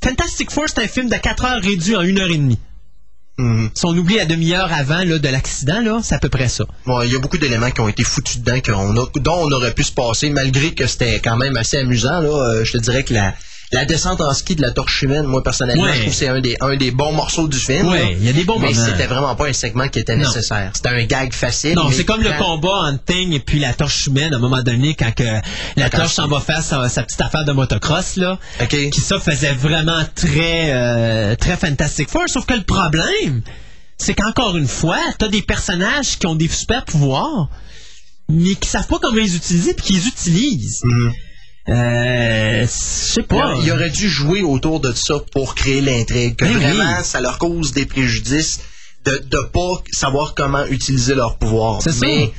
Fantastic 0.03 0.51
Four, 0.51 0.65
c'est 0.69 0.83
un 0.83 0.89
film 0.89 1.11
de 1.11 1.17
4 1.17 1.45
heures 1.45 1.63
réduit 1.63 1.97
en 1.97 2.01
1 2.01 2.17
heure 2.17 2.31
et 2.31 2.39
demie. 2.39 2.59
Mhm. 3.41 3.71
Si 3.75 3.87
on 3.87 3.97
oublie 3.97 4.17
la 4.17 4.27
demi-heure 4.27 4.71
avant 4.73 5.03
là, 5.03 5.19
de 5.19 5.29
l'accident, 5.29 5.81
là, 5.81 6.01
c'est 6.03 6.15
à 6.15 6.19
peu 6.19 6.29
près 6.29 6.49
ça. 6.49 6.65
Bon, 6.87 7.01
il 7.03 7.13
y 7.13 7.17
a 7.17 7.19
beaucoup 7.19 7.39
d'éléments 7.39 7.71
qui 7.71 7.81
ont 7.81 7.89
été 7.89 8.03
foutus 8.05 8.39
dedans 8.41 8.61
qu'on 8.61 8.97
a- 8.97 9.09
dont 9.21 9.39
on 9.47 9.53
aurait 9.53 9.73
pu 9.73 9.83
se 9.83 9.93
passer, 9.93 10.29
malgré 10.31 10.75
que 10.75 10.87
c'était 10.87 11.21
quand 11.21 11.37
même 11.37 11.57
assez 11.57 11.79
amusant. 11.79 12.21
Là, 12.21 12.29
Euh, 12.31 12.65
je 12.65 12.73
te 12.73 12.79
dirais 12.79 13.03
que 13.03 13.15
la, 13.15 13.35
la 13.73 13.85
descente 13.85 14.21
en 14.21 14.35
ski 14.35 14.57
de 14.57 14.63
la 14.63 14.73
torche 14.73 15.03
humaine, 15.03 15.25
moi 15.27 15.43
personnellement, 15.45 15.85
Ouais. 15.85 15.93
je 15.95 15.99
trouve 16.01 16.11
que 16.13 16.17
c'est 16.19 16.29
un 16.29 16.41
des, 16.41 16.57
un 16.61 16.77
des 16.77 16.91
bons 16.91 17.13
morceaux 17.13 17.47
du 17.47 17.57
film. 17.57 17.93
Là. 17.93 18.03
il 18.11 18.25
y 18.25 18.29
a 18.29 18.33
des 18.33 18.43
bons 18.45 18.59
mais 18.59 18.75
c'était 18.75 19.07
vraiment 19.07 19.37
pas 19.37 19.47
un 19.49 19.53
segment 19.53 19.87
qui 19.89 20.01
était 20.01 20.17
Non. 20.17 20.27
nécessaire. 20.27 20.73
C'était 20.75 20.89
un 20.89 21.05
gag 21.05 21.33
facile. 21.33 21.75
Non, 21.77 21.91
c'est 21.93 22.05
comme 22.05 22.23
le 22.23 22.33
combat 22.37 22.91
entre 22.91 23.05
Ting 23.05 23.33
et 23.33 23.39
puis 23.41 23.61
la 23.61 23.73
torche 23.73 24.07
humaine 24.09 24.33
à 24.35 24.37
un 24.37 24.41
moment 24.41 24.63
donné 24.63 24.95
quand 24.95 25.15
que 25.15 25.23
la 25.77 25.89
torche 25.89 26.15
s'en 26.15 26.27
va 26.27 26.41
faire 26.41 26.63
sa, 26.63 26.89
sa 26.89 27.03
petite 27.05 27.21
affaire 27.21 27.45
de 27.45 27.53
motocross 27.53 28.17
là, 28.17 28.39
qui 28.69 29.01
ça 29.01 29.21
faisait 29.21 29.53
vraiment 29.53 30.03
très 30.17 30.73
euh, 30.73 31.37
très 31.37 31.57
Fantastic 31.57 32.11
Four. 32.11 32.25
Sauf 32.29 32.47
que 32.47 32.55
le 32.55 32.63
problème, 32.65 33.43
c'est 33.99 34.15
qu'encore 34.15 34.57
une 34.57 34.67
fois, 34.69 34.99
t'as 35.19 35.29
des 35.29 35.43
personnages 35.43 36.19
qui 36.19 36.27
ont 36.27 36.35
des 36.35 36.49
super 36.49 36.85
pouvoirs, 36.85 37.49
mais 38.29 38.55
qui 38.55 38.69
savent 38.69 38.87
pas 38.89 38.99
comment 39.01 39.15
les 39.17 39.37
utiliser 39.37 39.75
puis 39.75 39.85
qui 39.87 39.93
les 39.93 40.07
utilisent. 40.09 40.81
Mhm. 40.83 41.13
Euh, 41.71 42.63
je 42.63 42.67
sais 42.67 43.21
Il 43.21 43.27
pas. 43.27 43.37
aurait- 43.55 43.63
il 43.65 43.73
aurait 43.73 43.91
dû 43.91 44.09
jouer 44.09 44.43
autour 44.43 44.81
de 44.81 44.93
ça 44.93 45.15
pour 45.33 45.55
créer 45.55 45.81
l'intrigue. 45.81 46.37
Que 46.37 46.45
Ben 46.45 46.57
oui. 46.57 46.63
vraiment, 46.63 47.03
ça 47.05 47.21
leur 47.21 47.39
cause 47.39 47.73
des 47.73 47.87
préjudices 47.87 48.61
de 49.05 49.13
ne 49.33 49.41
pas 49.47 49.83
savoir 49.93 50.35
comment 50.35 50.67
utiliser 50.67 51.15
leur 51.15 51.37
pouvoir. 51.39 51.81
C'est 51.83 51.93
ça. 51.93 51.99
Mais 52.07 52.33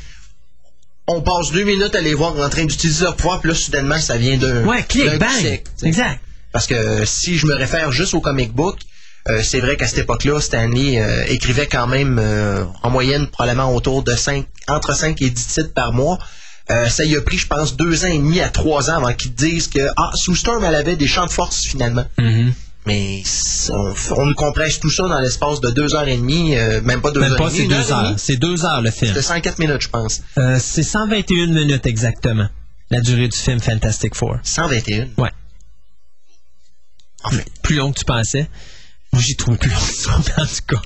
on 1.07 1.21
passe 1.21 1.51
deux 1.51 1.63
minutes 1.63 1.95
à 1.95 2.01
les 2.01 2.13
voir 2.13 2.37
en 2.39 2.49
train 2.49 2.65
d'utiliser 2.65 3.03
leur 3.05 3.15
pouvoir, 3.15 3.39
puis 3.39 3.49
là, 3.49 3.55
soudainement, 3.55 3.99
ça 3.99 4.17
vient 4.17 4.37
d'un. 4.37 4.65
Ouais, 4.65 4.83
clic, 4.83 5.17
bang. 5.17 5.29
sec. 5.41 5.65
Exact. 5.83 6.19
Parce 6.51 6.67
que 6.67 6.73
euh, 6.75 7.05
si 7.05 7.37
je 7.37 7.47
me 7.47 7.55
réfère 7.55 7.91
juste 7.91 8.13
au 8.13 8.19
comic 8.21 8.51
book, 8.53 8.77
euh, 9.29 9.41
c'est 9.43 9.59
vrai 9.61 9.77
qu'à 9.77 9.87
cette 9.87 9.99
époque-là, 9.99 10.39
Stanley 10.41 10.99
euh, 10.99 11.23
écrivait 11.27 11.67
quand 11.67 11.87
même 11.87 12.19
euh, 12.19 12.65
en 12.83 12.89
moyenne 12.89 13.27
probablement 13.27 13.73
autour 13.73 14.03
de 14.03 14.13
5, 14.15 14.45
entre 14.67 14.93
5 14.95 15.21
et 15.21 15.29
10 15.29 15.47
titres 15.47 15.73
par 15.73 15.93
mois. 15.93 16.17
Euh, 16.69 16.87
ça 16.87 17.03
y 17.03 17.15
a 17.15 17.21
pris, 17.21 17.37
je 17.37 17.47
pense, 17.47 17.75
deux 17.75 18.05
ans 18.05 18.09
et 18.09 18.17
demi 18.17 18.39
à 18.39 18.49
trois 18.49 18.89
ans 18.91 18.97
avant 18.97 19.13
qu'ils 19.13 19.33
disent 19.33 19.67
que 19.67 19.89
ah, 19.97 20.11
Storm, 20.15 20.63
elle 20.63 20.75
avait 20.75 20.95
des 20.95 21.07
champs 21.07 21.25
de 21.25 21.31
force 21.31 21.63
finalement. 21.65 22.05
Mhm. 22.17 22.53
Mais 22.87 23.21
on, 23.69 23.93
on 24.17 24.25
nous 24.25 24.33
compresse 24.33 24.79
tout 24.79 24.89
ça 24.89 25.07
dans 25.07 25.19
l'espace 25.19 25.59
de 25.61 25.69
deux 25.69 25.93
heures 25.93 26.07
et 26.07 26.17
demie, 26.17 26.55
euh, 26.57 26.81
même 26.81 26.99
pas 27.01 27.11
deux 27.11 27.19
Même 27.19 27.33
heures 27.33 27.37
pas, 27.37 27.49
et 27.53 27.57
demie. 27.57 27.57
c'est 27.57 27.63
une 27.63 27.69
deux 27.69 27.89
et 27.89 27.91
heures. 27.93 28.13
C'est 28.17 28.37
deux 28.37 28.65
heures 28.65 28.81
le 28.81 28.89
film. 28.91 29.09
C'était 29.11 29.21
104 29.21 29.59
minutes, 29.59 29.81
je 29.81 29.89
pense. 29.89 30.21
Euh, 30.37 30.57
c'est 30.59 30.81
121 30.83 31.47
minutes 31.47 31.85
exactement. 31.85 32.47
La 32.89 33.01
durée 33.01 33.27
du 33.27 33.37
film 33.37 33.59
Fantastic 33.59 34.15
Four. 34.15 34.37
121. 34.43 35.09
Ouais. 35.17 35.29
Enfin, 37.23 37.37
Plus 37.61 37.75
long 37.75 37.91
que 37.91 37.99
tu 37.99 38.05
pensais. 38.05 38.49
Moi, 39.13 39.21
J'ai 39.21 39.35
trouvé 39.35 39.57
plus 39.57 39.69
long 39.69 39.77
que 39.77 39.93
ça, 39.93 40.15
en 40.17 40.21
tout 40.45 40.75
cas. 40.75 40.81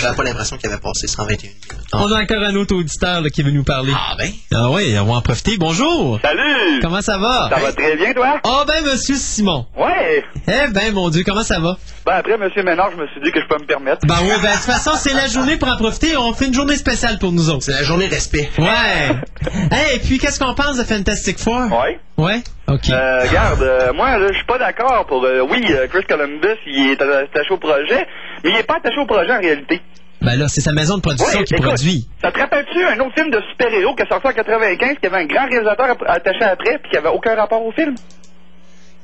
J'avais 0.00 0.16
pas 0.16 0.22
l'impression 0.24 0.56
qu'il 0.56 0.68
avait 0.70 0.80
passé 0.80 1.06
121 1.06 1.48
minutes. 1.48 1.74
On 1.92 2.10
a 2.12 2.22
encore 2.22 2.42
un 2.42 2.54
autre 2.56 2.74
auditeur 2.76 3.20
là, 3.20 3.28
qui 3.30 3.42
veut 3.42 3.50
nous 3.50 3.64
parler. 3.64 3.92
Ah 3.94 4.14
ben, 4.18 4.30
Ah 4.54 4.70
oui, 4.70 4.94
on 4.98 5.04
va 5.04 5.14
en 5.14 5.20
profiter. 5.22 5.56
Bonjour. 5.58 6.18
Salut! 6.22 6.80
Comment 6.80 7.00
ça 7.02 7.18
va? 7.18 7.48
Ça 7.52 7.60
va 7.60 7.72
très 7.72 7.96
bien, 7.96 8.12
toi? 8.12 8.40
Oh 8.44 8.62
ben, 8.66 8.84
monsieur 8.84 9.14
Simon. 9.16 9.66
Ouais! 9.76 10.24
Eh 10.48 10.70
ben, 10.72 10.92
mon 10.92 11.08
Dieu, 11.10 11.22
comment 11.24 11.42
ça 11.44 11.58
va? 11.60 11.76
Ben, 12.04 12.14
après, 12.14 12.36
Monsieur 12.36 12.64
Ménard, 12.64 12.90
je 12.90 12.96
me 12.96 13.06
suis 13.08 13.20
dit 13.20 13.30
que 13.30 13.40
je 13.40 13.46
peux 13.46 13.60
me 13.60 13.66
permettre. 13.66 14.04
Ben 14.06 14.16
oui, 14.22 14.30
ben 14.42 14.50
de 14.50 14.56
toute 14.56 14.64
façon, 14.64 14.90
c'est 14.96 15.12
la 15.12 15.28
journée 15.28 15.56
pour 15.56 15.68
en 15.68 15.76
profiter. 15.76 16.16
On 16.16 16.32
fait 16.32 16.46
une 16.46 16.54
journée 16.54 16.76
spéciale 16.76 17.18
pour 17.20 17.30
nous 17.30 17.48
autres. 17.48 17.62
c'est 17.62 17.72
la 17.72 17.84
journée 17.84 18.06
respect. 18.06 18.50
Ouais. 18.58 19.16
Hey, 19.70 19.96
et 19.96 19.98
puis 20.00 20.18
qu'est-ce 20.18 20.38
qu'on 20.38 20.54
pense 20.54 20.76
de 20.78 20.84
Fantastic 20.84 21.38
Four? 21.38 21.62
Ouais. 21.70 21.98
Ouais? 22.16 22.42
OK. 22.68 22.88
Euh, 22.90 23.22
regarde, 23.26 23.62
euh, 23.62 23.92
moi, 23.92 24.18
là, 24.18 24.28
je 24.30 24.36
suis 24.36 24.46
pas 24.46 24.58
d'accord 24.58 25.04
pour... 25.06 25.24
euh, 25.24 25.40
oui, 25.40 25.64
euh, 25.70 25.86
Chris 25.88 26.04
Columbus, 26.08 26.56
il 26.66 26.90
est 26.92 27.02
attaché 27.02 27.50
au 27.50 27.58
projet, 27.58 28.06
mais 28.44 28.50
il 28.50 28.56
est 28.56 28.62
pas 28.66 28.76
attaché 28.76 28.98
au 28.98 29.06
projet 29.06 29.32
en 29.32 29.40
réalité. 29.40 29.80
Ben 30.20 30.36
là, 30.36 30.46
c'est 30.48 30.60
sa 30.60 30.72
maison 30.72 30.96
de 30.96 31.02
production 31.02 31.38
Ouais, 31.40 31.44
qui 31.44 31.54
écoute, 31.54 31.66
produit. 31.66 32.08
Ça 32.22 32.30
te 32.30 32.38
rappelle-tu 32.38 32.84
un 32.84 32.98
autre 33.00 33.14
film 33.14 33.30
de 33.30 33.40
super-héros 33.50 33.94
qui 33.96 34.02
est 34.02 34.08
sorti 34.08 34.28
en 34.28 34.32
95, 34.32 34.96
qui 35.00 35.06
avait 35.06 35.16
un 35.16 35.26
grand 35.26 35.48
réalisateur 35.48 35.96
attaché 36.06 36.44
après, 36.44 36.78
puis 36.78 36.90
qui 36.92 36.96
avait 36.96 37.08
aucun 37.08 37.34
rapport 37.34 37.64
au 37.66 37.72
film? 37.72 37.96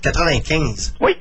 95. 0.02 0.94
Oui. 1.00 1.16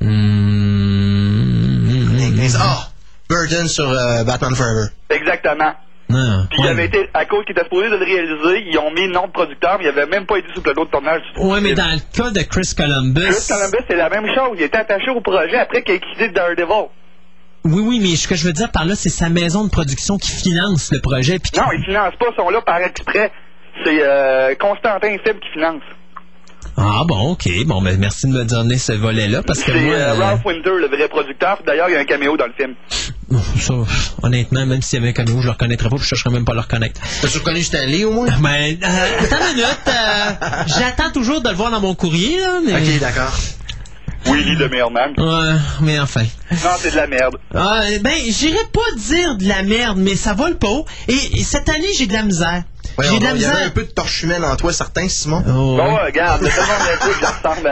Mmh. 0.00 2.16
95. 2.16 2.58
Ah! 2.60 2.88
Burden 3.28 3.68
sur 3.68 3.90
euh, 3.90 4.24
Batman 4.24 4.54
Forever. 4.54 4.86
Exactement. 5.10 5.72
Non. 6.14 6.46
Puis 6.50 6.60
il 6.62 6.68
avait 6.68 6.86
été, 6.86 7.08
à 7.14 7.24
cause 7.24 7.44
qu'il 7.44 7.52
était 7.52 7.64
supposé 7.64 7.90
de 7.90 7.96
le 7.96 8.04
réaliser, 8.04 8.64
ils 8.70 8.78
ont 8.78 8.90
mis 8.92 9.06
le 9.06 9.12
nom 9.12 9.26
de 9.26 9.32
producteur, 9.32 9.76
mais 9.78 9.84
il 9.84 9.88
avait 9.88 10.06
même 10.06 10.26
pas 10.26 10.38
été 10.38 10.48
sous 10.48 10.56
le 10.60 10.62
plateau 10.62 10.84
de 10.84 10.90
tournage. 10.90 11.22
du 11.36 11.42
Ouais, 11.42 11.60
mais 11.60 11.74
dans 11.74 11.84
le 11.90 12.00
cas 12.16 12.30
de 12.30 12.42
Chris 12.42 12.72
Columbus. 12.76 13.20
Chris 13.20 13.46
Columbus, 13.48 13.84
c'est 13.88 13.96
la 13.96 14.08
même 14.08 14.26
chose. 14.34 14.56
Il 14.56 14.62
était 14.62 14.78
attaché 14.78 15.10
au 15.10 15.20
projet 15.20 15.56
après 15.56 15.82
qu'il 15.82 15.94
ait 15.96 16.00
quitté 16.00 16.28
Daredevil. 16.28 16.88
Oui, 17.64 17.82
oui, 17.86 17.98
mais 18.00 18.14
ce 18.16 18.28
que 18.28 18.34
je 18.34 18.44
veux 18.46 18.52
dire 18.52 18.70
par 18.70 18.84
là, 18.84 18.94
c'est 18.94 19.08
sa 19.08 19.28
maison 19.30 19.64
de 19.64 19.70
production 19.70 20.18
qui 20.18 20.30
finance 20.32 20.92
le 20.92 21.00
projet. 21.00 21.38
Puis 21.38 21.50
qui- 21.50 21.60
Non, 21.60 21.66
ils 21.72 21.82
financent 21.84 22.16
pas, 22.20 22.26
ils 22.30 22.36
sont 22.36 22.50
là 22.50 22.60
par 22.60 22.78
exprès. 22.78 23.32
C'est 23.84 23.98
euh, 24.02 24.54
Constantin 24.56 25.16
Fib 25.24 25.38
qui 25.40 25.48
finance. 25.54 25.82
Ah 26.76 27.02
bon, 27.06 27.32
ok. 27.32 27.48
Bon, 27.66 27.80
ben 27.80 27.96
merci 27.98 28.26
de 28.26 28.32
me 28.32 28.44
donner 28.44 28.78
ce 28.78 28.92
volet-là 28.92 29.42
parce 29.42 29.62
que 29.62 29.72
C'est 29.72 29.80
moi, 29.80 29.94
euh, 29.94 30.10
euh, 30.10 30.14
Ralph 30.14 30.44
Winter, 30.44 30.70
le 30.80 30.88
vrai 30.88 31.08
producteur. 31.08 31.58
D'ailleurs, 31.66 31.88
il 31.88 31.92
y 31.92 31.96
a 31.96 32.00
un 32.00 32.04
caméo 32.04 32.36
dans 32.36 32.46
le 32.46 32.52
film. 32.52 32.74
ça, 33.60 33.74
honnêtement, 34.22 34.66
même 34.66 34.82
s'il 34.82 34.98
y 34.98 35.02
avait 35.02 35.10
un 35.10 35.12
caméo, 35.12 35.40
je 35.40 35.46
le 35.46 35.52
reconnaîtrais 35.52 35.88
pas, 35.88 35.96
puis 35.96 36.04
je 36.04 36.08
chercherais 36.08 36.30
même 36.34 36.44
pas 36.44 36.52
à 36.52 36.56
le 36.56 36.60
reconnaître. 36.62 37.00
T'as-tu 37.22 37.38
reconnu 37.38 37.62
Stanley 37.62 38.04
au 38.04 38.12
moins? 38.12 38.26
Ben, 38.40 38.76
euh, 38.82 39.24
attends 39.24 39.36
une 39.50 39.54
minute. 39.54 39.78
euh, 39.88 40.30
J'attends 40.66 41.12
toujours 41.12 41.40
de 41.40 41.48
le 41.48 41.54
voir 41.54 41.70
dans 41.70 41.80
mon 41.80 41.94
courrier, 41.94 42.38
là, 42.40 42.58
mais... 42.64 42.72
Ok, 42.74 42.98
d'accord. 43.00 43.32
Willy 44.26 44.56
de 44.56 44.66
Mailman. 44.66 45.12
Ouais, 45.18 45.58
mais 45.82 46.00
enfin. 46.00 46.22
Non, 46.50 46.70
c'est 46.78 46.90
de 46.92 46.96
la 46.96 47.06
merde. 47.06 47.36
Ah, 47.54 47.82
ben, 48.00 48.14
j'irais 48.28 48.56
pas 48.72 48.96
dire 48.98 49.36
de 49.36 49.46
la 49.46 49.62
merde, 49.62 49.98
mais 49.98 50.16
ça 50.16 50.32
va 50.32 50.48
le 50.48 50.56
pot. 50.56 50.86
Et, 51.08 51.38
et 51.38 51.44
cette 51.44 51.68
année, 51.68 51.92
j'ai 51.96 52.06
de 52.06 52.14
la 52.14 52.22
misère. 52.22 52.62
Ouais, 52.98 53.06
j'ai 53.10 53.18
de 53.18 53.24
la 53.24 53.30
il 53.32 53.40
y 53.40 53.44
avait 53.44 53.52
misère. 53.54 53.66
un 53.66 53.70
peu 53.70 53.82
de 53.82 53.90
torche 53.90 54.22
humaine 54.22 54.44
en 54.44 54.54
toi, 54.56 54.72
certain, 54.72 55.08
Simon. 55.08 55.42
Oh, 55.46 55.52
Bon, 55.76 55.94
ouais. 55.94 56.04
regarde, 56.06 56.42
c'est 56.44 56.50
tellement 56.54 56.84
bien 56.84 56.96
que 56.96 57.12
je 57.12 57.26
ressemble 57.26 57.66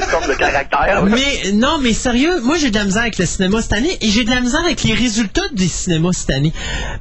à, 0.00 0.06
Storm 0.06 0.26
de 0.26 0.34
caractère. 0.34 1.02
Mais 1.04 1.52
non, 1.52 1.78
mais 1.82 1.92
sérieux, 1.92 2.40
moi 2.42 2.56
j'ai 2.58 2.70
de 2.70 2.76
la 2.78 2.84
misère 2.84 3.02
avec 3.02 3.18
le 3.18 3.26
cinéma 3.26 3.60
cette 3.60 3.72
année 3.74 3.98
et 4.00 4.08
j'ai 4.08 4.24
de 4.24 4.30
la 4.30 4.40
misère 4.40 4.60
avec 4.64 4.82
les 4.84 4.94
résultats 4.94 5.48
des 5.52 5.68
cinémas 5.68 6.12
cette 6.12 6.30
année. 6.30 6.52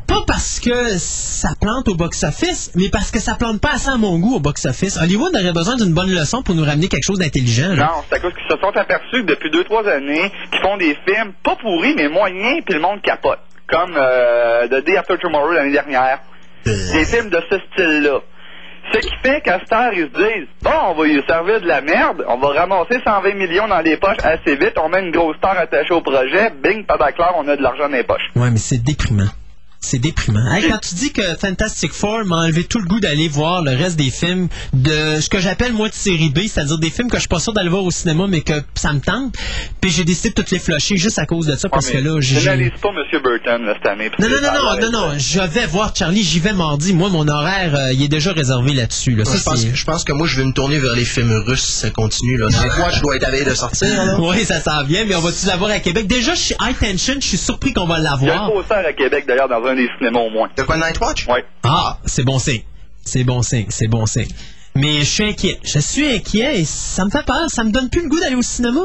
Pas 0.07 0.23
parce 0.27 0.59
que 0.59 0.97
ça 0.97 1.49
plante 1.59 1.87
au 1.87 1.95
box-office, 1.95 2.71
mais 2.75 2.89
parce 2.89 3.11
que 3.11 3.19
ça 3.19 3.35
plante 3.35 3.61
pas 3.61 3.73
assez 3.73 3.89
à 3.89 3.97
mon 3.97 4.17
goût 4.19 4.35
au 4.35 4.39
box-office. 4.39 4.97
Hollywood 4.97 5.33
aurait 5.35 5.53
besoin 5.53 5.75
d'une 5.75 5.93
bonne 5.93 6.11
leçon 6.13 6.41
pour 6.43 6.55
nous 6.55 6.65
ramener 6.65 6.87
quelque 6.87 7.05
chose 7.05 7.19
d'intelligent. 7.19 7.69
Non, 7.75 8.03
c'est 8.09 8.15
à 8.15 8.19
cause 8.19 8.33
qu'ils 8.33 8.55
se 8.55 8.59
sont 8.59 8.75
aperçus 8.77 9.21
que 9.23 9.27
depuis 9.27 9.51
deux, 9.51 9.63
trois 9.63 9.87
années, 9.87 10.31
qu'ils 10.51 10.61
font 10.61 10.77
des 10.77 10.97
films 11.07 11.33
pas 11.43 11.55
pourris, 11.55 11.93
mais 11.95 12.09
moyens, 12.09 12.61
puis 12.65 12.73
le 12.73 12.81
monde 12.81 13.01
capote. 13.01 13.39
Comme 13.69 13.95
euh, 13.97 14.67
The 14.67 14.85
Day 14.85 14.97
After 14.97 15.17
Tomorrow 15.21 15.51
l'année 15.51 15.71
dernière. 15.73 16.19
Des 16.65 17.05
films 17.05 17.29
de 17.29 17.41
ce 17.49 17.59
style-là. 17.59 18.19
Ce 18.93 18.99
qui 18.99 19.13
fait 19.21 19.41
qu'à 19.41 19.59
cette 19.59 19.73
heure, 19.73 19.91
ils 19.93 20.09
se 20.13 20.17
disent 20.17 20.47
Bon, 20.61 20.71
on 20.89 20.93
va 20.93 21.05
lui 21.05 21.21
servir 21.27 21.59
de 21.59 21.67
la 21.67 21.81
merde, 21.81 22.23
on 22.27 22.37
va 22.37 22.53
ramasser 22.53 22.99
120 23.05 23.33
millions 23.33 23.67
dans 23.67 23.81
les 23.81 23.97
poches 23.97 24.23
assez 24.23 24.55
vite, 24.55 24.77
on 24.81 24.87
met 24.87 25.01
une 25.01 25.11
grosse 25.11 25.35
star 25.37 25.57
attachée 25.57 25.93
au 25.93 26.01
projet, 26.01 26.51
bing, 26.63 26.85
pas 26.85 26.97
clair, 27.11 27.33
on 27.35 27.47
a 27.47 27.55
de 27.57 27.61
l'argent 27.61 27.89
dans 27.89 27.95
les 27.95 28.03
poches. 28.03 28.29
Ouais, 28.35 28.49
mais 28.49 28.57
c'est 28.57 28.81
déprimant. 28.81 29.27
C'est 29.79 29.99
déprimant. 29.99 30.51
Hey, 30.51 30.69
quand 30.69 30.79
tu 30.79 30.95
dis 30.95 31.13
que 31.13 31.21
Fantastic 31.39 31.91
Four 31.93 32.25
m'a 32.25 32.37
enlevé 32.37 32.63
tout 32.63 32.79
le 32.79 32.85
goût 32.85 32.99
d'aller 32.99 33.27
voir 33.27 33.61
le 33.61 33.71
reste 33.75 33.95
des 33.95 34.09
films 34.09 34.47
de 34.73 35.19
ce 35.21 35.29
que 35.29 35.39
j'appelle 35.39 35.71
moi 35.71 35.87
de 35.87 35.93
série 35.93 36.29
B, 36.29 36.39
c'est-à-dire 36.47 36.77
des 36.79 36.89
films 36.89 37.09
que 37.09 37.17
je 37.17 37.21
suis 37.21 37.27
pas 37.29 37.39
sûr 37.39 37.53
d'aller 37.53 37.69
voir 37.69 37.83
au 37.83 37.91
cinéma, 37.91 38.25
mais 38.27 38.41
que 38.41 38.53
ça 38.75 38.91
me 38.91 38.99
tente, 38.99 39.35
puis 39.79 39.91
j'ai 39.91 40.03
décidé 40.03 40.29
de 40.29 40.33
toutes 40.33 40.49
les 40.51 40.59
flusher 40.59 40.97
juste 40.97 41.19
à 41.19 41.25
cause 41.25 41.45
de 41.45 41.55
ça, 41.55 41.69
parce 41.69 41.87
Ouais, 41.87 41.93
que 41.93 41.97
là, 41.99 42.19
j'ai... 42.19 42.39
Généralise 42.39 42.71
pas 42.81 42.89
M. 42.89 43.21
Burton 43.21 43.65
là, 43.65 43.73
cette 43.75 43.85
année. 43.85 44.09
Non, 44.19 44.27
non, 44.27 44.35
non, 44.41 44.51
non, 44.53 44.91
non, 44.91 44.91
non, 45.09 45.13
je 45.17 45.39
vais 45.39 45.67
voir 45.67 45.95
Charlie, 45.95 46.23
j'y 46.23 46.39
vais 46.39 46.53
mardi. 46.53 46.93
Moi, 46.93 47.09
mon 47.09 47.27
horaire, 47.27 47.75
euh, 47.75 47.93
il 47.93 48.01
est 48.03 48.07
déjà 48.07 48.33
réservé 48.33 48.73
là-dessus. 48.73 49.15
Là. 49.15 49.23
Je, 49.25 49.43
pense, 49.43 49.99
je 50.01 50.05
que 50.05 50.11
moi, 50.13 50.27
je 50.27 50.37
vais 50.41 50.45
me 50.45 50.53
tourner 50.53 50.79
vers 50.79 50.95
les 50.95 51.05
films 51.05 51.31
russes 51.45 51.63
si 51.65 51.71
ça 51.73 51.89
continue. 51.91 52.37
Là. 52.37 52.47
Des 52.47 52.69
fois, 52.71 52.89
je 52.91 53.01
dois 53.01 53.15
être 53.15 53.27
à 53.27 53.31
veille 53.31 53.45
de 53.45 53.53
sortir. 53.53 53.87
Oui, 54.19 54.43
ça 54.43 54.59
s'en 54.59 54.83
vient, 54.83 55.05
mais 55.05 55.15
on 55.15 55.21
va-tu 55.21 55.45
l'avoir 55.45 55.69
à 55.71 55.79
Québec? 55.79 56.07
Déjà, 56.07 56.33
je 56.33 56.39
suis 56.41 56.55
high 56.61 56.77
tension, 56.77 57.13
je 57.19 57.27
suis 57.27 57.37
surpris 57.37 57.73
qu'on 57.73 57.85
va 57.85 57.97
Il 57.99 58.03
y 58.03 58.07
a 58.07 58.11
l'avoir. 58.11 58.51
un 58.71 58.83
à 58.83 58.93
Québec 58.93 59.25
d'ailleurs 59.27 59.47
dans 59.49 59.66
un 59.67 59.75
des 59.75 59.89
cinémas 59.97 60.19
au 60.19 60.29
moins. 60.29 60.49
De 60.55 60.63
quoi 60.63 60.77
Night 60.77 60.99
Watch? 60.99 61.27
Ouais. 61.27 61.45
Ah, 61.63 61.97
c'est 62.05 62.23
bon 62.23 62.39
signe. 62.39 62.63
C'est 63.03 63.23
bon 63.23 63.41
signe, 63.41 63.67
c'est 63.69 63.87
bon 63.87 64.05
signe. 64.05 64.27
Mais 64.75 64.99
je 64.99 65.05
suis 65.05 65.23
inquiet. 65.23 65.59
Je 65.63 65.79
suis 65.79 66.07
inquiet 66.07 66.59
et 66.59 66.65
ça 66.65 67.05
me 67.05 67.09
fait 67.09 67.25
peur. 67.25 67.45
Ça 67.49 67.63
me 67.63 67.71
donne 67.71 67.89
plus 67.89 68.03
le 68.03 68.09
goût 68.09 68.19
d'aller 68.19 68.35
au 68.35 68.41
cinéma. 68.41 68.81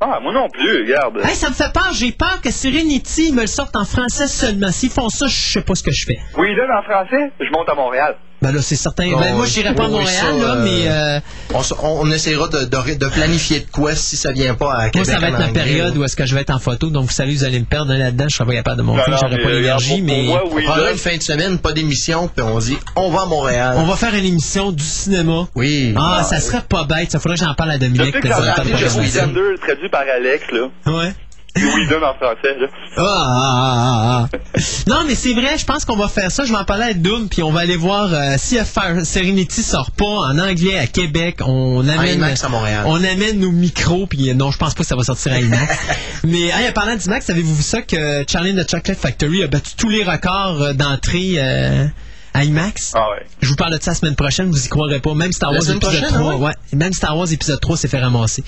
Ah, 0.00 0.18
moi 0.22 0.32
non 0.32 0.48
plus, 0.48 0.82
regarde. 0.82 1.18
Hey, 1.24 1.34
ça 1.34 1.50
me 1.50 1.54
fait 1.54 1.72
peur. 1.72 1.92
J'ai 1.92 2.12
peur 2.12 2.40
que 2.40 2.50
Serenity 2.50 3.32
me 3.32 3.42
le 3.42 3.46
sorte 3.46 3.76
en 3.76 3.84
français 3.84 4.28
seulement. 4.28 4.70
S'ils 4.70 4.90
font 4.90 5.08
ça, 5.08 5.26
je 5.26 5.34
sais 5.34 5.62
pas 5.62 5.74
ce 5.74 5.82
que 5.82 5.90
je 5.90 6.06
fais. 6.06 6.18
Oui, 6.38 6.54
là, 6.54 6.80
en 6.80 6.82
français, 6.82 7.32
je 7.38 7.50
monte 7.50 7.68
à 7.68 7.74
Montréal. 7.74 8.16
Ben 8.42 8.52
là, 8.52 8.62
c'est 8.62 8.76
certain. 8.76 9.04
Ben 9.18 9.34
moi, 9.34 9.44
je 9.46 9.60
n'irai 9.60 9.74
pas 9.74 9.84
à 9.84 9.86
oui, 9.86 9.92
Montréal, 9.92 10.16
ça, 10.18 10.32
là, 10.46 10.54
euh, 10.54 10.64
mais 10.64 10.88
euh, 10.88 11.20
On, 11.54 11.60
s- 11.60 11.74
on- 11.82 12.00
on 12.00 12.10
essaiera 12.10 12.48
de, 12.48 12.60
de- 12.64 12.94
de 12.98 13.06
planifier 13.08 13.60
de 13.60 13.66
quoi 13.70 13.94
si 13.94 14.16
ça 14.16 14.32
vient 14.32 14.54
pas 14.54 14.72
à 14.74 14.88
Québec. 14.90 15.06
moi, 15.08 15.14
ça 15.14 15.20
va 15.20 15.28
être 15.28 15.34
anglais, 15.48 15.52
période 15.52 15.96
où 15.98 16.04
est-ce 16.04 16.16
que 16.16 16.24
je 16.24 16.34
vais 16.34 16.40
être 16.40 16.50
en 16.54 16.58
photo. 16.58 16.88
Donc, 16.88 17.04
vous 17.06 17.12
savez, 17.12 17.34
vous 17.34 17.44
allez 17.44 17.60
me 17.60 17.66
perdre 17.66 17.92
là-dedans. 17.94 18.24
Je 18.30 18.36
serai 18.36 18.46
pas 18.46 18.54
capable 18.54 18.78
de 18.78 18.82
monter. 18.82 19.10
Non, 19.10 19.16
J'aurai 19.20 19.38
pas 19.42 19.48
euh, 19.48 19.56
l'énergie, 19.60 20.00
mais 20.02 20.22
moi, 20.22 20.42
On 20.46 20.54
oui, 20.54 20.64
prendra 20.64 20.84
là. 20.86 20.90
une 20.92 20.96
fin 20.98 21.16
de 21.16 21.22
semaine, 21.22 21.58
pas 21.58 21.72
d'émission, 21.72 22.28
puis 22.34 22.42
on 22.44 22.58
dit 22.58 22.78
on 22.96 23.10
va 23.10 23.22
à 23.22 23.26
Montréal. 23.26 23.74
on 23.76 23.84
va 23.84 23.96
faire 23.96 24.14
une 24.14 24.24
émission 24.24 24.72
du 24.72 24.84
cinéma. 24.84 25.46
Oui. 25.54 25.94
Ah, 25.98 26.22
ça 26.22 26.40
serait 26.40 26.62
pas 26.66 26.84
bête. 26.84 27.10
Ça 27.10 27.18
faudrait 27.20 27.36
que 27.38 27.44
j'en 27.44 27.54
parle 27.54 27.72
à 27.72 27.78
Dominique. 27.78 28.06
sais 28.14 28.20
que 28.20 28.26
le 28.26 28.32
j'en 28.32 28.38
ai 28.38 28.42
directeur 28.42 28.64
de 28.64 28.70
appelé 28.72 28.84
programmation. 28.86 29.20
Whedon 29.22 29.32
2 29.34 29.58
traduit 29.58 29.88
par 29.90 30.00
Alex, 30.16 30.44
là. 30.52 30.68
Ouais. 30.86 31.12
En 31.56 32.14
français, 32.14 32.56
là. 32.58 32.66
Ah, 32.96 33.02
ah, 33.02 34.26
ah, 34.26 34.28
ah. 34.32 34.60
non, 34.86 35.04
mais 35.06 35.14
c'est 35.14 35.32
vrai, 35.32 35.58
je 35.58 35.64
pense 35.64 35.84
qu'on 35.84 35.96
va 35.96 36.08
faire 36.08 36.30
ça. 36.30 36.44
Je 36.44 36.52
vais 36.52 36.58
en 36.58 36.64
parler 36.64 36.84
à 36.84 36.94
Doom, 36.94 37.28
puis 37.28 37.42
on 37.42 37.50
va 37.50 37.60
aller 37.60 37.76
voir 37.76 38.12
euh, 38.12 38.34
si 38.38 38.56
Fire 38.64 39.04
Serenity 39.04 39.62
sort 39.62 39.90
pas 39.90 40.04
en 40.04 40.38
anglais 40.38 40.78
à 40.78 40.86
Québec. 40.86 41.38
On 41.44 41.86
amène, 41.88 42.16
IMAX 42.16 42.44
à 42.44 42.48
Montréal. 42.48 42.84
on 42.86 43.02
amène 43.02 43.40
nos 43.40 43.50
micros, 43.50 44.06
puis 44.06 44.30
euh, 44.30 44.34
non, 44.34 44.50
je 44.50 44.58
pense 44.58 44.74
pas 44.74 44.82
que 44.82 44.88
ça 44.88 44.96
va 44.96 45.02
sortir 45.02 45.32
à 45.32 45.40
IMAX. 45.40 45.78
mais 46.24 46.46
hey, 46.46 46.68
en 46.68 46.72
parlant 46.72 46.96
d'IMAX, 46.96 47.28
avez-vous 47.30 47.54
vu 47.54 47.62
ça 47.62 47.82
que 47.82 48.24
Charlie 48.28 48.54
the 48.54 48.68
Chocolate 48.70 48.98
Factory 48.98 49.42
a 49.42 49.48
battu 49.48 49.72
tous 49.76 49.88
les 49.88 50.04
records 50.04 50.62
euh, 50.62 50.72
d'entrée 50.72 51.34
euh, 51.36 51.86
à 52.32 52.44
IMAX? 52.44 52.92
Ah 52.94 53.10
ouais. 53.10 53.26
Je 53.40 53.48
vous 53.48 53.56
parle 53.56 53.76
de 53.76 53.82
ça 53.82 53.90
la 53.90 53.94
semaine 53.96 54.16
prochaine, 54.16 54.50
vous 54.50 54.64
y 54.64 54.68
croirez 54.68 55.00
pas. 55.00 55.14
Même 55.14 55.32
Star 55.32 55.50
Wars 55.50 55.62
épisode 55.62 55.80
prochaine, 55.80 56.04
3, 56.04 56.34
ouais? 56.36 56.46
ouais. 56.46 56.52
Même 56.74 56.92
Star 56.92 57.16
Wars 57.16 57.30
épisode 57.32 57.60
3 57.60 57.76
s'est 57.76 57.88
fait 57.88 58.00
ramasser. 58.00 58.44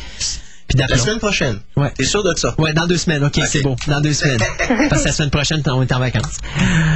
Puis 0.69 0.79
La 0.79 0.97
semaine 0.97 1.19
prochaine. 1.19 1.59
Ouais. 1.77 1.91
T'es 1.97 2.05
sûr 2.05 2.23
de 2.23 2.35
ça? 2.37 2.55
Ouais, 2.59 2.73
dans 2.73 2.87
deux 2.87 2.97
semaines. 2.97 3.25
OK, 3.25 3.41
c'est 3.47 3.63
beau. 3.63 3.77
Dans 3.87 4.01
deux 4.01 4.13
semaines. 4.13 4.39
Parce 4.89 5.03
que 5.03 5.09
la 5.09 5.13
semaine 5.13 5.31
prochaine, 5.31 5.63
on 5.67 5.83
est 5.83 5.93
en 5.93 5.99
vacances. 5.99 6.39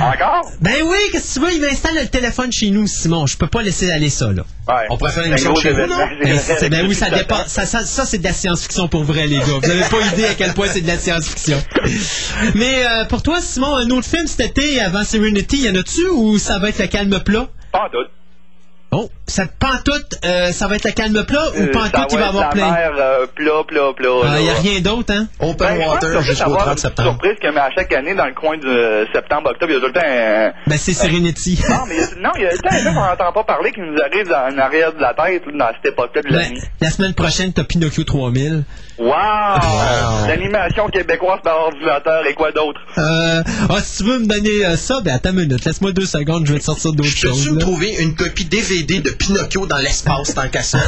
Encore? 0.01 0.51
Ben 0.61 0.77
oui, 0.85 0.97
qu'est-ce 1.13 1.35
que 1.35 1.41
tu 1.41 1.47
veux? 1.47 1.55
Il 1.55 1.61
m'installe 1.61 1.95
le 1.97 2.07
téléphone 2.07 2.53
chez 2.53 2.71
nous, 2.71 2.87
Simon. 2.87 3.27
Je 3.27 3.37
peux 3.37 3.47
pas 3.47 3.63
laisser 3.63 3.91
aller 3.91 4.11
ça, 4.11 4.33
là. 4.33 4.45
Ouais. 4.69 4.75
On 4.91 4.97
pourrait 4.97 5.13
faire 5.13 5.25
une 5.25 5.31
émission 5.31 5.53
gros 5.53 5.61
chez 5.61 5.73
vous, 5.73 5.87
non? 5.87 5.97
Ben, 6.23 6.71
ben 6.71 6.87
oui, 6.89 6.95
ça 6.95 7.11
dépasse. 7.11 7.49
Ça, 7.49 7.67
ça, 7.67 7.85
ça, 7.85 8.07
c'est 8.07 8.19
de 8.19 8.25
la 8.25 8.33
science-fiction 8.33 8.89
pour 8.89 9.05
vrai, 9.05 9.27
les 9.27 9.39
gars. 9.39 9.45
Vous 9.63 9.71
avez 9.71 9.83
pas 9.83 10.01
idée 10.13 10.27
à 10.27 10.35
quel 10.35 10.55
point 10.55 10.67
c'est 10.69 10.81
de 10.81 10.87
la 10.89 10.99
science-fiction. 10.99 11.63
Mais 12.55 12.85
euh, 12.87 13.05
pour 13.05 13.23
toi, 13.23 13.41
Simon, 13.41 13.77
un 13.77 13.91
autre 13.91 14.07
film 14.09 14.27
cet 14.27 14.41
été 14.41 14.81
avant 14.81 15.05
Serenity, 15.05 15.63
y 15.63 15.71
en 15.71 15.75
a-tu 15.75 16.07
ou 16.09 16.39
ça 16.39 16.59
va 16.59 16.71
être 16.71 16.79
le 16.79 16.87
calme 16.87 17.21
plat? 17.21 17.49
Pas 17.73 17.85
en 17.87 17.91
tout. 17.91 18.11
Oh, 18.99 19.11
ça 19.27 19.45
pantoute, 19.59 20.15
euh, 20.25 20.53
ça 20.53 20.69
va 20.69 20.77
être 20.77 20.85
le 20.85 20.93
calme 20.93 21.23
plat 21.27 21.43
ou 21.59 21.61
Euh, 21.65 21.71
pantoute, 21.73 22.13
il 22.13 22.19
va 22.19 22.29
avoir 22.29 22.49
plein? 22.51 22.71
mer, 22.71 22.93
euh, 22.99 23.27
plat, 23.35 23.63
plat, 23.69 23.93
plat. 23.95 24.09
Il 24.23 24.31
là. 24.33 24.41
n'y 24.41 24.49
a 24.49 24.55
rien 24.55 24.81
d'autre, 24.81 25.13
hein? 25.13 25.27
Open 25.41 25.77
Ben, 25.77 25.87
water 25.87 26.23
jusqu'au 26.23 26.51
va 26.53 26.61
avoir 26.61 26.65
30 26.65 26.73
une 26.73 26.79
septembre. 26.79 27.11
surprise 27.11 27.37
que 27.43 27.49
mais 27.55 27.61
à 27.61 27.71
chaque 27.75 27.93
année, 27.93 28.15
dans 28.15 28.25
le 28.25 28.33
coin 28.35 28.57
de 28.57 29.07
septembre, 29.13 29.51
octobre, 29.51 29.71
il 29.73 29.75
y 29.75 29.77
a 29.77 29.81
tout 29.81 29.87
le 29.87 29.93
temps 29.93 30.01
un... 30.03 30.53
Ben, 30.67 30.79
c'est 30.79 30.95
Serenity. 30.95 31.59
Non, 31.69 31.77
mais 31.89 31.97
il 31.97 32.01
y 32.01 32.05
a- 32.05 32.21
non, 32.23 32.31
il 32.37 32.43
y 32.43 32.47
a 32.47 32.51
tout 32.51 32.57
le 32.63 32.69
temps 32.71 32.75
un 32.77 32.81
truc 32.81 32.95
qu'on 32.95 33.07
n'entend 33.07 33.33
pas 33.33 33.45
parler 33.45 33.73
qui 33.73 33.81
nous 33.81 33.97
arrive 34.01 34.29
dans, 34.29 34.55
en 34.55 34.59
arrière 34.59 34.95
de 34.95 35.01
la 35.03 35.13
tête 35.13 35.43
dans 35.53 35.69
cette 35.77 35.93
époque-là 35.93 36.23
de 36.23 36.29
Ben, 36.29 36.35
l'année. 36.39 36.61
la 36.81 36.91
semaine 36.91 37.13
prochaine, 37.15 37.53
t'as 37.53 37.65
Pinocchio 37.65 38.05
3000. 38.05 38.65
Wow! 38.99 39.13
L'animation 40.27 40.89
québécoise 40.89 41.41
par 41.43 41.59
ordinateur 41.67 42.27
et 42.27 42.35
quoi 42.35 42.51
d'autre? 42.53 42.81
Euh, 42.99 43.43
ah, 43.69 43.81
si 43.83 43.99
tu 44.03 44.09
veux 44.09 44.19
me 44.21 44.27
donner 44.27 44.65
euh, 44.65 44.77
ça, 44.77 45.01
ben 45.03 45.15
attends 45.15 45.31
une 45.31 45.41
minute, 45.47 45.65
laisse-moi 45.65 45.93
deux 45.93 46.07
secondes, 46.07 46.47
je 46.47 46.53
vais 46.55 46.59
te 46.61 46.65
sortir 46.65 46.93
d'autres 46.93 47.09
Je 47.11 47.15
peux-tu 47.27 47.35
choses. 47.43 47.51
me 47.53 47.59
trouver 47.61 47.95
une 48.03 48.15
copie 48.15 48.45
DVD 48.47 48.86
de 48.87 49.11
Pinocchio 49.11 49.67
dans 49.67 49.77
l'espace 49.79 50.35
tant 50.35 50.49
qu'à 50.49 50.63
ça? 50.63 50.79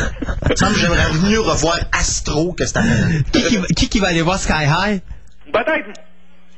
Semble 0.55 0.75
que 0.75 0.81
j'aimerais 0.81 1.12
mieux 1.25 1.41
revoir 1.41 1.79
Astro 1.93 2.53
que 2.53 2.65
cette 2.66 2.77
affaire. 2.79 3.09
Qui, 3.33 3.43
qui, 3.43 3.57
va- 3.57 3.66
qui 3.66 3.89
qui 3.89 3.99
va 3.99 4.09
aller 4.09 4.23
voir 4.23 4.39
Sky 4.39 4.65
High? 4.66 5.01
Peut-être. 5.53 5.89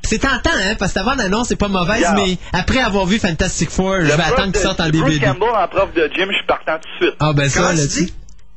C'est 0.02 0.18
tentant, 0.18 0.50
hein, 0.62 0.74
parce 0.78 0.92
que 0.94 0.98
avant 0.98 1.14
l'annonce 1.14 1.48
c'est 1.48 1.56
pas 1.56 1.68
mauvaise, 1.68 2.00
Yeah. 2.00 2.14
mais 2.14 2.38
après 2.52 2.78
avoir 2.80 3.04
vu 3.06 3.18
Fantastic 3.18 3.70
Four, 3.70 3.96
je 3.96 4.00
Le 4.00 4.04
vais 4.06 4.16
prof 4.16 4.26
attendre 4.32 4.46
de- 4.48 4.52
qu'il 4.52 4.60
sorte 4.62 4.80
en 4.80 4.88
Bruce 4.88 5.04
DVD. 5.04 5.26
Campbell 5.26 5.48
en 5.54 5.68
prof 5.68 5.92
de 5.94 6.10
gym, 6.14 6.28
je 6.30 6.36
suis 6.36 6.46
partant 6.46 6.78
tout 6.78 6.88
de 6.88 7.06
suite. 7.06 7.16
Ah 7.20 7.32
ben 7.34 7.48
ça, 7.48 7.60
Comment 7.60 7.72
là, 7.72 7.86
tu? 7.86 8.08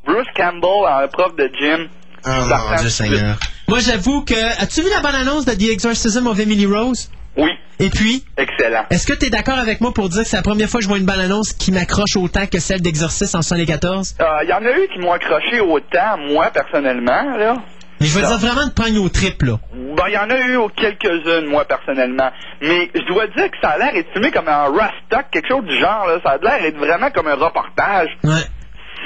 Bruce 0.05 0.27
Campbell 0.35 0.63
en 0.63 1.07
prof 1.11 1.35
de 1.35 1.49
gym. 1.59 1.89
Oh 2.25 2.29
je 2.29 2.41
suis 2.41 2.49
mon 2.49 2.77
Dieu. 2.79 2.89
Seigneur. 2.89 3.37
Moi 3.67 3.79
j'avoue 3.79 4.21
que. 4.21 4.61
As-tu 4.61 4.81
vu 4.81 4.89
la 4.89 5.01
bonne 5.01 5.15
annonce 5.15 5.45
de 5.45 5.53
The 5.53 5.69
Exorcism 5.71 6.27
of 6.27 6.39
Emily 6.39 6.65
Rose? 6.65 7.09
Oui, 7.35 7.49
Et 7.79 7.89
puis, 7.89 8.23
excellent. 8.37 8.85
est-ce 8.91 9.07
que 9.07 9.13
tu 9.13 9.25
es 9.25 9.29
d'accord 9.29 9.57
avec 9.57 9.81
moi 9.81 9.91
pour 9.93 10.07
dire 10.09 10.21
que 10.21 10.27
c'est 10.27 10.37
la 10.37 10.43
première 10.43 10.69
fois 10.69 10.79
que 10.79 10.83
je 10.83 10.87
vois 10.89 10.97
une 10.99 11.05
bonne 11.05 11.19
annonce 11.19 11.53
qui 11.53 11.71
m'accroche 11.71 12.15
autant 12.15 12.45
que 12.45 12.59
celle 12.59 12.81
d'Exorcist 12.81 13.33
en 13.35 13.41
74? 13.41 14.15
Euh, 14.21 14.25
Il 14.43 14.49
y 14.49 14.53
en 14.53 14.63
a 14.63 14.71
eu 14.71 14.87
qui 14.93 14.99
m'ont 14.99 15.11
accroché 15.13 15.59
autant, 15.59 16.17
moi, 16.29 16.51
personnellement, 16.53 17.35
là. 17.37 17.55
Mais 17.99 18.07
je 18.07 18.19
veux 18.19 18.25
dire 18.25 18.37
vraiment 18.37 18.65
de 18.67 18.71
prendre 18.73 19.01
au 19.01 19.09
trip, 19.09 19.41
là. 19.43 19.59
Ben, 19.73 20.03
il 20.09 20.13
y 20.13 20.17
en 20.17 20.29
a 20.29 20.37
eu 20.39 20.57
quelques-unes, 20.75 21.45
moi, 21.47 21.65
personnellement. 21.65 22.29
Mais 22.61 22.91
je 22.93 23.01
dois 23.07 23.27
dire 23.27 23.49
que 23.49 23.57
ça 23.61 23.69
a 23.69 23.77
l'air 23.77 23.93
filmé 24.13 24.29
comme 24.31 24.47
un 24.49 24.65
Rastock, 24.65 25.31
quelque 25.31 25.47
chose 25.47 25.63
du 25.65 25.79
genre, 25.79 26.05
là. 26.07 26.19
Ça 26.23 26.31
a 26.31 26.37
l'air 26.37 26.61
d'être 26.61 26.77
vraiment 26.77 27.09
comme 27.11 27.27
un 27.27 27.35
reportage. 27.35 28.09
Ouais. 28.23 28.43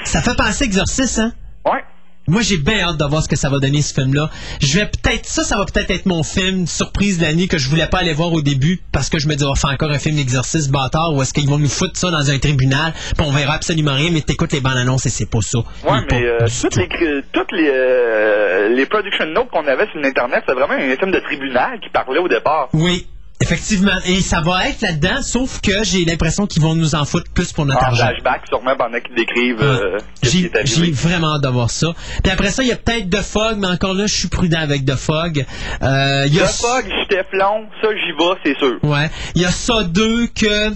Ça 0.03 0.21
fait 0.21 0.35
penser 0.35 0.65
Exorcist, 0.65 1.19
hein? 1.19 1.31
Ouais. 1.65 1.83
Moi, 2.29 2.41
j'ai 2.41 2.57
bien 2.57 2.81
hâte 2.81 2.97
de 2.97 3.05
voir 3.05 3.23
ce 3.23 3.29
que 3.29 3.37
ça 3.37 3.49
va 3.49 3.59
donner, 3.59 3.81
ce 3.81 3.93
film-là. 3.93 4.29
Je 4.61 4.77
vais 4.77 4.85
peut-être, 4.85 5.25
ça, 5.25 5.45
ça 5.45 5.57
va 5.57 5.63
peut-être 5.63 5.91
être 5.91 6.05
mon 6.05 6.23
film 6.23 6.67
surprise 6.67 7.19
de 7.19 7.23
l'année 7.23 7.47
que 7.47 7.57
je 7.57 7.69
voulais 7.69 7.87
pas 7.87 7.99
aller 7.99 8.11
voir 8.11 8.33
au 8.33 8.41
début 8.41 8.81
parce 8.91 9.09
que 9.09 9.17
je 9.17 9.29
me 9.29 9.35
dis, 9.35 9.45
on 9.45 9.53
va 9.53 9.55
faire 9.55 9.69
encore 9.69 9.91
un 9.91 9.97
film 9.97 10.17
d'exercice 10.17 10.67
bâtard 10.67 11.13
ou 11.13 11.21
est-ce 11.21 11.33
qu'ils 11.33 11.47
vont 11.47 11.57
nous 11.57 11.69
foutre 11.69 11.95
ça 11.95 12.11
dans 12.11 12.29
un 12.29 12.37
tribunal? 12.37 12.91
Puis 13.17 13.25
on 13.25 13.31
verra 13.31 13.53
absolument 13.53 13.93
rien, 13.93 14.09
mais 14.11 14.19
t'écoutes 14.19 14.51
les 14.51 14.59
bandes 14.59 14.75
annonces 14.75 15.05
et 15.05 15.09
c'est 15.09 15.29
pas 15.29 15.39
ça. 15.39 15.59
Ouais, 15.59 15.99
mais 16.11 16.25
euh, 16.25 16.39
toutes 16.61 16.73
tout. 16.73 16.79
les, 16.79 17.21
toutes 17.31 17.51
les, 17.53 17.71
euh, 17.73 18.75
les 18.75 18.85
production 18.87 19.25
notes 19.27 19.49
qu'on 19.49 19.65
avait 19.65 19.87
sur 19.87 20.01
l'Internet, 20.01 20.43
c'était 20.45 20.59
vraiment 20.59 20.73
un 20.73 20.97
film 20.97 21.11
de 21.11 21.19
tribunal 21.19 21.79
qui 21.79 21.89
parlait 21.89 22.19
au 22.19 22.27
départ. 22.27 22.67
Oui, 22.73 23.07
effectivement. 23.41 23.91
Et 24.05 24.21
ça 24.21 24.41
va 24.41 24.67
être 24.69 24.81
là-dedans, 24.81 25.21
sauf 25.21 25.61
que 25.61 25.83
j'ai 25.83 26.05
l'impression 26.05 26.47
qu'ils 26.47 26.61
vont 26.61 26.75
nous 26.75 26.95
en 26.95 27.05
foutre 27.05 27.29
plus 27.33 27.53
pour 27.53 27.65
notre 27.65 27.81
En 27.83 27.87
argent. 27.87 28.07
flashback, 28.07 28.41
sûrement, 28.47 28.75
pendant 28.77 28.99
qu'ils 28.99 29.15
décrivent 29.15 29.61
euh, 29.61 29.97
J'ai 30.23 30.91
vraiment 30.91 31.35
hâte 31.35 31.43
de 31.43 31.49
voir 31.49 31.69
ça. 31.69 31.87
Puis 32.23 32.31
après 32.31 32.49
ça, 32.49 32.63
il 32.63 32.69
y 32.69 32.71
a 32.71 32.75
peut-être 32.75 33.09
The 33.09 33.21
Fog, 33.21 33.57
mais 33.59 33.67
encore 33.67 33.93
là, 33.93 34.07
je 34.07 34.13
suis 34.15 34.27
prudent 34.27 34.59
avec 34.59 34.85
The 34.85 34.95
Fog. 34.95 35.45
Euh, 35.83 36.25
y 36.29 36.39
a 36.39 36.45
fog, 36.47 36.85
Teflon, 37.09 37.67
ça, 37.81 37.89
j'y 37.95 38.11
vais, 38.11 38.33
c'est 38.43 38.57
sûr. 38.57 38.77
Ouais. 38.83 39.09
Il 39.35 39.41
y 39.41 39.45
a 39.45 39.51
ça 39.51 39.83
deux 39.83 40.27
que 40.27 40.71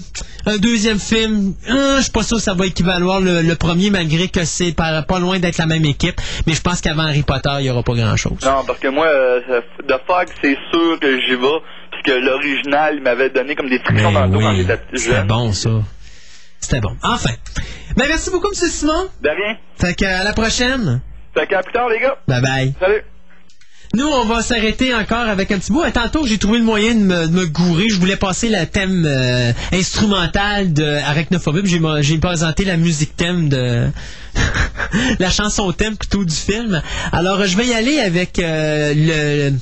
un 0.48 0.58
deuxième 0.58 1.00
film, 1.00 1.54
hein, 1.70 1.96
je 1.98 2.04
suis 2.04 2.12
pas 2.12 2.24
sûr 2.24 2.38
que 2.38 2.44
ça 2.44 2.54
va 2.56 2.66
équivaloir 2.66 3.20
le, 3.22 3.42
le 3.42 3.56
premier 3.56 3.92
malgré 3.92 4.28
que 4.28 4.44
c'est 4.44 4.72
pas, 4.72 5.04
pas 5.04 5.20
loin 5.20 5.38
d'être 5.40 5.58
la 5.58 5.68
même 5.68 5.86
équipe. 5.86 6.20
Mais 6.48 6.54
je 6.54 6.62
pense 6.62 6.82
qu'avant 6.82 7.04
Harry 7.04 7.22
Potter, 7.24 7.50
il 7.60 7.66
y 7.66 7.70
aura 7.70 7.84
pas 7.84 7.94
grand 7.94 8.16
chose. 8.18 8.40
Non, 8.44 8.64
parce 8.66 8.80
que 8.80 8.88
moi, 8.88 9.06
euh, 9.06 9.62
The 9.88 9.96
Fog, 10.08 10.28
c'est 10.42 10.58
sûr 10.72 11.00
que 11.00 11.20
j'y 11.22 11.36
vais, 11.36 11.62
puisque 12.04 12.20
l'original, 12.20 13.02
m'avait 13.02 13.30
donné 13.30 13.56
comme 13.56 13.70
des 13.70 13.80
frictions 13.80 14.12
dans 14.12 14.26
le 14.26 14.32
dos 14.32 14.40
quand 14.40 14.56
j'étais 14.56 14.78
petit 14.78 15.04
c'était 15.04 15.24
bon 15.24 15.54
ça. 15.54 15.70
C'était 16.60 16.80
bon. 16.80 16.96
Enfin. 17.04 17.32
Ben 17.96 18.06
merci 18.08 18.30
beaucoup, 18.30 18.48
M. 18.48 18.54
Simon. 18.54 19.08
De 19.22 19.30
rien. 19.30 19.58
Fait 19.80 19.96
que 19.96 20.06
à 20.06 20.24
la 20.24 20.34
prochaine. 20.34 21.02
Fait 21.34 21.48
qu'à 21.48 21.64
plus 21.64 21.74
tard, 21.74 21.90
les 21.90 22.00
gars. 22.00 22.18
Bye 22.28 22.42
bye. 22.42 22.74
Salut. 22.80 23.02
Nous, 23.94 24.08
on 24.08 24.24
va 24.24 24.42
s'arrêter 24.42 24.94
encore 24.94 25.28
avec 25.28 25.52
un 25.52 25.60
petit 25.60 25.72
bout. 25.72 25.82
Euh, 25.82 25.92
Tantôt, 25.92 26.26
j'ai 26.26 26.38
trouvé 26.38 26.60
le 26.60 26.64
moyen 26.64 26.94
de 26.94 27.00
me, 27.00 27.28
de 27.28 27.34
me 27.34 27.46
gourer. 27.46 27.90
Je 27.90 28.00
voulais 28.00 28.16
passer 28.16 28.48
le 28.48 28.66
thème 28.66 29.04
euh, 29.06 29.52
instrumental 29.74 30.72
de 30.72 30.84
Arachnophobie. 30.84 31.62
J'ai 31.66 31.82
J'ai 32.00 32.18
présenté 32.18 32.64
la 32.64 32.78
musique 32.78 33.18
thème 33.18 33.50
de... 33.50 33.90
la 35.20 35.30
chanson 35.30 35.70
thème 35.74 35.98
plutôt 35.98 36.24
du 36.24 36.34
film. 36.34 36.82
Alors, 37.12 37.46
je 37.46 37.58
vais 37.58 37.66
y 37.66 37.74
aller 37.74 38.00
avec 38.00 38.40
euh, 38.40 38.94
le... 38.96 39.58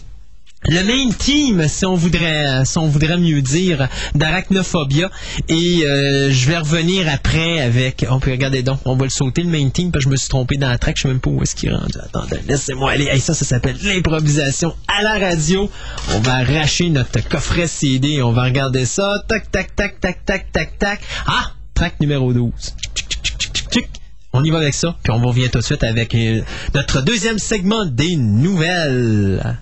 Le 0.64 0.84
main 0.84 1.10
team, 1.18 1.65
si 1.69 1.86
on 1.86 1.95
voudrait, 1.95 2.65
si 2.65 2.77
on 2.77 2.88
voudrait 2.88 3.18
mieux 3.18 3.41
dire, 3.41 3.88
d'Arachnophobia. 4.14 5.10
Et 5.48 5.84
euh, 5.86 6.30
je 6.31 6.48
vais 6.49 6.57
revenir 6.57 7.07
après 7.07 7.61
avec. 7.61 8.06
On 8.10 8.19
peut 8.19 8.31
regarder 8.31 8.61
donc, 8.61 8.80
on 8.86 8.98
va 8.98 9.06
le 9.06 9.10
sauter 9.10 9.44
le 9.44 9.49
main 9.49 9.69
team 9.69 9.91
parce 9.91 10.03
que 10.03 10.10
je 10.10 10.11
me 10.11 10.18
suis 10.18 10.27
trompé 10.27 10.57
dans 10.57 10.68
la 10.68 10.77
track, 10.77 10.98
je 10.98 11.03
sais 11.03 11.07
même 11.07 11.22
pas 11.22 11.30
où 11.30 11.41
est-ce 11.41 11.56
qu'il 11.56 11.69
est 11.69 11.76
rendu. 11.76 11.98
Attendez, 12.03 12.40
laissez-moi 12.48 12.91
aller. 12.91 13.19
Ça, 13.19 13.34
ça 13.34 13.45
s'appelle 13.45 13.77
l'improvisation 13.84 14.76
à 14.88 15.02
la 15.02 15.18
radio. 15.18 15.69
On 16.14 16.19
va 16.19 16.36
arracher 16.36 16.90
notre 16.90 17.27
coffret 17.27 17.68
CD 17.68 18.22
on 18.22 18.34
va 18.34 18.44
regarder 18.44 18.86
ça. 18.86 19.23
Tac, 19.27 19.49
tac, 19.52 19.76
tac, 19.76 19.99
tac, 19.99 20.26
tac, 20.26 20.52
tac, 20.52 20.77
tac. 20.77 20.99
Ah! 21.26 21.53
Track 21.73 22.02
numéro 22.02 22.34
12. 22.34 22.52
Tchic, 22.94 23.10
tchic, 23.10 23.23
tchic, 23.23 23.38
tchic, 23.38 23.53
tchic, 23.53 23.69
tchic. 23.69 23.90
On 24.34 24.44
y 24.44 24.49
va 24.49 24.57
avec 24.57 24.73
ça, 24.73 24.95
puis 25.02 25.14
on 25.14 25.22
revient 25.22 25.49
tout 25.49 25.60
de 25.60 25.64
suite 25.64 25.84
avec 25.84 26.14
euh, 26.14 26.41
notre 26.76 27.02
deuxième 27.02 27.40
segment 27.40 27.86
des 27.86 28.18
nouvelles. 28.18 29.57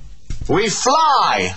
We 0.50 0.70
fly! 0.70 1.56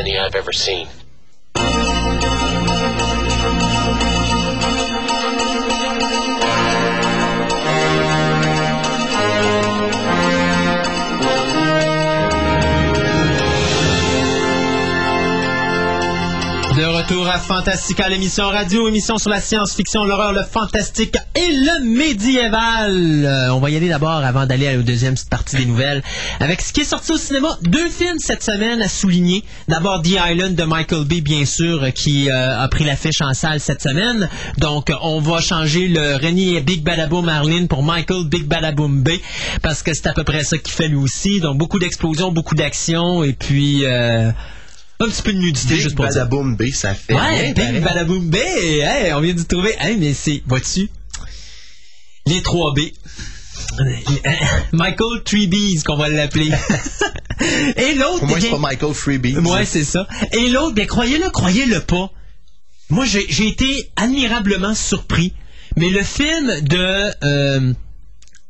Any 0.00 0.18
I've 0.18 0.34
ever 0.34 0.50
seen. 0.50 0.79
Fantastica, 17.50 18.08
l'émission 18.08 18.46
radio, 18.46 18.86
émission 18.86 19.18
sur 19.18 19.28
la 19.28 19.40
science-fiction, 19.40 20.04
l'horreur, 20.04 20.32
le 20.32 20.44
fantastique 20.44 21.16
et 21.34 21.50
le 21.50 21.84
médiéval. 21.84 23.24
Euh, 23.24 23.52
on 23.52 23.58
va 23.58 23.70
y 23.70 23.76
aller 23.76 23.88
d'abord 23.88 24.24
avant 24.24 24.46
d'aller 24.46 24.68
à 24.68 24.76
la 24.76 24.82
deuxième 24.84 25.16
partie 25.28 25.56
des 25.56 25.66
nouvelles. 25.66 26.00
Avec 26.38 26.60
ce 26.60 26.72
qui 26.72 26.82
est 26.82 26.84
sorti 26.84 27.10
au 27.10 27.16
cinéma, 27.16 27.58
deux 27.62 27.88
films 27.88 28.20
cette 28.20 28.44
semaine 28.44 28.80
à 28.80 28.86
souligner. 28.86 29.42
D'abord 29.66 30.00
The 30.00 30.18
Island 30.30 30.54
de 30.54 30.62
Michael 30.62 31.04
Bay, 31.06 31.22
bien 31.22 31.44
sûr, 31.44 31.92
qui 31.92 32.30
euh, 32.30 32.62
a 32.62 32.68
pris 32.68 32.84
l'affiche 32.84 33.20
en 33.20 33.34
salle 33.34 33.58
cette 33.58 33.82
semaine. 33.82 34.28
Donc, 34.58 34.92
on 35.02 35.20
va 35.20 35.40
changer 35.40 35.88
le 35.88 36.24
René 36.24 36.60
Big 36.60 36.84
Badaboom 36.84 37.24
Marlin 37.24 37.66
pour 37.66 37.82
Michael 37.82 38.28
Big 38.28 38.44
Badaboom 38.44 39.02
Bay, 39.02 39.20
parce 39.60 39.82
que 39.82 39.92
c'est 39.92 40.06
à 40.06 40.12
peu 40.12 40.22
près 40.22 40.44
ça 40.44 40.56
qu'il 40.56 40.72
fait 40.72 40.86
lui 40.86 40.98
aussi. 40.98 41.40
Donc, 41.40 41.58
beaucoup 41.58 41.80
d'explosions, 41.80 42.30
beaucoup 42.30 42.54
d'action, 42.54 43.24
et 43.24 43.32
puis... 43.32 43.84
euh, 43.86 44.30
un 45.00 45.08
petit 45.08 45.22
peu 45.22 45.32
de 45.32 45.38
nudité, 45.38 45.74
Big 45.74 45.82
juste 45.82 45.96
pour 45.96 46.06
dire. 46.06 46.14
Badaboom 46.14 46.56
B, 46.56 46.70
ça 46.72 46.94
fait 46.94 47.14
Ouais, 47.14 47.52
Big 47.52 47.56
pareil. 47.56 47.80
Badaboom 47.80 48.28
B, 48.28 48.36
hey, 48.36 49.12
on 49.14 49.20
vient 49.20 49.34
de 49.34 49.42
trouver. 49.42 49.74
Hey, 49.80 49.96
mais 49.96 50.12
c'est, 50.14 50.42
vois-tu, 50.46 50.90
les 52.26 52.42
3 52.42 52.74
B. 52.74 52.80
Michael 54.72 55.22
3 55.24 55.46
Bs, 55.46 55.82
qu'on 55.84 55.96
va 55.96 56.08
l'appeler. 56.08 56.50
Et 57.76 57.94
l'autre, 57.94 58.22
Au 58.22 58.26
moins, 58.26 58.40
c'est 58.40 58.50
pas 58.50 58.58
Michael 58.58 58.94
Freebie. 58.94 59.36
Ouais, 59.38 59.64
c'est 59.64 59.84
ça. 59.84 60.06
Et 60.32 60.48
l'autre, 60.48 60.74
bien, 60.74 60.86
croyez-le, 60.86 61.30
croyez-le 61.30 61.80
pas. 61.80 62.10
Moi, 62.90 63.06
j'ai 63.06 63.26
j'ai 63.30 63.48
été 63.48 63.90
admirablement 63.96 64.74
surpris. 64.74 65.32
Mais 65.76 65.88
le 65.88 66.02
film 66.02 66.60
de 66.62 67.10
euh, 67.24 67.72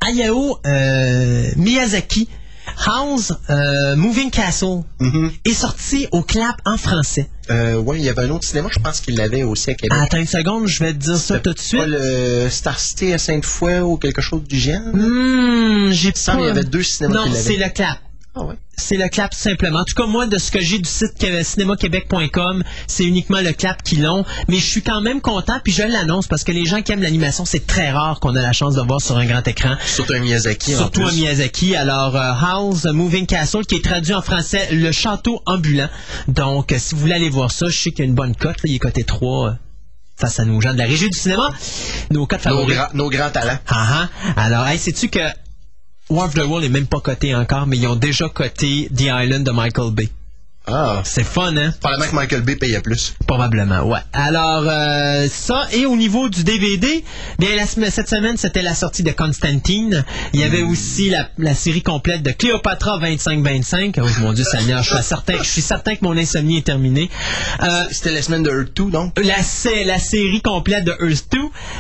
Hayao 0.01 0.59
euh, 0.66 1.51
Miyazaki, 1.56 2.28
House 2.86 3.32
euh, 3.51 3.97
Moving 3.97 4.30
Castle, 4.30 4.82
est 5.44 5.52
sorti 5.52 6.06
au 6.12 6.22
clap 6.22 6.56
en 6.64 6.76
français. 6.76 7.28
Euh, 7.51 7.76
ouais, 7.78 7.98
il 7.98 8.05
y 8.05 8.09
avait 8.09 8.22
un 8.22 8.30
autre 8.30 8.47
cinéma, 8.47 8.68
je 8.72 8.78
pense 8.78 9.01
qu'il 9.01 9.16
l'avait 9.16 9.42
aussi 9.42 9.70
à 9.70 9.74
Québec. 9.74 9.98
Attends 10.01 10.18
une 10.18 10.26
seconde, 10.26 10.66
je 10.68 10.84
vais 10.84 10.92
te 10.92 10.98
dire 10.98 11.16
ça 11.16 11.38
tout 11.40 11.51
de 11.51 11.55
Pas 11.56 11.62
suite. 11.62 11.82
le 11.86 12.48
Star 12.51 12.78
City 12.78 13.12
à 13.12 13.18
Sainte-Foy 13.18 13.80
ou 13.80 13.97
quelque 13.97 14.20
chose 14.22 14.42
du 14.44 14.59
genre. 14.59 14.80
Hmm, 14.92 15.90
j'ai 15.90 16.09
Il 16.10 16.12
pas... 16.12 16.36
qu'il 16.36 16.44
y 16.44 16.48
avait 16.48 16.64
deux 16.64 16.82
cinémas 16.82 17.14
Non, 17.14 17.32
c'est 17.34 17.56
le 17.56 17.68
clap. 17.70 17.98
Ah 18.35 18.43
ouais. 18.44 18.55
C'est 18.77 18.97
le 18.97 19.09
clap 19.09 19.35
simplement. 19.35 19.81
En 19.81 19.85
tout 19.85 19.94
cas, 19.94 20.07
moi, 20.07 20.27
de 20.27 20.39
ce 20.39 20.51
que 20.52 20.61
j'ai 20.61 20.78
du 20.78 20.89
site 20.89 21.19
que- 21.20 21.43
cinémaquebec.com, 21.43 22.62
c'est 22.86 23.05
uniquement 23.05 23.40
le 23.40 23.52
clap 23.52 23.82
qui 23.82 23.97
l'ont. 23.97 24.24
Mais 24.48 24.57
je 24.59 24.65
suis 24.66 24.82
quand 24.82 25.01
même 25.01 25.20
content, 25.20 25.59
puis 25.65 25.73
je 25.73 25.82
l'annonce 25.82 26.27
parce 26.28 26.44
que 26.44 26.52
les 26.52 26.65
gens 26.65 26.81
qui 26.82 26.93
aiment 26.93 27.02
l'animation, 27.02 27.44
c'est 27.44 27.66
très 27.66 27.90
rare 27.90 28.20
qu'on 28.20 28.36
a 28.36 28.40
la 28.43 28.52
chance 28.52 28.74
de 28.74 28.82
voir 28.82 29.01
sur 29.01 29.16
un 29.16 29.27
grand 29.27 29.47
écran. 29.48 29.74
Surtout 29.85 30.12
un 30.15 30.20
Miyazaki. 30.20 30.74
en 30.77 30.78
Surtout 30.78 31.02
un. 31.07 31.12
Miyazaki. 31.12 31.74
Alors, 31.74 32.16
euh, 32.16 32.32
House 32.40 32.85
Moving 32.85 33.27
Castle, 33.27 33.66
qui 33.66 33.74
est 33.77 33.85
traduit 33.85 34.15
en 34.15 34.23
français 34.23 34.69
Le 34.73 34.93
Château 34.93 35.43
Ambulant. 35.47 35.89
Donc, 36.28 36.73
euh, 36.73 36.77
si 36.78 36.94
vous 36.94 37.01
voulez 37.01 37.15
aller 37.15 37.31
voir 37.31 37.51
ça, 37.51 37.66
je 37.69 37.77
sais 37.77 37.90
qu'il 37.90 38.01
y 38.01 38.02
a 38.02 38.07
une 38.09 38.15
bonne 38.15 38.36
cote. 38.36 38.59
là. 38.59 38.62
Il 38.65 38.74
est 38.77 38.78
coté 38.78 39.02
3 39.05 39.48
euh, 39.48 39.52
face 40.16 40.39
à 40.39 40.44
nos 40.44 40.61
gens 40.61 40.73
de 40.73 40.78
la 40.78 40.85
régie 40.86 41.11
du 41.11 41.19
cinéma. 41.19 41.48
Nos 42.12 42.27
cotes 42.27 42.44
Nos, 42.47 42.65
grands- 42.66 42.89
nos 42.94 43.11
grands 43.11 43.31
talents. 43.31 43.59
Ah 43.69 44.09
ah. 44.36 44.40
Alors, 44.40 44.66
hey, 44.69 44.78
sais-tu 44.78 45.09
que 45.09 45.19
War 46.11 46.27
of 46.27 46.35
the 46.35 46.39
World 46.39 46.65
est 46.65 46.70
même 46.70 46.89
pas 46.89 46.99
coté 46.99 47.37
encore, 47.37 47.69
mais 47.69 47.77
ils 47.77 47.87
ont 47.87 47.95
déjà 47.95 48.28
coté 48.28 48.89
The 48.93 49.03
Island 49.03 49.45
de 49.45 49.53
Michael 49.53 49.93
Bay. 49.93 50.09
Ah. 50.72 51.02
C'est 51.05 51.24
fun, 51.24 51.56
hein? 51.56 51.72
Probablement 51.80 52.10
que 52.10 52.14
Michael 52.16 52.42
B 52.42 52.59
payait 52.59 52.80
plus. 52.80 53.14
Probablement, 53.26 53.82
ouais. 53.82 53.98
Alors, 54.12 54.64
euh, 54.66 55.26
ça, 55.30 55.66
et 55.72 55.86
au 55.86 55.97
niveau 55.97 56.28
du 56.28 56.44
DVD, 56.44 57.05
bien, 57.38 57.48
la 57.56 57.66
cette 57.66 58.09
semaine, 58.09 58.36
c'était 58.36 58.62
la 58.62 58.74
sortie 58.74 59.02
de 59.02 59.10
Constantine. 59.12 60.05
Il 60.32 60.40
y 60.40 60.44
avait 60.44 60.62
aussi 60.62 61.10
la, 61.10 61.28
la 61.38 61.55
série 61.55 61.82
complète 61.82 62.22
de 62.22 62.30
Cléopatra 62.30 62.98
25-25. 63.01 63.98
Oh 64.02 64.06
mon 64.20 64.32
Dieu 64.32 64.44
Seigneur, 64.44 64.82
je 64.82 64.94
suis 64.94 65.02
certain, 65.05 65.34
je 65.38 65.48
suis 65.48 65.62
certain 65.62 65.94
que 65.94 66.05
mon 66.05 66.16
insomnie 66.16 66.59
est 66.59 66.66
terminée. 66.66 67.10
Euh, 67.62 67.84
C'était 67.90 68.12
la 68.12 68.22
semaine 68.22 68.42
de 68.42 68.51
Earth 68.51 68.76
2, 68.76 68.90
donc. 68.90 69.18
la, 69.22 69.42
sé- 69.42 69.84
la 69.84 69.98
série 69.98 70.40
complète 70.42 70.84
de 70.84 70.92
Earth 71.01 71.26
2. 71.32 71.38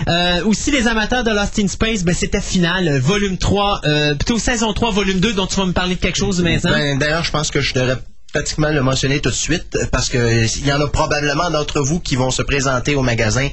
Euh, 0.08 0.44
aussi, 0.44 0.70
les 0.70 0.86
amateurs 0.86 1.24
de 1.24 1.30
Lost 1.30 1.58
in 1.58 1.68
Space, 1.68 2.02
ben, 2.04 2.14
c'était 2.14 2.40
final, 2.40 2.98
volume 2.98 3.36
3, 3.38 3.80
euh, 3.84 4.14
plutôt 4.14 4.38
saison 4.38 4.72
3, 4.72 4.90
volume 4.90 5.20
2, 5.20 5.32
dont 5.34 5.46
tu 5.46 5.56
vas 5.56 5.66
me 5.66 5.72
parler 5.72 5.94
de 5.96 6.00
quelque 6.00 6.18
chose 6.18 6.42
maintenant. 6.42 6.70
Ben, 6.70 6.98
D'ailleurs, 6.98 7.24
je 7.24 7.30
pense 7.30 7.50
que 7.50 7.60
je 7.60 7.74
devrais 7.74 7.96
pratiquement 8.32 8.68
le 8.70 8.82
mentionner 8.82 9.20
tout 9.20 9.30
de 9.30 9.34
suite 9.34 9.74
euh, 9.76 9.86
parce 9.90 10.08
que 10.08 10.46
il 10.58 10.66
y 10.66 10.72
en 10.72 10.80
a 10.80 10.86
probablement 10.88 11.50
d'entre 11.50 11.80
vous 11.80 12.00
qui 12.00 12.16
vont 12.16 12.30
se 12.30 12.42
présenter 12.42 12.94
au 12.94 13.02
magasin 13.02 13.48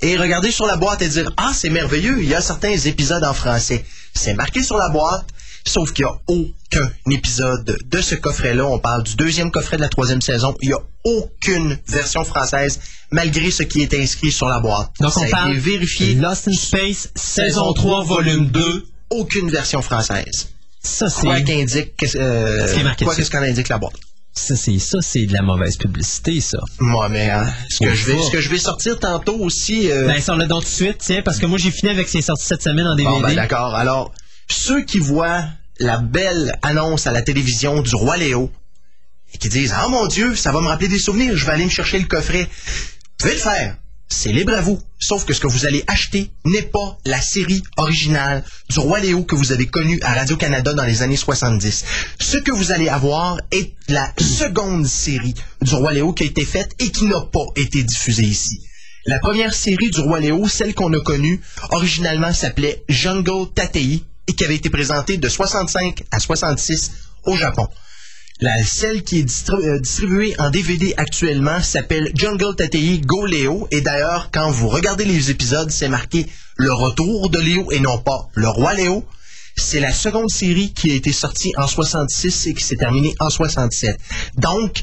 et 0.00 0.16
regarder 0.16 0.50
sur 0.50 0.66
la 0.66 0.76
boîte 0.76 1.02
et 1.02 1.08
dire 1.08 1.30
Ah, 1.36 1.52
c'est 1.54 1.70
merveilleux, 1.70 2.18
il 2.20 2.28
y 2.28 2.34
a 2.34 2.40
certains 2.40 2.76
épisodes 2.76 3.24
en 3.24 3.34
français. 3.34 3.84
C'est 4.14 4.34
marqué 4.34 4.62
sur 4.62 4.76
la 4.76 4.88
boîte, 4.88 5.26
sauf 5.64 5.92
qu'il 5.92 6.04
n'y 6.04 6.10
a 6.10 6.14
aucun 6.26 6.90
épisode 7.10 7.78
de 7.84 8.00
ce 8.00 8.14
coffret-là. 8.16 8.66
On 8.66 8.78
parle 8.78 9.04
du 9.04 9.14
deuxième 9.14 9.50
coffret 9.50 9.76
de 9.76 9.82
la 9.82 9.88
troisième 9.88 10.20
saison. 10.20 10.54
Il 10.60 10.68
n'y 10.68 10.74
a 10.74 10.80
aucune 11.04 11.78
version 11.88 12.24
française, 12.24 12.80
malgré 13.10 13.50
ce 13.50 13.62
qui 13.62 13.82
est 13.82 13.94
inscrit 13.94 14.32
sur 14.32 14.48
la 14.48 14.60
boîte. 14.60 14.90
Donc, 15.00 15.12
Ça 15.12 15.20
on 15.20 15.28
parle 15.30 15.52
vérifié. 15.56 16.14
Lost 16.14 16.48
in 16.48 16.52
Space, 16.54 17.08
saison 17.14 17.72
3, 17.72 18.04
volume 18.04 18.46
2. 18.46 18.86
Aucune 19.10 19.50
version 19.50 19.82
française. 19.82 20.48
Ça, 20.82 21.08
c'est... 21.08 21.20
Quoi 21.26 21.40
qu'indique, 21.42 21.94
qu'est-ce- 21.96 22.18
euh, 22.18 22.66
Ce 22.66 22.74
dessus. 22.74 23.14
qu'est-ce 23.16 23.30
qu'en 23.30 23.42
indique 23.42 23.68
la 23.68 23.78
boîte. 23.78 23.92
Ça, 24.34 24.56
c'est 24.56 24.78
ça, 24.78 24.98
c'est 25.02 25.26
de 25.26 25.32
la 25.34 25.42
mauvaise 25.42 25.76
publicité, 25.76 26.40
ça. 26.40 26.58
Moi, 26.78 27.08
mais 27.10 27.28
hein, 27.28 27.46
ce, 27.68 27.84
que 27.84 27.92
je 27.94 28.06
vais, 28.06 28.22
ce 28.22 28.30
que 28.30 28.40
je 28.40 28.48
vais 28.48 28.58
sortir 28.58 28.98
tantôt 28.98 29.36
aussi. 29.38 29.90
euh, 29.90 30.06
Ben, 30.06 30.20
sors-le 30.22 30.46
donc 30.46 30.62
tout 30.64 30.70
de 30.70 30.74
suite, 30.74 30.98
tiens, 31.00 31.20
parce 31.22 31.38
que 31.38 31.44
moi, 31.46 31.58
j'ai 31.58 31.70
fini 31.70 31.90
avec 31.90 32.06
ce 32.06 32.12
qui 32.12 32.18
est 32.18 32.22
sorti 32.22 32.44
cette 32.46 32.62
semaine 32.62 32.86
en 32.86 32.94
DVD. 32.94 33.10
bon, 33.14 33.20
ben, 33.20 33.34
d'accord. 33.34 33.74
Alors, 33.74 34.12
ceux 34.48 34.82
qui 34.84 34.98
voient 34.98 35.44
la 35.78 35.98
belle 35.98 36.58
annonce 36.62 37.06
à 37.06 37.12
la 37.12 37.20
télévision 37.22 37.82
du 37.82 37.94
roi 37.94 38.16
Léo 38.16 38.50
et 39.34 39.38
qui 39.38 39.48
disent 39.50 39.74
Ah 39.76 39.88
mon 39.88 40.06
Dieu, 40.06 40.34
ça 40.34 40.50
va 40.50 40.60
me 40.62 40.66
rappeler 40.68 40.88
des 40.88 40.98
souvenirs, 40.98 41.36
je 41.36 41.44
vais 41.44 41.52
aller 41.52 41.64
me 41.64 41.70
chercher 41.70 41.98
le 41.98 42.06
coffret. 42.06 42.44
Vous 42.44 42.98
pouvez 43.18 43.34
le 43.34 43.40
faire. 43.40 43.76
C'est 44.12 44.30
libre 44.30 44.52
à 44.52 44.60
vous. 44.60 44.78
Sauf 44.98 45.24
que 45.24 45.32
ce 45.32 45.40
que 45.40 45.46
vous 45.46 45.64
allez 45.64 45.82
acheter 45.86 46.30
n'est 46.44 46.62
pas 46.62 46.98
la 47.06 47.20
série 47.20 47.62
originale 47.78 48.44
du 48.68 48.78
Roi 48.78 49.00
Léo 49.00 49.24
que 49.24 49.34
vous 49.34 49.52
avez 49.52 49.66
connue 49.66 49.98
à 50.02 50.12
Radio-Canada 50.12 50.74
dans 50.74 50.84
les 50.84 51.00
années 51.00 51.16
70. 51.16 51.84
Ce 52.20 52.36
que 52.36 52.52
vous 52.52 52.72
allez 52.72 52.88
avoir 52.88 53.38
est 53.50 53.72
la 53.88 54.12
seconde 54.18 54.86
série 54.86 55.34
du 55.62 55.74
Roi 55.74 55.94
Léo 55.94 56.12
qui 56.12 56.24
a 56.24 56.26
été 56.26 56.44
faite 56.44 56.72
et 56.78 56.90
qui 56.90 57.06
n'a 57.06 57.22
pas 57.22 57.46
été 57.56 57.82
diffusée 57.82 58.24
ici. 58.24 58.60
La 59.06 59.18
première 59.18 59.54
série 59.54 59.90
du 59.90 60.00
Roi 60.00 60.20
Léo, 60.20 60.46
celle 60.46 60.74
qu'on 60.74 60.92
a 60.92 61.00
connue, 61.00 61.40
originalement 61.70 62.34
s'appelait 62.34 62.84
Jungle 62.90 63.50
Tatei 63.54 64.04
et 64.28 64.32
qui 64.34 64.44
avait 64.44 64.56
été 64.56 64.68
présentée 64.68 65.16
de 65.16 65.28
65 65.28 66.04
à 66.10 66.20
66 66.20 66.92
au 67.24 67.34
Japon. 67.34 67.66
La, 68.42 68.60
celle 68.64 69.04
qui 69.04 69.20
est 69.20 69.50
euh, 69.50 69.78
distribuée 69.78 70.34
en 70.40 70.50
DVD 70.50 70.94
actuellement 70.96 71.62
s'appelle 71.62 72.10
Jungle 72.16 72.56
Tatei 72.56 72.98
Go 72.98 73.24
Léo. 73.24 73.68
Et 73.70 73.82
d'ailleurs, 73.82 74.30
quand 74.32 74.50
vous 74.50 74.68
regardez 74.68 75.04
les 75.04 75.30
épisodes, 75.30 75.70
c'est 75.70 75.86
marqué 75.86 76.26
le 76.56 76.72
retour 76.72 77.30
de 77.30 77.38
Léo 77.38 77.70
et 77.70 77.78
non 77.78 77.98
pas 77.98 78.28
le 78.34 78.48
roi 78.48 78.74
Léo. 78.74 79.04
C'est 79.56 79.78
la 79.78 79.92
seconde 79.92 80.28
série 80.28 80.72
qui 80.72 80.90
a 80.90 80.94
été 80.94 81.12
sortie 81.12 81.52
en 81.56 81.68
66 81.68 82.48
et 82.48 82.54
qui 82.54 82.64
s'est 82.64 82.74
terminée 82.74 83.14
en 83.20 83.30
67. 83.30 83.96
Donc, 84.38 84.82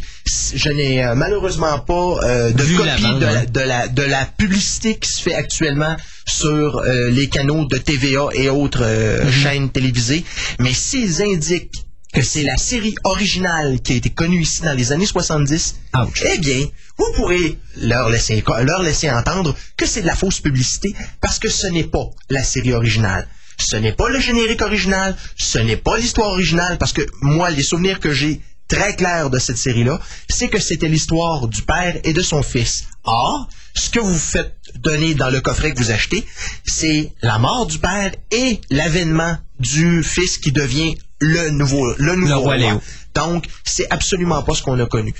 je 0.56 0.70
n'ai 0.70 1.04
euh, 1.04 1.16
malheureusement 1.16 1.80
pas 1.80 2.20
euh, 2.24 2.52
de 2.52 2.64
Vu 2.64 2.78
copie 2.78 2.88
de, 3.20 3.26
la, 3.26 3.46
de, 3.46 3.60
la, 3.60 3.88
de 3.90 4.04
la 4.04 4.26
publicité 4.26 4.96
qui 4.98 5.12
se 5.12 5.22
fait 5.22 5.36
actuellement 5.36 5.98
sur 6.26 6.78
euh, 6.78 7.10
les 7.10 7.28
canaux 7.28 7.66
de 7.66 7.78
TVA 7.78 8.28
et 8.36 8.50
autres 8.50 8.86
Mhm. 9.26 9.32
chaînes 9.32 9.70
télévisées. 9.70 10.24
Mais 10.60 10.72
s'ils 10.74 11.22
indiquent 11.22 11.86
que 12.14 12.22
c'est 12.22 12.44
la 12.44 12.58
série 12.58 12.96
originale 13.04 13.82
qui 13.82 13.94
a 13.94 13.96
été 13.98 14.10
connue 14.10 14.42
ici 14.42 14.62
dans 14.62 14.74
les 14.76 14.92
années 14.92 15.06
70, 15.06 15.76
Ouch. 15.96 16.24
eh 16.26 16.38
bien, 16.40 16.66
vous 16.98 17.12
pourrez 17.16 17.58
leur 17.78 18.10
laisser, 18.10 18.44
leur 18.64 18.82
laisser 18.82 19.10
entendre 19.12 19.56
que 19.78 19.86
c'est 19.86 20.02
de 20.02 20.08
la 20.08 20.16
fausse 20.16 20.40
publicité 20.40 20.96
parce 21.22 21.40
que 21.40 21.50
ce 21.50 21.68
n'est 21.68 21.84
pas 21.84 22.10
la 22.30 22.44
série 22.44 22.74
originale. 22.74 23.28
Ce 23.58 23.76
n'est 23.76 23.94
pas 23.94 24.10
le 24.10 24.20
générique 24.20 24.62
original, 24.62 25.16
ce 25.36 25.60
n'est 25.60 25.78
pas 25.78 25.98
l'histoire 25.98 26.30
originale 26.30 26.78
parce 26.78 26.94
que 26.94 27.06
moi, 27.22 27.50
les 27.52 27.64
souvenirs 27.64 28.00
que 28.00 28.14
j'ai 28.14 28.42
très 28.68 28.96
clairs 28.96 29.30
de 29.30 29.38
cette 29.40 29.58
série-là, 29.58 30.00
c'est 30.30 30.48
que 30.48 30.60
c'était 30.60 30.88
l'histoire 30.88 31.48
du 31.48 31.62
père 31.64 31.98
et 32.04 32.14
de 32.14 32.22
son 32.22 32.42
fils. 32.42 32.86
Or, 33.04 33.50
ce 33.76 33.90
que 33.90 34.00
vous 34.00 34.18
faites 34.18 34.56
donner 34.76 35.14
dans 35.14 35.30
le 35.30 35.42
coffret 35.42 35.74
que 35.74 35.80
vous 35.80 35.92
achetez, 35.92 36.26
c'est 36.66 37.12
la 37.22 37.38
mort 37.38 37.66
du 37.66 37.80
père 37.80 38.12
et 38.32 38.62
l'avènement 38.70 39.38
du 39.60 40.04
fils 40.04 40.38
qui 40.38 40.52
devient 40.52 40.96
le 41.20 41.50
nouveau, 41.50 41.94
le 41.98 42.16
nouveau 42.16 42.28
Le 42.28 42.36
roi. 42.36 42.58
Léo. 42.58 42.82
Donc, 43.16 43.46
c'est 43.66 43.88
absolument 43.90 44.42
pas 44.44 44.54
ce 44.54 44.62
qu'on 44.62 44.80
a 44.80 44.86
connu. 44.86 45.14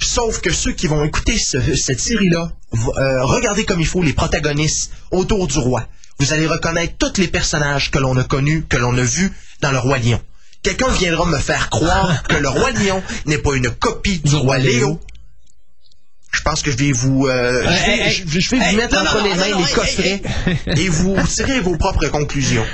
Sauf 0.00 0.40
que 0.40 0.52
ceux 0.52 0.72
qui 0.72 0.86
vont 0.88 1.04
écouter 1.04 1.38
ce- 1.38 1.74
cette 1.76 2.00
série-là, 2.00 2.50
euh, 2.98 3.24
regardez 3.24 3.64
comme 3.64 3.80
il 3.80 3.86
faut 3.86 4.02
les 4.02 4.12
protagonistes 4.12 4.90
autour 5.10 5.46
du 5.46 5.58
roi. 5.58 5.86
Vous 6.18 6.32
allez 6.32 6.46
reconnaître 6.46 6.94
tous 6.98 7.20
les 7.20 7.28
personnages 7.28 7.90
que 7.90 7.98
l'on 7.98 8.16
a 8.16 8.24
connus, 8.24 8.64
que 8.68 8.76
l'on 8.76 8.96
a 8.98 9.02
vus 9.02 9.32
dans 9.60 9.70
le 9.72 9.78
roi 9.78 9.98
lion. 9.98 10.20
quelqu'un 10.62 10.88
viendra 10.88 11.24
me 11.26 11.38
faire 11.38 11.70
croire 11.70 12.22
que 12.28 12.34
le 12.36 12.48
roi 12.48 12.72
lion 12.72 13.00
n'est 13.26 13.38
pas 13.38 13.54
une 13.54 13.70
copie 13.70 14.18
du 14.18 14.34
roi 14.34 14.58
Léo, 14.58 15.00
je 16.32 16.40
pense 16.42 16.62
que 16.62 16.70
je 16.72 16.76
vais 16.76 16.92
vous, 16.92 17.26
euh, 17.28 17.62
je 17.62 17.68
vais, 17.68 17.92
hey, 17.92 18.00
hey, 18.00 18.24
je- 18.26 18.40
je 18.40 18.50
vais 18.50 18.58
hey, 18.58 18.70
vous 18.72 18.76
mettre 18.76 18.98
entre 19.00 19.22
les 19.22 19.34
mains 19.34 19.58
les 19.58 19.72
coffrets 19.72 20.22
et 20.76 20.88
vous 20.88 21.16
tirez 21.28 21.60
vos 21.60 21.76
propres 21.76 22.06
conclusions. 22.08 22.64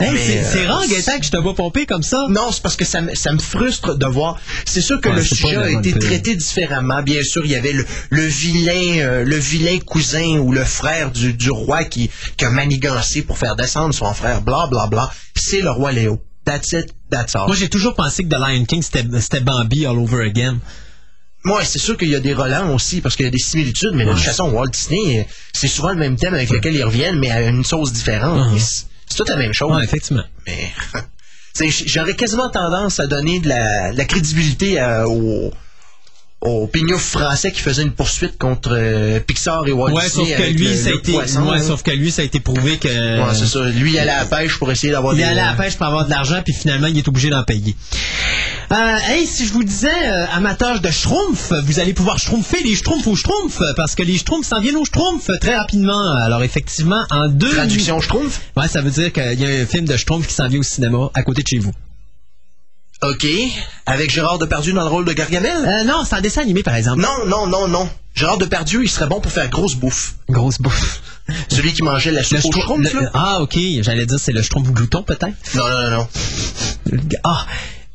Hey, 0.00 0.18
c'est 0.18 0.38
euh, 0.38 0.42
c'est 0.52 0.66
rare, 0.66 0.82
Gaëtan, 0.88 1.18
que 1.20 1.24
je 1.26 1.30
te 1.30 1.36
vois 1.36 1.54
pomper 1.54 1.86
comme 1.86 2.02
ça. 2.02 2.26
Non, 2.28 2.50
c'est 2.50 2.62
parce 2.62 2.74
que 2.76 2.84
ça, 2.84 3.00
me- 3.00 3.14
ça 3.14 3.32
me 3.32 3.38
frustre 3.38 3.94
de 3.96 4.06
voir. 4.06 4.38
C'est 4.66 4.80
sûr 4.80 5.00
que 5.00 5.08
Ouais, 5.08 5.14
le 5.16 5.22
sujet 5.22 5.56
a 5.56 5.70
été 5.70 5.92
traité 6.00 6.34
différemment. 6.34 7.00
Bien 7.02 7.22
sûr, 7.22 7.44
il 7.44 7.52
y 7.52 7.54
avait 7.54 7.72
le, 7.72 7.86
le 8.10 8.22
vilain, 8.26 8.98
euh, 8.98 9.24
le 9.24 9.36
vilain 9.36 9.78
cousin 9.78 10.38
ou 10.38 10.50
le 10.52 10.64
frère 10.64 11.12
du, 11.12 11.32
du 11.34 11.50
roi 11.50 11.84
qui, 11.84 12.10
qui 12.36 12.44
a 12.44 12.50
manigancé 12.50 13.22
pour 13.22 13.38
faire 13.38 13.54
descendre 13.54 13.94
son 13.94 14.12
frère. 14.14 14.42
Bla 14.42 14.66
bla 14.68 14.88
bla. 14.88 15.10
C'est 15.36 15.60
le 15.60 15.70
roi 15.70 15.92
Léo. 15.92 16.20
That's 16.44 16.72
it. 16.72 16.92
That's 17.10 17.36
all. 17.36 17.46
Moi, 17.46 17.54
j'ai 17.56 17.68
toujours 17.68 17.94
pensé 17.94 18.24
que 18.24 18.28
The 18.28 18.38
Lion 18.38 18.64
King, 18.64 18.82
c'était 18.82 19.40
Bambi 19.40 19.86
all 19.86 19.96
over 19.98 20.22
again. 20.26 20.58
Moi, 21.44 21.62
c'est 21.64 21.78
sûr 21.78 21.96
qu'il 21.96 22.08
y 22.08 22.14
a 22.16 22.20
des 22.20 22.34
relents 22.34 22.74
aussi, 22.74 23.00
parce 23.00 23.14
qu'il 23.16 23.26
y 23.26 23.28
a 23.28 23.30
des 23.30 23.38
similitudes, 23.38 23.92
mais 23.94 24.04
de 24.06 24.10
toute 24.12 24.22
façon, 24.22 24.50
Walt 24.50 24.68
Disney, 24.68 25.20
euh, 25.20 25.22
c'est 25.52 25.68
souvent 25.68 25.90
le 25.90 25.96
même 25.98 26.16
thème 26.16 26.34
avec 26.34 26.50
lequel 26.50 26.74
ils 26.74 26.82
reviennent, 26.82 27.18
mais 27.18 27.30
à 27.30 27.42
une 27.42 27.64
sauce 27.64 27.92
différente. 27.92 28.50
Mhm. 28.50 28.58
C'est 29.06 29.18
c'est 29.18 29.24
tout 29.24 29.30
la 29.30 29.36
même 29.36 29.52
chose. 29.52 29.76
Ouais, 29.76 29.84
effectivement. 29.84 30.24
Mais 30.46 30.72
j'aurais 31.86 32.14
quasiment 32.16 32.48
tendance 32.50 33.00
à 33.00 33.06
donner 33.06 33.38
de 33.40 33.48
la, 33.48 33.92
de 33.92 33.98
la 33.98 34.04
crédibilité 34.04 34.78
à- 34.78 35.06
au, 35.08 35.52
au 36.44 36.66
pignouf 36.66 37.00
français 37.02 37.50
qui 37.52 37.60
faisait 37.60 37.82
une 37.82 37.92
poursuite 37.92 38.36
contre 38.38 38.70
euh, 38.72 39.18
Pixar 39.20 39.66
et 39.66 39.72
Walt 39.72 39.92
Ouais, 39.92 40.04
Disney 40.04 40.26
sauf 40.28 40.36
que 40.38 40.50
lui, 40.52 40.68
le- 40.68 40.74
ça 40.76 40.88
a 40.90 40.92
été, 40.92 41.12
poisson, 41.12 41.48
ouais, 41.50 41.62
sauf 41.62 41.82
que 41.82 41.90
lui, 41.90 42.10
ça 42.10 42.22
a 42.22 42.24
été 42.26 42.38
prouvé 42.40 42.76
que. 42.76 42.88
Ouais, 42.88 43.34
c'est 43.34 43.46
ça. 43.46 43.64
Lui, 43.64 43.92
il 43.92 43.98
allait 43.98 44.10
à 44.10 44.18
la 44.20 44.24
pêche 44.26 44.58
pour 44.58 44.70
essayer 44.70 44.92
d'avoir 44.92 45.14
Il 45.14 45.18
des... 45.18 45.22
allé 45.24 45.40
à 45.40 45.46
la 45.46 45.52
pêche 45.54 45.76
pour 45.76 45.86
avoir 45.86 46.04
de 46.04 46.10
l'argent, 46.10 46.40
puis 46.44 46.52
finalement, 46.54 46.86
il 46.86 46.98
est 46.98 47.08
obligé 47.08 47.30
d'en 47.30 47.42
payer. 47.44 47.74
Euh, 48.72 48.96
hey, 49.08 49.26
si 49.26 49.46
je 49.46 49.52
vous 49.52 49.62
disais, 49.64 49.88
euh, 50.04 50.26
amateurs 50.34 50.80
de 50.80 50.90
schtroumpf, 50.90 51.52
vous 51.64 51.80
allez 51.80 51.92
pouvoir 51.94 52.18
schtroumpfer 52.18 52.62
les 52.64 52.74
schtroumpfs 52.76 53.06
aux 53.06 53.16
schtroumpfs, 53.16 53.62
parce 53.76 53.94
que 53.94 54.02
les 54.02 54.18
schtroumpfs 54.18 54.48
s'en 54.48 54.60
viennent 54.60 54.76
aux 54.76 54.84
schtroumpfs 54.86 55.30
très 55.40 55.54
rapidement. 55.56 56.12
Alors, 56.14 56.42
effectivement, 56.42 57.04
en 57.10 57.28
deux... 57.28 57.50
Traduction 57.54 58.00
schtroumpf? 58.00 58.40
Ouais, 58.56 58.68
ça 58.68 58.80
veut 58.82 58.90
dire 58.90 59.12
qu'il 59.12 59.40
y 59.40 59.44
a 59.44 59.48
un 59.62 59.66
film 59.66 59.86
de 59.86 59.96
schtroumpf 59.96 60.26
qui 60.26 60.34
s'en 60.34 60.48
vient 60.48 60.60
au 60.60 60.64
cinéma 60.64 61.10
à 61.14 61.22
côté 61.22 61.42
de 61.42 61.48
chez 61.48 61.58
vous. 61.58 61.72
OK. 63.10 63.26
Avec 63.86 64.10
Gérard 64.10 64.38
Depardieu 64.38 64.72
dans 64.72 64.82
le 64.82 64.88
rôle 64.88 65.04
de 65.04 65.12
Gargamel? 65.12 65.56
Euh, 65.66 65.84
non, 65.84 66.04
c'est 66.04 66.14
un 66.16 66.20
dessin 66.20 66.42
animé, 66.42 66.62
par 66.62 66.74
exemple. 66.74 67.00
Non, 67.02 67.26
non, 67.26 67.46
non, 67.46 67.68
non. 67.68 67.88
Gérard 68.14 68.38
Depardieu, 68.38 68.82
il 68.84 68.88
serait 68.88 69.06
bon 69.06 69.20
pour 69.20 69.32
faire 69.32 69.48
grosse 69.50 69.74
bouffe. 69.74 70.14
Grosse 70.28 70.58
bouffe. 70.60 71.02
Celui 71.48 71.72
qui 71.72 71.82
mangeait 71.82 72.12
la 72.12 72.20
Le 72.20 72.26
soupe 72.40 72.54
le- 72.78 73.00
là? 73.02 73.10
ah, 73.14 73.40
ok, 73.40 73.56
j'allais 73.80 74.06
dire 74.06 74.18
c'est 74.20 74.32
le 74.32 74.42
schtroumpf 74.42 74.70
glouton, 74.70 75.02
peut-être. 75.02 75.26
Non, 75.54 75.68
non, 75.68 75.90
non, 75.90 75.90
non. 75.90 76.98
Ah, 77.24 77.46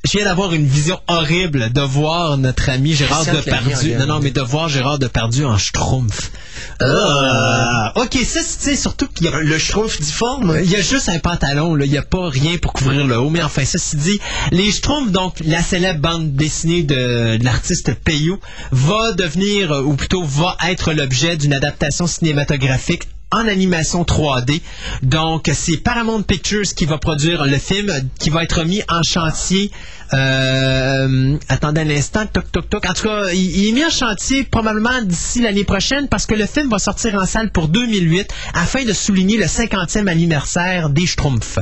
je 0.05 0.17
viens 0.17 0.25
d'avoir 0.25 0.53
une 0.53 0.65
vision 0.65 0.99
horrible 1.07 1.71
de 1.71 1.81
voir 1.81 2.37
notre 2.37 2.69
ami 2.69 2.93
Gérard 2.93 3.25
Depardieu. 3.25 3.97
Non, 3.97 4.05
non, 4.07 4.19
mais 4.21 4.31
de 4.31 4.41
voir 4.41 4.69
Gérard 4.69 4.97
Depardieu 4.97 5.45
en 5.45 5.57
schtroumpf. 5.57 6.31
Ah. 6.79 7.91
ok, 7.95 8.17
ça, 8.23 8.39
c'est 8.43 8.77
surtout 8.77 9.07
qu'il 9.07 9.25
y 9.25 9.29
a 9.29 9.39
Le 9.39 9.59
schtroumpf 9.59 9.99
difforme? 9.99 10.57
il 10.63 10.71
y 10.71 10.77
a 10.77 10.81
juste 10.81 11.09
un 11.09 11.19
pantalon, 11.19 11.75
là. 11.75 11.85
Il 11.85 11.91
n'y 11.91 11.97
a 11.97 12.03
pas 12.03 12.29
rien 12.29 12.57
pour 12.57 12.73
couvrir 12.73 13.05
le 13.05 13.17
haut. 13.17 13.29
Mais 13.29 13.43
enfin, 13.43 13.65
ceci 13.65 13.97
dit, 13.97 14.19
les 14.51 14.71
Schtroumpfs, 14.71 15.11
donc 15.11 15.35
la 15.45 15.61
célèbre 15.61 15.99
bande 15.99 16.33
dessinée 16.33 16.83
de, 16.83 17.37
de 17.37 17.43
l'artiste 17.43 17.93
Peyo, 17.93 18.39
va 18.71 19.11
devenir, 19.11 19.71
euh, 19.71 19.81
ou 19.81 19.95
plutôt 19.95 20.23
va 20.23 20.55
être 20.67 20.93
l'objet 20.93 21.35
d'une 21.35 21.53
adaptation 21.53 22.07
cinématographique 22.07 23.03
en 23.31 23.47
animation 23.47 24.03
3D. 24.03 24.61
Donc, 25.03 25.49
c'est 25.53 25.77
Paramount 25.77 26.23
Pictures 26.23 26.73
qui 26.75 26.85
va 26.85 26.97
produire 26.97 27.45
le 27.45 27.57
film, 27.57 27.91
qui 28.19 28.29
va 28.29 28.43
être 28.43 28.63
mis 28.63 28.81
en 28.89 29.03
chantier. 29.03 29.71
Euh, 30.13 31.37
attendez 31.47 31.81
un 31.81 31.89
instant, 31.89 32.25
toc 32.25 32.51
toc 32.51 32.69
toc. 32.69 32.85
En 32.85 32.93
tout 32.93 33.03
cas, 33.03 33.29
il, 33.31 33.57
il 33.57 33.69
est 33.69 33.71
mis 33.71 33.85
en 33.85 33.91
chantier 33.91 34.43
probablement 34.43 35.01
d'ici 35.03 35.41
l'année 35.41 35.63
prochaine 35.63 36.07
parce 36.07 36.25
que 36.25 36.33
le 36.33 36.47
film 36.47 36.69
va 36.69 36.79
sortir 36.79 37.15
en 37.15 37.25
salle 37.25 37.51
pour 37.51 37.67
2008 37.67 38.33
afin 38.55 38.83
de 38.83 38.93
souligner 38.93 39.37
le 39.37 39.45
50e 39.45 40.07
anniversaire 40.07 40.89
des 40.89 41.05
Schtroumpfs. 41.05 41.59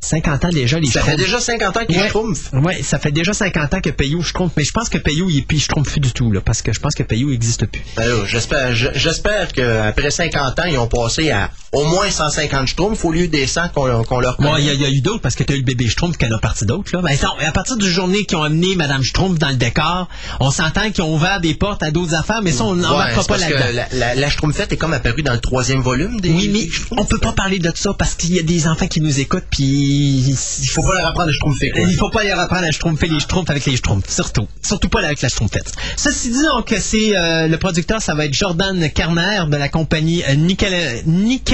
50 0.00 0.44
ans 0.44 0.48
déjà, 0.50 0.78
les 0.78 0.86
Ça 0.86 1.02
fait 1.02 1.16
déjà 1.16 1.40
50 1.40 1.76
ans 1.76 1.84
qu'il 1.84 1.98
Ouais. 1.98 2.08
Ouais, 2.52 2.82
ça 2.82 2.98
fait 2.98 3.10
déjà 3.10 3.32
50 3.32 3.74
ans 3.74 3.80
que 3.80 3.90
Payot 3.90 4.22
Schtroumpf, 4.22 4.52
mais 4.56 4.64
je 4.64 4.70
pense 4.72 4.88
que 4.88 4.98
Payot, 4.98 5.28
il 5.28 5.38
est 5.38 5.42
plus 5.42 5.58
Schtroumpf 5.58 5.90
plus 5.90 6.00
du 6.00 6.12
tout, 6.12 6.30
là, 6.30 6.40
parce 6.40 6.62
que 6.62 6.72
je 6.72 6.78
pense 6.80 6.94
que 6.94 7.02
Payot 7.02 7.30
n'existe 7.30 7.66
plus. 7.66 7.82
Ben 7.96 8.24
j'espère, 8.26 8.74
je- 8.74 8.88
j'espère 8.94 9.52
qu'après 9.52 10.10
50 10.10 10.58
ans, 10.60 10.64
ils 10.70 10.78
ont 10.78 10.86
passé 10.86 11.30
à 11.30 11.50
au 11.72 11.84
moins 11.84 12.10
150 12.10 12.68
schtroumpfs 12.68 13.04
au 13.04 13.12
lieu 13.12 13.28
des 13.28 13.46
100 13.46 13.68
qu'on 13.74 13.86
leur 13.86 14.04
Bon, 14.38 14.50
connaît. 14.50 14.60
il 14.60 14.66
y, 14.66 14.70
a- 14.70 14.74
il 14.74 14.80
y 14.80 14.84
a 14.84 14.90
eu 14.90 15.00
d'autres 15.00 15.20
parce 15.20 15.34
que 15.34 15.44
tu 15.44 15.52
as 15.52 15.56
eu 15.56 15.60
le 15.60 15.64
bébé 15.64 15.86
Schtroumpf 15.88 16.16
qui 16.16 16.24
en 16.26 16.32
a 16.32 16.38
parti 16.38 16.64
d'autres. 16.64 16.90
Là. 16.96 17.02
Ben, 17.02 17.16
à 17.46 17.52
partir 17.52 17.76
du 17.76 17.90
journée 17.90 18.24
qu'ils 18.24 18.36
ont 18.38 18.42
amené 18.42 18.74
Madame 18.76 19.02
Schtroumpf 19.02 19.38
dans 19.38 19.48
le 19.50 19.56
décor, 19.56 20.08
on 20.40 20.50
s'entend 20.50 20.90
qu'ils 20.90 21.04
ont 21.04 21.14
ouvert 21.14 21.40
des 21.40 21.54
portes 21.54 21.82
à 21.82 21.90
d'autres 21.90 22.14
affaires, 22.14 22.40
mais 22.42 22.52
ça, 22.52 22.64
on 22.64 22.74
n'en 22.74 22.98
Ouais, 22.98 23.04
pas 23.26 23.36
là-dedans. 23.36 23.58
la, 23.72 23.86
la, 23.92 24.14
la 24.14 24.30
Schtroumpfette 24.30 24.72
est 24.72 24.76
comme 24.76 24.92
apparue 24.94 25.22
dans 25.22 25.32
le 25.34 25.40
troisième 25.40 25.80
volume 25.80 26.20
des. 26.20 26.30
Oui, 26.30 26.48
mais 26.52 26.66
on 26.96 27.04
peut 27.04 27.18
pas 27.18 27.32
parler 27.32 27.58
de 27.58 27.70
ça 27.74 27.92
parce 27.92 28.14
qu'il 28.14 28.34
y 28.34 28.38
a 28.38 28.42
des 28.42 28.66
enfants 28.66 28.86
qui 28.86 29.00
nous 29.00 29.20
écoutent, 29.20 29.44
puis 29.50 29.64
Il 29.66 30.68
faut 30.72 30.82
pas 30.82 30.94
leur 30.94 31.06
apprendre 31.06 31.28
à 31.28 31.32
Schtroumpfer. 31.32 31.72
Il 31.76 31.96
faut 31.96 32.10
pas 32.10 32.24
leur 32.24 32.38
apprendre 32.40 32.64
à 32.64 32.72
schtroumpfer 32.72 33.08
les 33.08 33.20
schtroumpfs 33.20 33.50
avec 33.50 33.66
les 33.66 33.76
schtroumpfs, 33.76 34.08
surtout. 34.10 34.46
Surtout 34.66 34.88
pas 34.88 35.00
avec 35.04 35.20
la 35.22 35.28
schtroumpfette. 35.28 35.72
Ceci 35.96 36.30
dit, 36.30 36.42
donc, 36.44 36.74
c'est 36.80 37.16
euh, 37.16 37.46
le 37.46 37.58
producteur, 37.58 38.00
ça 38.00 38.14
va 38.14 38.24
être 38.26 38.34
Jordan 38.34 38.90
Carner 38.94 39.40
de 39.48 39.56
la 39.56 39.68
compagnie 39.68 40.22
euh, 40.28 40.34
Nickel- 40.34 41.02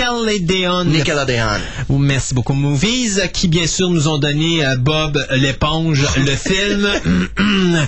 Nickelodeon. 0.05 0.85
Nickelodeon. 0.85 1.61
Oh, 1.89 1.97
Merci 1.99 2.35
beaucoup, 2.35 2.53
Movies, 2.53 3.21
qui 3.33 3.49
bien 3.49 3.67
sûr 3.67 3.89
nous 3.89 4.07
ont 4.07 4.19
donné 4.19 4.65
euh, 4.65 4.77
Bob 4.77 5.25
l'éponge, 5.31 6.07
le 6.17 6.37
film. 6.37 6.89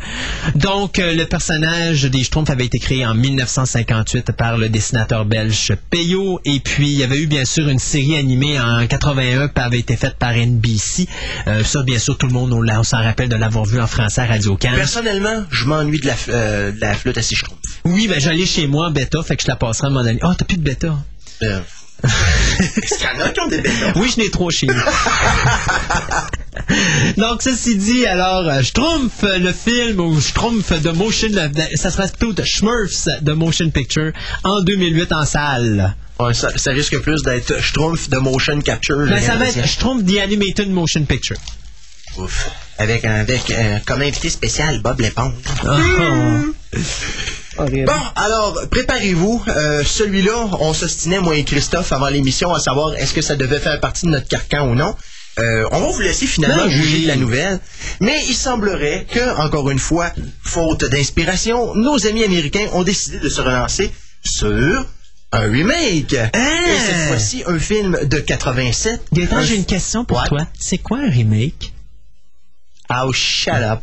Donc, 0.55 0.98
euh, 0.98 1.12
le 1.12 1.26
personnage 1.26 2.05
des 2.05 2.24
Schtroumpfs 2.24 2.51
avait 2.51 2.64
été 2.64 2.78
créé 2.78 3.05
en 3.05 3.14
1958 3.14 4.32
par 4.32 4.56
le 4.56 4.70
dessinateur 4.70 5.26
belge 5.26 5.74
Peyo. 5.90 6.40
Et 6.47 6.60
puis, 6.60 6.90
il 6.90 6.97
y 6.97 7.05
avait 7.05 7.18
eu 7.18 7.26
bien 7.26 7.44
sûr 7.44 7.68
une 7.68 7.78
série 7.78 8.16
animée 8.16 8.59
en 8.59 8.86
81 8.86 9.48
qui 9.48 9.60
avait 9.60 9.78
été 9.80 9.97
faite 9.97 10.16
par 10.18 10.32
NBC. 10.32 11.06
Euh, 11.48 11.64
ça, 11.64 11.82
bien 11.82 11.98
sûr, 11.98 12.16
tout 12.16 12.26
le 12.26 12.32
monde 12.32 12.52
on, 12.52 12.82
s'en 12.82 13.02
rappelle 13.02 13.28
de 13.28 13.36
l'avoir 13.36 13.66
vu 13.66 13.78
en 13.78 13.86
français 13.86 14.22
à 14.22 14.26
Radio 14.26 14.56
Can. 14.56 14.72
Personnellement, 14.74 15.44
je 15.51 15.66
m'ennuie 15.66 16.01
de 16.01 16.06
la, 16.06 16.72
de 16.72 16.80
la 16.80 16.94
flûte 16.94 17.18
à 17.18 17.22
six 17.22 17.36
schtroumpfs. 17.36 17.60
Oui, 17.84 18.09
ben 18.09 18.18
j'allais 18.18 18.47
chez 18.47 18.66
moi 18.66 18.88
en 18.88 18.90
bêta, 18.90 19.22
fait 19.22 19.36
que 19.36 19.43
je 19.43 19.48
la 19.48 19.56
passerai 19.56 19.88
à 19.88 19.90
mon 19.90 20.06
ami. 20.06 20.18
Ah, 20.22 20.34
t'as 20.36 20.44
plus 20.44 20.56
de 20.56 20.62
bêta? 20.62 20.97
Est-ce 22.61 22.99
qu'il 22.99 23.07
y 23.07 23.23
en 23.23 23.24
a 23.24 23.28
qui 23.31 23.41
ont 23.41 23.49
des? 23.49 23.62
Oui, 23.97 24.11
je 24.15 24.20
n'ai 24.20 24.31
trois 24.31 24.51
chez 24.51 24.66
nous. 24.66 24.74
Donc, 27.16 27.43
ceci 27.43 27.77
dit, 27.77 28.07
alors, 28.07 28.62
Schtroumpf, 28.62 29.24
euh, 29.24 29.39
le 29.39 29.53
film, 29.53 30.01
ou 30.01 30.20
Schtroumpf 30.20 30.73
de 30.81 30.91
Motion, 30.91 31.28
ça 31.74 31.91
sera 31.91 32.09
plutôt 32.09 32.33
de 32.33 32.43
Smurfs 32.45 33.09
de 33.20 33.33
Motion 33.33 33.70
Picture, 33.70 34.12
en 34.43 34.62
2008 34.62 35.12
en 35.12 35.24
salle. 35.24 35.95
Ouais, 36.19 36.33
ça, 36.33 36.49
ça 36.57 36.70
risque 36.70 36.99
plus 37.01 37.23
d'être 37.23 37.61
Schtroumpf 37.61 38.09
de 38.09 38.16
motion 38.16 38.61
capture. 38.61 39.07
Ben, 39.07 39.20
ça 39.20 39.37
va 39.37 39.49
être 39.49 39.66
Schtroumpf 39.66 40.05
The 40.07 40.19
Animated 40.19 40.70
Motion 40.70 41.05
Picture. 41.05 41.37
Ouf. 42.16 42.51
Avec, 42.78 43.05
avec 43.05 43.51
euh, 43.51 43.78
comme 43.85 44.01
invité 44.01 44.31
spécial 44.31 44.81
Bob 44.81 45.01
l'éponge. 45.01 45.35
Oh. 45.65 46.78
Bon, 47.59 47.93
alors, 48.16 48.59
préparez-vous. 48.70 49.43
Euh, 49.49 49.83
Celui-là, 49.85 50.49
on 50.61 50.73
s'ostinait, 50.74 51.20
moi 51.20 51.37
et 51.37 51.45
Christophe, 51.45 51.93
avant 51.93 52.09
l'émission, 52.09 52.53
à 52.53 52.61
savoir 52.61 52.95
est-ce 52.95 53.15
que 53.15 53.23
ça 53.23 53.37
devait 53.37 53.59
faire 53.59 53.78
partie 53.81 54.07
de 54.07 54.11
notre 54.11 54.28
carcan 54.28 54.69
ou 54.69 54.74
non. 54.74 54.95
Euh, 55.39 55.69
on 55.70 55.81
va 55.81 55.87
vous 55.89 56.01
laisser 56.01 56.27
finalement 56.27 56.65
Ben 56.65 56.70
juger 56.70 57.03
de 57.03 57.09
la 57.09 57.16
nouvelle. 57.16 57.61
Mais 58.01 58.24
il 58.28 58.35
semblerait 58.35 59.07
que, 59.11 59.39
encore 59.39 59.69
une 59.70 59.78
fois, 59.78 60.11
faute 60.43 60.85
d'inspiration, 60.87 61.74
nos 61.74 62.07
amis 62.07 62.24
américains 62.24 62.69
ont 62.73 62.83
décidé 62.85 63.19
de 63.19 63.28
se 63.28 63.41
relancer 63.43 63.91
sur 64.24 64.87
un 65.33 65.41
remake. 65.41 66.15
Et 66.15 66.78
cette 66.87 67.09
fois-ci, 67.09 67.43
un 67.47 67.59
film 67.59 67.99
de 68.05 68.19
87. 68.19 69.03
Gaëtan, 69.12 69.37
Un- 69.37 69.45
j'ai 69.45 69.57
une 69.57 69.66
question 69.66 70.05
pour 70.07 70.19
Ouais. 70.23 70.28
toi. 70.28 70.47
C'est 70.59 70.78
quoi 70.78 70.99
un 70.99 71.11
remake? 71.11 71.73
Oh, 72.91 73.12
shut 73.12 73.53
up. 73.55 73.81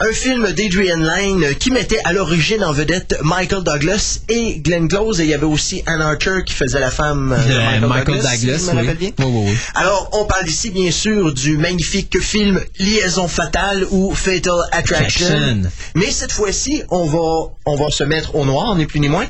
Un 0.00 0.12
film 0.12 0.42
d'Adrian 0.52 0.96
Lyne 0.96 1.44
euh, 1.44 1.52
qui 1.54 1.70
mettait 1.70 2.00
à 2.02 2.12
l'origine 2.12 2.64
en 2.64 2.72
vedette 2.72 3.14
Michael 3.22 3.62
Douglas 3.62 4.18
et 4.28 4.58
Glenn 4.58 4.88
Close. 4.88 5.20
Et 5.20 5.22
il 5.22 5.30
y 5.30 5.34
avait 5.34 5.46
aussi 5.46 5.84
Ann 5.86 6.00
Archer 6.00 6.42
qui 6.44 6.52
faisait 6.52 6.80
la 6.80 6.90
femme 6.90 7.32
euh, 7.32 7.36
de 7.36 7.80
De 7.80 7.86
Michael, 7.86 8.14
Michael 8.14 8.14
Douglas, 8.16 8.58
si 8.58 8.66
je 8.66 8.70
me 8.70 8.70
oui. 8.72 8.76
rappelle 8.78 8.96
bien. 8.96 9.10
Oui, 9.20 9.26
oui, 9.28 9.44
oui. 9.50 9.56
Alors, 9.76 10.10
on 10.14 10.24
parle 10.24 10.48
ici, 10.48 10.70
bien 10.70 10.90
sûr, 10.90 11.32
du 11.32 11.58
magnifique 11.58 12.20
film 12.20 12.60
Liaison 12.80 13.28
fatale 13.28 13.86
ou 13.92 14.12
Fatal 14.12 14.54
Attraction. 14.72 15.26
Attraction. 15.26 15.70
Mais 15.94 16.10
cette 16.10 16.32
fois-ci, 16.32 16.82
on 16.90 17.06
va, 17.06 17.52
on 17.64 17.76
va 17.76 17.88
se 17.90 18.02
mettre 18.02 18.34
au 18.34 18.44
noir, 18.44 18.74
ni 18.74 18.86
plus 18.86 18.98
ni 18.98 19.08
moins. 19.08 19.26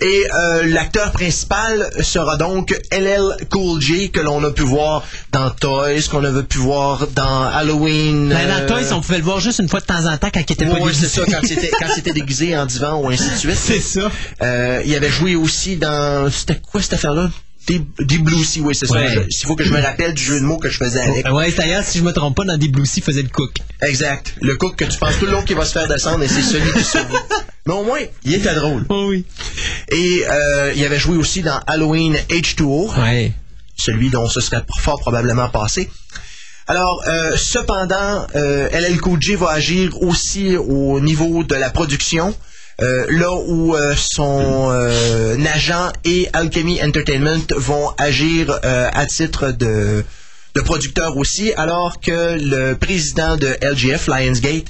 Et 0.00 0.26
euh, 0.34 0.66
l'acteur 0.66 1.10
principal 1.12 1.90
sera 2.02 2.36
donc 2.36 2.78
LL 2.92 3.36
Cool 3.50 3.80
J, 3.80 4.10
que 4.10 4.20
l'on 4.20 4.44
a 4.44 4.50
pu 4.50 4.62
voir 4.62 5.02
dans 5.32 5.50
Toys, 5.50 6.02
qu'on 6.10 6.22
a 6.22 6.42
pu 6.42 6.58
voir 6.58 7.06
dans 7.14 7.42
Halloween. 7.44 8.28
Ben, 8.28 8.46
dans 8.46 8.62
euh, 8.62 8.66
Toys, 8.66 8.92
on 8.92 9.00
pouvait 9.00 9.18
le 9.18 9.24
voir 9.24 9.40
juste 9.40 9.58
une 9.58 9.68
fois 9.68 9.80
de 9.80 9.86
temps 9.86 9.95
en 10.04 10.18
temps 10.18 10.28
quand 10.32 10.40
il 10.46 10.52
était 10.52 10.66
pas 10.66 10.72
Ouais, 10.74 10.92
c'est 10.92 11.00
déguisé. 11.00 11.08
ça, 11.08 11.22
quand 11.30 11.46
c'était, 11.46 11.70
quand 11.80 11.86
c'était 11.94 12.12
déguisé 12.20 12.56
en 12.58 12.66
divan 12.66 13.00
ou 13.00 13.08
ainsi 13.08 13.30
de 13.30 13.36
suite. 13.36 13.56
C'est 13.56 13.80
ça. 13.80 14.10
Euh, 14.42 14.82
il 14.84 14.94
avait 14.94 15.08
joué 15.10 15.34
aussi 15.36 15.76
dans. 15.76 16.30
C'était 16.30 16.56
quoi 16.60 16.82
cette 16.82 16.92
affaire-là? 16.92 17.30
Deep, 17.66 17.84
Deep 18.00 18.22
Blue 18.22 18.44
Sea, 18.44 18.60
oui, 18.60 18.76
c'est 18.76 18.88
Ouais. 18.92 19.12
ça. 19.14 19.20
Il 19.28 19.46
faut 19.46 19.56
que 19.56 19.64
je 19.64 19.72
me 19.72 19.80
rappelle 19.80 20.14
du 20.14 20.22
jeu 20.22 20.38
de 20.38 20.44
mots 20.44 20.58
que 20.58 20.68
je 20.68 20.76
faisais 20.76 21.00
avec. 21.00 21.28
Ouais, 21.32 21.50
d'ailleurs, 21.50 21.82
si 21.82 21.98
je 21.98 22.04
me 22.04 22.12
trompe 22.12 22.36
pas, 22.36 22.44
dans 22.44 22.56
des 22.56 22.68
Blue 22.68 22.86
Sea, 22.86 23.00
faisait 23.00 23.22
le 23.22 23.28
cook. 23.28 23.56
Exact. 23.82 24.34
Le 24.40 24.54
cook 24.54 24.76
que 24.76 24.84
tu 24.84 24.96
penses 24.98 25.18
tout 25.18 25.26
le 25.26 25.32
long 25.32 25.42
qu'il 25.42 25.56
va 25.56 25.64
se 25.64 25.72
faire 25.72 25.88
descendre 25.88 26.22
et 26.22 26.28
c'est 26.28 26.42
celui 26.42 26.70
qui 26.74 26.84
sauve. 26.84 27.06
Mais 27.66 27.72
au 27.72 27.82
moins, 27.82 27.98
il 28.24 28.34
était 28.34 28.54
drôle. 28.54 28.84
Oh 28.88 29.06
oui. 29.08 29.24
Et 29.90 30.22
euh, 30.30 30.72
il 30.76 30.84
avait 30.84 30.98
joué 31.00 31.16
aussi 31.16 31.42
dans 31.42 31.58
Halloween 31.66 32.14
H2O, 32.28 33.00
Ouais. 33.00 33.32
celui 33.76 34.10
dont 34.10 34.28
ce 34.28 34.40
serait 34.40 34.62
fort 34.78 35.00
probablement 35.00 35.48
passé. 35.48 35.90
Alors, 36.68 37.02
euh, 37.06 37.36
cependant, 37.36 38.26
euh, 38.34 38.68
LL 38.72 38.98
Cool 39.00 39.20
va 39.38 39.50
agir 39.50 40.02
aussi 40.02 40.56
au 40.56 41.00
niveau 41.00 41.44
de 41.44 41.54
la 41.54 41.70
production. 41.70 42.34
euh, 42.82 43.06
là 43.08 43.32
où 43.46 43.74
euh, 43.74 43.94
son 43.96 44.68
euh, 44.70 45.36
agent 45.54 45.90
et 46.04 46.28
Alchemy 46.34 46.82
Entertainment 46.82 47.40
vont 47.56 47.88
agir 47.96 48.58
à 48.62 49.06
titre 49.06 49.50
de, 49.52 50.04
de 50.54 50.60
producteur 50.60 51.16
aussi, 51.16 51.52
alors 51.54 52.00
que 52.00 52.36
le 52.38 52.74
président 52.74 53.36
de 53.38 53.48
LGF, 53.62 54.08
Lionsgate, 54.08 54.66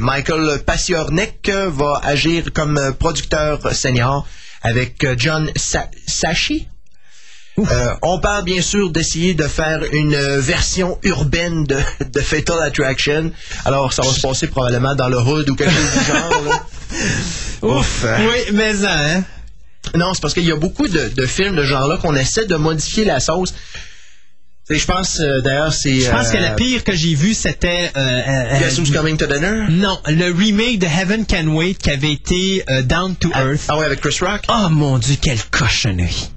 Michael 0.00 0.58
Pasiornek, 0.64 1.50
va 1.68 2.00
agir 2.02 2.52
comme 2.52 2.80
producteur 2.98 3.72
senior 3.74 4.26
avec 4.62 5.06
John 5.18 5.48
Sa- 5.54 5.90
Sashi. 6.08 6.66
Euh, 7.58 7.94
on 8.02 8.20
parle 8.20 8.44
bien 8.44 8.60
sûr 8.60 8.90
d'essayer 8.90 9.32
de 9.34 9.44
faire 9.44 9.80
une 9.92 10.14
euh, 10.14 10.40
version 10.40 10.98
urbaine 11.02 11.64
de, 11.64 11.78
de 12.12 12.20
Fatal 12.20 12.60
Attraction. 12.62 13.32
Alors, 13.64 13.92
ça 13.92 14.02
va 14.02 14.08
se 14.12 14.20
passer 14.20 14.46
probablement 14.48 14.94
dans 14.94 15.08
le 15.08 15.18
hood 15.18 15.48
ou 15.48 15.54
quelque 15.56 15.72
chose 15.72 15.98
du 15.98 16.04
genre. 16.06 16.42
là. 16.50 16.66
Ouf. 17.62 18.04
Oui, 18.04 18.52
mais 18.54 18.74
ça, 18.74 18.92
hein. 18.92 19.24
Non, 19.94 20.12
c'est 20.12 20.20
parce 20.20 20.34
qu'il 20.34 20.44
y 20.44 20.52
a 20.52 20.56
beaucoup 20.56 20.86
de, 20.88 21.08
de 21.08 21.26
films 21.26 21.56
de 21.56 21.62
genre-là 21.62 21.96
qu'on 21.96 22.14
essaie 22.14 22.44
de 22.44 22.56
modifier 22.56 23.04
la 23.04 23.20
sauce. 23.20 23.54
Et 24.68 24.76
je 24.78 24.84
pense, 24.84 25.20
euh, 25.20 25.40
d'ailleurs, 25.40 25.72
c'est... 25.72 26.00
Je 26.00 26.10
pense 26.10 26.28
que 26.30 26.38
la 26.38 26.50
pire 26.50 26.82
que 26.82 26.92
j'ai 26.92 27.14
vue, 27.14 27.34
c'était... 27.34 27.92
euh, 27.96 28.00
euh, 28.28 28.58
Guess 28.58 28.78
Who's 28.80 28.90
Coming 28.90 29.16
to 29.16 29.26
Dinner? 29.26 29.66
Non, 29.70 29.96
le 30.08 30.32
remake 30.32 30.80
de 30.80 30.86
Heaven 30.86 31.24
Can 31.24 31.46
Wait 31.54 31.74
qui 31.74 31.90
avait 31.90 32.12
été 32.12 32.64
euh, 32.68 32.82
Down 32.82 33.14
to 33.14 33.28
Earth. 33.30 33.60
Ah 33.68 33.78
ouais, 33.78 33.86
avec 33.86 34.00
Chris 34.00 34.18
Rock? 34.20 34.42
Oh 34.48 34.68
mon 34.68 34.98
dieu, 34.98 35.16
quelle 35.22 35.40
cochonnerie. 35.52 36.30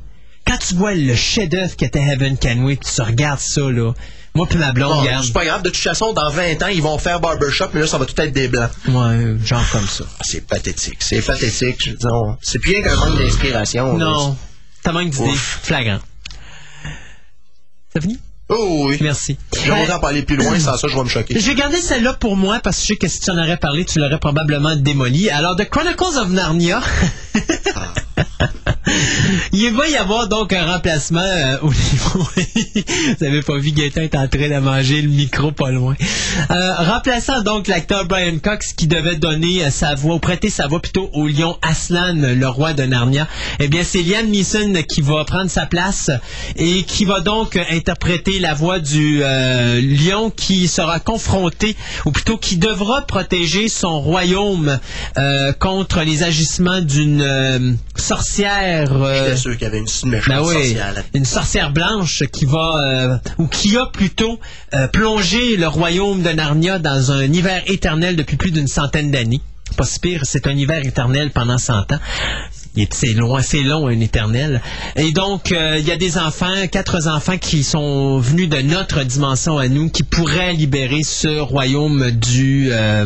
Quand 0.49 0.57
tu 0.57 0.73
vois 0.75 0.95
le 0.95 1.13
chef-d'œuvre 1.15 1.75
qui 1.75 1.85
était 1.85 1.99
Heaven 2.01 2.35
Can 2.37 2.63
Wait, 2.65 2.77
tu 2.77 3.01
regardes 3.01 3.39
ça, 3.39 3.61
là. 3.61 3.93
Moi 4.35 4.47
puis 4.47 4.57
ma 4.57 4.71
blonde, 4.71 4.99
regarde. 4.99 5.23
c'est 5.25 5.33
pas 5.33 5.45
grave, 5.45 5.61
de 5.63 5.69
toute 5.69 5.77
façon, 5.81 6.13
dans 6.13 6.29
20 6.31 6.61
ans, 6.63 6.67
ils 6.67 6.81
vont 6.81 6.97
faire 6.97 7.19
Barbershop, 7.19 7.65
mais 7.73 7.81
là, 7.81 7.87
ça 7.87 7.97
va 7.97 8.05
tout 8.05 8.19
être 8.19 8.31
des 8.33 8.47
blancs. 8.47 8.69
Ouais, 8.87 9.35
genre 9.45 9.63
comme 9.71 9.87
ça. 9.87 10.05
Ah, 10.19 10.23
c'est 10.25 10.45
pathétique, 10.47 10.97
c'est 11.01 11.21
pathétique. 11.21 11.77
Je 11.83 11.91
veux 11.91 11.97
dire, 11.97 12.09
on- 12.13 12.35
C'est 12.41 12.57
plus 12.59 12.71
rien 12.73 12.81
qu'un 12.83 12.95
manque 12.95 13.17
d'inspiration. 13.19 13.97
là. 13.97 14.05
Non, 14.05 14.37
t'as 14.83 14.91
manque 14.91 15.09
d'idées. 15.09 15.29
Ouf. 15.29 15.59
Flagrant. 15.63 15.99
C'est 17.93 18.01
fini? 18.01 18.19
Oh 18.51 18.85
oui. 18.89 18.97
Merci. 19.01 19.37
J'aimerais 19.63 19.89
Euh, 19.91 19.95
en 19.95 19.99
parler 19.99 20.23
plus 20.23 20.35
loin, 20.35 20.57
sans 20.59 20.77
ça, 20.77 20.87
je 20.87 20.95
vais 20.95 21.03
me 21.03 21.09
choquer. 21.09 21.39
J'ai 21.39 21.53
gardé 21.53 21.77
celle-là 21.77 22.13
pour 22.13 22.35
moi 22.35 22.59
parce 22.63 22.77
que 22.77 22.81
je 22.83 22.87
sais 22.87 22.95
que 22.95 23.07
si 23.07 23.19
tu 23.19 23.29
en 23.29 23.37
aurais 23.37 23.57
parlé, 23.57 23.85
tu 23.85 23.99
l'aurais 23.99 24.17
probablement 24.19 24.75
démoli. 24.75 25.29
Alors, 25.29 25.55
The 25.55 25.69
Chronicles 25.69 26.17
of 26.17 26.29
Narnia. 26.29 26.81
Il 29.51 29.73
va 29.73 29.87
y 29.87 29.95
avoir 29.95 30.27
donc 30.27 30.53
un 30.53 30.65
remplacement 30.65 31.19
euh, 31.21 31.57
au 31.61 31.69
niveau. 31.69 32.27
Vous 33.19 33.25
avez 33.25 33.41
pas 33.41 33.57
vu 33.57 33.71
Gaëtan 33.71 34.01
est 34.01 34.15
en 34.15 34.27
train 34.27 34.49
de 34.49 34.59
manger 34.59 35.01
le 35.01 35.09
micro 35.09 35.51
pas 35.51 35.71
loin. 35.71 35.95
Euh, 36.49 36.75
remplaçant 36.75 37.41
donc 37.41 37.67
l'acteur 37.67 38.05
Brian 38.05 38.37
Cox 38.39 38.73
qui 38.73 38.87
devait 38.87 39.15
donner 39.15 39.65
euh, 39.65 39.69
sa 39.69 39.95
voix, 39.95 40.15
ou 40.15 40.19
prêter 40.19 40.49
sa 40.49 40.67
voix 40.67 40.81
plutôt 40.81 41.09
au 41.13 41.27
lion 41.27 41.57
Aslan, 41.61 42.15
le 42.15 42.47
roi 42.47 42.73
de 42.73 42.83
Narnia. 42.83 43.27
Eh 43.59 43.67
bien, 43.67 43.83
c'est 43.83 44.01
Liam 44.01 44.27
Neeson 44.27 44.73
qui 44.87 45.01
va 45.01 45.23
prendre 45.25 45.49
sa 45.49 45.65
place 45.65 46.11
et 46.55 46.83
qui 46.83 47.05
va 47.05 47.19
donc 47.19 47.57
interpréter 47.69 48.39
la 48.39 48.53
voix 48.53 48.79
du 48.79 49.21
lion 49.81 50.29
qui 50.29 50.67
sera 50.67 50.99
confronté, 50.99 51.75
ou 52.05 52.11
plutôt 52.11 52.37
qui 52.37 52.57
devra 52.57 53.01
protéger 53.01 53.67
son 53.67 53.99
royaume 53.99 54.79
contre 55.59 56.01
les 56.01 56.23
agissements 56.23 56.81
d'une 56.81 57.77
sorcière. 57.99 58.91
euh, 58.91 59.25
J'étais 59.25 59.37
sûr 59.37 59.51
qu'il 59.53 59.61
y 59.63 59.65
avait 59.65 59.79
une 59.79 60.09
méchante 60.09 60.27
ben 60.29 60.41
oui, 60.41 60.53
sorcière 60.53 60.93
là. 60.93 61.01
une 61.13 61.25
sorcière 61.25 61.71
blanche 61.71 62.23
qui 62.31 62.45
va, 62.45 62.75
euh, 62.77 63.17
ou 63.37 63.47
qui 63.47 63.77
a 63.77 63.85
plutôt 63.87 64.39
euh, 64.73 64.87
plongé 64.87 65.57
le 65.57 65.67
royaume 65.67 66.21
de 66.23 66.29
Narnia 66.29 66.79
dans 66.79 67.11
un 67.11 67.23
hiver 67.25 67.61
éternel 67.67 68.15
depuis 68.15 68.37
plus 68.37 68.51
d'une 68.51 68.67
centaine 68.67 69.11
d'années. 69.11 69.41
Pas 69.77 69.85
si 69.85 69.99
pire, 69.99 70.21
c'est 70.23 70.47
un 70.47 70.55
hiver 70.57 70.83
éternel 70.83 71.29
pendant 71.31 71.57
100 71.59 71.91
ans. 71.91 71.99
C'est 72.91 73.13
long, 73.13 73.37
c'est 73.41 73.61
long, 73.63 73.87
un 73.87 73.99
éternel. 73.99 74.61
Et 74.95 75.11
donc, 75.11 75.51
euh, 75.51 75.75
il 75.79 75.85
y 75.85 75.91
a 75.91 75.97
des 75.97 76.17
enfants, 76.17 76.53
quatre 76.71 77.07
enfants 77.07 77.37
qui 77.37 77.63
sont 77.63 78.19
venus 78.19 78.47
de 78.47 78.61
notre 78.61 79.03
dimension 79.03 79.57
à 79.57 79.67
nous, 79.67 79.89
qui 79.89 80.03
pourraient 80.03 80.53
libérer 80.53 81.03
ce 81.03 81.39
royaume 81.39 82.09
du... 82.11 82.69
euh, 82.71 83.05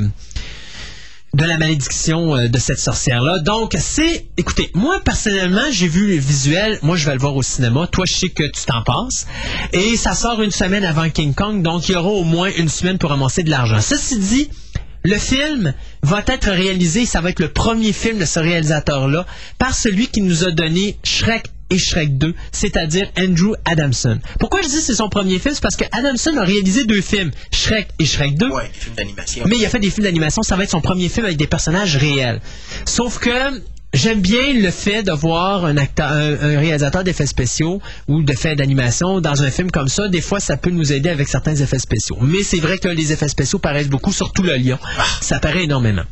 de 1.33 1.45
la 1.45 1.57
malédiction 1.57 2.35
euh, 2.35 2.47
de 2.47 2.57
cette 2.59 2.79
sorcière-là. 2.79 3.39
Donc, 3.39 3.75
c'est... 3.79 4.27
Écoutez, 4.37 4.69
moi, 4.75 5.01
personnellement, 5.03 5.71
j'ai 5.71 5.87
vu 5.87 6.07
le 6.07 6.15
visuel. 6.15 6.77
Moi, 6.83 6.95
je 6.95 7.05
vais 7.07 7.13
le 7.13 7.19
voir 7.19 7.35
au 7.35 7.41
cinéma. 7.41 7.87
Toi, 7.87 8.05
je 8.05 8.13
sais 8.13 8.29
que 8.29 8.43
tu 8.43 8.65
t'en 8.65 8.83
passes. 8.83 9.25
Et 9.71 9.95
ça 9.97 10.13
sort 10.13 10.41
une 10.41 10.51
semaine 10.51 10.85
avant 10.85 11.09
King 11.09 11.33
Kong, 11.33 11.61
donc 11.63 11.89
il 11.89 11.93
y 11.93 11.95
aura 11.95 12.09
au 12.09 12.23
moins 12.23 12.49
une 12.57 12.69
semaine 12.69 12.97
pour 12.97 13.09
ramasser 13.09 13.43
de 13.43 13.49
l'argent. 13.49 13.81
Ceci 13.81 14.19
dit, 14.19 14.49
le 15.03 15.17
film 15.17 15.73
va 16.03 16.23
être 16.27 16.49
réalisé, 16.49 17.05
ça 17.05 17.19
va 17.19 17.31
être 17.31 17.39
le 17.39 17.49
premier 17.49 17.93
film 17.93 18.19
de 18.19 18.25
ce 18.25 18.39
réalisateur-là, 18.39 19.25
par 19.57 19.73
celui 19.73 20.07
qui 20.07 20.21
nous 20.21 20.45
a 20.45 20.51
donné 20.51 20.97
Shrek 21.03 21.49
et 21.73 21.77
Shrek 21.77 22.17
2, 22.17 22.33
c'est-à-dire 22.51 23.11
Andrew 23.19 23.53
Adamson. 23.65 24.19
Pourquoi 24.39 24.61
je 24.61 24.67
dis 24.67 24.75
que 24.75 24.81
c'est 24.81 24.95
son 24.95 25.09
premier 25.09 25.39
film? 25.39 25.55
C'est 25.55 25.61
parce 25.61 25.75
que 25.75 25.85
Adamson 25.91 26.37
a 26.37 26.43
réalisé 26.43 26.85
deux 26.85 27.01
films, 27.01 27.31
Shrek 27.51 27.87
et 27.99 28.05
Shrek 28.05 28.37
2. 28.37 28.49
Ouais, 28.49 28.67
des 28.67 28.79
films 28.79 28.95
d'animation. 28.95 29.45
Mais 29.47 29.57
il 29.57 29.65
a 29.65 29.69
fait 29.69 29.79
des 29.79 29.89
films 29.89 30.05
d'animation, 30.05 30.43
ça 30.43 30.55
va 30.55 30.63
être 30.63 30.69
son 30.71 30.81
premier 30.81 31.09
film 31.09 31.25
avec 31.25 31.37
des 31.37 31.47
personnages 31.47 31.97
réels. 31.97 32.39
Sauf 32.85 33.17
que 33.17 33.31
j'aime 33.93 34.21
bien 34.21 34.53
le 34.53 34.69
fait 34.69 35.01
de 35.03 35.11
voir 35.11 35.65
un, 35.65 35.77
acteur, 35.77 36.11
un, 36.11 36.33
un 36.33 36.59
réalisateur 36.59 37.03
d'effets 37.03 37.25
spéciaux 37.25 37.81
ou 38.07 38.21
d'effets 38.21 38.55
d'animation 38.55 39.19
dans 39.19 39.41
un 39.41 39.49
film 39.49 39.71
comme 39.71 39.87
ça. 39.87 40.07
Des 40.07 40.21
fois, 40.21 40.39
ça 40.39 40.57
peut 40.57 40.71
nous 40.71 40.93
aider 40.93 41.09
avec 41.09 41.27
certains 41.27 41.55
effets 41.55 41.79
spéciaux. 41.79 42.17
Mais 42.21 42.43
c'est 42.43 42.59
vrai 42.59 42.77
que 42.77 42.87
les 42.87 43.11
effets 43.11 43.27
spéciaux 43.27 43.59
paraissent 43.59 43.89
beaucoup, 43.89 44.11
surtout 44.13 44.43
le 44.43 44.55
lion. 44.57 44.77
Ça 45.21 45.39
paraît 45.39 45.63
énormément. 45.63 46.03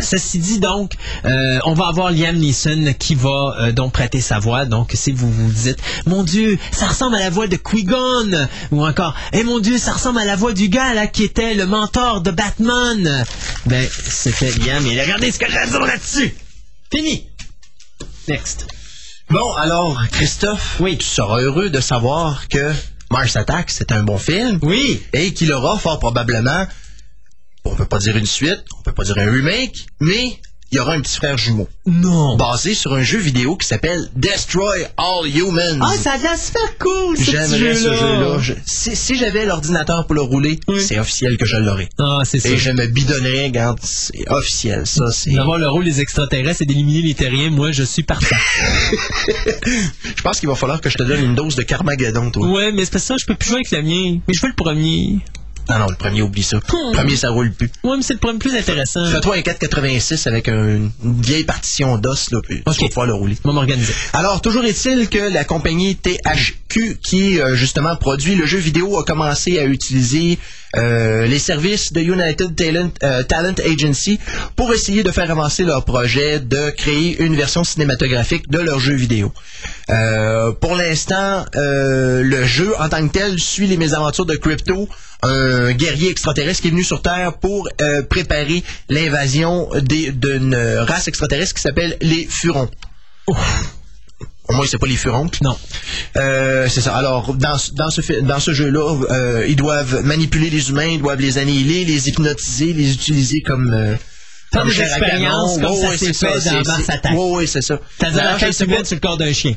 Ceci 0.00 0.38
dit, 0.38 0.60
donc, 0.60 0.92
euh, 1.24 1.58
on 1.64 1.74
va 1.74 1.88
avoir 1.88 2.10
Liam 2.10 2.36
Neeson 2.36 2.94
qui 2.98 3.14
va 3.14 3.56
euh, 3.58 3.72
donc 3.72 3.92
prêter 3.92 4.20
sa 4.20 4.38
voix. 4.38 4.64
Donc, 4.64 4.90
si 4.94 5.12
vous 5.12 5.30
vous 5.30 5.50
dites, 5.50 5.78
mon 6.06 6.22
Dieu, 6.22 6.58
ça 6.72 6.86
ressemble 6.88 7.16
à 7.16 7.20
la 7.20 7.30
voix 7.30 7.46
de 7.46 7.56
Qui-Gon, 7.56 8.48
ou 8.70 8.86
encore, 8.86 9.14
eh 9.32 9.42
mon 9.44 9.58
Dieu, 9.58 9.78
ça 9.78 9.92
ressemble 9.92 10.18
à 10.20 10.24
la 10.24 10.36
voix 10.36 10.52
du 10.52 10.68
gars 10.68 10.94
là 10.94 11.06
qui 11.06 11.24
était 11.24 11.54
le 11.54 11.66
mentor 11.66 12.20
de 12.20 12.30
Batman. 12.30 13.24
Ben, 13.66 13.88
c'était 14.08 14.50
Liam. 14.52 14.86
Et 14.86 15.00
regardez 15.00 15.30
ce 15.32 15.38
que 15.38 15.50
j'ai 15.50 15.58
à 15.58 15.66
dire 15.66 15.80
là-dessus. 15.80 16.34
Fini. 16.92 17.26
Next. 18.28 18.66
Bon, 19.28 19.52
alors, 19.54 20.00
Christophe, 20.10 20.76
Oui. 20.80 20.98
tu 20.98 21.06
seras 21.06 21.40
heureux 21.40 21.70
de 21.70 21.80
savoir 21.80 22.48
que 22.48 22.72
Mars 23.10 23.36
Attack, 23.36 23.70
c'est 23.70 23.92
un 23.92 24.02
bon 24.02 24.18
film. 24.18 24.58
Oui. 24.62 25.02
Et 25.12 25.32
qu'il 25.32 25.52
aura 25.52 25.78
fort 25.78 25.98
probablement, 25.98 26.66
on 27.64 27.74
peut 27.74 27.84
pas 27.86 27.98
dire 27.98 28.16
une 28.16 28.26
suite, 28.26 28.64
on 28.78 28.82
peut 28.82 28.92
pas 28.92 29.04
dire 29.04 29.18
un 29.18 29.30
remake, 29.30 29.86
mais 30.00 30.38
il 30.72 30.76
y 30.76 30.78
aura 30.78 30.92
un 30.92 31.00
petit 31.00 31.16
frère 31.16 31.36
jumeau. 31.36 31.68
Non. 31.84 32.36
Basé 32.36 32.74
sur 32.74 32.94
un 32.94 33.02
jeu 33.02 33.18
vidéo 33.18 33.56
qui 33.56 33.66
s'appelle 33.66 34.08
Destroy 34.14 34.86
All 34.96 35.26
Humans. 35.26 35.80
Ah, 35.82 35.92
ça 36.00 36.12
a 36.12 36.16
l'air 36.16 36.36
super 36.38 36.78
cool, 36.78 37.16
ce 37.18 37.24
J'aimerais 37.24 37.74
ce 37.74 37.82
jeu-là. 37.82 37.96
jeu-là. 37.96 38.38
Je- 38.38 38.52
Si, 38.66 38.94
si 38.94 39.16
j'avais 39.16 39.46
l'ordinateur 39.46 40.06
pour 40.06 40.14
le 40.14 40.20
rouler, 40.22 40.60
Oui. 40.68 40.80
c'est 40.80 40.96
officiel 41.00 41.36
que 41.38 41.44
je 41.44 41.56
l'aurais. 41.56 41.88
Ah, 41.98 42.20
c'est 42.24 42.38
ça. 42.38 42.50
Et 42.50 42.56
je 42.56 42.70
me 42.70 42.86
bidonnerais, 42.86 43.46
regarde, 43.46 43.80
c'est 43.82 44.30
officiel, 44.30 44.86
ça, 44.86 45.10
c'est... 45.10 45.32
D'avoir 45.32 45.58
le 45.58 45.68
rôle 45.68 45.84
des 45.84 46.00
extraterrestres 46.00 46.62
et 46.62 46.66
d'éliminer 46.66 47.02
les 47.02 47.14
terriens, 47.14 47.50
moi, 47.50 47.72
je 47.72 47.82
suis 47.82 48.04
partant. 48.04 48.36
Je 50.16 50.22
pense 50.22 50.38
qu'il 50.38 50.48
va 50.48 50.54
falloir 50.54 50.80
que 50.80 50.88
je 50.90 50.96
te 50.98 51.02
donne 51.02 51.24
une 51.24 51.34
dose 51.34 51.56
de 51.56 51.62
Carmageddon, 51.62 52.30
toi. 52.30 52.46
ouais, 52.48 52.70
mais 52.72 52.84
c'est 52.84 52.92
pas 52.92 52.98
ça, 53.00 53.16
je 53.18 53.24
peux 53.26 53.34
plus 53.34 53.48
jouer 53.48 53.56
avec 53.66 53.70
le 53.72 53.82
mien. 53.82 54.20
Mais 54.28 54.34
je 54.34 54.40
veux 54.42 54.48
le 54.48 54.54
premier. 54.54 55.18
Non, 55.70 55.78
non, 55.78 55.86
le 55.88 55.94
premier, 55.96 56.22
oublie 56.22 56.42
ça. 56.42 56.56
Le 56.56 56.92
premier, 56.96 57.16
ça 57.16 57.30
roule 57.30 57.52
plus. 57.52 57.70
Ouais, 57.84 57.96
mais 57.96 58.02
c'est 58.02 58.14
le 58.14 58.18
premier 58.18 58.38
plus 58.38 58.54
intéressant. 58.56 59.04
Fais-toi 59.06 59.36
un 59.36 59.42
486 59.42 60.26
avec 60.26 60.48
un- 60.48 60.90
une 61.04 61.22
vieille 61.22 61.44
partition 61.44 61.96
d'os, 61.96 62.30
là, 62.32 62.40
puis 62.42 62.62
Ok. 62.66 62.74
tu 62.76 62.82
vas 62.82 62.88
pouvoir 62.88 63.06
le 63.06 63.14
rouler. 63.14 63.36
On 63.44 63.52
m'organiser. 63.52 63.92
Alors, 64.12 64.40
toujours 64.42 64.64
est-il 64.64 65.08
que 65.08 65.32
la 65.32 65.44
compagnie 65.44 65.96
THQ, 65.96 66.98
qui 67.02 67.40
euh, 67.40 67.54
justement 67.54 67.94
produit 67.96 68.34
le 68.34 68.46
jeu 68.46 68.58
vidéo, 68.58 68.98
a 68.98 69.04
commencé 69.04 69.58
à 69.58 69.64
utiliser 69.64 70.38
euh, 70.76 71.26
les 71.26 71.38
services 71.40 71.92
de 71.92 72.00
United 72.00 72.54
Talent, 72.54 72.90
euh, 73.02 73.22
Talent 73.24 73.54
Agency 73.64 74.20
pour 74.56 74.72
essayer 74.72 75.02
de 75.02 75.10
faire 75.10 75.28
avancer 75.30 75.64
leur 75.64 75.84
projet 75.84 76.38
de 76.40 76.70
créer 76.70 77.20
une 77.22 77.34
version 77.34 77.64
cinématographique 77.64 78.48
de 78.48 78.58
leur 78.58 78.78
jeu 78.78 78.94
vidéo. 78.94 79.32
Euh, 79.90 80.52
pour 80.52 80.76
l'instant, 80.76 81.44
euh, 81.56 82.22
le 82.22 82.44
jeu 82.44 82.72
en 82.78 82.88
tant 82.88 83.06
que 83.08 83.12
tel 83.12 83.38
suit 83.40 83.66
les 83.66 83.76
mésaventures 83.76 84.26
de 84.26 84.36
Crypto, 84.36 84.88
un 85.22 85.72
guerrier 85.72 86.10
extraterrestre 86.10 86.62
qui 86.62 86.68
est 86.68 86.70
venu 86.70 86.84
sur 86.84 87.02
Terre 87.02 87.34
pour 87.38 87.68
euh, 87.80 88.02
préparer 88.02 88.62
l'invasion 88.88 89.68
d'une 89.82 90.54
race 90.88 91.08
extraterrestre 91.08 91.54
qui 91.54 91.62
s'appelle 91.62 91.96
les 92.00 92.26
Furons. 92.30 92.70
Au 94.48 94.52
moins, 94.54 94.66
c'est 94.68 94.78
pas 94.78 94.86
les 94.88 94.96
furonques. 94.96 95.40
Non. 95.42 95.56
Euh, 96.16 96.66
c'est 96.68 96.80
ça. 96.80 96.96
Alors, 96.96 97.34
dans, 97.34 97.56
ce- 97.56 97.70
dans 97.72 97.90
ce, 97.90 98.00
fi- 98.00 98.20
dans 98.22 98.40
ce 98.40 98.52
jeu-là, 98.52 98.96
euh, 99.10 99.46
ils 99.48 99.54
doivent 99.54 100.02
manipuler 100.04 100.50
les 100.50 100.70
humains, 100.70 100.86
ils 100.86 101.00
doivent 101.00 101.20
les 101.20 101.38
annihiler, 101.38 101.84
les 101.84 102.08
hypnotiser, 102.08 102.72
les 102.72 102.92
utiliser 102.92 103.42
comme... 103.42 103.72
Euh, 103.72 103.94
comme 104.52 104.68
des 104.68 104.80
expériences 104.80 105.60
comme 105.60 105.76
ça 105.76 105.88
ouais, 105.90 105.96
s'est 105.96 106.06
c'est 106.06 106.06
fait 106.06 106.40
ça, 106.40 106.50
dans 106.52 106.64
c'est- 106.64 106.66
Mars 106.68 106.82
c'est- 106.84 106.92
Attack. 106.92 107.12
Ouais, 107.12 107.30
ouais, 107.30 107.46
c'est 107.46 107.62
ça. 107.62 107.78
C'est-à-dire 107.96 108.20
Alors, 108.22 108.40
la 108.40 108.64
humaine 108.64 108.84
sur 108.84 108.96
le 108.96 109.00
corps 109.00 109.16
d'un 109.16 109.32
chien. 109.32 109.54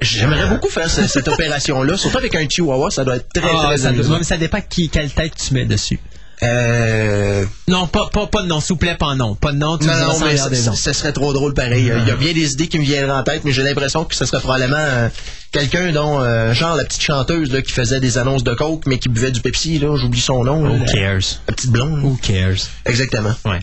J'aimerais 0.00 0.46
beaucoup 0.48 0.68
faire 0.68 0.88
ce- 0.90 1.06
cette 1.06 1.28
opération-là, 1.28 1.96
surtout 1.96 2.18
avec 2.18 2.34
un 2.34 2.48
chihuahua, 2.48 2.90
ça 2.90 3.04
doit 3.04 3.16
être 3.16 3.28
très, 3.32 3.50
Ah, 3.52 3.66
très 3.66 3.78
ça, 3.78 3.88
amusant. 3.88 4.18
mais 4.18 4.24
ça 4.24 4.36
dépend 4.36 4.60
qui, 4.60 4.88
quelle 4.88 5.10
tête 5.10 5.32
tu 5.36 5.54
mets 5.54 5.64
dessus. 5.66 5.98
Euh, 6.42 7.44
Non, 7.68 7.86
pas, 7.86 8.08
pas, 8.12 8.26
pas 8.26 8.42
de 8.42 8.48
nom, 8.48 8.60
s'il 8.60 8.70
vous 8.74 8.76
plaît, 8.78 8.96
pas 8.98 9.12
de 9.12 9.18
nom. 9.18 9.34
Pas 9.34 9.52
de 9.52 9.56
nom, 9.58 9.78
tu 9.78 9.86
non, 9.86 9.92
non, 9.94 10.18
mais 10.20 10.36
ça 10.36 10.92
serait 10.92 11.12
trop 11.12 11.32
drôle 11.32 11.54
pareil. 11.54 11.92
Il 11.96 12.08
y 12.08 12.10
a 12.10 12.16
bien 12.16 12.32
des 12.32 12.52
idées 12.52 12.66
qui 12.68 12.78
me 12.78 12.84
viendraient 12.84 13.16
en 13.16 13.22
tête, 13.22 13.42
mais 13.44 13.52
j'ai 13.52 13.62
l'impression 13.62 14.04
que 14.04 14.14
ce 14.14 14.26
serait 14.26 14.40
probablement 14.40 14.76
euh, 14.76 15.08
quelqu'un 15.52 15.92
dont, 15.92 16.20
euh, 16.20 16.52
genre 16.52 16.76
la 16.76 16.84
petite 16.84 17.02
chanteuse 17.02 17.52
là, 17.52 17.62
qui 17.62 17.72
faisait 17.72 18.00
des 18.00 18.18
annonces 18.18 18.44
de 18.44 18.52
coke, 18.52 18.82
mais 18.86 18.98
qui 18.98 19.08
buvait 19.08 19.30
du 19.30 19.40
Pepsi, 19.40 19.78
là, 19.78 19.96
j'oublie 19.96 20.20
son 20.20 20.44
nom. 20.44 20.64
là, 20.64 20.70
Who 20.74 20.84
cares? 20.92 21.40
la 21.48 21.54
petite 21.54 21.70
blonde. 21.70 22.02
Who 22.04 22.18
cares? 22.20 22.68
Exactement. 22.84 23.34
Ouais. 23.44 23.60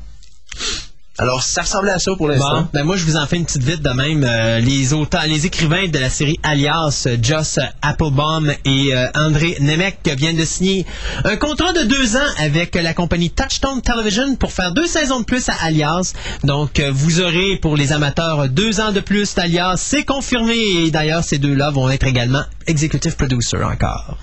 Alors, 1.18 1.44
ça 1.44 1.62
ressemblait 1.62 1.92
à 1.92 2.00
ça 2.00 2.16
pour 2.16 2.30
l'instant. 2.30 2.68
Ben 2.74 2.84
moi 2.84 2.96
je 2.96 3.04
vous 3.06 3.18
en 3.18 3.28
fais 3.28 3.36
une 3.36 3.46
petite 3.46 3.64
vite 3.64 3.82
de 3.82 3.90
même. 3.90 4.24
Euh, 4.24 4.60
les 4.60 4.94
auteurs, 4.94 5.26
les 5.28 5.46
écrivains 5.46 5.88
de 5.88 6.00
la 6.00 6.10
série 6.10 6.40
Alias, 6.42 7.04
euh, 7.06 7.18
Joss 7.22 7.60
Applebaum 7.82 8.50
et 8.64 8.96
euh, 8.96 9.08
André 9.14 9.58
Nemec 9.60 10.00
viennent 10.18 10.38
de 10.38 10.46
signer 10.46 10.86
un 11.26 11.36
contrat 11.36 11.74
de 11.74 11.84
deux 11.84 12.16
ans 12.16 12.30
avec 12.38 12.76
la 12.76 12.94
compagnie 12.94 13.30
Touchstone 13.30 13.82
Television 13.82 14.36
pour 14.36 14.54
faire 14.54 14.72
deux 14.74 14.88
saisons 14.88 15.20
de 15.20 15.26
plus 15.26 15.50
à 15.50 15.54
Alias. 15.62 16.14
Donc 16.46 16.82
vous 16.92 17.22
aurez 17.22 17.58
pour 17.58 17.76
les 17.76 17.92
amateurs 17.92 18.48
deux 18.48 18.80
ans 18.80 18.94
de 18.94 19.02
plus 19.02 19.36
d'Alias, 19.36 19.76
c'est 19.78 20.06
confirmé. 20.06 20.56
Et 20.86 20.92
d'ailleurs 20.92 21.24
ces 21.24 21.40
deux-là 21.40 21.72
vont 21.72 21.90
être 21.90 22.08
également 22.08 22.44
executive 22.68 23.16
producer 23.18 23.62
encore. 23.62 24.18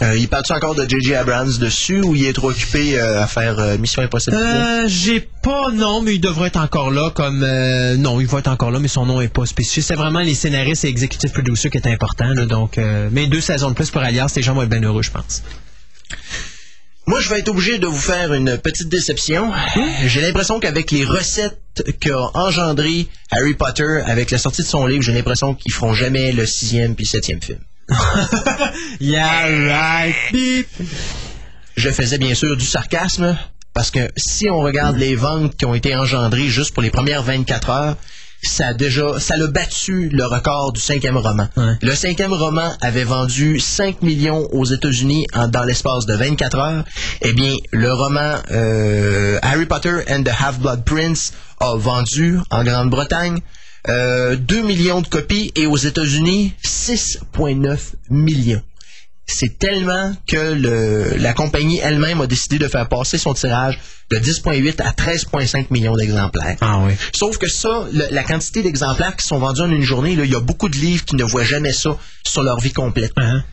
Euh, 0.00 0.16
il 0.16 0.28
parle-tu 0.28 0.52
encore 0.52 0.74
de 0.76 0.88
J.J. 0.88 1.14
Abrams 1.16 1.58
dessus 1.58 2.00
ou 2.02 2.14
il 2.14 2.26
est 2.26 2.32
trop 2.32 2.50
occupé 2.50 2.98
euh, 2.98 3.22
à 3.22 3.26
faire 3.26 3.58
euh, 3.58 3.76
Mission 3.78 4.02
Impossible? 4.02 4.36
Euh, 4.36 4.84
j'ai 4.86 5.20
pas 5.20 5.70
non, 5.72 6.02
mais 6.02 6.14
il 6.14 6.20
devrait 6.20 6.48
être 6.48 6.60
encore 6.60 6.90
là 6.90 7.10
comme 7.10 7.42
euh, 7.42 7.96
non, 7.96 8.20
il 8.20 8.26
va 8.26 8.38
être 8.38 8.48
encore 8.48 8.70
là, 8.70 8.78
mais 8.78 8.88
son 8.88 9.06
nom 9.06 9.20
est 9.20 9.32
pas 9.32 9.44
spécifié. 9.46 9.82
C'est 9.82 9.96
vraiment 9.96 10.20
les 10.20 10.34
scénaristes 10.34 10.84
et 10.84 10.88
executive 10.88 11.32
producers 11.32 11.70
qui 11.70 11.78
est 11.78 11.88
important. 11.88 12.28
Là, 12.32 12.46
donc, 12.46 12.78
euh, 12.78 13.08
mais 13.10 13.26
deux 13.26 13.40
saisons 13.40 13.70
de 13.70 13.74
plus 13.74 13.90
pour 13.90 14.00
Alias, 14.02 14.32
les 14.36 14.42
gens 14.42 14.54
vont 14.54 14.62
être 14.62 14.68
bien 14.70 14.82
heureux, 14.82 15.02
je 15.02 15.10
pense. 15.10 15.42
Moi, 17.06 17.20
je 17.20 17.30
vais 17.30 17.38
être 17.38 17.48
obligé 17.48 17.78
de 17.78 17.86
vous 17.86 17.98
faire 17.98 18.34
une 18.34 18.58
petite 18.58 18.90
déception. 18.90 19.50
J'ai 20.04 20.20
l'impression 20.20 20.60
qu'avec 20.60 20.90
les 20.90 21.04
recettes 21.06 21.58
qu'a 22.00 22.18
engendré 22.34 23.08
Harry 23.30 23.54
Potter 23.54 24.02
avec 24.04 24.30
la 24.30 24.36
sortie 24.36 24.62
de 24.62 24.66
son 24.66 24.86
livre, 24.86 25.02
j'ai 25.02 25.12
l'impression 25.12 25.54
qu'ils 25.54 25.72
feront 25.72 25.94
jamais 25.94 26.32
le 26.32 26.44
sixième 26.44 26.94
puis 26.94 27.06
septième 27.06 27.40
film. 27.40 27.60
Yeah 29.00 29.48
right. 29.68 30.14
Beep. 30.32 30.68
Je 31.76 31.90
faisais 31.90 32.18
bien 32.18 32.34
sûr 32.34 32.56
du 32.56 32.64
sarcasme 32.66 33.36
parce 33.72 33.90
que 33.90 34.08
si 34.16 34.50
on 34.50 34.60
regarde 34.60 34.96
les 34.96 35.14
ventes 35.14 35.56
qui 35.56 35.64
ont 35.64 35.74
été 35.74 35.94
engendrées 35.94 36.48
juste 36.48 36.74
pour 36.74 36.82
les 36.82 36.90
premières 36.90 37.22
24 37.22 37.70
heures, 37.70 37.96
ça 38.42 38.68
a 38.68 38.74
déjà, 38.74 39.18
ça 39.18 39.36
l'a 39.36 39.46
battu 39.48 40.08
le 40.10 40.24
record 40.24 40.72
du 40.72 40.80
cinquième 40.80 41.16
roman. 41.16 41.48
Ouais. 41.56 41.74
Le 41.82 41.94
cinquième 41.94 42.32
roman 42.32 42.72
avait 42.80 43.04
vendu 43.04 43.58
5 43.58 44.02
millions 44.02 44.48
aux 44.52 44.64
États-Unis 44.64 45.26
dans 45.48 45.64
l'espace 45.64 46.06
de 46.06 46.14
24 46.14 46.58
heures. 46.58 46.84
Eh 47.22 47.32
bien, 47.32 47.52
le 47.72 47.92
roman 47.92 48.34
euh, 48.50 49.38
Harry 49.42 49.66
Potter 49.66 50.02
and 50.08 50.22
the 50.22 50.30
Half-Blood 50.30 50.84
Prince 50.84 51.32
a 51.60 51.74
vendu 51.76 52.38
en 52.50 52.62
Grande-Bretagne 52.62 53.40
euh, 53.88 54.36
2 54.36 54.62
millions 54.62 55.00
de 55.00 55.06
copies 55.08 55.52
et 55.56 55.66
aux 55.66 55.76
États-Unis 55.76 56.52
6,9 56.64 57.78
millions. 58.10 58.62
C'est 59.30 59.58
tellement 59.58 60.14
que 60.26 60.54
le- 60.54 61.16
la 61.18 61.34
compagnie 61.34 61.78
elle-même 61.82 62.22
a 62.22 62.26
décidé 62.26 62.58
de 62.58 62.66
faire 62.66 62.88
passer 62.88 63.18
son 63.18 63.34
tirage 63.34 63.78
de 64.10 64.16
10,8 64.18 64.80
à 64.80 64.92
13,5 64.92 65.70
millions 65.70 65.94
d'exemplaires. 65.96 66.56
Ah 66.62 66.80
oui. 66.86 66.94
Sauf 67.14 67.36
que 67.36 67.46
ça, 67.46 67.86
le- 67.92 68.06
la 68.10 68.22
quantité 68.24 68.62
d'exemplaires 68.62 69.14
qui 69.16 69.26
sont 69.26 69.38
vendus 69.38 69.60
en 69.60 69.70
une 69.70 69.82
journée, 69.82 70.12
il 70.18 70.24
y 70.30 70.34
a 70.34 70.40
beaucoup 70.40 70.70
de 70.70 70.76
livres 70.76 71.04
qui 71.04 71.14
ne 71.16 71.24
voient 71.24 71.44
jamais 71.44 71.72
ça 71.74 71.98
sur 72.26 72.42
leur 72.42 72.58
vie 72.58 72.72
complète. 72.72 73.12
Hein? 73.18 73.44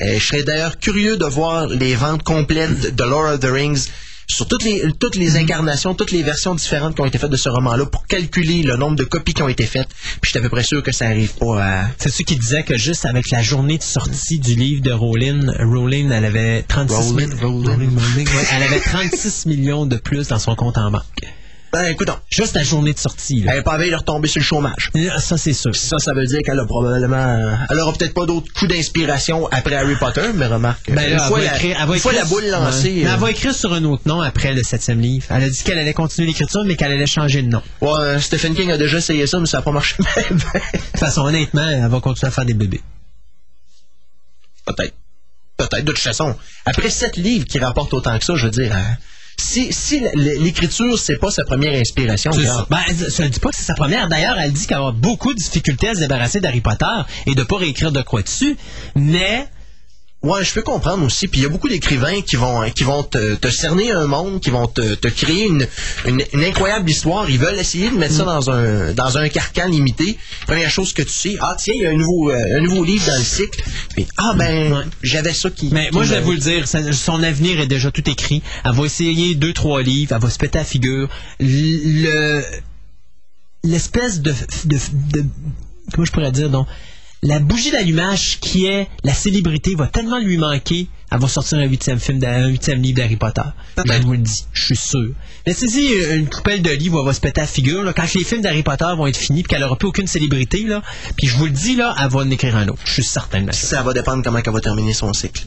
Euh, 0.00 0.18
je 0.18 0.24
serais 0.24 0.42
d'ailleurs 0.42 0.78
curieux 0.78 1.18
de 1.18 1.26
voir 1.26 1.66
les 1.66 1.94
ventes 1.94 2.22
complètes 2.22 2.94
de 2.96 3.04
Lord 3.04 3.34
of 3.34 3.40
the 3.40 3.44
Rings 3.52 3.88
sur 4.34 4.46
toutes 4.46 4.64
les, 4.64 4.82
toutes 4.98 5.16
les 5.16 5.36
incarnations, 5.36 5.94
toutes 5.94 6.12
les 6.12 6.22
versions 6.22 6.54
différentes 6.54 6.94
qui 6.94 7.00
ont 7.00 7.06
été 7.06 7.18
faites 7.18 7.30
de 7.30 7.36
ce 7.36 7.48
roman-là 7.48 7.86
pour 7.86 8.06
calculer 8.06 8.62
le 8.62 8.76
nombre 8.76 8.96
de 8.96 9.04
copies 9.04 9.34
qui 9.34 9.42
ont 9.42 9.48
été 9.48 9.64
faites. 9.66 9.88
Puis 10.20 10.20
je 10.24 10.28
suis 10.30 10.38
à 10.38 10.42
peu 10.42 10.48
près 10.48 10.62
sûr 10.62 10.82
que 10.82 10.92
ça 10.92 11.06
arrive 11.06 11.34
pas 11.34 11.62
à... 11.62 11.84
C'est 11.98 12.10
ceux 12.10 12.24
qui 12.24 12.36
disaient 12.36 12.62
que 12.62 12.76
juste 12.76 13.04
avec 13.06 13.30
la 13.30 13.42
journée 13.42 13.78
de 13.78 13.82
sortie 13.82 14.38
du 14.38 14.54
livre 14.54 14.82
de 14.82 14.92
Rowling, 14.92 15.50
Rowling, 15.58 16.10
elle 16.10 16.24
avait 16.24 16.62
36 16.62 16.94
Rowling, 16.94 17.28
millions. 17.34 17.48
Rowling. 17.48 17.98
ouais, 17.98 18.46
elle 18.52 18.62
avait 18.62 18.80
36 18.80 19.46
millions 19.46 19.86
de 19.86 19.96
plus 19.96 20.28
dans 20.28 20.38
son 20.38 20.54
compte 20.54 20.78
en 20.78 20.90
banque. 20.90 21.02
Ben 21.72 21.84
écoute, 21.84 22.08
Juste 22.28 22.54
la 22.54 22.64
journée 22.64 22.92
de 22.92 22.98
sortie. 22.98 23.42
Là. 23.42 23.52
elle 23.52 23.58
est 23.60 23.62
pas 23.62 23.78
veille 23.78 23.90
de 23.92 23.96
retomber 23.96 24.26
sur 24.26 24.40
le 24.40 24.44
chômage. 24.44 24.90
Ça, 25.20 25.38
c'est 25.38 25.52
sûr. 25.52 25.74
Ça, 25.76 25.98
ça 26.00 26.12
veut 26.14 26.26
dire 26.26 26.40
qu'elle 26.44 26.58
a 26.58 26.64
probablement... 26.64 27.56
Elle 27.70 27.78
aura 27.78 27.92
peut-être 27.92 28.12
pas 28.14 28.26
d'autres 28.26 28.52
coups 28.52 28.70
d'inspiration 28.72 29.46
après 29.52 29.76
Harry 29.76 29.94
Potter, 29.94 30.30
mais 30.34 30.46
remarque, 30.46 30.90
Ben 30.90 31.10
une 31.10 31.16
là, 31.16 31.28
fois, 31.28 31.38
elle 31.38 31.44
va 31.46 31.50
la, 31.52 31.56
écrire, 31.56 31.76
elle 31.80 31.86
va 31.88 31.94
une 31.94 32.00
fois 32.00 32.12
écrire 32.12 32.24
la 32.24 32.28
boule 32.28 32.42
sur- 32.42 32.50
lancée... 32.60 32.88
Ouais. 32.88 32.94
Mais 33.04 33.06
euh, 33.06 33.12
elle 33.14 33.20
va 33.20 33.30
écrire 33.30 33.54
sur 33.54 33.72
un 33.72 33.84
autre 33.84 34.02
nom 34.06 34.20
après 34.20 34.52
le 34.52 34.62
septième 34.64 35.00
livre. 35.00 35.26
Elle 35.30 35.44
a 35.44 35.48
dit 35.50 35.62
qu'elle 35.62 35.78
allait 35.78 35.92
continuer 35.94 36.26
l'écriture, 36.26 36.64
mais 36.64 36.74
qu'elle 36.74 36.92
allait 36.92 37.06
changer 37.06 37.42
de 37.42 37.48
nom. 37.48 37.62
ouais, 37.82 38.20
Stephen 38.20 38.54
King 38.56 38.72
a 38.72 38.76
déjà 38.76 38.98
essayé 38.98 39.26
ça, 39.28 39.38
mais 39.38 39.46
ça 39.46 39.58
n'a 39.58 39.62
pas 39.62 39.72
marché. 39.72 39.94
De 40.30 40.34
toute 40.34 40.98
façon, 40.98 41.22
honnêtement, 41.22 41.68
elle 41.68 41.88
va 41.88 42.00
continuer 42.00 42.28
à 42.28 42.32
faire 42.32 42.44
des 42.46 42.54
bébés. 42.54 42.80
Peut-être. 44.66 44.94
Peut-être. 45.56 45.84
De 45.84 45.92
toute 45.92 45.98
façon, 46.02 46.34
après 46.64 46.90
sept 46.90 47.16
livres 47.16 47.44
qui 47.46 47.58
rapportent 47.58 47.92
autant 47.94 48.18
que 48.18 48.24
ça, 48.24 48.34
je 48.34 48.46
veux 48.46 48.50
dire, 48.50 48.74
hein, 48.74 48.96
si, 49.40 49.72
si 49.72 50.02
l'écriture, 50.14 50.98
c'est 50.98 51.16
pas 51.16 51.30
sa 51.30 51.44
première 51.44 51.78
inspiration, 51.78 52.30
ça. 52.32 52.66
Ben, 52.70 52.78
ça 53.08 53.24
ne 53.24 53.28
dit 53.28 53.40
pas 53.40 53.50
que 53.50 53.56
c'est 53.56 53.64
sa 53.64 53.74
première. 53.74 54.08
D'ailleurs, 54.08 54.38
elle 54.38 54.52
dit 54.52 54.66
qu'elle 54.66 54.76
avoir 54.76 54.92
beaucoup 54.92 55.32
de 55.32 55.38
difficultés 55.38 55.88
à 55.88 55.94
se 55.94 56.00
débarrasser 56.00 56.40
d'Harry 56.40 56.60
Potter 56.60 56.86
et 57.26 57.34
de 57.34 57.42
pas 57.42 57.56
réécrire 57.56 57.92
de 57.92 58.02
quoi 58.02 58.22
dessus. 58.22 58.56
Mais 58.94 59.48
Ouais, 60.22 60.44
je 60.44 60.52
peux 60.52 60.60
comprendre 60.60 61.02
aussi. 61.06 61.28
Puis 61.28 61.40
il 61.40 61.44
y 61.44 61.46
a 61.46 61.48
beaucoup 61.48 61.68
d'écrivains 61.70 62.20
qui 62.20 62.36
vont 62.36 62.68
qui 62.72 62.84
vont 62.84 63.02
te, 63.02 63.36
te 63.36 63.48
cerner 63.48 63.90
un 63.90 64.06
monde, 64.06 64.40
qui 64.42 64.50
vont 64.50 64.66
te, 64.66 64.94
te 64.94 65.08
créer 65.08 65.46
une, 65.46 65.66
une, 66.04 66.22
une 66.34 66.44
incroyable 66.44 66.90
histoire. 66.90 67.30
Ils 67.30 67.38
veulent 67.38 67.58
essayer 67.58 67.88
de 67.88 67.96
mettre 67.96 68.14
ça 68.16 68.24
dans 68.24 68.50
un 68.50 68.92
dans 68.92 69.16
un 69.16 69.30
carcan 69.30 69.66
limité. 69.68 70.18
Première 70.46 70.68
chose 70.70 70.92
que 70.92 71.00
tu 71.00 71.08
sais, 71.08 71.36
ah 71.40 71.56
tiens, 71.58 71.72
il 71.74 71.80
y 71.82 71.86
a 71.86 71.90
un 71.90 71.94
nouveau 71.96 72.30
euh, 72.30 72.58
un 72.58 72.60
nouveau 72.60 72.84
livre 72.84 73.06
dans 73.06 73.16
le 73.16 73.24
cycle. 73.24 73.62
Puis 73.94 74.06
ah 74.18 74.34
ben 74.36 74.72
Ouais. 74.74 74.84
j'avais 75.02 75.32
ça 75.32 75.48
qui. 75.48 75.70
Mais 75.72 75.88
qui 75.88 75.94
moi, 75.94 76.04
je 76.04 76.12
vais 76.12 76.20
vous 76.20 76.32
le 76.32 76.38
dire, 76.38 76.68
son 76.68 77.22
avenir 77.22 77.58
est 77.58 77.66
déjà 77.66 77.90
tout 77.90 78.06
écrit. 78.10 78.42
Elle 78.64 78.72
va 78.74 78.84
essayer 78.84 79.34
deux, 79.36 79.54
trois 79.54 79.80
livres, 79.80 80.12
elle 80.14 80.20
va 80.20 80.28
se 80.28 80.36
péter 80.38 80.58
la 80.58 80.64
figure. 80.64 81.08
Le 81.38 82.42
l'espèce 83.64 84.20
de, 84.20 84.32
de, 84.64 84.76
de- 85.12 85.26
comment 85.92 86.04
je 86.04 86.12
pourrais 86.12 86.32
dire 86.32 86.48
donc 86.50 86.66
la 87.22 87.38
bougie 87.38 87.70
d'allumage 87.70 88.38
qui 88.40 88.66
est 88.66 88.88
la 89.04 89.12
célébrité 89.12 89.74
va 89.74 89.86
tellement 89.86 90.18
lui 90.18 90.38
manquer, 90.38 90.88
elle 91.12 91.18
va 91.20 91.28
sortir 91.28 91.58
un 91.58 91.64
huitième 91.64 91.98
film, 91.98 92.22
un 92.24 92.46
huitième 92.48 92.80
livre 92.80 92.96
d'Harry 92.98 93.16
Potter. 93.16 93.42
Je 93.76 94.02
vous 94.02 94.12
le 94.12 94.18
dis, 94.18 94.44
je 94.52 94.64
suis 94.64 94.76
sûr. 94.76 95.10
Mais 95.46 95.52
c'est 95.52 95.66
y 95.66 96.14
une 96.14 96.28
coupelle 96.30 96.62
de 96.62 96.70
livres 96.70 97.00
elle 97.00 97.06
va 97.06 97.12
se 97.12 97.20
péter 97.20 97.40
la 97.42 97.46
figure, 97.46 97.82
là, 97.82 97.92
quand 97.92 98.12
les 98.14 98.24
films 98.24 98.40
d'Harry 98.40 98.62
Potter 98.62 98.86
vont 98.96 99.06
être 99.06 99.16
finis, 99.18 99.42
puis 99.42 99.50
qu'elle 99.50 99.64
aura 99.64 99.76
plus 99.76 99.88
aucune 99.88 100.06
célébrité, 100.06 100.62
là, 100.64 100.82
puis 101.16 101.26
je 101.26 101.36
vous 101.36 101.44
le 101.46 101.50
dis, 101.50 101.76
là, 101.76 101.94
elle 102.00 102.08
va 102.08 102.20
en 102.20 102.30
écrire 102.30 102.56
un 102.56 102.68
autre. 102.68 102.80
Je 102.84 102.92
suis 102.92 103.04
certain 103.04 103.42
de 103.42 103.52
ça. 103.52 103.66
ça 103.76 103.82
va 103.82 103.92
dépendre 103.92 104.22
comment 104.24 104.38
elle 104.44 104.52
va 104.52 104.60
terminer 104.60 104.94
son 104.94 105.12
cycle. 105.12 105.44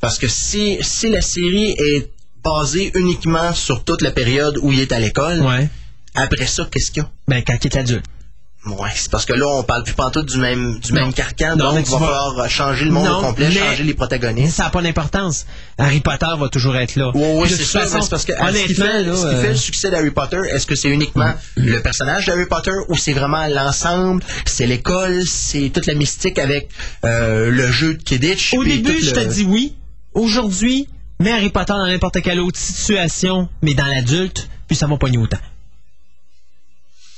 Parce 0.00 0.18
que 0.18 0.26
si, 0.28 0.78
si 0.80 1.08
la 1.08 1.20
série 1.20 1.74
est 1.78 2.10
basée 2.42 2.90
uniquement 2.94 3.54
sur 3.54 3.84
toute 3.84 4.02
la 4.02 4.10
période 4.10 4.58
où 4.60 4.72
il 4.72 4.80
est 4.80 4.92
à 4.92 4.98
l'école, 4.98 5.40
Ouais. 5.42 5.68
après 6.14 6.46
ça, 6.46 6.66
qu'est-ce 6.70 6.90
qu'il 6.90 7.02
y 7.02 7.06
a? 7.06 7.10
Ben, 7.28 7.42
quand 7.46 7.56
il 7.62 7.66
est 7.68 7.76
adulte. 7.76 8.04
Ouais, 8.66 8.88
c'est 8.94 9.10
parce 9.10 9.26
que 9.26 9.34
là, 9.34 9.46
on 9.46 9.62
parle 9.62 9.82
plus 9.84 9.92
pantoute 9.92 10.26
du 10.26 10.38
même, 10.38 10.78
du 10.80 10.92
même 10.94 11.12
carcan, 11.12 11.54
Non, 11.56 11.72
donc 11.74 11.84
il 11.86 11.90
va 11.92 11.98
vas- 11.98 12.06
falloir 12.06 12.48
changer 12.50 12.86
le 12.86 12.92
monde 12.92 13.04
Non, 13.04 13.18
au 13.18 13.20
complet, 13.20 13.50
changer 13.50 13.84
les 13.84 13.92
protagonistes. 13.92 14.56
Ça 14.56 14.64
n'a 14.64 14.70
pas 14.70 14.80
d'importance. 14.80 15.44
Harry 15.76 16.00
Potter 16.00 16.26
va 16.38 16.48
toujours 16.48 16.74
être 16.76 16.96
là. 16.96 17.10
Oui, 17.14 17.48
c'est 17.50 17.62
ça, 17.64 17.84
c'est 17.86 18.08
parce 18.08 18.24
que 18.24 18.32
ce 18.32 18.66
qui 18.66 18.74
fait, 18.74 19.02
là, 19.02 19.14
ce 19.14 19.20
qui 19.20 19.26
euh, 19.34 19.42
fait 19.42 19.48
le 19.50 19.56
succès 19.56 19.90
d'Harry 19.90 20.10
Potter, 20.12 20.38
est-ce 20.50 20.66
que 20.66 20.74
c'est 20.74 20.88
uniquement 20.88 21.34
le 21.56 21.80
personnage 21.82 22.24
d'Harry 22.26 22.46
Potter 22.46 22.72
ou 22.88 22.96
c'est 22.96 23.12
vraiment 23.12 23.46
l'ensemble, 23.48 24.22
c'est 24.46 24.66
l'école, 24.66 25.22
c'est 25.26 25.70
toute 25.72 25.84
la 25.86 25.94
mystique 25.94 26.38
avec 26.38 26.70
euh, 27.04 27.50
le 27.50 27.70
jeu 27.70 27.94
de 27.94 28.02
Quidditch? 28.02 28.54
Au 28.54 28.64
début, 28.64 28.98
je 29.02 29.10
le- 29.10 29.12
te 29.16 29.32
dis 29.32 29.44
oui. 29.44 29.74
Aujourd'hui, 30.14 30.88
mets 31.20 31.32
Harry 31.32 31.50
Potter 31.50 31.72
dans 31.74 31.86
n'importe 31.86 32.22
quelle 32.22 32.40
autre 32.40 32.58
situation, 32.58 33.48
mais 33.62 33.74
dans 33.74 33.86
l'adulte, 33.86 34.48
puis 34.68 34.76
ça 34.76 34.86
va 34.86 34.96
pas 34.96 35.08
autant. 35.08 35.36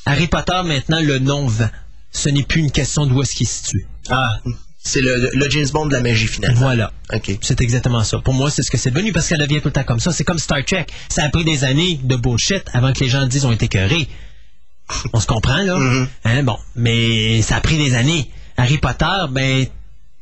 Harry 0.07 0.29
Potter, 0.29 0.61
maintenant, 0.65 1.01
le 1.01 1.19
nom 1.19 1.47
vend. 1.47 1.69
Ce 2.13 2.29
n'est 2.31 2.45
plus 2.45 2.61
une 2.61 2.71
question 2.71 3.07
d'où 3.07 3.21
est-ce 3.23 3.35
qu'il 3.35 3.47
est 3.47 3.53
situé. 3.53 3.85
Ah, 4.09 4.39
c'est 4.83 5.01
le, 5.01 5.31
le 5.35 5.51
James 5.51 5.67
Bond 5.73 5.87
de 5.87 5.93
la 5.93 6.01
magie 6.01 6.29
finalement. 6.29 6.61
Voilà. 6.61 6.93
OK. 7.13 7.33
C'est 7.43 7.61
exactement 7.61 8.05
ça. 8.05 8.21
Pour 8.21 8.33
moi, 8.33 8.51
c'est 8.51 8.63
ce 8.63 8.71
que 8.71 8.79
c'est 8.79 8.93
devenu 8.93 9.13
parce 9.13 9.29
qu'elle 9.29 9.41
devient 9.41 9.61
tout 9.61 9.69
le 9.69 9.73
temps 9.73 9.85
comme 9.85 9.99
ça. 10.01 10.13
C'est 10.13 10.25
comme 10.25 10.39
Star 10.39 10.65
Trek. 10.65 10.87
Ça 11.09 11.25
a 11.25 11.29
pris 11.29 11.45
des 11.45 11.65
années 11.65 11.99
de 12.03 12.17
bullshit 12.17 12.63
avant 12.73 12.93
que 12.93 13.01
les 13.01 13.11
gens 13.11 13.27
disent 13.27 13.45
ont 13.45 13.53
été 13.53 13.69
cœurés. 13.69 14.09
On 15.13 15.19
se 15.19 15.27
comprend, 15.27 15.59
là? 15.59 15.77
Mhm. 15.77 16.09
Hein, 16.25 16.43
bon, 16.45 16.57
mais 16.77 17.43
ça 17.43 17.57
a 17.57 17.61
pris 17.61 17.77
des 17.77 17.95
années. 17.95 18.31
Harry 18.57 18.79
Potter, 18.79 19.27
ben, 19.31 19.67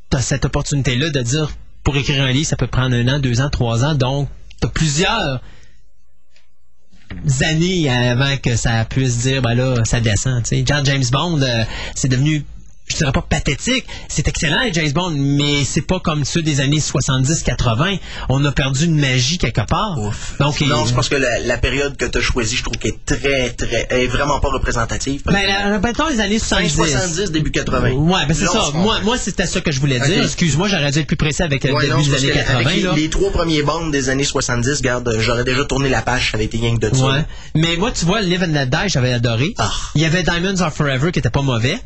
t'as 0.09 0.23
cette 0.23 0.47
opportunité-là 0.47 1.11
de 1.11 1.21
dire, 1.21 1.53
pour 1.83 1.97
écrire 1.97 2.25
un 2.25 2.33
livre, 2.33 2.47
ça 2.47 2.57
peut 2.57 2.67
prendre 2.67 2.97
un 2.97 3.07
an, 3.09 3.19
deux 3.19 3.43
ans, 3.43 3.51
trois 3.51 3.85
ans, 3.85 3.95
donc 3.95 4.29
t'as 4.61 4.69
plusieurs 4.69 5.43
années 7.41 7.89
avant 7.91 8.37
que 8.37 8.57
ça 8.57 8.85
puisse 8.85 9.19
dire, 9.19 9.43
ben 9.43 9.55
là, 9.55 9.77
ça 9.85 10.01
descend, 10.01 10.43
tu 10.43 10.57
sais. 10.57 10.65
John 10.67 10.85
James 10.85 11.05
Bond, 11.11 11.41
euh, 11.43 11.65
c'est 11.95 12.09
devenu 12.09 12.45
je 12.87 12.97
dirais 12.97 13.13
pas 13.13 13.23
pathétique, 13.23 13.85
c'est 14.09 14.29
excellent 14.29 14.61
James 14.73 14.93
Bond, 14.93 15.15
mais 15.17 15.65
c'est 15.65 15.81
pas 15.83 16.01
comme 16.01 16.25
ceux 16.25 16.43
des 16.43 16.61
années 16.61 16.81
70-80. 16.81 17.99
On 18.29 18.45
a 18.45 18.53
perdu 18.53 18.85
une 18.85 18.99
magie 19.01 19.39
quelque 19.39 19.63
part. 19.67 19.99
Ouf. 19.99 20.35
Donc, 20.39 20.61
non, 20.61 20.85
c'est 20.87 20.95
parce 20.95 21.09
que 21.09 21.17
la, 21.17 21.39
la 21.41 21.59
période 21.59 21.97
que 21.97 22.05
tu 22.05 22.19
as 22.19 22.21
choisie, 22.21 22.57
je 22.57 22.63
trouve 22.63 22.77
qu'elle 22.77 22.93
est 22.93 23.05
très, 23.07 23.51
très, 23.51 23.87
elle 23.91 24.03
est 24.03 24.07
vraiment 24.07 24.39
pas 24.41 24.49
représentative. 24.51 25.23
ben, 25.27 25.81
mettons 25.83 26.09
les 26.09 26.21
années 26.21 26.39
Fin 26.39 26.67
70. 26.69 26.93
70, 26.93 27.31
début 27.33 27.51
80. 27.51 27.91
Ouais, 27.93 28.27
ben 28.27 28.35
c'est 28.35 28.47
ça. 28.47 28.71
Moi, 28.75 29.01
moi 29.03 29.17
c'était 29.17 29.47
ça 29.47 29.61
que 29.61 29.73
je 29.73 29.81
voulais 29.81 29.99
dire. 30.01 30.23
Excuse-moi, 30.23 30.69
j'aurais 30.69 30.91
dû 30.91 30.99
être 31.01 31.07
plus 31.07 31.17
précis 31.17 31.43
avec 31.43 31.65
le 31.65 31.73
Ouais, 31.73 31.87
début 31.89 32.03
des 32.03 32.15
années 32.15 32.29
que 32.29 32.35
80. 32.35 32.55
avec 32.59 32.77
les, 32.77 32.83
là. 32.83 32.93
les 32.95 33.11
trois 33.11 33.31
premiers 33.33 33.63
bandes 33.63 33.91
des 33.93 34.09
années 34.09 34.25
70, 34.25 34.77
regarde, 34.79 35.17
j'aurais 35.21 35.45
déjà 35.45 35.65
tourné 35.65 35.89
la 35.89 36.03
page, 36.03 36.31
ça 36.31 36.37
avait 36.37 36.45
été 36.45 36.59
rien 36.59 36.77
que 36.77 36.87
de 36.89 36.95
ça. 36.95 37.05
Ouais. 37.05 37.25
Mais 37.55 37.77
moi, 37.77 37.91
tu 37.93 38.05
vois, 38.05 38.21
Live 38.21 38.43
and 38.43 38.53
Let 38.53 38.67
Die, 38.67 38.89
j'avais 38.89 39.13
adoré. 39.13 39.55
Ah. 39.59 39.71
Il 39.95 40.03
y 40.03 40.05
avait 40.05 40.23
Diamonds 40.23 40.61
Are 40.61 40.73
Forever 40.73 41.11
qui 41.13 41.19
était 41.19 41.31
pas 41.31 41.43
mauvais. 41.43 41.79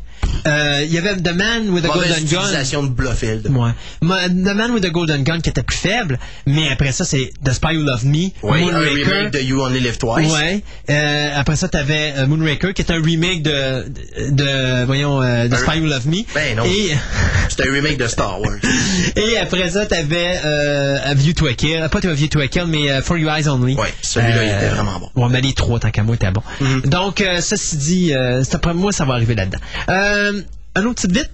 Euh, 0.47 0.81
il 0.85 0.93
y 0.93 0.97
avait 0.97 1.15
The 1.17 1.33
Man 1.35 1.69
with 1.69 1.83
a 1.85 1.89
Golden 1.89 2.23
Gun. 2.23 2.41
utilisation 2.41 2.83
de 2.83 2.89
Blofeld. 2.89 3.47
Ouais. 3.49 3.71
The 4.01 4.55
Man 4.55 4.71
with 4.71 4.83
the 4.83 4.91
Golden 4.91 5.23
Gun 5.23 5.39
qui 5.41 5.49
était 5.49 5.63
plus 5.63 5.77
faible, 5.77 6.17
mais 6.45 6.69
après 6.71 6.91
ça, 6.93 7.03
c'est 7.03 7.31
The 7.43 7.51
Spy 7.51 7.75
Who 7.77 7.83
Loved 7.83 8.05
Me, 8.05 8.29
Ouais, 8.41 8.59
un 8.59 8.61
Moonraker. 8.61 9.03
remake 9.03 9.33
de 9.33 9.39
You 9.39 9.61
Only 9.61 9.79
Live 9.81 9.97
Twice. 9.97 10.31
Ouais. 10.31 10.63
Euh, 10.89 11.29
après 11.35 11.55
ça, 11.57 11.67
t'avais 11.67 12.13
euh, 12.17 12.25
Moonraker, 12.25 12.73
qui 12.73 12.81
est 12.81 12.91
un 12.91 13.01
remake 13.01 13.41
de, 13.43 13.85
de, 14.31 14.85
voyons, 14.85 15.21
euh, 15.21 15.47
The 15.49 15.53
Un- 15.53 15.57
Spy 15.57 15.79
Who 15.81 15.87
Loved 15.87 16.05
Me. 16.05 16.23
Ben 16.33 16.55
non. 16.57 16.63
Et, 16.65 16.95
C'est 17.49 17.67
un 17.67 17.71
remake 17.73 17.97
de 17.97 18.07
Star 18.07 18.39
Wars. 18.39 18.53
et 19.17 19.37
après 19.37 19.69
ça, 19.69 19.85
t'avais 19.85 20.37
A 20.37 21.13
View 21.15 21.33
to 21.33 21.47
a 21.47 21.53
Kill. 21.53 21.85
Pas 21.91 21.99
A 22.07 22.13
View 22.13 22.27
to 22.27 22.39
a 22.39 22.47
Kill, 22.47 22.65
mais 22.67 23.01
For 23.01 23.17
Your 23.17 23.31
Eyes 23.35 23.47
Only. 23.49 23.75
Ouais, 23.75 23.93
celui-là, 24.01 24.43
il 24.43 24.49
était 24.55 24.69
vraiment 24.69 24.99
bon. 24.99 25.09
Ouais, 25.21 25.29
mais 25.29 25.41
les 25.41 25.53
trois, 25.53 25.79
tant 25.79 25.91
qu'à 25.91 26.03
moi, 26.03 26.15
étaient 26.15 26.31
bons. 26.31 26.43
Donc, 26.85 27.19
euh, 27.21 27.41
ceci 27.41 27.75
dit, 27.77 28.13
après 28.13 28.73
moi, 28.73 28.91
ça 28.93 29.03
va 29.05 29.15
arriver 29.15 29.35
là-dedans. 29.35 29.57
Euh, 30.09 30.41
un 30.75 30.85
autre 30.85 31.07
vite. 31.07 31.29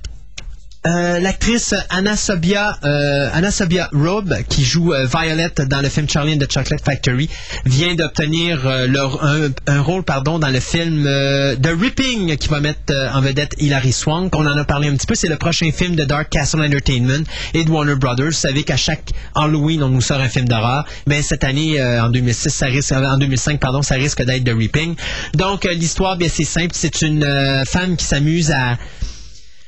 Euh, 0.85 1.19
L'actrice 1.19 1.73
Anna 1.89 2.15
Sobia, 2.15 2.77
euh, 2.83 3.29
Anna 3.33 3.49
Sobia 3.49 3.89
Robb, 3.91 4.35
qui 4.49 4.63
joue 4.63 4.93
euh, 4.93 5.07
Violet 5.07 5.49
dans 5.67 5.81
le 5.81 5.89
film 5.89 6.07
Charlie 6.07 6.33
and 6.33 6.37
the 6.37 6.51
Chocolate 6.51 6.83
Factory, 6.83 7.27
vient 7.65 7.95
d'obtenir 7.95 8.61
euh, 8.67 9.49
un, 9.65 9.81
rôle 9.81 10.03
pardon, 10.03 10.37
dans 10.37 10.49
le 10.49 10.59
film 10.59 11.05
euh, 11.07 11.55
The 11.55 11.71
Ripping, 11.79 12.37
qui 12.37 12.47
va 12.49 12.59
mettre 12.59 12.93
en 13.13 13.21
vedette 13.21 13.55
Hilary 13.57 13.93
Swank. 13.93 14.35
On 14.35 14.45
en 14.45 14.57
a 14.57 14.63
parlé 14.63 14.89
un 14.89 14.95
petit 14.95 15.07
peu. 15.07 15.15
C'est 15.15 15.27
le 15.27 15.37
prochain 15.37 15.71
film 15.71 15.95
de 15.95 16.03
Dark 16.03 16.29
Castle 16.29 16.61
Entertainment 16.61 17.23
et 17.55 17.63
de 17.63 17.69
Warner 17.71 17.95
Brothers. 17.95 18.27
Vous 18.27 18.31
savez 18.31 18.63
qu'à 18.63 18.77
chaque 18.77 19.09
Halloween, 19.33 19.81
on 19.81 19.89
nous 19.89 20.01
sort 20.01 20.19
un 20.19 20.29
film 20.29 20.47
d'horreur. 20.47 20.85
Mais 21.07 21.23
cette 21.23 21.43
année, 21.43 21.81
en 21.81 22.09
2006, 22.09 22.49
ça 22.49 22.67
risque, 22.67 22.91
en 22.91 23.17
2005, 23.17 23.59
pardon, 23.59 23.81
ça 23.81 23.95
risque 23.95 24.23
d'être 24.23 24.43
The 24.43 24.55
Ripping. 24.55 24.95
Donc, 25.33 25.63
l'histoire, 25.63 26.17
bien, 26.17 26.29
c'est 26.31 26.43
simple. 26.43 26.73
C'est 26.73 27.01
une 27.01 27.25
femme 27.65 27.95
qui 27.97 28.05
s'amuse 28.05 28.51
à 28.51 28.77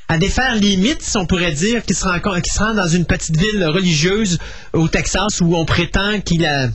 à 0.09 0.17
défaire 0.17 0.55
les 0.55 0.77
mythes, 0.77 1.01
si 1.01 1.17
on 1.17 1.25
pourrait 1.25 1.51
dire, 1.51 1.83
qui 1.83 1.93
se 1.93 2.05
rend, 2.05 2.19
qui 2.41 2.49
se 2.49 2.59
rend 2.59 2.73
dans 2.73 2.87
une 2.87 3.05
petite 3.05 3.35
ville 3.37 3.63
religieuse 3.65 4.37
au 4.73 4.87
Texas 4.87 5.41
où 5.41 5.55
on 5.55 5.65
prétend 5.65 6.21
qu'il 6.21 6.45
a 6.45 6.69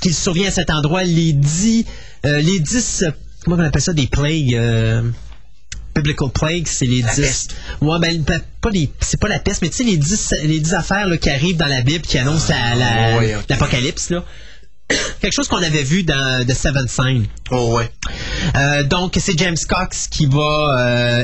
qu'il 0.00 0.14
survient 0.14 0.48
à 0.48 0.50
cet 0.50 0.70
endroit 0.70 1.04
les 1.04 1.32
dix 1.32 1.84
euh, 2.24 2.40
les 2.40 2.58
dix 2.58 3.04
comment 3.44 3.56
on 3.56 3.64
appelle 3.66 3.82
ça 3.82 3.92
des 3.92 4.06
plagues 4.06 4.54
euh, 4.54 5.02
biblical 5.94 6.30
plagues 6.30 6.66
c'est 6.66 6.86
les 6.86 7.02
La 7.02 7.14
dix 7.14 7.20
peste. 7.20 7.54
ouais 7.82 7.98
ben 7.98 8.24
pas- 8.24 8.70
les 8.70 8.90
c'est 9.00 9.20
pas 9.20 9.28
la 9.28 9.38
peste 9.38 9.60
mais 9.60 9.68
tu 9.68 9.76
sais 9.76 9.84
les 9.84 9.98
dix 9.98 10.32
les 10.42 10.58
dix 10.58 10.72
affaires 10.72 11.06
là, 11.06 11.18
qui 11.18 11.28
arrivent 11.28 11.58
dans 11.58 11.66
la 11.66 11.82
Bible 11.82 12.00
qui 12.06 12.16
annoncent 12.18 12.48
la- 12.52 12.74
la- 12.74 13.18
ok. 13.38 13.44
l'apocalypse 13.50 14.08
là 14.08 14.24
quelque 15.20 15.34
chose 15.34 15.48
qu'on 15.48 15.62
avait 15.62 15.82
vu 15.84 16.02
dans 16.02 16.46
The 16.46 16.54
Seven 16.54 16.88
Sign 16.88 17.26
Oh 17.50 17.76
ouais. 17.76 17.90
euh, 18.56 18.84
donc, 18.84 19.16
c'est 19.20 19.38
James 19.38 19.56
Cox 19.68 20.08
qui 20.08 20.24
va 20.26 21.22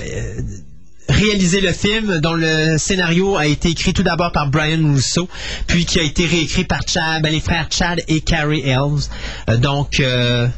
réaliser 1.11 1.61
le 1.61 1.73
film, 1.73 2.19
dont 2.21 2.35
le 2.35 2.79
scénario 2.79 3.37
a 3.37 3.47
été 3.47 3.69
écrit 3.71 3.93
tout 3.93 4.03
d'abord 4.03 4.33
par 4.33 4.49
Brian 4.51 4.93
Russo, 4.95 5.29
puis 5.67 5.85
qui 5.85 5.99
a 6.01 6.03
été 6.03 6.27
réécrit 6.27 6.65
par 6.65 6.81
Chad, 6.87 7.23
ben, 7.23 7.31
les 7.33 7.41
frères 7.41 7.69
Chad 7.71 8.03
et 8.09 8.21
Carrie 8.21 8.63
Elves. 8.63 9.07
Euh, 9.49 9.57
donc, 9.57 10.01
euh, 10.01 10.49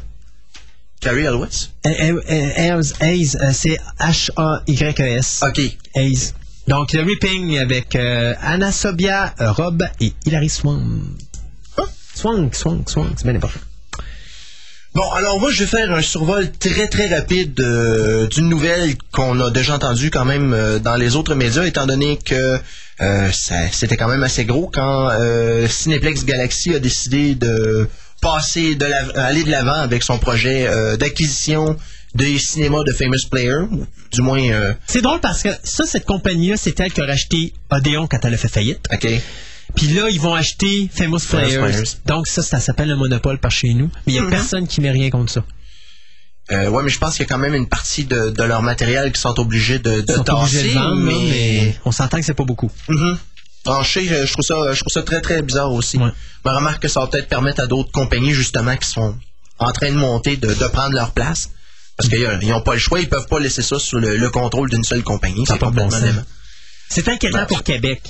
Carrie 1.01 1.23
Elwes? 1.23 1.69
El- 1.83 2.21
El- 2.27 2.53
Elves, 2.55 2.93
Hayes, 3.01 3.37
c'est 3.53 3.77
H-A-Y-E-S. 3.99 5.43
OK. 5.47 5.61
Hayes. 5.95 6.33
Donc, 6.67 6.93
le 6.93 7.01
ripping 7.03 7.57
avec 7.59 7.95
euh, 7.95 8.33
Anna 8.41 8.71
Sobia, 8.71 9.33
euh, 9.41 9.51
Rob 9.51 9.83
et 9.99 10.13
Hilary 10.25 10.49
Swank. 10.49 10.81
Swank, 12.15 12.55
Swank, 12.55 12.89
Swank, 12.89 13.09
c'est 13.17 13.25
bien 13.25 13.35
important. 13.35 13.59
Bon, 14.95 15.09
alors 15.11 15.39
moi, 15.39 15.49
je 15.51 15.63
vais 15.63 15.69
faire 15.69 15.91
un 15.91 16.03
survol 16.03 16.51
très 16.51 16.87
très 16.87 17.07
rapide 17.07 17.59
euh, 17.59 18.27
d'une 18.27 18.47
nouvelle 18.47 18.93
qu'on 19.11 19.39
a 19.39 19.49
déjà 19.49 19.73
entendue 19.75 20.11
quand 20.11 20.23
même 20.25 20.53
euh, 20.53 20.77
dans 20.77 20.95
les 20.95 21.15
autres 21.15 21.33
médias, 21.33 21.63
étant 21.65 21.87
donné 21.87 22.17
que 22.23 22.59
euh, 23.01 23.31
ça- 23.31 23.71
c'était 23.71 23.97
quand 23.97 24.07
même 24.07 24.21
assez 24.21 24.45
gros 24.45 24.69
quand 24.71 25.09
euh, 25.09 25.67
Cineplex 25.67 26.25
Galaxy 26.25 26.75
a 26.75 26.79
décidé 26.79 27.33
de 27.33 27.89
passer 28.21 28.75
de 28.75 28.85
la, 28.85 29.25
aller 29.25 29.43
de 29.43 29.49
l'avant 29.49 29.73
avec 29.73 30.03
son 30.03 30.19
projet 30.19 30.67
euh, 30.67 30.95
d'acquisition 30.95 31.75
des 32.13 32.37
cinémas 32.37 32.83
de 32.83 32.91
Famous 32.93 33.27
Player, 33.31 33.55
du 34.11 34.21
moins, 34.21 34.39
euh, 34.51 34.73
C'est 34.85 35.01
drôle 35.01 35.19
parce 35.19 35.41
que 35.41 35.49
ça, 35.63 35.85
cette 35.87 36.05
compagnie-là, 36.05 36.55
c'est 36.61 36.79
elle 36.79 36.93
qui 36.93 37.01
a 37.01 37.05
racheté 37.07 37.51
Odeon 37.71 38.05
quand 38.05 38.19
elle 38.23 38.35
a 38.35 38.37
fait 38.37 38.47
faillite. 38.47 38.85
ok, 38.93 39.07
Puis 39.75 39.87
là, 39.87 40.09
ils 40.09 40.19
vont 40.21 40.33
acheter 40.33 40.89
Famous 40.93 41.19
Famous 41.19 41.45
Players. 41.47 41.59
Players. 41.59 41.83
Donc 42.05 42.27
ça, 42.27 42.43
ça 42.43 42.59
s'appelle 42.59 42.89
le 42.89 42.95
monopole 42.95 43.39
par 43.39 43.51
chez 43.51 43.73
nous. 43.73 43.89
Mais 44.05 44.13
il 44.13 44.21
n'y 44.21 44.25
a 44.25 44.29
personne 44.29 44.67
qui 44.67 44.81
met 44.81 44.91
rien 44.91 45.09
contre 45.09 45.31
ça. 45.31 45.43
Euh, 46.51 46.67
ouais, 46.69 46.83
mais 46.83 46.89
je 46.89 46.99
pense 46.99 47.11
qu'il 47.15 47.21
y 47.21 47.25
a 47.25 47.29
quand 47.29 47.39
même 47.39 47.55
une 47.55 47.67
partie 47.69 48.03
de, 48.03 48.29
de 48.29 48.43
leur 48.43 48.61
matériel 48.61 49.11
qui 49.13 49.21
sont 49.21 49.39
obligés 49.39 49.79
de, 49.79 50.01
de 50.01 50.05
Ils 50.07 50.13
sont 50.13 50.29
obligés 50.29 50.57
tasser, 50.57 50.69
de 50.69 50.73
vendre, 50.73 50.95
là, 50.95 51.11
mais, 51.13 51.13
mais 51.31 51.75
on 51.85 51.91
s'entend 51.91 52.17
que 52.19 52.25
c'est 52.25 52.33
pas 52.33 52.43
beaucoup. 52.43 52.69
Tranché, 53.63 54.05
je, 54.05 54.25
je 54.25 54.33
trouve 54.33 54.43
ça, 54.43 54.73
je 54.73 54.79
trouve 54.81 54.91
ça 54.91 55.03
très 55.03 55.21
très 55.21 55.41
bizarre 55.41 55.71
aussi. 55.71 55.97
Ouais. 55.97 56.09
Je 56.43 56.49
me 56.49 56.55
remarque 56.55 56.81
que 56.81 56.89
ça 56.89 56.99
va 56.99 57.07
peut-être 57.07 57.29
permettre 57.29 57.61
à 57.61 57.67
d'autres 57.67 57.91
compagnies 57.93 58.33
justement 58.33 58.75
qui 58.75 58.89
sont 58.89 59.15
en 59.57 59.71
train 59.71 59.89
de 59.89 59.95
monter 59.95 60.35
de, 60.35 60.53
de 60.53 60.67
prendre 60.67 60.93
leur 60.93 61.11
place. 61.11 61.49
Parce 61.95 62.09
qu'ils 62.09 62.49
n'ont 62.49 62.61
pas 62.61 62.73
le 62.73 62.79
choix, 62.79 62.99
ils 62.99 63.07
peuvent 63.07 63.27
pas 63.27 63.39
laisser 63.39 63.61
ça 63.61 63.79
sous 63.79 63.99
le, 63.99 64.17
le 64.17 64.29
contrôle 64.29 64.69
d'une 64.69 64.83
seule 64.83 65.03
compagnie. 65.03 65.45
C'est 65.47 65.59
bon 65.59 65.67
complètement. 65.67 66.23
C'est 66.89 67.07
inquiétant 67.07 67.45
pour 67.45 67.63
Québec. 67.63 68.01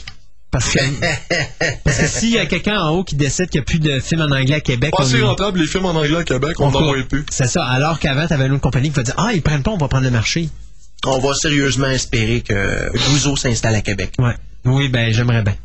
Parce 0.53 0.69
que, 0.69 0.79
parce 1.83 1.97
que 1.97 2.07
s'il 2.07 2.29
y 2.29 2.37
a 2.37 2.45
quelqu'un 2.45 2.79
en 2.79 2.91
haut 2.91 3.03
qui 3.03 3.15
décide 3.15 3.49
qu'il 3.49 3.59
n'y 3.59 3.63
a 3.63 3.65
plus 3.65 3.79
de 3.79 3.99
films 3.99 4.21
en 4.21 4.25
anglais 4.35 4.55
à 4.55 4.61
Québec, 4.61 4.91
Pas 4.95 5.03
on 5.03 5.05
assez 5.05 5.17
est- 5.17 5.23
rentable 5.23 5.59
les 5.59 5.67
films 5.67 5.85
en 5.87 5.95
anglais 5.95 6.17
à 6.19 6.23
Québec, 6.23 6.59
on 6.59 6.67
on 6.67 6.71
n'en 6.71 6.83
voit 6.83 6.95
plus. 7.09 7.25
C'est 7.31 7.47
ça. 7.47 7.65
Alors 7.65 7.97
qu'avant, 7.99 8.27
tu 8.27 8.33
avais 8.33 8.45
une 8.45 8.51
autre 8.53 8.61
compagnie 8.61 8.89
qui 8.89 8.95
va 8.95 9.03
dire 9.03 9.15
Ah, 9.17 9.31
ils 9.33 9.41
prennent 9.41 9.63
pas, 9.63 9.71
on 9.71 9.77
va 9.77 9.87
prendre 9.87 10.05
le 10.05 10.11
marché. 10.11 10.49
On 11.05 11.17
va 11.19 11.33
sérieusement 11.33 11.87
espérer 11.89 12.41
que 12.41 12.91
Gouzeau 13.09 13.35
s'installe 13.35 13.75
à 13.75 13.81
Québec. 13.81 14.13
Ouais. 14.19 14.35
Oui, 14.63 14.87
ben, 14.89 15.11
j'aimerais 15.11 15.41
bien. 15.41 15.55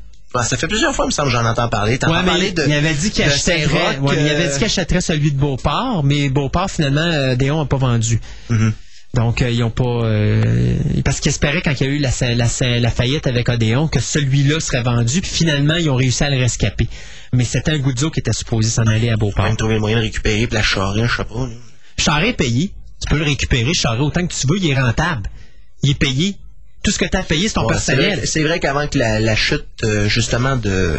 Ça 0.43 0.57
fait 0.57 0.69
plusieurs 0.69 0.95
fois, 0.95 1.05
il 1.05 1.09
me 1.09 1.13
semble, 1.13 1.29
que 1.31 1.37
j'en 1.37 1.45
entends 1.47 1.69
parler. 1.69 1.99
T'en 1.99 2.11
Ouais, 2.13 2.25
parlé 2.25 2.51
de. 2.53 2.65
il 2.67 2.73
avait 2.73 2.95
dit 2.95 3.11
qu'il 3.11 3.25
achèterait, 3.25 3.99
il 4.03 4.09
avait 4.09 4.45
euh, 4.47 4.49
dit 4.53 4.55
qu'il 4.57 4.65
achèterait 4.65 5.01
celui 5.01 5.33
de 5.33 5.39
Beauport, 5.39 6.03
mais 6.05 6.29
Beauport, 6.29 6.71
finalement, 6.71 7.01
euh, 7.01 7.35
Déon 7.35 7.59
n'a 7.61 7.65
pas 7.67 7.77
vendu. 7.79 8.21
Mhm. 8.51 8.73
Donc, 9.15 9.41
euh, 9.43 9.51
ils 9.51 9.63
ont 9.65 9.71
pas. 9.71 9.85
euh, 9.85 10.77
parce 11.05 11.21
qu'ils 11.21 11.31
espéraient, 11.31 11.63
quand 11.63 11.73
il 11.81 11.87
y 11.87 11.91
a 11.91 11.93
eu 11.93 11.99
la, 11.99 12.11
la- 12.35 12.79
la 12.81 12.91
faillite 12.91 13.27
avec 13.27 13.49
Odéon, 13.49 13.89
que 13.89 14.01
celui-là 14.01 14.61
serait 14.61 14.83
vendu, 14.83 15.21
puis 15.23 15.31
finalement, 15.31 15.77
ils 15.77 15.89
ont 15.89 15.97
réussi 15.97 16.23
à 16.25 16.31
le 16.31 16.37
rescaper. 16.39 16.89
Mais 17.33 17.45
c'était 17.45 17.71
un 17.73 17.79
Goudzo 17.79 18.11
qui 18.11 18.21
était 18.21 18.33
supposé 18.35 18.69
s'en 18.69 18.87
aller 18.87 19.09
à 19.09 19.17
Beauport. 19.17 19.45
Même 19.47 19.57
trouver 19.57 19.75
le 19.75 19.81
moyen 19.81 19.97
de 19.97 20.03
récupérer, 20.03 20.47
puis 20.47 20.55
la 20.55 20.63
charrer, 20.63 21.07
je 21.09 21.17
sais 21.17 21.25
pas. 21.25 21.35
là. 21.47 21.49
Charret 21.99 22.29
est 22.31 22.33
payé. 22.35 22.73
Tu 23.01 23.09
peux 23.11 23.19
le 23.19 23.25
récupérer, 23.25 23.73
Charret, 23.75 24.01
autant 24.01 24.27
que 24.27 24.33
tu 24.35 24.47
veux, 24.47 24.59
il 24.59 24.71
est 24.71 24.79
rentable. 24.79 25.29
Il 25.83 25.91
est 25.91 25.95
payé. 25.99 26.37
Tout 26.83 26.91
ce 26.91 26.99
que 26.99 27.07
tu 27.07 27.17
as 27.17 27.23
payé, 27.23 27.49
c'est 27.49 27.55
ton 27.55 27.63
Ouais, 27.67 27.75
c'est 27.79 27.93
personnel. 27.97 28.19
vrai- 28.19 28.27
C'est 28.27 28.43
vrai, 28.43 28.61
qu'avant 28.61 28.87
que 28.89 28.99
la, 28.99 29.21
la 29.21 29.35
chute, 29.37 29.67
euh, 29.85 30.09
justement, 30.09 30.57
de, 30.57 30.97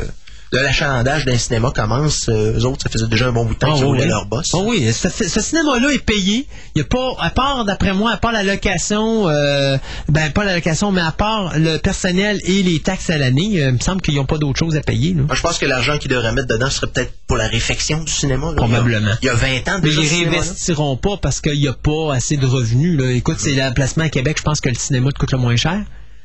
de 0.51 0.57
l'achalandage 0.57 1.25
d'un 1.25 1.37
cinéma 1.37 1.71
commence, 1.75 2.27
euh, 2.29 2.57
eux 2.57 2.65
autres, 2.65 2.81
ça 2.83 2.89
faisait 2.89 3.07
déjà 3.07 3.27
un 3.27 3.31
bon 3.31 3.45
bout 3.45 3.53
de 3.53 3.59
temps 3.59 3.69
Ah, 3.71 3.75
qu'ils 3.75 3.85
roulaient 3.85 4.03
oui. 4.03 4.09
leur 4.09 4.25
boss. 4.25 4.49
Ah 4.53 4.57
oui, 4.65 4.91
ce, 4.91 5.07
ce 5.09 5.39
cinéma-là 5.41 5.89
est 5.91 5.99
payé. 6.03 6.47
Il 6.75 6.79
y 6.79 6.81
a 6.81 6.85
pas, 6.85 7.15
à 7.19 7.29
part, 7.29 7.65
d'après 7.65 7.93
moi, 7.93 8.11
à 8.11 8.17
part 8.17 8.31
la 8.31 8.41
location, 8.43 9.29
euh, 9.29 9.77
ben 10.07 10.31
pas 10.31 10.43
la 10.43 10.55
location, 10.55 10.91
mais 10.91 11.01
à 11.01 11.11
part 11.11 11.53
le 11.55 11.77
personnel 11.77 12.39
et 12.45 12.63
les 12.63 12.81
taxes 12.81 13.09
à 13.11 13.17
l'année, 13.19 13.61
euh, 13.63 13.67
il 13.69 13.73
me 13.73 13.79
semble 13.79 14.01
qu'ils 14.01 14.15
n'ont 14.15 14.25
pas 14.25 14.37
d'autre 14.39 14.57
chose 14.57 14.75
à 14.75 14.81
payer. 14.81 15.13
là. 15.13 15.21
Moi, 15.27 15.35
je 15.35 15.41
pense 15.41 15.57
que 15.59 15.65
l'argent 15.67 15.97
qu'ils 15.99 16.09
devraient 16.09 16.33
mettre 16.33 16.47
dedans 16.47 16.69
serait 16.69 16.87
peut-être 16.87 17.13
pour 17.27 17.37
la 17.37 17.47
réfection 17.47 18.03
du 18.03 18.11
cinéma. 18.11 18.47
là. 18.47 18.53
Probablement. 18.55 19.11
Il 19.21 19.25
y 19.25 19.29
a, 19.29 19.33
il 19.35 19.53
y 19.53 19.57
a 19.57 19.61
20 19.61 19.71
ans 19.71 19.79
Mais 19.83 19.89
déjà. 19.89 20.01
ils 20.01 20.07
ce 20.07 20.09
cinéma-là. 20.15 20.39
réinvestiront 20.41 20.97
pas 20.97 21.17
parce 21.21 21.41
qu'il 21.41 21.59
n'y 21.59 21.67
a 21.67 21.73
pas 21.73 22.15
assez 22.15 22.37
de 22.37 22.47
revenus. 22.47 22.99
Là. 22.99 23.11
Écoute, 23.11 23.37
c'est 23.39 23.53
l'emplacement 23.53 24.05
à 24.05 24.09
Québec, 24.09 24.37
je 24.39 24.43
pense 24.43 24.61
que 24.61 24.69
le 24.69 24.75
cinéma 24.75 25.11
te 25.11 25.19
coûte 25.19 25.31
le 25.31 25.37
moins 25.37 25.55
cher. 25.55 25.79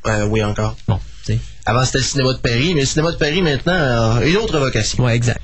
Euh, 0.07 0.25
oui, 0.27 0.43
encore. 0.43 0.77
Bon, 0.89 0.99
tu 1.27 1.35
sais. 1.35 1.39
Avant, 1.67 1.85
c'était 1.85 1.99
le 1.99 2.05
cinéma 2.05 2.33
de 2.35 2.39
Paris, 2.39 2.73
mais 2.75 2.81
le 2.81 2.87
cinéma 2.87 3.13
de 3.13 3.17
Paris, 3.17 3.43
maintenant, 3.43 3.73
a 4.19 4.25
une 4.25 4.37
autre 4.37 4.59
vocation. 4.59 5.05
Ouais, 5.05 5.17
exact. 5.17 5.41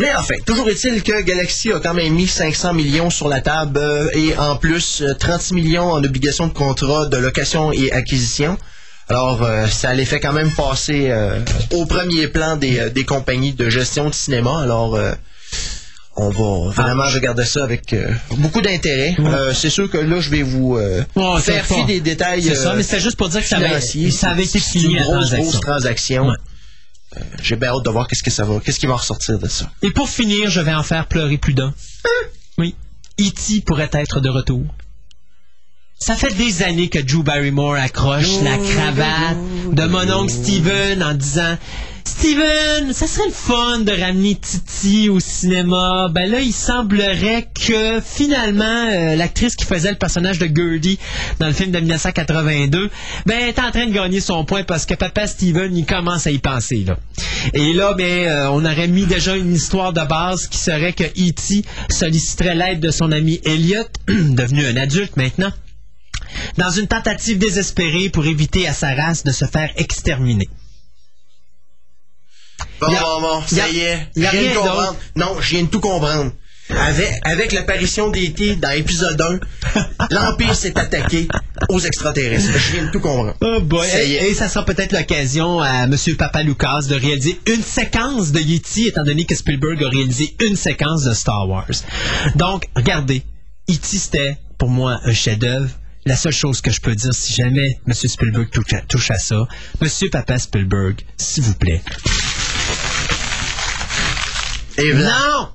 Mais 0.00 0.12
enfin, 0.16 0.34
toujours 0.44 0.68
est-il 0.68 1.02
que 1.04 1.22
Galaxy 1.22 1.72
a 1.72 1.78
quand 1.78 1.94
même 1.94 2.14
mis 2.14 2.26
500 2.26 2.74
millions 2.74 3.10
sur 3.10 3.28
la 3.28 3.40
table 3.40 3.78
euh, 3.78 4.08
et 4.14 4.36
en 4.36 4.56
plus 4.56 5.02
euh, 5.02 5.14
36 5.14 5.54
millions 5.54 5.92
en 5.92 6.02
obligations 6.02 6.48
de 6.48 6.52
contrat 6.52 7.06
de 7.06 7.16
location 7.16 7.70
et 7.70 7.92
acquisition. 7.92 8.58
Alors, 9.08 9.42
euh, 9.44 9.68
ça 9.68 9.94
les 9.94 10.04
fait 10.04 10.18
quand 10.18 10.32
même 10.32 10.50
passer 10.50 11.10
euh, 11.10 11.38
au 11.72 11.86
premier 11.86 12.26
plan 12.26 12.56
des, 12.56 12.80
euh, 12.80 12.90
des 12.90 13.04
compagnies 13.04 13.52
de 13.52 13.68
gestion 13.70 14.08
de 14.08 14.14
cinéma. 14.14 14.62
Alors, 14.62 14.96
euh, 14.96 15.12
on 16.16 16.30
va 16.30 16.70
vraiment 16.70 17.04
regarder 17.04 17.44
ça 17.44 17.64
avec 17.64 17.92
euh, 17.92 18.12
beaucoup 18.38 18.60
d'intérêt. 18.60 19.16
Euh, 19.18 19.52
c'est 19.52 19.70
sûr 19.70 19.90
que 19.90 19.98
là, 19.98 20.20
je 20.20 20.30
vais 20.30 20.42
vous 20.42 20.76
euh, 20.76 21.04
Ouais, 21.16 21.40
faire 21.40 21.66
fi 21.66 21.84
des 21.84 22.00
détails 22.00 22.42
C'est 22.42 22.54
ça, 22.54 22.72
euh, 22.72 22.76
mais 22.76 22.82
c'est 22.82 23.00
juste 23.00 23.16
pour 23.16 23.28
dire 23.28 23.40
que 23.42 23.48
ça 23.48 23.56
avait, 23.56 23.80
ça 23.80 24.30
avait 24.30 24.44
été 24.44 24.60
fini 24.60 24.94
une 24.94 25.02
grosse, 25.02 25.30
transaction. 25.30 25.42
grosse 25.42 25.60
transaction. 25.60 26.26
Ouais. 26.28 26.36
J'ai 27.42 27.56
bien 27.56 27.70
hâte 27.70 27.84
de 27.84 27.90
voir 27.90 28.08
qu'est-ce 28.08 28.22
que 28.22 28.30
ça 28.30 28.44
va, 28.44 28.60
qu'est-ce 28.60 28.78
qui 28.78 28.86
va 28.86 28.94
ressortir 28.94 29.38
de 29.38 29.48
ça. 29.48 29.70
Et 29.82 29.90
pour 29.90 30.08
finir, 30.08 30.50
je 30.50 30.60
vais 30.60 30.74
en 30.74 30.82
faire 30.82 31.06
pleurer 31.06 31.38
plus 31.38 31.54
d'un. 31.54 31.74
Oui. 32.58 32.74
E.T. 33.20 33.62
pourrait 33.62 33.90
être 33.92 34.20
de 34.20 34.28
retour. 34.28 34.64
Ça 35.98 36.16
fait 36.16 36.34
des 36.34 36.62
années 36.62 36.88
que 36.88 36.98
Drew 36.98 37.22
Barrymore 37.22 37.74
accroche 37.76 38.42
la 38.42 38.58
cravate 38.58 39.36
de 39.72 39.84
mon 39.84 40.10
oncle 40.12 40.32
Steven 40.32 41.02
en 41.02 41.14
disant 41.14 41.56
Steven, 42.06 42.92
ça 42.92 43.06
serait 43.06 43.26
le 43.26 43.32
fun 43.32 43.80
de 43.80 43.92
ramener 43.92 44.34
Titi 44.36 45.08
au 45.08 45.20
cinéma. 45.20 46.08
Ben 46.10 46.30
là, 46.30 46.40
il 46.40 46.52
semblerait 46.52 47.48
que 47.54 48.00
finalement, 48.00 48.64
euh, 48.64 49.16
l'actrice 49.16 49.56
qui 49.56 49.64
faisait 49.64 49.90
le 49.90 49.96
personnage 49.96 50.38
de 50.38 50.46
Gertie 50.46 50.98
dans 51.38 51.46
le 51.46 51.52
film 51.52 51.70
de 51.70 51.78
1982, 51.80 52.90
ben, 53.26 53.38
est 53.38 53.58
en 53.58 53.70
train 53.70 53.86
de 53.86 53.92
gagner 53.92 54.20
son 54.20 54.44
point 54.44 54.64
parce 54.64 54.86
que 54.86 54.94
papa 54.94 55.26
Steven, 55.26 55.76
il 55.76 55.86
commence 55.86 56.26
à 56.26 56.30
y 56.30 56.38
penser, 56.38 56.84
là. 56.86 56.98
Et 57.52 57.72
là, 57.72 57.94
ben, 57.94 58.26
euh, 58.26 58.48
on 58.50 58.64
aurait 58.64 58.88
mis 58.88 59.06
déjà 59.06 59.36
une 59.36 59.54
histoire 59.54 59.92
de 59.92 60.02
base 60.02 60.46
qui 60.46 60.58
serait 60.58 60.92
que 60.92 61.04
E.T. 61.04 61.64
solliciterait 61.90 62.54
l'aide 62.54 62.80
de 62.80 62.90
son 62.90 63.12
ami 63.12 63.40
Elliot, 63.44 63.84
devenu 64.08 64.66
un 64.66 64.76
adulte 64.76 65.16
maintenant, 65.16 65.52
dans 66.58 66.70
une 66.70 66.86
tentative 66.86 67.38
désespérée 67.38 68.08
pour 68.10 68.26
éviter 68.26 68.68
à 68.68 68.72
sa 68.72 68.94
race 68.94 69.24
de 69.24 69.32
se 69.32 69.44
faire 69.46 69.70
exterminer. 69.76 70.48
Bon, 72.80 72.88
Y 72.90 72.96
a- 72.96 73.00
bon, 73.00 73.20
bon, 73.20 73.40
y 73.40 73.60
a- 73.60 73.62
ça 73.64 73.68
y 73.70 73.78
est. 73.80 74.08
y 74.16 74.26
a 74.26 74.30
je 74.30 74.36
viens 74.36 74.42
de 74.42 74.48
rien 74.48 74.54
comprendre. 74.54 74.96
Non, 75.16 75.36
je 75.40 75.48
viens 75.50 75.62
de 75.62 75.68
tout 75.68 75.80
comprendre. 75.80 76.32
Avec, 76.70 77.12
avec 77.24 77.52
l'apparition 77.52 78.08
d'E.T. 78.08 78.56
dans 78.56 78.70
l'épisode 78.70 79.20
1, 79.20 79.38
l'Empire 80.10 80.54
s'est 80.54 80.76
attaqué 80.78 81.28
aux 81.68 81.78
extraterrestres. 81.78 82.48
Je 82.56 82.72
viens 82.72 82.86
de 82.86 82.90
tout 82.90 83.00
comprendre. 83.00 83.34
Oh 83.42 83.60
boy. 83.60 83.86
Ça 83.86 84.02
Et, 84.02 84.12
et 84.30 84.34
ça 84.34 84.48
sera 84.48 84.64
peut-être 84.64 84.92
l'occasion 84.92 85.60
à 85.60 85.84
M. 85.84 85.94
Papa 86.16 86.42
Lucas 86.42 86.80
de 86.88 86.94
réaliser 86.94 87.38
une 87.46 87.62
séquence 87.62 88.32
de 88.32 88.40
Yeti, 88.40 88.88
étant 88.88 89.04
donné 89.04 89.26
que 89.26 89.34
Spielberg 89.34 89.84
a 89.84 89.90
réalisé 89.90 90.34
une 90.40 90.56
séquence 90.56 91.04
de 91.04 91.12
Star 91.12 91.46
Wars. 91.46 91.66
Donc, 92.34 92.64
regardez, 92.74 93.22
E.T. 93.70 93.78
c'était 93.98 94.38
pour 94.56 94.70
moi 94.70 94.98
un 95.04 95.12
chef-d'œuvre. 95.12 95.68
La 96.06 96.16
seule 96.16 96.32
chose 96.32 96.60
que 96.62 96.70
je 96.70 96.80
peux 96.80 96.94
dire, 96.94 97.12
si 97.14 97.34
jamais 97.34 97.78
M. 97.86 97.92
Spielberg 97.94 98.48
touche 98.50 98.72
à, 98.72 98.80
touche 98.80 99.10
à 99.10 99.18
ça, 99.18 99.46
M. 99.82 99.88
Papa 100.10 100.38
Spielberg, 100.38 101.00
s'il 101.18 101.44
vous 101.44 101.54
plaît. 101.54 101.82
Et 104.78 104.92
voilà. 104.92 105.08
Non! 105.08 105.48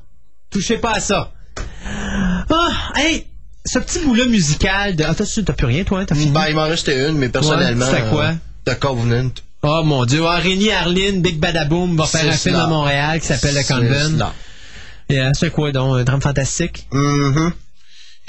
Touchez 0.49 0.77
pas 0.77 0.93
à 0.93 0.99
ça. 0.99 1.31
Ah, 2.49 2.71
hey! 2.95 3.25
Ce 3.65 3.77
petit 3.79 3.99
bout-là 3.99 4.25
musical 4.25 4.95
de. 4.95 5.03
Ah, 5.03 5.13
t'as 5.13 5.53
plus 5.53 5.65
rien, 5.67 5.83
toi? 5.83 5.99
hein? 5.99 6.05
T'as 6.05 6.15
fini? 6.15 6.31
Ben, 6.31 6.45
il 6.49 6.55
m'en 6.55 6.63
restait 6.63 7.07
une, 7.09 7.17
mais 7.17 7.29
personnellement. 7.29 7.85
Ouais, 7.85 7.91
c'était 7.91 8.09
quoi? 8.09 8.25
euh, 8.25 8.33
The 8.73 8.79
Covenant. 8.79 9.31
Oh 9.61 9.81
mon 9.83 10.05
dieu, 10.05 10.25
ah, 10.25 10.37
Rémi 10.37 10.71
Arline, 10.71 11.21
Big 11.21 11.37
Badaboom 11.37 11.97
va 11.97 12.05
faire 12.05 12.27
un 12.27 12.31
film 12.31 12.55
à 12.55 12.67
Montréal 12.67 13.19
qui 13.19 13.27
s'appelle 13.27 13.55
Le 13.55 13.61
C'est 13.61 13.73
Convent. 13.73 14.31
Et 15.09 15.19
euh, 15.19 15.31
c'est 15.33 15.49
quoi 15.51 15.71
donc, 15.71 15.97
un 15.97 16.03
drame 16.03 16.21
fantastique? 16.21 16.87
Mhm. 16.93 17.51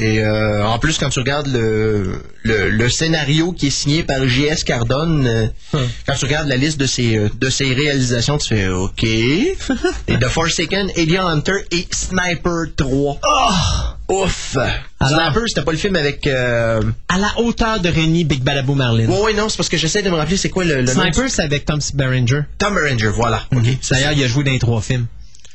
Et 0.02 0.20
euh, 0.20 0.64
en 0.66 0.78
plus, 0.78 0.96
quand 0.98 1.10
tu 1.10 1.18
regardes 1.18 1.46
le, 1.48 2.22
le, 2.42 2.70
le 2.70 2.88
scénario 2.88 3.52
qui 3.52 3.66
est 3.66 3.70
signé 3.70 4.02
par 4.02 4.26
J.S. 4.26 4.64
Cardone, 4.64 5.26
euh, 5.26 5.46
Hum. 5.74 5.86
quand 6.06 6.14
tu 6.14 6.24
regardes 6.24 6.48
la 6.48 6.56
liste 6.56 6.80
de 6.80 6.86
ses, 6.86 7.16
euh, 7.16 7.28
de 7.38 7.50
ses 7.50 7.72
réalisations, 7.74 8.38
tu 8.38 8.48
fais 8.54 8.68
OK. 8.68 9.04
et 9.04 9.56
The 10.18 10.26
Forsaken, 10.28 10.90
Alien 10.96 11.26
Hunter 11.26 11.64
et 11.70 11.86
Sniper 11.92 12.64
3. 12.76 13.20
Ouf! 14.08 14.56
Alors- 14.98 15.20
Sniper, 15.20 15.42
c'était 15.48 15.62
pas 15.62 15.72
le 15.72 15.78
film 15.78 15.96
avec... 15.96 16.26
Euh... 16.26 16.80
À 17.08 17.18
la 17.18 17.38
hauteur 17.38 17.78
de 17.80 17.88
Rémi 17.88 18.24
Big 18.24 18.42
Badaboom 18.42 18.80
Arline. 18.80 19.08
Ouais, 19.10 19.20
ouais, 19.20 19.34
non, 19.34 19.48
c'est 19.48 19.56
parce 19.56 19.68
que 19.68 19.76
j'essaie 19.76 20.02
de 20.02 20.10
me 20.10 20.16
rappeler 20.16 20.36
c'est 20.36 20.48
quoi 20.48 20.64
le, 20.64 20.80
le 20.80 20.86
Sniper, 20.86 21.28
c'est 21.28 21.42
avec 21.42 21.64
Tom 21.64 21.78
Berenger. 21.94 22.40
Tom 22.58 22.74
Berenger, 22.74 23.10
voilà. 23.14 23.42
C'est 23.82 23.94
D'ailleurs, 23.94 24.12
il 24.12 24.24
a 24.24 24.26
joué 24.26 24.44
dans 24.44 24.52
les 24.52 24.58
trois 24.58 24.80
films. 24.80 25.06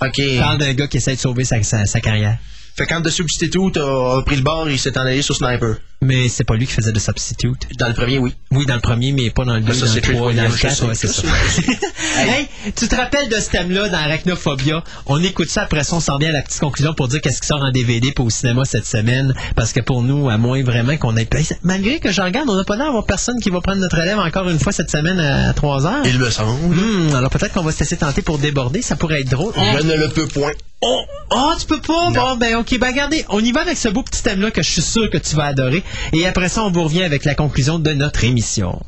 OK. 0.01 0.17
Il 0.19 0.39
parle 0.39 0.57
d'un 0.59 0.73
gars 0.73 0.87
qui 0.87 0.97
essaie 0.97 1.15
de 1.15 1.19
sauver 1.19 1.43
sa, 1.45 1.61
sa- 1.63 1.85
sa 1.85 1.99
carrière. 1.99 2.37
Fait 2.75 2.85
quand 2.85 3.01
The 3.01 3.09
Substitute 3.09 3.77
a 3.77 4.21
pris 4.25 4.35
le 4.35 4.41
bord, 4.41 4.69
il 4.69 4.77
s'est 4.77 4.97
en 4.97 5.01
allé 5.01 5.21
sur 5.21 5.33
Sniper. 5.33 5.77
Mais 6.01 6.29
c'est 6.29 6.43
pas 6.43 6.55
lui 6.55 6.67
qui 6.67 6.73
faisait 6.73 6.91
de 6.91 6.99
substitute. 6.99 7.67
Dans 7.79 7.87
le 7.87 7.93
premier, 7.93 8.19
oui. 8.19 8.33
Oui, 8.51 8.65
dans 8.65 8.75
le 8.75 8.81
premier, 8.81 9.11
mais 9.11 9.29
pas 9.29 9.45
dans 9.45 9.55
le 9.55 9.61
deux, 9.61 9.73
ça, 9.73 9.85
dans 9.85 9.93
le 9.93 10.01
dans 10.01 10.19
le 10.19 10.25
Williams, 10.27 10.55
je 10.55 10.61
quatre, 10.61 10.75
sais, 10.75 10.85
ouais, 10.85 10.95
c'est 10.95 11.07
ça. 11.07 11.23
hey, 12.27 12.47
tu 12.75 12.87
te 12.87 12.95
rappelles 12.95 13.29
de 13.29 13.35
ce 13.35 13.49
thème-là 13.49 13.89
dans 13.89 13.97
Arachnophobia? 13.97 14.83
On 15.07 15.23
écoute 15.23 15.49
ça, 15.49 15.63
après 15.63 15.83
ça, 15.83 15.95
on 15.95 15.99
s'en 15.99 16.17
vient 16.17 16.29
à 16.29 16.33
la 16.33 16.41
petite 16.41 16.59
conclusion 16.59 16.93
pour 16.93 17.07
dire 17.07 17.21
qu'est-ce 17.21 17.41
qui 17.41 17.47
sort 17.47 17.63
en 17.63 17.71
DVD 17.71 18.11
pour 18.11 18.25
au 18.25 18.29
cinéma 18.29 18.63
cette 18.65 18.85
semaine. 18.85 19.33
Parce 19.55 19.73
que 19.73 19.79
pour 19.79 20.03
nous, 20.03 20.29
à 20.29 20.37
moins 20.37 20.63
vraiment 20.63 20.97
qu'on 20.97 21.15
ait... 21.17 21.27
Malgré 21.63 21.99
que 21.99 22.11
je 22.11 22.21
regarde, 22.21 22.49
on 22.49 22.55
n'a 22.55 22.63
pas 22.63 22.75
l'air 22.75 22.85
d'avoir 22.85 23.05
personne 23.05 23.39
qui 23.39 23.49
va 23.49 23.61
prendre 23.61 23.81
notre 23.81 23.97
relève 23.97 24.19
encore 24.19 24.49
une 24.49 24.59
fois 24.59 24.71
cette 24.71 24.91
semaine 24.91 25.19
à 25.19 25.53
3 25.53 25.85
heures. 25.85 26.05
Il 26.05 26.19
me 26.19 26.29
semble. 26.29 26.75
Hmm, 26.75 27.15
alors 27.15 27.29
peut-être 27.29 27.53
qu'on 27.53 27.63
va 27.63 27.71
se 27.71 27.79
laisser 27.79 27.97
tenter 27.97 28.21
pour 28.21 28.37
déborder, 28.37 28.81
ça 28.81 28.95
pourrait 28.95 29.21
être 29.21 29.29
drôle. 29.29 29.53
Je 29.55 29.83
ne 29.83 29.95
le 29.95 30.09
peux 30.09 30.27
point. 30.27 30.51
Oh, 30.81 31.01
oh, 31.31 31.53
tu 31.59 31.65
peux 31.65 31.79
pas? 31.79 32.11
Bon, 32.11 32.35
ben, 32.35 32.57
ok, 32.57 32.77
ben, 32.77 32.91
regardez, 32.91 33.25
on 33.29 33.39
y 33.39 33.51
va 33.51 33.61
avec 33.61 33.77
ce 33.77 33.87
beau 33.87 34.03
petit 34.03 34.21
thème-là 34.21 34.51
que 34.51 34.61
je 34.61 34.71
suis 34.71 34.81
sûr 34.81 35.09
que 35.09 35.17
tu 35.17 35.35
vas 35.35 35.45
adorer. 35.45 35.83
Et 36.13 36.25
après 36.25 36.49
ça, 36.49 36.63
on 36.63 36.71
vous 36.71 36.83
revient 36.83 37.03
avec 37.03 37.25
la 37.25 37.35
conclusion 37.35 37.79
de 37.79 37.93
notre 37.93 38.23
émission. 38.23 38.81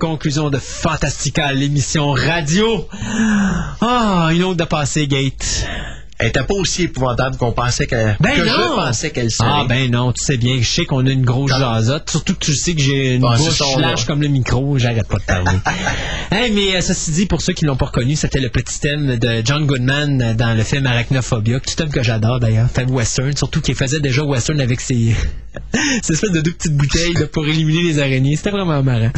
Conclusion 0.00 0.48
de 0.50 0.58
Fantastica, 0.58 1.52
l'émission 1.52 2.10
radio. 2.12 2.88
Ah, 3.80 4.30
une 4.32 4.42
autre 4.42 4.56
de 4.56 4.64
passé, 4.64 5.06
Gate. 5.06 5.66
Elle 6.18 6.28
était 6.28 6.42
pas 6.42 6.54
aussi 6.54 6.82
épouvantable 6.82 7.36
qu'on 7.38 7.52
pensait 7.52 7.86
qu'elle 7.86 8.16
Ben 8.20 8.34
que 8.34 8.42
non. 8.42 8.52
je 8.52 8.74
pensais 8.86 9.10
qu'elle 9.10 9.30
serait. 9.30 9.48
Ah 9.50 9.64
ben 9.66 9.90
non, 9.90 10.12
tu 10.12 10.22
sais 10.22 10.36
bien, 10.36 10.58
je 10.60 10.68
sais 10.68 10.84
qu'on 10.84 11.06
a 11.06 11.10
une 11.10 11.24
grosse 11.24 11.50
jasotte, 11.50 12.10
surtout 12.10 12.34
que 12.34 12.40
tu 12.44 12.54
sais 12.54 12.74
que 12.74 12.82
j'ai 12.82 13.14
une 13.14 13.24
Ah, 13.26 13.36
bouche 13.38 14.04
comme 14.06 14.20
le 14.20 14.28
micro, 14.28 14.76
j'arrête 14.78 15.08
pas 15.08 15.18
de 15.18 15.24
parler. 15.24 15.58
Hey, 16.32 16.52
mais 16.52 16.76
euh, 16.76 16.80
ceci 16.80 17.10
dit, 17.10 17.26
pour 17.26 17.40
ceux 17.42 17.54
qui 17.54 17.64
l'ont 17.64 17.74
pas 17.76 17.86
reconnu, 17.86 18.14
c'était 18.16 18.38
le 18.38 18.50
petit 18.50 18.78
thème 18.78 19.16
de 19.16 19.42
John 19.44 19.66
Goodman 19.66 20.34
dans 20.36 20.56
le 20.56 20.62
film 20.62 20.86
Arachnophobia, 20.86 21.58
petit 21.58 21.74
thème 21.74 21.88
que 21.90 22.02
j'adore 22.04 22.38
d'ailleurs, 22.38 22.68
thème 22.68 22.90
western, 22.90 23.36
surtout 23.36 23.60
qu'il 23.60 23.74
faisait 23.74 23.98
déjà 24.00 24.22
western 24.22 24.60
avec 24.60 24.80
ses, 24.80 25.14
ses 26.02 26.12
espèces 26.12 26.30
de 26.30 26.40
deux 26.40 26.52
petites 26.52 26.76
bouteilles 26.76 27.14
là, 27.14 27.26
pour 27.26 27.46
éliminer 27.48 27.82
les 27.82 27.98
araignées, 27.98 28.36
c'était 28.36 28.50
vraiment 28.50 28.80
marrant. 28.82 29.10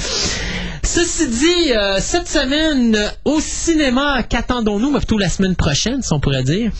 Ceci 0.94 1.28
dit, 1.28 1.72
euh, 1.72 1.98
cette 2.00 2.28
semaine, 2.28 2.94
euh, 2.94 3.08
au 3.24 3.40
cinéma, 3.40 4.22
qu'attendons-nous, 4.22 4.90
mais 4.90 4.98
plutôt 4.98 5.16
la 5.16 5.30
semaine 5.30 5.56
prochaine, 5.56 6.02
si 6.02 6.12
on 6.12 6.20
pourrait 6.20 6.42
dire. 6.42 6.70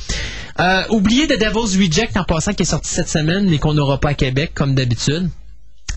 Euh, 0.61 0.83
oubliez 0.91 1.27
The 1.27 1.39
Devil's 1.41 1.77
Reject 1.79 2.17
en 2.19 2.25
passant 2.25 2.53
qui 2.53 2.63
est 2.65 2.67
sorti 2.67 2.91
cette 2.93 3.09
semaine, 3.09 3.49
mais 3.49 3.59
qu'on 3.59 3.73
n'aura 3.73 3.99
pas 3.99 4.11
à 4.11 4.15
Québec, 4.15 4.53
comme 4.55 4.75
d'habitude. 4.75 5.31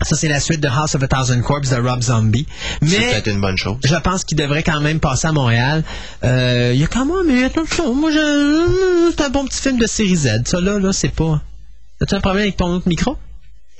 Ça, 0.02 0.16
c'est 0.16 0.28
la 0.28 0.40
suite 0.40 0.60
de 0.60 0.68
House 0.68 0.94
of 0.94 1.02
a 1.02 1.08
Thousand 1.08 1.42
Corpses 1.42 1.70
de 1.70 1.76
Rob 1.76 2.02
Zombie. 2.02 2.46
C'est 2.82 2.98
Mais 2.98 3.06
peut-être 3.12 3.28
une 3.28 3.40
bonne 3.42 3.56
chose. 3.58 3.76
je 3.84 3.94
pense 3.96 4.24
qu'il 4.24 4.38
devrait 4.38 4.62
quand 4.62 4.80
même 4.80 4.98
passer 5.00 5.26
à 5.26 5.32
Montréal. 5.32 5.84
Euh, 6.24 6.72
Il 6.74 6.80
y 6.80 6.84
a 6.84 6.86
quand 6.86 7.04
même, 7.04 7.44
attention, 7.44 7.94
moi, 7.94 8.10
je- 8.10 9.10
c'est 9.14 9.24
un 9.24 9.30
bon 9.30 9.44
petit 9.44 9.60
film 9.60 9.78
de 9.78 9.86
série 9.86 10.16
Z. 10.16 10.42
Ça, 10.46 10.60
là, 10.60 10.78
là, 10.78 10.92
c'est 10.92 11.08
pas... 11.14 11.42
As-tu 12.00 12.14
un 12.14 12.20
problème 12.20 12.42
avec 12.44 12.56
ton 12.56 12.68
autre 12.68 12.88
micro? 12.88 13.16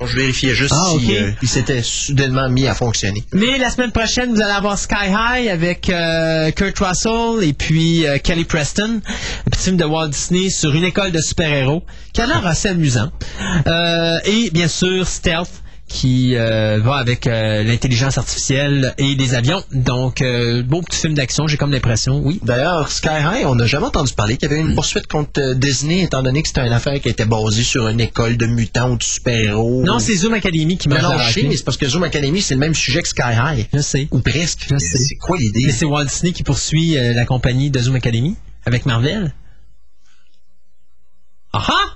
Je 0.05 0.15
vérifiais 0.15 0.55
juste 0.55 0.75
Ah, 0.77 0.93
si 0.99 1.17
euh, 1.17 1.31
il 1.41 1.49
s'était 1.49 1.83
soudainement 1.83 2.51
mis 2.51 2.67
à 2.67 2.75
fonctionner. 2.75 3.25
Mais 3.33 3.57
la 3.57 3.71
semaine 3.71 3.93
prochaine, 3.93 4.35
vous 4.35 4.43
allez 4.43 4.53
avoir 4.53 4.79
Sky 4.79 5.09
High 5.09 5.49
avec 5.49 5.89
euh, 5.89 6.51
Kurt 6.51 6.79
Russell 6.79 7.43
et 7.43 7.55
puis 7.55 8.07
euh, 8.07 8.19
Kelly 8.19 8.45
Preston, 8.45 9.01
un 9.47 9.51
petit 9.51 9.63
film 9.63 9.79
de 9.79 9.85
Walt 9.85 10.09
Disney 10.09 10.51
sur 10.51 10.75
une 10.75 10.85
école 10.85 11.13
de 11.13 11.21
super-héros 11.21 11.83
qui 12.13 12.21
a 12.21 12.27
l'air 12.27 12.47
assez 12.47 12.69
amusant. 12.69 13.11
Euh, 13.67 14.19
et 14.27 14.51
bien 14.51 14.69
sûr, 14.69 15.09
Stealth 15.09 15.63
qui 15.89 16.37
euh, 16.37 16.81
va 16.83 16.97
avec 16.97 17.27
euh, 17.27 17.63
l'intelligence 17.63 18.19
artificielle 18.19 18.95
et 18.99 19.15
des 19.15 19.35
avions. 19.35 19.63
Donc, 19.73 20.21
euh, 20.21 20.63
beau 20.63 20.83
petit 20.83 20.99
film 20.99 21.15
d'action, 21.15 21.47
j'ai 21.47 21.57
comme 21.57 21.71
l'impression, 21.71 22.21
oui. 22.25 22.41
D'ailleurs, 22.43 22.91
Sky 22.91 23.09
High, 23.09 23.47
on 23.47 23.55
n'a 23.55 23.67
jamais 23.67 23.87
entendu 23.87 24.13
parler 24.13 24.37
qu'il 24.37 24.51
y 24.51 24.53
avait 24.53 24.61
une 24.61 24.75
poursuite 24.75 25.07
contre 25.07 25.41
euh, 25.41 25.55
Disney, 25.55 26.03
étant 26.03 26.23
donné 26.23 26.43
que 26.43 26.49
c'était 26.49 26.67
une 26.67 26.73
affaire 26.73 27.01
qui 27.01 27.09
était 27.09 27.25
basée 27.25 27.63
sur 27.63 27.87
une 27.89 28.01
école 28.01 28.37
de 28.37 28.47
mutants 28.47 28.91
ou 28.91 28.97
de 28.97 29.03
super-héros. 29.03 29.85
Non, 29.85 29.99
c'est 29.99 30.17
Zoom 30.17 30.35
Academy 30.35 30.77
qui 30.77 30.89
m'a 30.89 31.01
sais, 31.31 31.43
mais 31.45 31.57
c'est 31.57 31.65
parce 31.65 31.77
que 31.77 31.89
Zoom 31.89 32.03
Academy, 32.03 32.43
c'est 32.43 32.55
le 32.55 32.61
même 32.61 32.75
sujet 32.75 33.03
que 33.03 33.09
Sky 33.09 33.23
High. 33.33 33.69
Je 33.73 33.81
sais. 33.81 34.09
Ou 34.11 34.21
presque. 34.21 34.67
Je 34.69 34.79
sais. 34.79 34.99
C'est 34.99 35.17
quoi 35.17 35.37
l'idée? 35.37 35.63
Mais 35.67 35.73
c'est 35.73 35.87
Walt 35.87 36.07
Disney 36.07 36.33
qui 36.33 36.43
poursuit 36.43 36.99
euh, 36.99 37.15
la 37.15 37.25
compagnie 37.25 37.71
de 37.71 37.79
Zoom 37.79 37.95
Academy 37.97 38.37
avec 38.65 38.87
Marvel? 38.87 39.33
Ah 41.53 41.96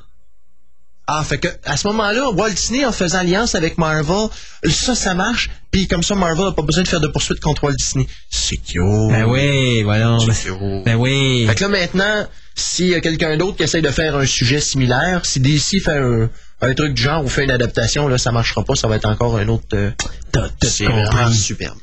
ah! 1.18 1.24
Fait 1.24 1.38
que 1.38 1.48
à 1.64 1.76
ce 1.76 1.86
moment-là, 1.88 2.30
Walt 2.30 2.50
Disney, 2.50 2.84
en 2.84 2.92
faisant 2.92 3.18
alliance 3.18 3.54
avec 3.54 3.78
Marvel, 3.78 4.28
ça, 4.68 4.94
ça 4.94 5.14
marche. 5.14 5.50
Puis 5.70 5.86
comme 5.88 6.02
ça, 6.02 6.14
Marvel 6.14 6.44
n'a 6.46 6.52
pas 6.52 6.62
besoin 6.62 6.82
de 6.82 6.88
faire 6.88 7.00
de 7.00 7.08
poursuite 7.08 7.40
contre 7.40 7.64
Walt 7.64 7.74
Disney. 7.74 8.06
C'est 8.30 8.56
cute. 8.56 8.80
Ben 9.10 9.24
oui, 9.24 9.82
voilà. 9.82 10.18
Ben, 10.26 10.82
ben 10.84 10.96
oui. 10.96 11.46
Fait 11.48 11.54
que 11.54 11.62
là, 11.64 11.68
maintenant, 11.68 12.26
s'il 12.54 12.88
y 12.88 12.94
a 12.94 13.00
quelqu'un 13.00 13.36
d'autre 13.36 13.56
qui 13.56 13.62
essaie 13.62 13.82
de 13.82 13.90
faire 13.90 14.16
un 14.16 14.26
sujet 14.26 14.60
similaire, 14.60 15.24
si 15.24 15.40
DC 15.40 15.82
fait 15.82 15.98
un, 15.98 16.28
un 16.60 16.74
truc 16.74 16.94
du 16.94 17.02
genre 17.02 17.24
ou 17.24 17.28
fait 17.28 17.44
une 17.44 17.50
adaptation, 17.50 18.08
là, 18.08 18.18
ça 18.18 18.32
marchera 18.32 18.64
pas, 18.64 18.74
ça 18.74 18.88
va 18.88 18.96
être 18.96 19.06
encore 19.08 19.36
un 19.36 19.48
autre... 19.48 19.64
euh, 19.74 19.90
T'as 20.32 20.48
tout 20.48 20.66
vraiment 20.84 21.30
superbe. 21.32 21.78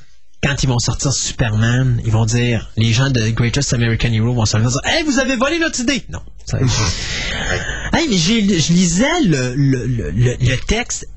Quand 0.48 0.64
ils 0.64 0.69
vont 0.69 0.80
sortir 0.80 1.11
Superman, 1.11 2.02
ils 2.06 2.11
vont 2.11 2.26
dire, 2.26 2.69
les 2.78 2.94
gens 2.94 3.10
de 3.10 3.30
Greatest 3.30 3.74
American 3.74 4.11
Hero 4.14 4.34
vont 4.34 4.45
et 4.45 4.60
dire, 4.61 4.82
Hey, 4.86 5.03
vous 5.03 5.19
avez 5.19 5.36
volé 5.36 5.60
notre 5.60 5.80
idée! 5.82 6.03
Non. 6.10 6.22
Hey, 7.94 8.07
mais 8.10 8.18
j'ai- 8.18 8.60
je 8.60 8.72
lisais 8.74 9.22
le, 9.26 9.53
le, 9.56 9.86
le, 9.86 10.11
le- 10.11 10.57
texte 10.68 11.07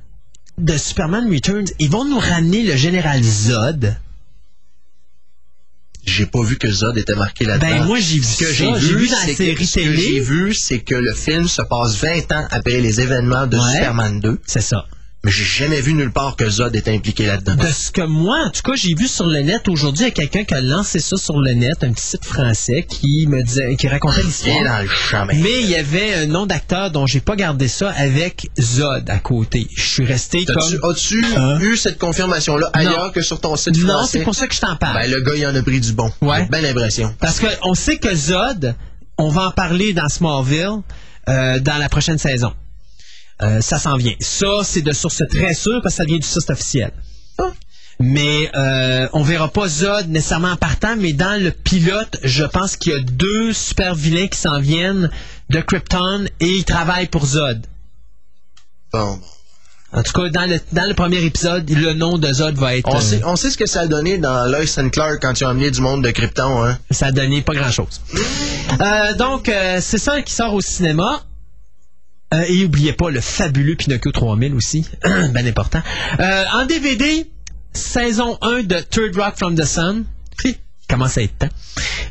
de 0.59 0.77
Superman 0.77 1.32
Returns. 1.32 1.66
Ils 1.78 1.90
vont 1.90 2.05
nous 2.05 2.19
ramener 2.19 2.65
le 2.65 2.77
général 2.77 3.23
Zod. 3.23 3.97
J'ai 6.05 6.27
pas 6.27 6.43
vu 6.43 6.57
que 6.59 6.69
Zod 6.70 6.97
était 6.98 7.15
marqué 7.15 7.44
là-dedans. 7.44 7.69
Ben, 7.69 7.85
moi, 7.85 8.01
j'ai 8.01 8.16
vu 8.16 8.24
Ce 8.24 8.39
que 8.43 8.52
j'ai 8.52 8.73
vu, 8.73 8.97
vu 8.97 9.09
dans 9.09 9.16
la 9.16 9.23
c'est 9.27 9.35
que- 9.36 9.44
série 9.44 9.66
ce 9.66 9.74
que 9.81 9.94
j'ai 9.94 10.20
vu, 10.20 10.55
c'est 10.55 10.81
que 10.81 10.94
le 10.97 11.15
film 11.15 11.47
se 11.47 11.62
passe 11.62 11.94
20 11.97 12.32
ans 12.32 12.47
après 12.51 12.81
les 12.81 13.01
événements 13.01 13.47
de 13.47 13.59
Ouais. 13.59 13.73
Superman 13.74 14.19
2. 14.20 14.40
C'est 14.47 14.62
ça. 14.62 14.86
Mais 15.22 15.30
j'ai 15.30 15.44
jamais 15.44 15.82
vu 15.82 15.92
nulle 15.92 16.12
part 16.12 16.34
que 16.34 16.48
Zod 16.48 16.74
était 16.74 16.94
impliqué 16.94 17.26
là-dedans. 17.26 17.55
De 17.55 17.66
ce 17.70 17.90
que 17.90 18.01
moi, 18.01 18.38
en 18.47 18.51
tout 18.51 18.62
cas, 18.62 18.72
j'ai 18.74 18.94
vu 18.94 19.06
sur 19.06 19.26
le 19.26 19.40
net 19.40 19.68
aujourd'hui, 19.68 20.05
il 20.05 20.09
y 20.09 20.10
a 20.10 20.12
quelqu'un 20.12 20.44
qui 20.44 20.55
a 20.55 20.62
lancé 20.62 20.98
ça 20.98 21.18
sur 21.18 21.38
le 21.38 21.52
net, 21.52 21.84
un 21.84 21.92
petit 21.92 22.06
site 22.06 22.24
français 22.24 22.86
qui 22.88 23.26
me 23.28 23.42
disait, 23.42 23.76
qui 23.76 23.86
racontait 23.86 24.22
l'histoire. 24.22 24.82
mais- 25.26 25.60
il 25.62 25.68
y 25.68 25.74
avait 25.76 26.14
un 26.14 26.26
nom 26.26 26.47
d'acteur 26.47 26.90
dont 26.90 27.06
j'ai 27.06 27.20
pas 27.20 27.36
gardé 27.36 27.68
ça 27.68 27.90
avec 27.90 28.48
Zod 28.59 29.10
à 29.10 29.18
côté. 29.18 29.68
Je 29.76 29.82
suis 29.82 30.05
resté 30.06 30.47
comme. 30.47 30.56
As-tu 30.90 31.22
Hein? 31.36 31.59
eu 31.60 31.76
cette 31.76 31.98
confirmation-là 31.98 32.70
ailleurs 32.72 33.06
Non. 33.09 33.12
que 33.12 33.20
sur 33.20 33.40
ton 33.40 33.56
site 33.56 33.76
Non, 33.76 33.88
français? 33.98 34.18
c'est 34.20 34.24
pour 34.24 34.34
ça 34.34 34.47
que 34.48 34.55
je 34.55 34.60
t'en 34.60 34.76
parle. 34.76 35.02
Ben, 35.02 35.10
le 35.10 35.20
gars, 35.20 35.32
il 35.36 35.47
en 35.47 35.55
a 35.55 35.62
pris 35.62 35.80
du 35.80 35.92
bon. 35.92 36.10
Ouais. 36.22 36.44
J'ai 36.44 36.48
bien 36.48 36.62
l'impression. 36.62 37.14
Parce 37.20 37.40
qu'on 37.40 37.74
sait 37.74 37.98
que 37.98 38.14
Zod, 38.14 38.74
on 39.18 39.28
va 39.28 39.48
en 39.48 39.51
parler 39.51 39.92
dans 39.92 40.09
Smallville 40.09 40.78
euh, 41.28 41.59
dans 41.60 41.76
la 41.76 41.90
prochaine 41.90 42.16
saison. 42.16 42.55
Euh, 43.42 43.60
ça 43.60 43.78
s'en 43.78 43.96
vient. 43.96 44.14
Ça, 44.20 44.62
c'est 44.64 44.82
de 44.82 44.92
source 44.92 45.22
très 45.30 45.54
sûre 45.54 45.80
parce 45.82 45.94
que 45.94 45.98
ça 45.98 46.04
vient 46.04 46.18
du 46.18 46.26
site 46.26 46.50
officiel. 46.50 46.92
Mais 48.02 48.50
euh, 48.54 49.08
on 49.12 49.22
verra 49.22 49.48
pas 49.48 49.68
Zod 49.68 50.08
nécessairement 50.08 50.52
en 50.52 50.56
partant, 50.56 50.96
mais 50.96 51.12
dans 51.12 51.38
le 51.40 51.50
pilote, 51.50 52.18
je 52.22 52.44
pense 52.44 52.76
qu'il 52.76 52.92
y 52.92 52.96
a 52.96 53.00
deux 53.00 53.52
super 53.52 53.94
vilains 53.94 54.26
qui 54.26 54.38
s'en 54.38 54.58
viennent 54.58 55.10
de 55.50 55.60
Krypton 55.60 56.24
et 56.40 56.46
ils 56.46 56.64
travaillent 56.64 57.08
pour 57.08 57.26
Zod. 57.26 57.66
Bon, 58.92 59.16
bon. 59.16 59.20
En 59.92 60.02
tout 60.02 60.12
cas, 60.12 60.28
dans 60.30 60.48
le, 60.48 60.58
dans 60.72 60.88
le 60.88 60.94
premier 60.94 61.22
épisode, 61.22 61.68
le 61.68 61.92
nom 61.92 62.16
de 62.16 62.32
Zod 62.32 62.54
va 62.54 62.76
être... 62.76 62.88
On, 62.88 62.96
euh, 62.96 63.00
sait, 63.00 63.20
on 63.24 63.36
sait 63.36 63.50
ce 63.50 63.58
que 63.58 63.66
ça 63.66 63.80
a 63.80 63.86
donné 63.86 64.18
dans 64.18 64.46
Lois 64.46 64.78
and 64.78 64.90
Clark 64.90 65.18
quand 65.20 65.38
ils 65.38 65.44
ont 65.44 65.48
amené 65.48 65.70
du 65.70 65.80
monde 65.80 66.02
de 66.02 66.10
Krypton, 66.10 66.64
hein? 66.64 66.78
Ça 66.92 67.06
a 67.06 67.12
donné 67.12 67.42
pas 67.42 67.54
grand-chose. 67.54 68.00
Euh, 68.80 69.14
donc, 69.14 69.48
euh, 69.48 69.80
c'est 69.82 69.98
ça 69.98 70.22
qui 70.22 70.32
sort 70.32 70.54
au 70.54 70.60
cinéma. 70.60 71.22
Euh, 72.32 72.44
et 72.48 72.62
n'oubliez 72.62 72.93
pas 72.93 73.11
le 73.11 73.20
fabuleux 73.20 73.74
Pinocchio 73.74 74.12
3000 74.12 74.55
aussi. 74.55 74.86
ben 75.02 75.47
important. 75.47 75.82
Euh, 76.20 76.44
en 76.55 76.66
DVD, 76.66 77.27
saison 77.73 78.39
1 78.40 78.62
de 78.62 78.77
Third 78.77 79.16
Rock 79.16 79.36
from 79.36 79.57
the 79.57 79.65
Sun. 79.65 80.05
Commence 80.90 81.16
à 81.18 81.22
être 81.22 81.38
temps. 81.38 81.48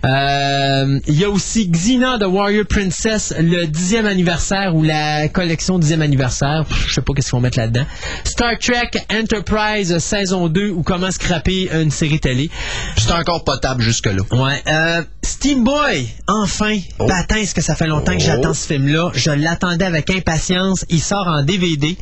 Euh, 0.05 0.99
Il 1.07 1.19
y 1.19 1.25
a 1.25 1.29
aussi 1.29 1.67
Xena 1.69 2.17
The 2.17 2.23
Warrior 2.27 2.65
Princess, 2.65 3.33
le 3.37 3.65
dixième 3.65 4.05
anniversaire 4.05 4.73
ou 4.75 4.83
la 4.83 5.27
collection 5.27 5.77
dixième 5.79 6.01
anniversaire. 6.01 6.63
Pff, 6.67 6.87
Je 6.87 6.93
sais 6.93 7.01
pas 7.01 7.13
qu'est-ce 7.13 7.27
qu'ils 7.27 7.35
vont 7.35 7.41
mettre 7.41 7.57
là-dedans. 7.57 7.85
Star 8.23 8.57
Trek 8.57 8.91
Enterprise 9.11 9.97
saison 9.99 10.47
2 10.47 10.69
ou 10.69 10.81
comment 10.83 11.11
scraper 11.11 11.69
une 11.73 11.91
série 11.91 12.19
télé. 12.19 12.49
C'est 12.97 13.11
encore 13.11 13.43
potable 13.43 13.81
jusque-là. 13.81 14.23
Ouais. 14.31 14.61
Euh, 14.67 15.01
Steam 15.23 15.63
Boy, 15.63 16.07
enfin. 16.27 16.77
Oh. 16.99 17.05
Patin, 17.07 17.35
est-ce 17.37 17.53
que 17.53 17.61
ça 17.61 17.75
fait 17.75 17.87
longtemps 17.87 18.13
que 18.13 18.21
Oh. 18.21 18.25
j'attends 18.25 18.53
ce 18.53 18.65
film-là? 18.67 19.11
Je 19.13 19.31
l'attendais 19.31 19.85
avec 19.85 20.09
impatience. 20.09 20.85
Il 20.89 21.01
sort 21.01 21.27
en 21.27 21.43
DVD. 21.43 21.97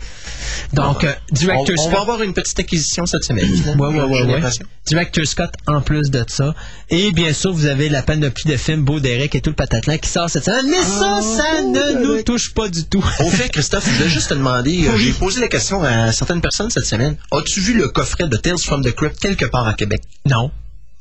Donc, 0.74 1.04
euh, 1.04 1.12
On, 1.32 1.36
Director 1.36 1.76
on 1.80 1.84
va 1.86 1.90
Scott. 1.92 2.02
avoir 2.02 2.22
une 2.22 2.34
petite 2.34 2.60
acquisition 2.60 3.06
cette 3.06 3.24
semaine. 3.24 3.50
Ouais, 3.78 3.88
ouais, 3.88 4.04
ouais, 4.04 4.24
ouais. 4.24 4.50
Director 4.86 5.26
Scott 5.26 5.52
en 5.66 5.82
plus 5.82 6.10
de 6.12 6.24
ça. 6.28 6.54
Et 6.90 7.12
bien 7.12 7.34
sûr, 7.34 7.52
vous 7.52 7.66
avez 7.66 7.90
la 7.90 8.02
panoplie 8.02 8.50
de 8.50 8.56
films 8.58 8.84
Beau 8.84 9.00
Derek 9.00 9.36
et 9.36 9.42
tout 9.42 9.50
le 9.50 9.56
patatlan 9.56 9.98
qui 9.98 10.10
sort 10.10 10.30
cette 10.30 10.46
semaine. 10.46 10.68
Mais 10.70 10.84
ça, 10.84 11.18
Ah, 11.18 11.22
ça 11.22 11.62
ne 11.62 12.04
nous 12.06 12.24
touche 12.24 12.54
pas 12.54 12.70
du 12.70 12.86
tout. 12.86 13.04
Au 13.20 13.30
fait, 13.30 13.50
Christophe, 13.50 13.86
je 13.88 13.96
voulais 13.96 14.10
juste 14.10 14.30
te 14.30 14.34
demander, 14.36 14.88
euh, 14.88 14.98
j'ai 14.98 15.12
posé 15.12 15.42
la 15.42 15.48
question 15.48 15.84
à 15.84 16.12
certaines 16.12 16.42
personnes 16.42 16.70
cette 16.70 16.86
semaine. 16.86 17.18
As-tu 17.32 17.60
vu 17.60 17.74
le 17.74 17.90
coffret 17.90 18.28
de 18.28 18.38
Tales 18.38 18.60
from 18.60 18.84
the 18.84 18.92
Crypt 18.94 19.20
quelque 19.20 19.46
part 19.46 19.68
à 19.68 19.74
Québec? 19.74 20.02
non. 20.26 20.52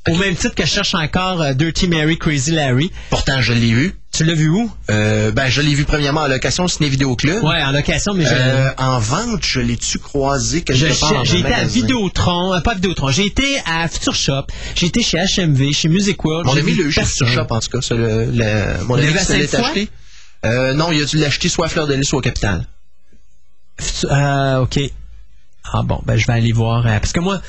Au 0.08 0.14
même 0.16 0.36
titre 0.36 0.54
que 0.54 0.64
je 0.64 0.70
cherche 0.70 0.94
encore 0.94 1.42
euh, 1.42 1.52
Dirty 1.52 1.88
Mary, 1.88 2.16
Crazy 2.18 2.52
Larry. 2.52 2.90
Pourtant, 3.10 3.40
je 3.40 3.52
l'ai 3.52 3.72
vu. 3.72 3.94
Tu 4.12 4.24
l'as 4.24 4.34
vu 4.34 4.48
où? 4.48 4.70
Euh, 4.90 5.30
ben, 5.32 5.48
je 5.48 5.60
l'ai 5.60 5.74
vu 5.74 5.84
premièrement 5.84 6.22
à 6.22 6.28
location 6.28 6.68
Ciné 6.68 6.88
Vidéo 6.88 7.16
Club. 7.16 7.42
Ouais, 7.44 7.62
en 7.62 7.72
location, 7.72 8.14
mais 8.14 8.24
je... 8.24 8.30
Euh, 8.32 8.70
en 8.78 8.98
vente, 8.98 9.44
je 9.44 9.60
l'ai-tu 9.60 9.98
croisé 9.98 10.62
quelque 10.62 10.78
Je 10.78 11.00
part 11.00 11.24
J'ai 11.24 11.40
été 11.40 11.52
à? 11.52 11.64
Vidéotron, 11.64 12.54
euh, 12.54 12.60
pas 12.60 12.74
Vidéotron, 12.74 13.10
j'ai 13.10 13.26
été 13.26 13.58
à 13.66 13.88
Future 13.88 14.14
Shop, 14.14 14.44
j'ai 14.74 14.86
été 14.86 15.02
chez 15.02 15.18
HMV, 15.18 15.72
chez 15.72 15.88
Music 15.88 16.24
World. 16.24 16.46
Mon 16.46 16.54
j'ai 16.54 16.60
ami 16.60 16.74
le 16.74 16.88
juste 16.88 17.08
sur 17.16 17.26
personne. 17.26 17.46
shop, 17.46 17.54
en 17.54 17.60
tout 17.60 17.68
cas. 17.80 17.94
le, 17.94 18.24
le- 18.30 18.84
mon 18.84 18.94
ami 18.94 19.12
qui 19.12 19.56
acheté. 19.56 19.88
Euh, 20.44 20.72
non, 20.72 20.92
il 20.92 21.02
a 21.02 21.04
dû 21.04 21.18
l'acheter 21.18 21.48
soit 21.48 21.66
à 21.66 21.68
Fleur 21.68 21.86
de 21.86 21.94
Lys, 21.94 22.06
soit 22.08 22.18
au 22.20 22.22
Capital. 22.22 22.66
Euh, 24.10 24.58
ok. 24.60 24.78
Ah 25.72 25.82
bon, 25.82 26.00
ben 26.06 26.16
je 26.16 26.26
vais 26.26 26.32
aller 26.34 26.52
voir. 26.52 26.84
parce 26.84 27.12
que 27.12 27.20
moi, 27.20 27.40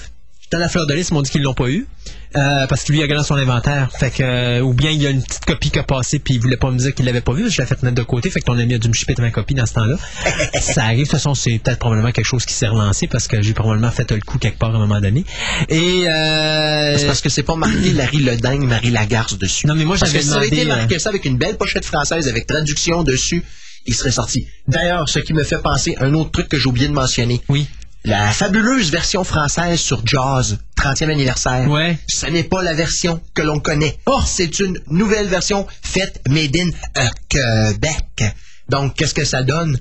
j'étais 0.42 0.56
à 0.58 0.60
la 0.60 0.70
fleur 0.70 0.88
de 0.88 0.94
lys, 0.94 1.10
ils 1.10 1.14
m'ont 1.14 1.22
dit 1.22 1.30
qu'ils 1.32 1.44
l'ont 1.44 1.54
pas 1.54 1.70
eu. 1.70 1.88
Euh, 2.36 2.68
parce 2.68 2.84
que 2.84 2.92
lui, 2.92 3.00
il 3.00 3.04
a 3.04 3.08
gagné 3.08 3.24
son 3.24 3.36
inventaire. 3.36 3.90
Fait 3.98 4.12
que, 4.12 4.24
euh, 4.24 4.62
ou 4.62 4.74
bien 4.74 4.92
il 4.92 5.02
y 5.02 5.08
a 5.08 5.10
une 5.10 5.24
petite 5.24 5.46
copie 5.46 5.72
qui 5.72 5.80
a 5.80 5.84
passé, 5.84 6.20
puis 6.20 6.36
il 6.36 6.40
voulait 6.40 6.58
pas 6.58 6.72
me 6.72 6.78
dire 6.78 6.94
qu'il 6.94 7.06
l'avait 7.06 7.22
pas 7.22 7.34
vu. 7.34 7.50
Je 7.50 7.62
l'ai 7.62 7.68
fait 7.68 7.82
mettre 7.84 7.96
de 7.96 8.04
côté. 8.04 8.30
Fait 8.30 8.40
que 8.40 8.46
ton 8.46 8.58
ami 8.58 8.74
a 8.74 8.78
dû 8.78 8.90
me 8.90 8.94
chipper 8.94 9.14
de 9.14 9.22
ma 9.22 9.32
copie 9.32 9.54
dans 9.54 9.66
ce 9.66 9.74
temps-là. 9.74 9.98
Ça 10.60 10.84
arrive. 10.84 11.00
De 11.00 11.04
toute 11.04 11.12
façon, 11.12 11.34
c'est 11.34 11.60
peut-être 11.60 11.80
probablement 11.80 12.12
quelque 12.12 12.26
chose 12.26 12.46
qui 12.46 12.54
s'est 12.54 12.68
relancé 12.68 13.08
parce 13.08 13.28
que 13.28 13.42
j'ai 13.42 13.54
probablement 13.54 13.92
fait 13.92 14.12
le 14.12 14.22
coup 14.22 14.38
quelque 14.38 14.60
part 14.60 14.72
à 14.72 14.76
un 14.76 14.80
moment 14.80 15.00
donné. 15.00 15.26
Et, 15.70 16.08
euh, 16.08 16.98
C'est 16.98 17.08
parce 17.08 17.22
que 17.22 17.30
c'est 17.30 17.44
pas 17.44 17.56
marqué 17.56 17.94
Larry 17.94 18.18
Ledingue, 18.18 18.64
Marie 18.64 18.92
Lagarce 18.92 19.38
dessus. 19.38 19.68
Non, 19.68 19.76
mais 19.76 19.86
moi, 19.86 19.96
j'avais 19.96 20.22
si 20.22 20.28
ça 20.28 20.38
avait 20.38 20.48
été 20.48 20.64
demandé, 20.64 20.82
marqué 20.82 20.96
euh, 20.96 21.00
ça 21.00 21.10
avec 21.10 21.26
une 21.26 21.38
belle 21.38 21.58
pochette 21.58 21.86
française, 21.86 22.28
avec 22.28 22.46
traduction 22.48 23.04
dessus, 23.04 23.44
il 23.86 23.94
serait 23.94 24.12
sorti. 24.12 24.48
D'ailleurs, 24.68 25.08
ce 25.08 25.20
qui 25.20 25.34
me 25.34 25.44
fait 25.44 25.62
penser 25.62 25.96
à 25.98 26.06
un 26.06 26.14
autre 26.14 26.32
truc 26.32 26.50
que 26.50 26.58
j'ai 26.58 26.68
oublié 26.68 26.88
de 26.88 26.94
mentionner. 26.94 27.42
Oui. 27.48 27.68
La 28.04 28.32
fabuleuse 28.32 28.90
version 28.90 29.24
française 29.24 29.80
sur 29.80 30.06
Jaws, 30.06 30.56
30e 30.78 31.12
anniversaire. 31.12 31.70
Ouais. 31.70 31.98
Ce 32.08 32.26
n'est 32.28 32.44
pas 32.44 32.64
la 32.64 32.74
version 32.74 33.22
que 33.34 33.42
l'on 33.42 33.60
connaît. 33.60 33.98
Oh, 34.06 34.22
c'est 34.26 34.60
une 34.60 34.80
nouvelle 34.90 35.28
version 35.28 35.68
faite 35.82 36.22
made 36.30 36.56
in 36.56 36.70
euh, 36.98 37.08
Québec. 37.28 38.36
Donc, 38.70 38.96
qu'est-ce 38.96 39.14
que 39.14 39.26
ça 39.26 39.44
donne? 39.44 39.80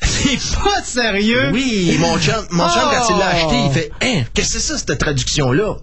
C'est 0.00 0.38
pas 0.62 0.82
sérieux? 0.82 1.50
Oui, 1.52 1.90
et 1.92 1.98
mon 1.98 2.18
chum, 2.18 2.46
mon 2.50 2.68
chum, 2.68 2.82
quand 2.82 3.08
il 3.10 3.18
l'a 3.18 3.28
acheté, 3.28 3.56
il 3.66 3.72
fait 3.72 3.90
Hein, 4.00 4.24
qu'est-ce 4.32 4.54
que 4.54 4.60
c'est 4.60 4.72
ça, 4.72 4.78
cette 4.78 4.98
traduction-là? 4.98 5.76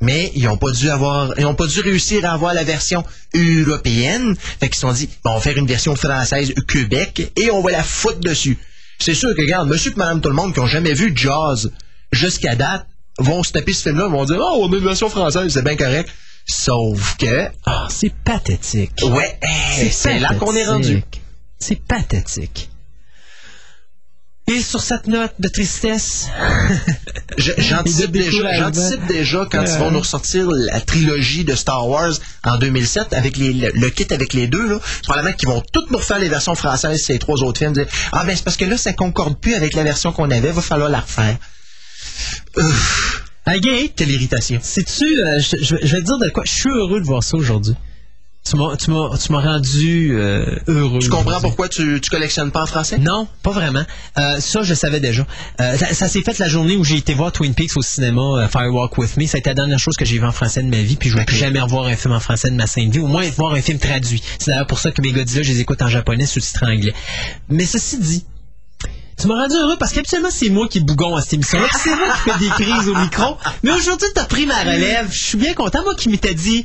Mais 0.00 0.30
ils 0.36 0.46
ont 0.48 0.56
pas 0.56 0.70
dû 0.70 0.88
avoir, 0.90 1.36
ils 1.38 1.44
ont 1.44 1.56
pas 1.56 1.66
dû 1.66 1.80
réussir 1.80 2.24
à 2.24 2.32
avoir 2.32 2.54
la 2.54 2.62
version 2.62 3.04
européenne. 3.34 4.36
Fait 4.36 4.68
qu'ils 4.68 4.76
se 4.76 4.82
sont 4.82 4.92
dit, 4.92 5.08
bon, 5.24 5.32
on 5.32 5.34
va 5.34 5.40
faire 5.40 5.56
une 5.56 5.66
version 5.66 5.96
française 5.96 6.54
Québec 6.68 7.32
et 7.34 7.50
on 7.50 7.60
va 7.62 7.72
la 7.72 7.82
foutre 7.82 8.20
dessus. 8.20 8.58
C'est 8.98 9.14
sûr 9.14 9.34
que, 9.34 9.40
regarde, 9.40 9.68
monsieur 9.68 9.92
et 9.92 9.96
madame 9.96 10.20
tout 10.20 10.28
le 10.28 10.34
monde 10.34 10.52
qui 10.52 10.60
ont 10.60 10.66
jamais 10.66 10.92
vu 10.94 11.12
Jaws 11.14 11.68
jusqu'à 12.12 12.56
date 12.56 12.86
vont 13.18 13.42
se 13.42 13.52
taper 13.52 13.72
ce 13.72 13.82
film-là, 13.84 14.08
vont 14.08 14.24
dire, 14.24 14.38
oh, 14.40 14.60
on 14.62 14.72
a 14.72 14.76
une 14.76 14.84
version 14.84 15.08
française, 15.08 15.52
c'est 15.52 15.62
bien 15.62 15.76
correct. 15.76 16.08
Sauf 16.46 17.16
que, 17.16 17.48
Ah, 17.66 17.86
c'est 17.90 18.12
pathétique. 18.24 19.00
ouais, 19.04 19.38
hey, 19.42 19.90
c'est 19.90 20.18
là 20.18 20.34
qu'on 20.34 20.54
est 20.54 20.64
rendu. 20.66 21.02
C'est 21.58 21.80
pathétique. 21.80 22.70
Et 24.48 24.60
sur 24.62 24.80
cette 24.80 25.06
note 25.06 25.32
de 25.38 25.48
tristesse, 25.48 26.26
J'anticipe 27.36 28.10
déjà, 28.10 28.70
déjà 29.06 29.46
quand 29.50 29.62
ils 29.62 29.78
vont 29.78 29.90
nous 29.90 30.00
ressortir 30.00 30.46
la 30.50 30.80
trilogie 30.80 31.44
de 31.44 31.54
Star 31.54 31.86
Wars 31.88 32.12
en 32.44 32.56
2007 32.56 33.12
avec 33.12 33.36
les, 33.36 33.52
le, 33.52 33.70
le 33.74 33.90
kit 33.90 34.06
avec 34.10 34.32
les 34.32 34.46
deux 34.48 34.66
là. 34.68 34.80
Probablement 35.04 35.34
qu'ils 35.36 35.48
vont 35.48 35.62
toutes 35.72 35.90
nous 35.90 35.98
refaire 35.98 36.18
les 36.18 36.28
versions 36.28 36.54
françaises 36.54 37.02
ces 37.04 37.18
trois 37.18 37.42
autres 37.42 37.58
films. 37.58 37.74
Dire, 37.74 37.86
ah 38.12 38.24
ben 38.24 38.34
c'est 38.34 38.42
parce 38.44 38.56
que 38.56 38.64
là 38.64 38.76
ça 38.76 38.92
concorde 38.92 39.38
plus 39.38 39.54
avec 39.54 39.74
la 39.74 39.84
version 39.84 40.10
qu'on 40.12 40.30
avait, 40.30 40.50
va 40.50 40.62
falloir 40.62 40.88
la 40.90 41.00
refaire. 41.00 41.36
Ouf, 42.56 43.22
quelle 43.96 44.10
irritation. 44.10 44.58
sais-tu, 44.62 45.20
euh, 45.20 45.40
je, 45.40 45.56
je- 45.62 45.76
je 45.82 45.92
vais 45.96 46.00
te 46.02 46.06
dire 46.06 46.18
de 46.18 46.28
quoi, 46.30 46.42
je 46.46 46.52
suis 46.52 46.70
heureux 46.70 47.00
de 47.00 47.06
voir 47.06 47.22
ça 47.22 47.36
aujourd'hui. 47.36 47.74
Tu 48.48 48.56
m'as, 48.56 48.76
tu 48.76 48.90
m'as, 48.90 49.18
tu 49.18 49.32
m'as 49.32 49.40
rendu 49.40 50.12
euh, 50.12 50.58
heureux. 50.68 51.00
Tu 51.00 51.10
comprends 51.10 51.40
pourquoi 51.40 51.68
tu, 51.68 52.00
tu 52.00 52.08
collectionnes 52.08 52.50
pas 52.50 52.62
en 52.62 52.66
français? 52.66 52.96
Non, 52.96 53.28
pas 53.42 53.50
vraiment. 53.50 53.84
Euh, 54.16 54.40
ça, 54.40 54.62
je 54.62 54.72
savais 54.72 55.00
déjà. 55.00 55.26
Euh, 55.60 55.76
ça 55.76 55.92
ça 55.92 56.08
s'est 56.08 56.22
fait 56.22 56.38
la 56.38 56.48
journée 56.48 56.76
où 56.76 56.84
j'ai 56.84 56.96
été 56.96 57.12
voir 57.12 57.30
Twin 57.30 57.52
Peaks 57.52 57.76
au 57.76 57.82
cinéma, 57.82 58.48
Firewalk 58.50 58.96
With 58.96 59.16
Me. 59.18 59.26
Ça 59.26 59.36
a 59.36 59.40
été 59.40 59.50
la 59.50 59.54
dernière 59.54 59.78
chose 59.78 59.96
que 59.96 60.06
j'ai 60.06 60.18
vue 60.18 60.24
en 60.24 60.32
français 60.32 60.62
de 60.62 60.68
ma 60.68 60.80
vie, 60.80 60.96
puis 60.96 61.10
je 61.10 61.14
ne 61.16 61.20
vais 61.20 61.26
plus 61.26 61.36
jamais 61.36 61.60
revoir 61.60 61.86
un 61.86 61.96
film 61.96 62.14
en 62.14 62.20
français 62.20 62.50
de 62.50 62.56
ma 62.56 62.66
sainte 62.66 62.90
vie, 62.90 63.00
au 63.00 63.06
moins 63.06 63.28
voir 63.36 63.52
un 63.52 63.60
film 63.60 63.78
traduit. 63.78 64.22
C'est 64.38 64.52
d'ailleurs 64.52 64.66
pour 64.66 64.78
ça 64.78 64.92
que 64.92 65.02
mes 65.02 65.12
Godzilla, 65.12 65.42
je 65.42 65.52
les 65.52 65.60
écoute 65.60 65.82
en 65.82 65.88
japonais 65.88 66.24
sous-titré 66.24 66.66
anglais. 66.66 66.94
Mais 67.50 67.66
ceci 67.66 67.98
dit, 67.98 68.24
tu 69.20 69.26
m'as 69.26 69.34
rendu 69.42 69.56
heureux 69.56 69.76
parce 69.78 69.92
qu'habituellement, 69.92 70.28
c'est 70.30 70.48
moi 70.50 70.68
qui 70.68 70.80
bougon 70.80 71.16
à 71.16 71.22
cette 71.22 71.34
émission-là. 71.34 71.66
C'est 71.82 71.90
moi 71.90 72.06
qui 72.24 72.30
fais 72.30 72.38
des 72.38 72.48
crises 72.64 72.88
au 72.88 72.94
micro. 72.94 73.36
Mais 73.62 73.70
aujourd'hui, 73.72 74.08
tu 74.14 74.20
as 74.20 74.24
pris 74.24 74.46
ma 74.46 74.58
relève. 74.60 75.08
Je 75.10 75.18
suis 75.24 75.38
bien 75.38 75.54
content. 75.54 75.82
Moi 75.82 75.94
qui 75.96 76.08
m'étais 76.08 76.34
dit, 76.34 76.64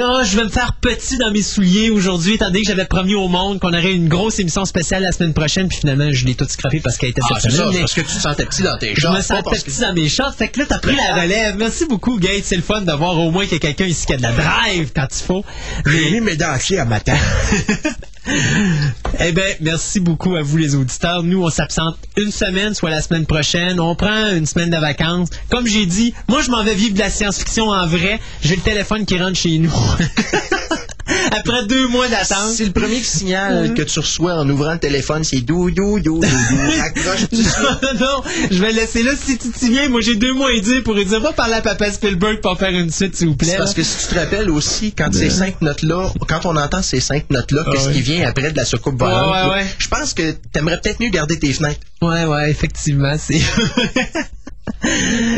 oh, 0.00 0.20
je 0.24 0.36
vais 0.36 0.44
me 0.44 0.48
faire 0.48 0.72
petit 0.80 1.18
dans 1.18 1.30
mes 1.30 1.42
souliers 1.42 1.90
aujourd'hui, 1.90 2.34
étant 2.34 2.46
donné 2.46 2.62
que 2.62 2.66
j'avais 2.68 2.86
promis 2.86 3.14
au 3.14 3.28
monde 3.28 3.60
qu'on 3.60 3.68
aurait 3.72 3.92
une 3.92 4.08
grosse 4.08 4.38
émission 4.38 4.64
spéciale 4.64 5.02
la 5.02 5.12
semaine 5.12 5.34
prochaine. 5.34 5.68
Puis 5.68 5.78
finalement, 5.78 6.08
je 6.10 6.24
l'ai 6.24 6.34
tout 6.34 6.46
scrappé 6.48 6.80
parce 6.80 6.96
qu'elle 6.96 7.10
était 7.10 7.20
Ah, 7.24 7.38
cette 7.40 7.50
ça, 7.52 7.56
semaine. 7.58 7.72
mais 7.74 7.80
parce 7.80 7.94
que 7.94 8.00
tu 8.00 8.06
te 8.06 8.20
sentais 8.20 8.46
petit 8.46 8.62
dans 8.62 8.78
tes 8.78 8.94
je 8.94 9.00
shorts, 9.00 9.12
me 9.12 9.16
pas 9.18 9.22
sentais 9.22 9.56
que- 9.58 9.64
petit 9.64 9.80
dans 9.80 9.92
mes 9.94 10.08
shorts. 10.08 10.34
Fait 10.34 10.48
que 10.48 10.58
là, 10.60 10.66
t'as 10.68 10.78
pris 10.78 10.96
la 10.96 11.20
relève. 11.22 11.56
Merci 11.58 11.84
beaucoup, 11.86 12.18
Gates. 12.18 12.44
C'est 12.44 12.56
le 12.56 12.62
fun 12.62 12.80
d'avoir 12.80 13.18
au 13.18 13.30
moins 13.30 13.46
quelqu'un 13.46 13.84
ici 13.84 14.06
qui 14.06 14.14
a 14.14 14.16
de 14.16 14.22
la 14.22 14.32
drive 14.32 14.90
quand 14.96 15.06
il 15.10 15.24
faut. 15.24 15.44
J'ai 15.86 16.10
mis 16.12 16.20
mes 16.20 16.36
dentiers 16.36 16.78
à 16.78 16.84
matin. 16.86 17.14
Eh 18.26 19.32
bien, 19.32 19.44
merci 19.60 20.00
beaucoup 20.00 20.36
à 20.36 20.42
vous 20.42 20.56
les 20.56 20.74
auditeurs. 20.74 21.22
Nous, 21.22 21.42
on 21.42 21.50
s'absente 21.50 21.96
une 22.16 22.30
semaine, 22.30 22.74
soit 22.74 22.90
la 22.90 23.02
semaine 23.02 23.26
prochaine. 23.26 23.80
On 23.80 23.94
prend 23.94 24.30
une 24.30 24.46
semaine 24.46 24.70
de 24.70 24.76
vacances. 24.76 25.28
Comme 25.50 25.66
j'ai 25.66 25.86
dit, 25.86 26.14
moi, 26.28 26.42
je 26.42 26.50
m'en 26.50 26.62
vais 26.62 26.74
vivre 26.74 26.94
de 26.94 26.98
la 27.00 27.10
science-fiction 27.10 27.68
en 27.68 27.86
vrai. 27.86 28.20
J'ai 28.42 28.56
le 28.56 28.62
téléphone 28.62 29.04
qui 29.06 29.18
rentre 29.18 29.36
chez 29.36 29.58
nous. 29.58 29.72
Après 31.36 31.66
deux 31.66 31.88
mois 31.88 32.08
d'attente. 32.08 32.52
C'est 32.54 32.64
le 32.64 32.72
premier 32.72 33.02
signal 33.02 33.74
que 33.74 33.82
tu 33.82 33.98
reçois 33.98 34.34
en 34.34 34.48
ouvrant 34.48 34.72
le 34.72 34.78
téléphone, 34.78 35.24
c'est 35.24 35.40
dou 35.40 35.70
dou 35.70 36.00
dou 36.00 36.20
dou. 36.20 36.24
Accroche 36.82 37.26
ça. 37.42 37.80
non, 37.82 38.00
non, 38.00 38.22
je 38.50 38.60
vais 38.60 38.72
laisser 38.72 39.02
là. 39.02 39.12
Si 39.20 39.38
tu 39.38 39.50
t'y 39.50 39.70
viens, 39.70 39.88
moi, 39.88 40.00
j'ai 40.00 40.16
deux 40.16 40.32
mois 40.32 40.52
et 40.52 40.60
demi 40.60 40.80
pour 40.80 40.94
dire, 40.94 41.20
va 41.20 41.32
parler 41.32 41.54
à 41.54 41.60
Papa 41.62 41.90
Spielberg 41.90 42.40
pour 42.40 42.58
faire 42.58 42.70
une 42.70 42.90
suite, 42.90 43.16
s'il 43.16 43.28
vous 43.28 43.36
plaît. 43.36 43.50
C'est 43.52 43.56
parce 43.58 43.74
que 43.74 43.82
si 43.82 44.06
tu 44.06 44.14
te 44.14 44.18
rappelles 44.18 44.50
aussi, 44.50 44.92
quand 44.92 45.12
ces 45.12 45.30
cinq 45.30 45.60
notes-là, 45.62 46.10
quand 46.28 46.44
on 46.46 46.56
entend 46.56 46.82
ces 46.82 47.00
cinq 47.00 47.30
notes-là, 47.30 47.64
qu'est-ce 47.72 47.90
qui 47.90 48.00
vient 48.02 48.28
après 48.28 48.50
de 48.52 48.56
la 48.56 48.64
soucoupe 48.64 48.98
volante, 48.98 49.26
Ouais, 49.26 49.32
ouais, 49.32 49.42
là, 49.42 49.50
ouais. 49.50 49.66
je 49.78 49.88
pense 49.88 50.14
que 50.14 50.32
t'aimerais 50.52 50.80
peut-être 50.80 51.00
mieux 51.00 51.10
garder 51.10 51.38
tes 51.38 51.52
fenêtres. 51.52 51.80
Ouais, 52.02 52.24
ouais, 52.24 52.50
effectivement, 52.50 53.14
c'est. 53.18 53.40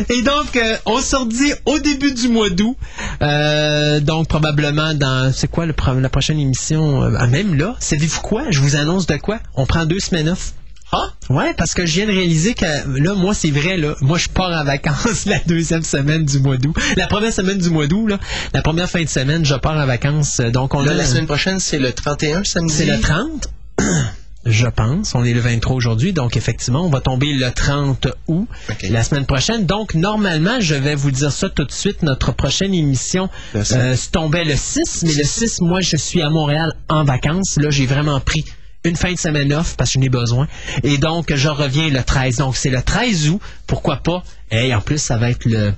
Et 0.09 0.23
donc, 0.23 0.57
euh, 0.57 0.77
on 0.87 1.01
se 1.01 1.17
redit 1.17 1.53
au 1.67 1.79
début 1.79 2.13
du 2.13 2.29
mois 2.29 2.51
d'août. 2.51 2.77
Euh, 3.23 4.01
donc, 4.01 4.29
probablement 4.29 4.95
dans. 4.95 5.33
C'est 5.33 5.49
quoi 5.49 5.67
le 5.67 5.75
la 6.01 6.09
prochaine 6.09 6.39
émission? 6.39 7.03
Euh, 7.03 7.17
ah, 7.19 7.27
Même 7.27 7.55
là, 7.55 7.77
savez-vous 7.81 8.21
quoi? 8.21 8.45
Je 8.51 8.61
vous 8.61 8.77
annonce 8.77 9.07
de 9.07 9.17
quoi? 9.17 9.41
On 9.55 9.67
prend 9.67 9.85
deux 9.85 10.01
semaines 10.01 10.29
off. 10.29 10.53
Ah? 10.93 11.09
Ouais, 11.29 11.53
parce 11.57 11.75
que 11.75 11.85
je 11.87 11.93
viens 11.93 12.07
de 12.07 12.13
réaliser 12.13 12.55
que 12.55 12.65
là, 12.65 13.15
moi, 13.15 13.35
c'est 13.35 13.51
vrai, 13.51 13.77
là, 13.77 13.95
moi, 14.01 14.17
je 14.17 14.29
pars 14.29 14.51
en 14.53 14.65
vacances 14.65 15.25
la 15.27 15.39
deuxième 15.41 15.83
semaine 15.83 16.25
du 16.25 16.39
mois 16.39 16.57
d'août. 16.57 16.77
La 16.97 17.07
première 17.09 17.33
semaine 17.33 17.59
du 17.59 17.69
mois 17.71 17.87
d'août, 17.89 18.07
là, 18.07 18.19
la 18.53 18.63
première 18.63 18.89
fin 18.89 19.03
de 19.03 19.09
semaine, 19.09 19.45
je 19.45 19.55
pars 19.57 19.77
en 19.77 19.87
vacances. 19.87 20.41
Donc, 20.41 20.75
on 20.75 20.83
Là, 20.83 20.93
a 20.93 20.95
la 20.95 21.05
semaine 21.05 21.27
prochaine, 21.27 21.59
c'est 21.59 21.79
le 21.79 21.93
31 21.93 22.45
samedi? 22.45 22.73
c'est 22.73 22.87
le 22.87 23.01
30. 23.01 23.49
Je 24.47 24.67
pense. 24.67 25.15
On 25.15 25.25
est 25.25 25.33
le 25.33 25.41
23 25.41 25.75
aujourd'hui. 25.75 26.13
Donc, 26.13 26.37
effectivement, 26.37 26.85
on 26.85 26.91
va 26.91 27.01
tomber 27.01 27.33
le 27.33 27.51
30 27.51 28.09
août 28.29 28.47
la 28.91 29.03
semaine 29.03 29.27
prochaine. 29.27 29.65
Donc, 29.65 29.95
normalement, 29.95 30.61
je 30.61 30.75
vais 30.75 30.95
vous 30.95 31.11
dire 31.11 31.33
ça 31.33 31.49
tout 31.49 31.65
de 31.65 31.73
suite. 31.73 32.03
Notre 32.03 32.33
prochaine 32.33 32.75
émission 32.75 33.31
euh, 33.55 33.65
se 33.97 34.11
tombait 34.11 34.45
le 34.45 34.55
6. 34.57 35.05
Mais 35.07 35.15
le 35.15 35.25
6, 35.25 35.61
moi, 35.63 35.81
je 35.81 35.97
suis 35.97 36.21
à 36.21 36.31
Montréal 36.31 36.75
en 36.89 37.05
vacances. 37.05 37.57
Là, 37.57 37.71
j'ai 37.71 37.87
vraiment 37.87 38.21
pris 38.21 38.45
une 38.85 38.97
fin 38.97 39.13
de 39.13 39.19
semaine 39.19 39.53
off 39.55 39.77
parce 39.77 39.91
que 39.91 39.95
je 39.95 40.01
n'ai 40.01 40.11
besoin. 40.11 40.47
Et 40.83 40.99
donc, 40.99 41.35
je 41.35 41.49
reviens 41.49 41.89
le 41.89 42.03
13. 42.03 42.37
Donc, 42.37 42.57
c'est 42.57 42.71
le 42.71 42.83
13 42.83 43.31
août. 43.31 43.41
Pourquoi 43.67 43.97
pas? 43.97 44.23
Et 44.51 44.75
en 44.75 44.81
plus, 44.83 44.99
ça 44.99 45.17
va 45.17 45.31
être 45.31 45.47
le... 45.47 45.73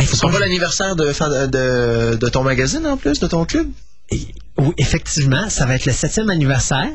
Il 0.00 0.06
faut 0.06 0.28
pas 0.28 0.38
l'anniversaire 0.38 0.94
de, 0.96 1.06
de, 1.06 1.46
de, 1.46 2.16
de 2.16 2.28
ton 2.28 2.42
magazine 2.42 2.86
en 2.86 2.96
plus, 2.96 3.18
de 3.20 3.26
ton 3.26 3.44
club? 3.44 3.68
Oui, 4.58 4.74
effectivement, 4.76 5.48
ça 5.48 5.66
va 5.66 5.76
être 5.76 5.86
le 5.86 5.92
septième 5.92 6.30
anniversaire. 6.30 6.90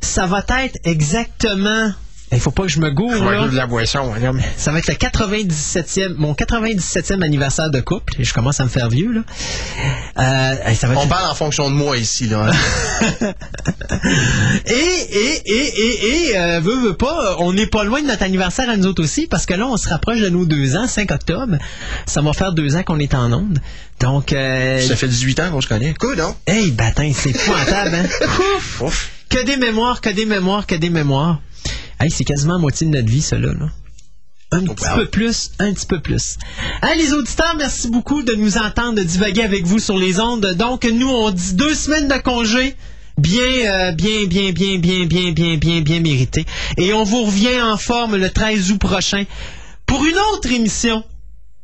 Ça 0.00 0.26
va 0.26 0.44
être 0.60 0.78
exactement. 0.84 1.92
Il 2.34 2.40
faut 2.40 2.50
pas 2.50 2.64
que 2.64 2.68
je 2.68 2.80
me 2.80 2.90
gourre, 2.90 3.24
là. 3.24 3.48
de 3.48 3.56
la 3.56 3.66
boisson, 3.66 4.10
madame. 4.12 4.40
Ça 4.56 4.72
va 4.72 4.78
être 4.80 4.88
le 4.88 4.94
97e, 4.94 6.14
mon 6.16 6.34
97e 6.34 7.22
anniversaire 7.22 7.70
de 7.70 7.80
couple. 7.80 8.14
Et 8.18 8.24
je 8.24 8.34
commence 8.34 8.60
à 8.60 8.64
me 8.64 8.68
faire 8.68 8.88
vieux, 8.88 9.12
là. 9.12 9.20
Euh, 10.18 10.68
hey, 10.68 10.76
ça 10.76 10.86
va 10.88 10.94
être 10.94 11.02
On 11.02 11.06
parle 11.08 11.30
en 11.30 11.34
fonction 11.34 11.70
de 11.70 11.74
moi 11.74 11.96
ici, 11.96 12.26
là. 12.28 12.50
hein. 12.50 13.32
Et, 14.66 14.72
et, 14.72 15.42
et, 15.46 15.80
et, 15.80 16.30
et, 16.30 16.38
euh, 16.38 16.60
veux, 16.60 16.76
veux 16.76 16.94
pas, 16.94 17.36
on 17.38 17.52
n'est 17.52 17.66
pas 17.66 17.84
loin 17.84 18.02
de 18.02 18.06
notre 18.06 18.22
anniversaire 18.22 18.68
à 18.68 18.76
nous 18.76 18.86
autres 18.86 19.02
aussi, 19.02 19.26
parce 19.26 19.46
que 19.46 19.54
là, 19.54 19.66
on 19.66 19.76
se 19.76 19.88
rapproche 19.88 20.20
de 20.20 20.28
nos 20.28 20.44
deux 20.44 20.76
ans, 20.76 20.86
5 20.86 21.10
octobre. 21.10 21.56
Ça 22.06 22.20
va 22.22 22.32
faire 22.32 22.52
deux 22.52 22.76
ans 22.76 22.82
qu'on 22.82 22.98
est 22.98 23.14
en 23.14 23.32
onde. 23.32 23.58
Donc, 24.00 24.32
euh, 24.32 24.80
Ça 24.80 24.96
fait 24.96 25.08
18 25.08 25.40
ans 25.40 25.50
qu'on 25.50 25.60
se 25.60 25.68
connaît. 25.68 25.94
Cool, 25.94 26.16
non? 26.16 26.34
hey, 26.46 26.70
bâtin, 26.72 27.10
c'est 27.14 27.30
épouvantable, 27.30 27.94
hein? 27.94 28.04
Ouf! 28.56 28.80
Ouf. 28.82 29.10
Que 29.28 29.44
des 29.44 29.56
mémoires, 29.56 30.00
que 30.00 30.10
des 30.10 30.26
mémoires, 30.26 30.66
que 30.66 30.74
des 30.74 30.90
mémoires. 30.90 31.40
Hey, 32.04 32.10
c'est 32.10 32.24
quasiment 32.24 32.56
la 32.56 32.58
moitié 32.58 32.86
de 32.86 32.92
notre 32.92 33.08
vie, 33.08 33.22
ça, 33.22 33.38
là. 33.38 33.48
Un 34.50 34.60
petit 34.66 34.84
wow. 34.84 34.96
peu 34.96 35.06
plus, 35.06 35.52
un 35.58 35.72
petit 35.72 35.86
peu 35.86 36.00
plus. 36.00 36.36
Les 36.98 37.14
auditeurs, 37.14 37.54
merci 37.56 37.88
beaucoup 37.88 38.22
de 38.22 38.34
nous 38.34 38.58
entendre 38.58 39.02
divaguer 39.02 39.40
avec 39.40 39.64
vous 39.64 39.78
sur 39.78 39.96
les 39.96 40.20
ondes. 40.20 40.44
Donc, 40.52 40.84
nous, 40.84 41.08
on 41.08 41.30
dit 41.30 41.54
deux 41.54 41.74
semaines 41.74 42.06
de 42.06 42.18
congé. 42.18 42.76
Bien, 43.16 43.40
euh, 43.40 43.92
bien, 43.92 44.26
bien, 44.26 44.52
bien, 44.52 44.76
bien, 44.76 45.06
bien, 45.06 45.32
bien, 45.32 45.56
bien, 45.56 45.80
bien 45.80 46.00
mérité. 46.00 46.44
Et 46.76 46.92
on 46.92 47.04
vous 47.04 47.24
revient 47.24 47.62
en 47.62 47.78
forme 47.78 48.16
le 48.16 48.28
13 48.28 48.72
août 48.72 48.80
prochain 48.80 49.24
pour 49.86 50.04
une 50.04 50.18
autre 50.34 50.52
émission 50.52 51.02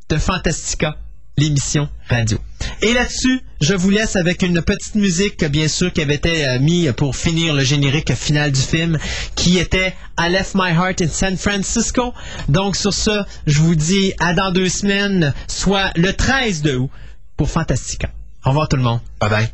de 0.08 0.16
Fantastica, 0.16 0.96
l'émission 1.40 1.88
radio. 2.08 2.38
Et 2.82 2.92
là-dessus, 2.94 3.40
je 3.60 3.74
vous 3.74 3.90
laisse 3.90 4.16
avec 4.16 4.42
une 4.42 4.62
petite 4.62 4.94
musique, 4.94 5.44
bien 5.46 5.68
sûr, 5.68 5.92
qui 5.92 6.02
avait 6.02 6.14
été 6.14 6.46
euh, 6.46 6.58
mise 6.58 6.92
pour 6.96 7.16
finir 7.16 7.54
le 7.54 7.64
générique 7.64 8.14
final 8.14 8.52
du 8.52 8.60
film, 8.60 8.98
qui 9.34 9.58
était 9.58 9.94
I 10.18 10.30
Left 10.30 10.54
My 10.54 10.70
Heart 10.70 11.02
in 11.02 11.08
San 11.08 11.36
Francisco. 11.36 12.12
Donc, 12.48 12.76
sur 12.76 12.92
ce, 12.92 13.22
je 13.46 13.60
vous 13.60 13.74
dis 13.74 14.12
à 14.18 14.32
dans 14.34 14.52
deux 14.52 14.68
semaines, 14.68 15.34
soit 15.48 15.90
le 15.96 16.12
13 16.12 16.62
de 16.62 16.76
août, 16.76 16.90
pour 17.36 17.50
Fantastica. 17.50 18.10
Au 18.44 18.50
revoir 18.50 18.68
tout 18.68 18.76
le 18.76 18.82
monde. 18.82 19.00
Bye 19.20 19.30
bye. 19.30 19.48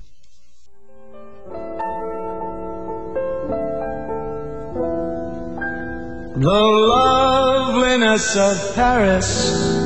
The 6.37 6.43
loveliness 6.43 8.37
of 8.37 8.75
Paris 8.77 9.86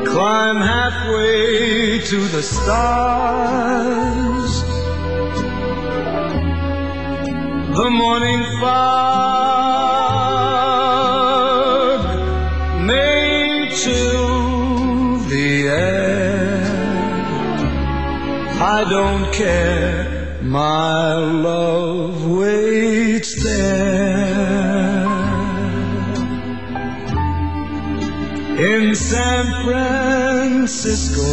climb 0.07 0.57
halfway 0.57 2.01
to 2.01 2.29
the 2.37 2.43
stars. 2.43 2.93
The 7.79 7.91
morning 7.91 8.45
fog 8.61 9.71
may 12.85 13.71
chill 13.75 15.19
the 15.31 15.69
air. 15.69 16.21
I 18.63 18.85
don't 18.85 19.33
care, 19.33 20.10
my 20.43 21.15
love 21.15 22.31
waits 22.31 23.43
there. 23.43 23.91
In 28.59 28.95
San 28.95 29.47
Francisco. 29.65 31.31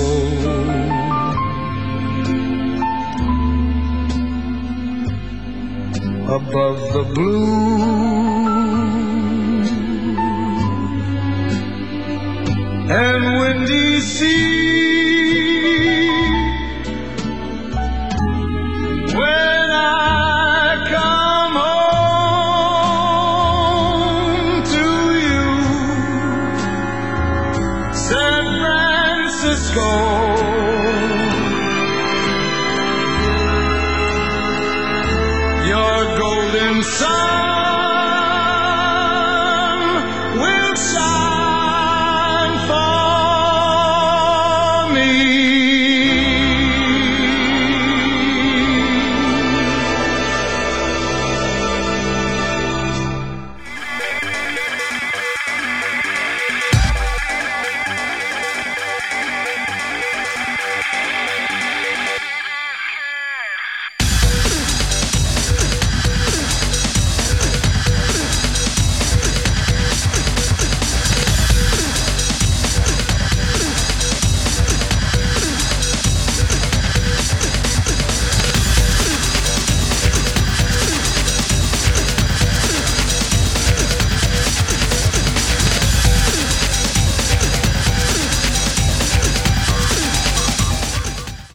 above 6.29 6.77
the 6.91 7.03
blue 7.15 7.77
and 12.91 13.39
windy 13.39 14.01
sea. 14.01 15.06
Well, 19.17 19.46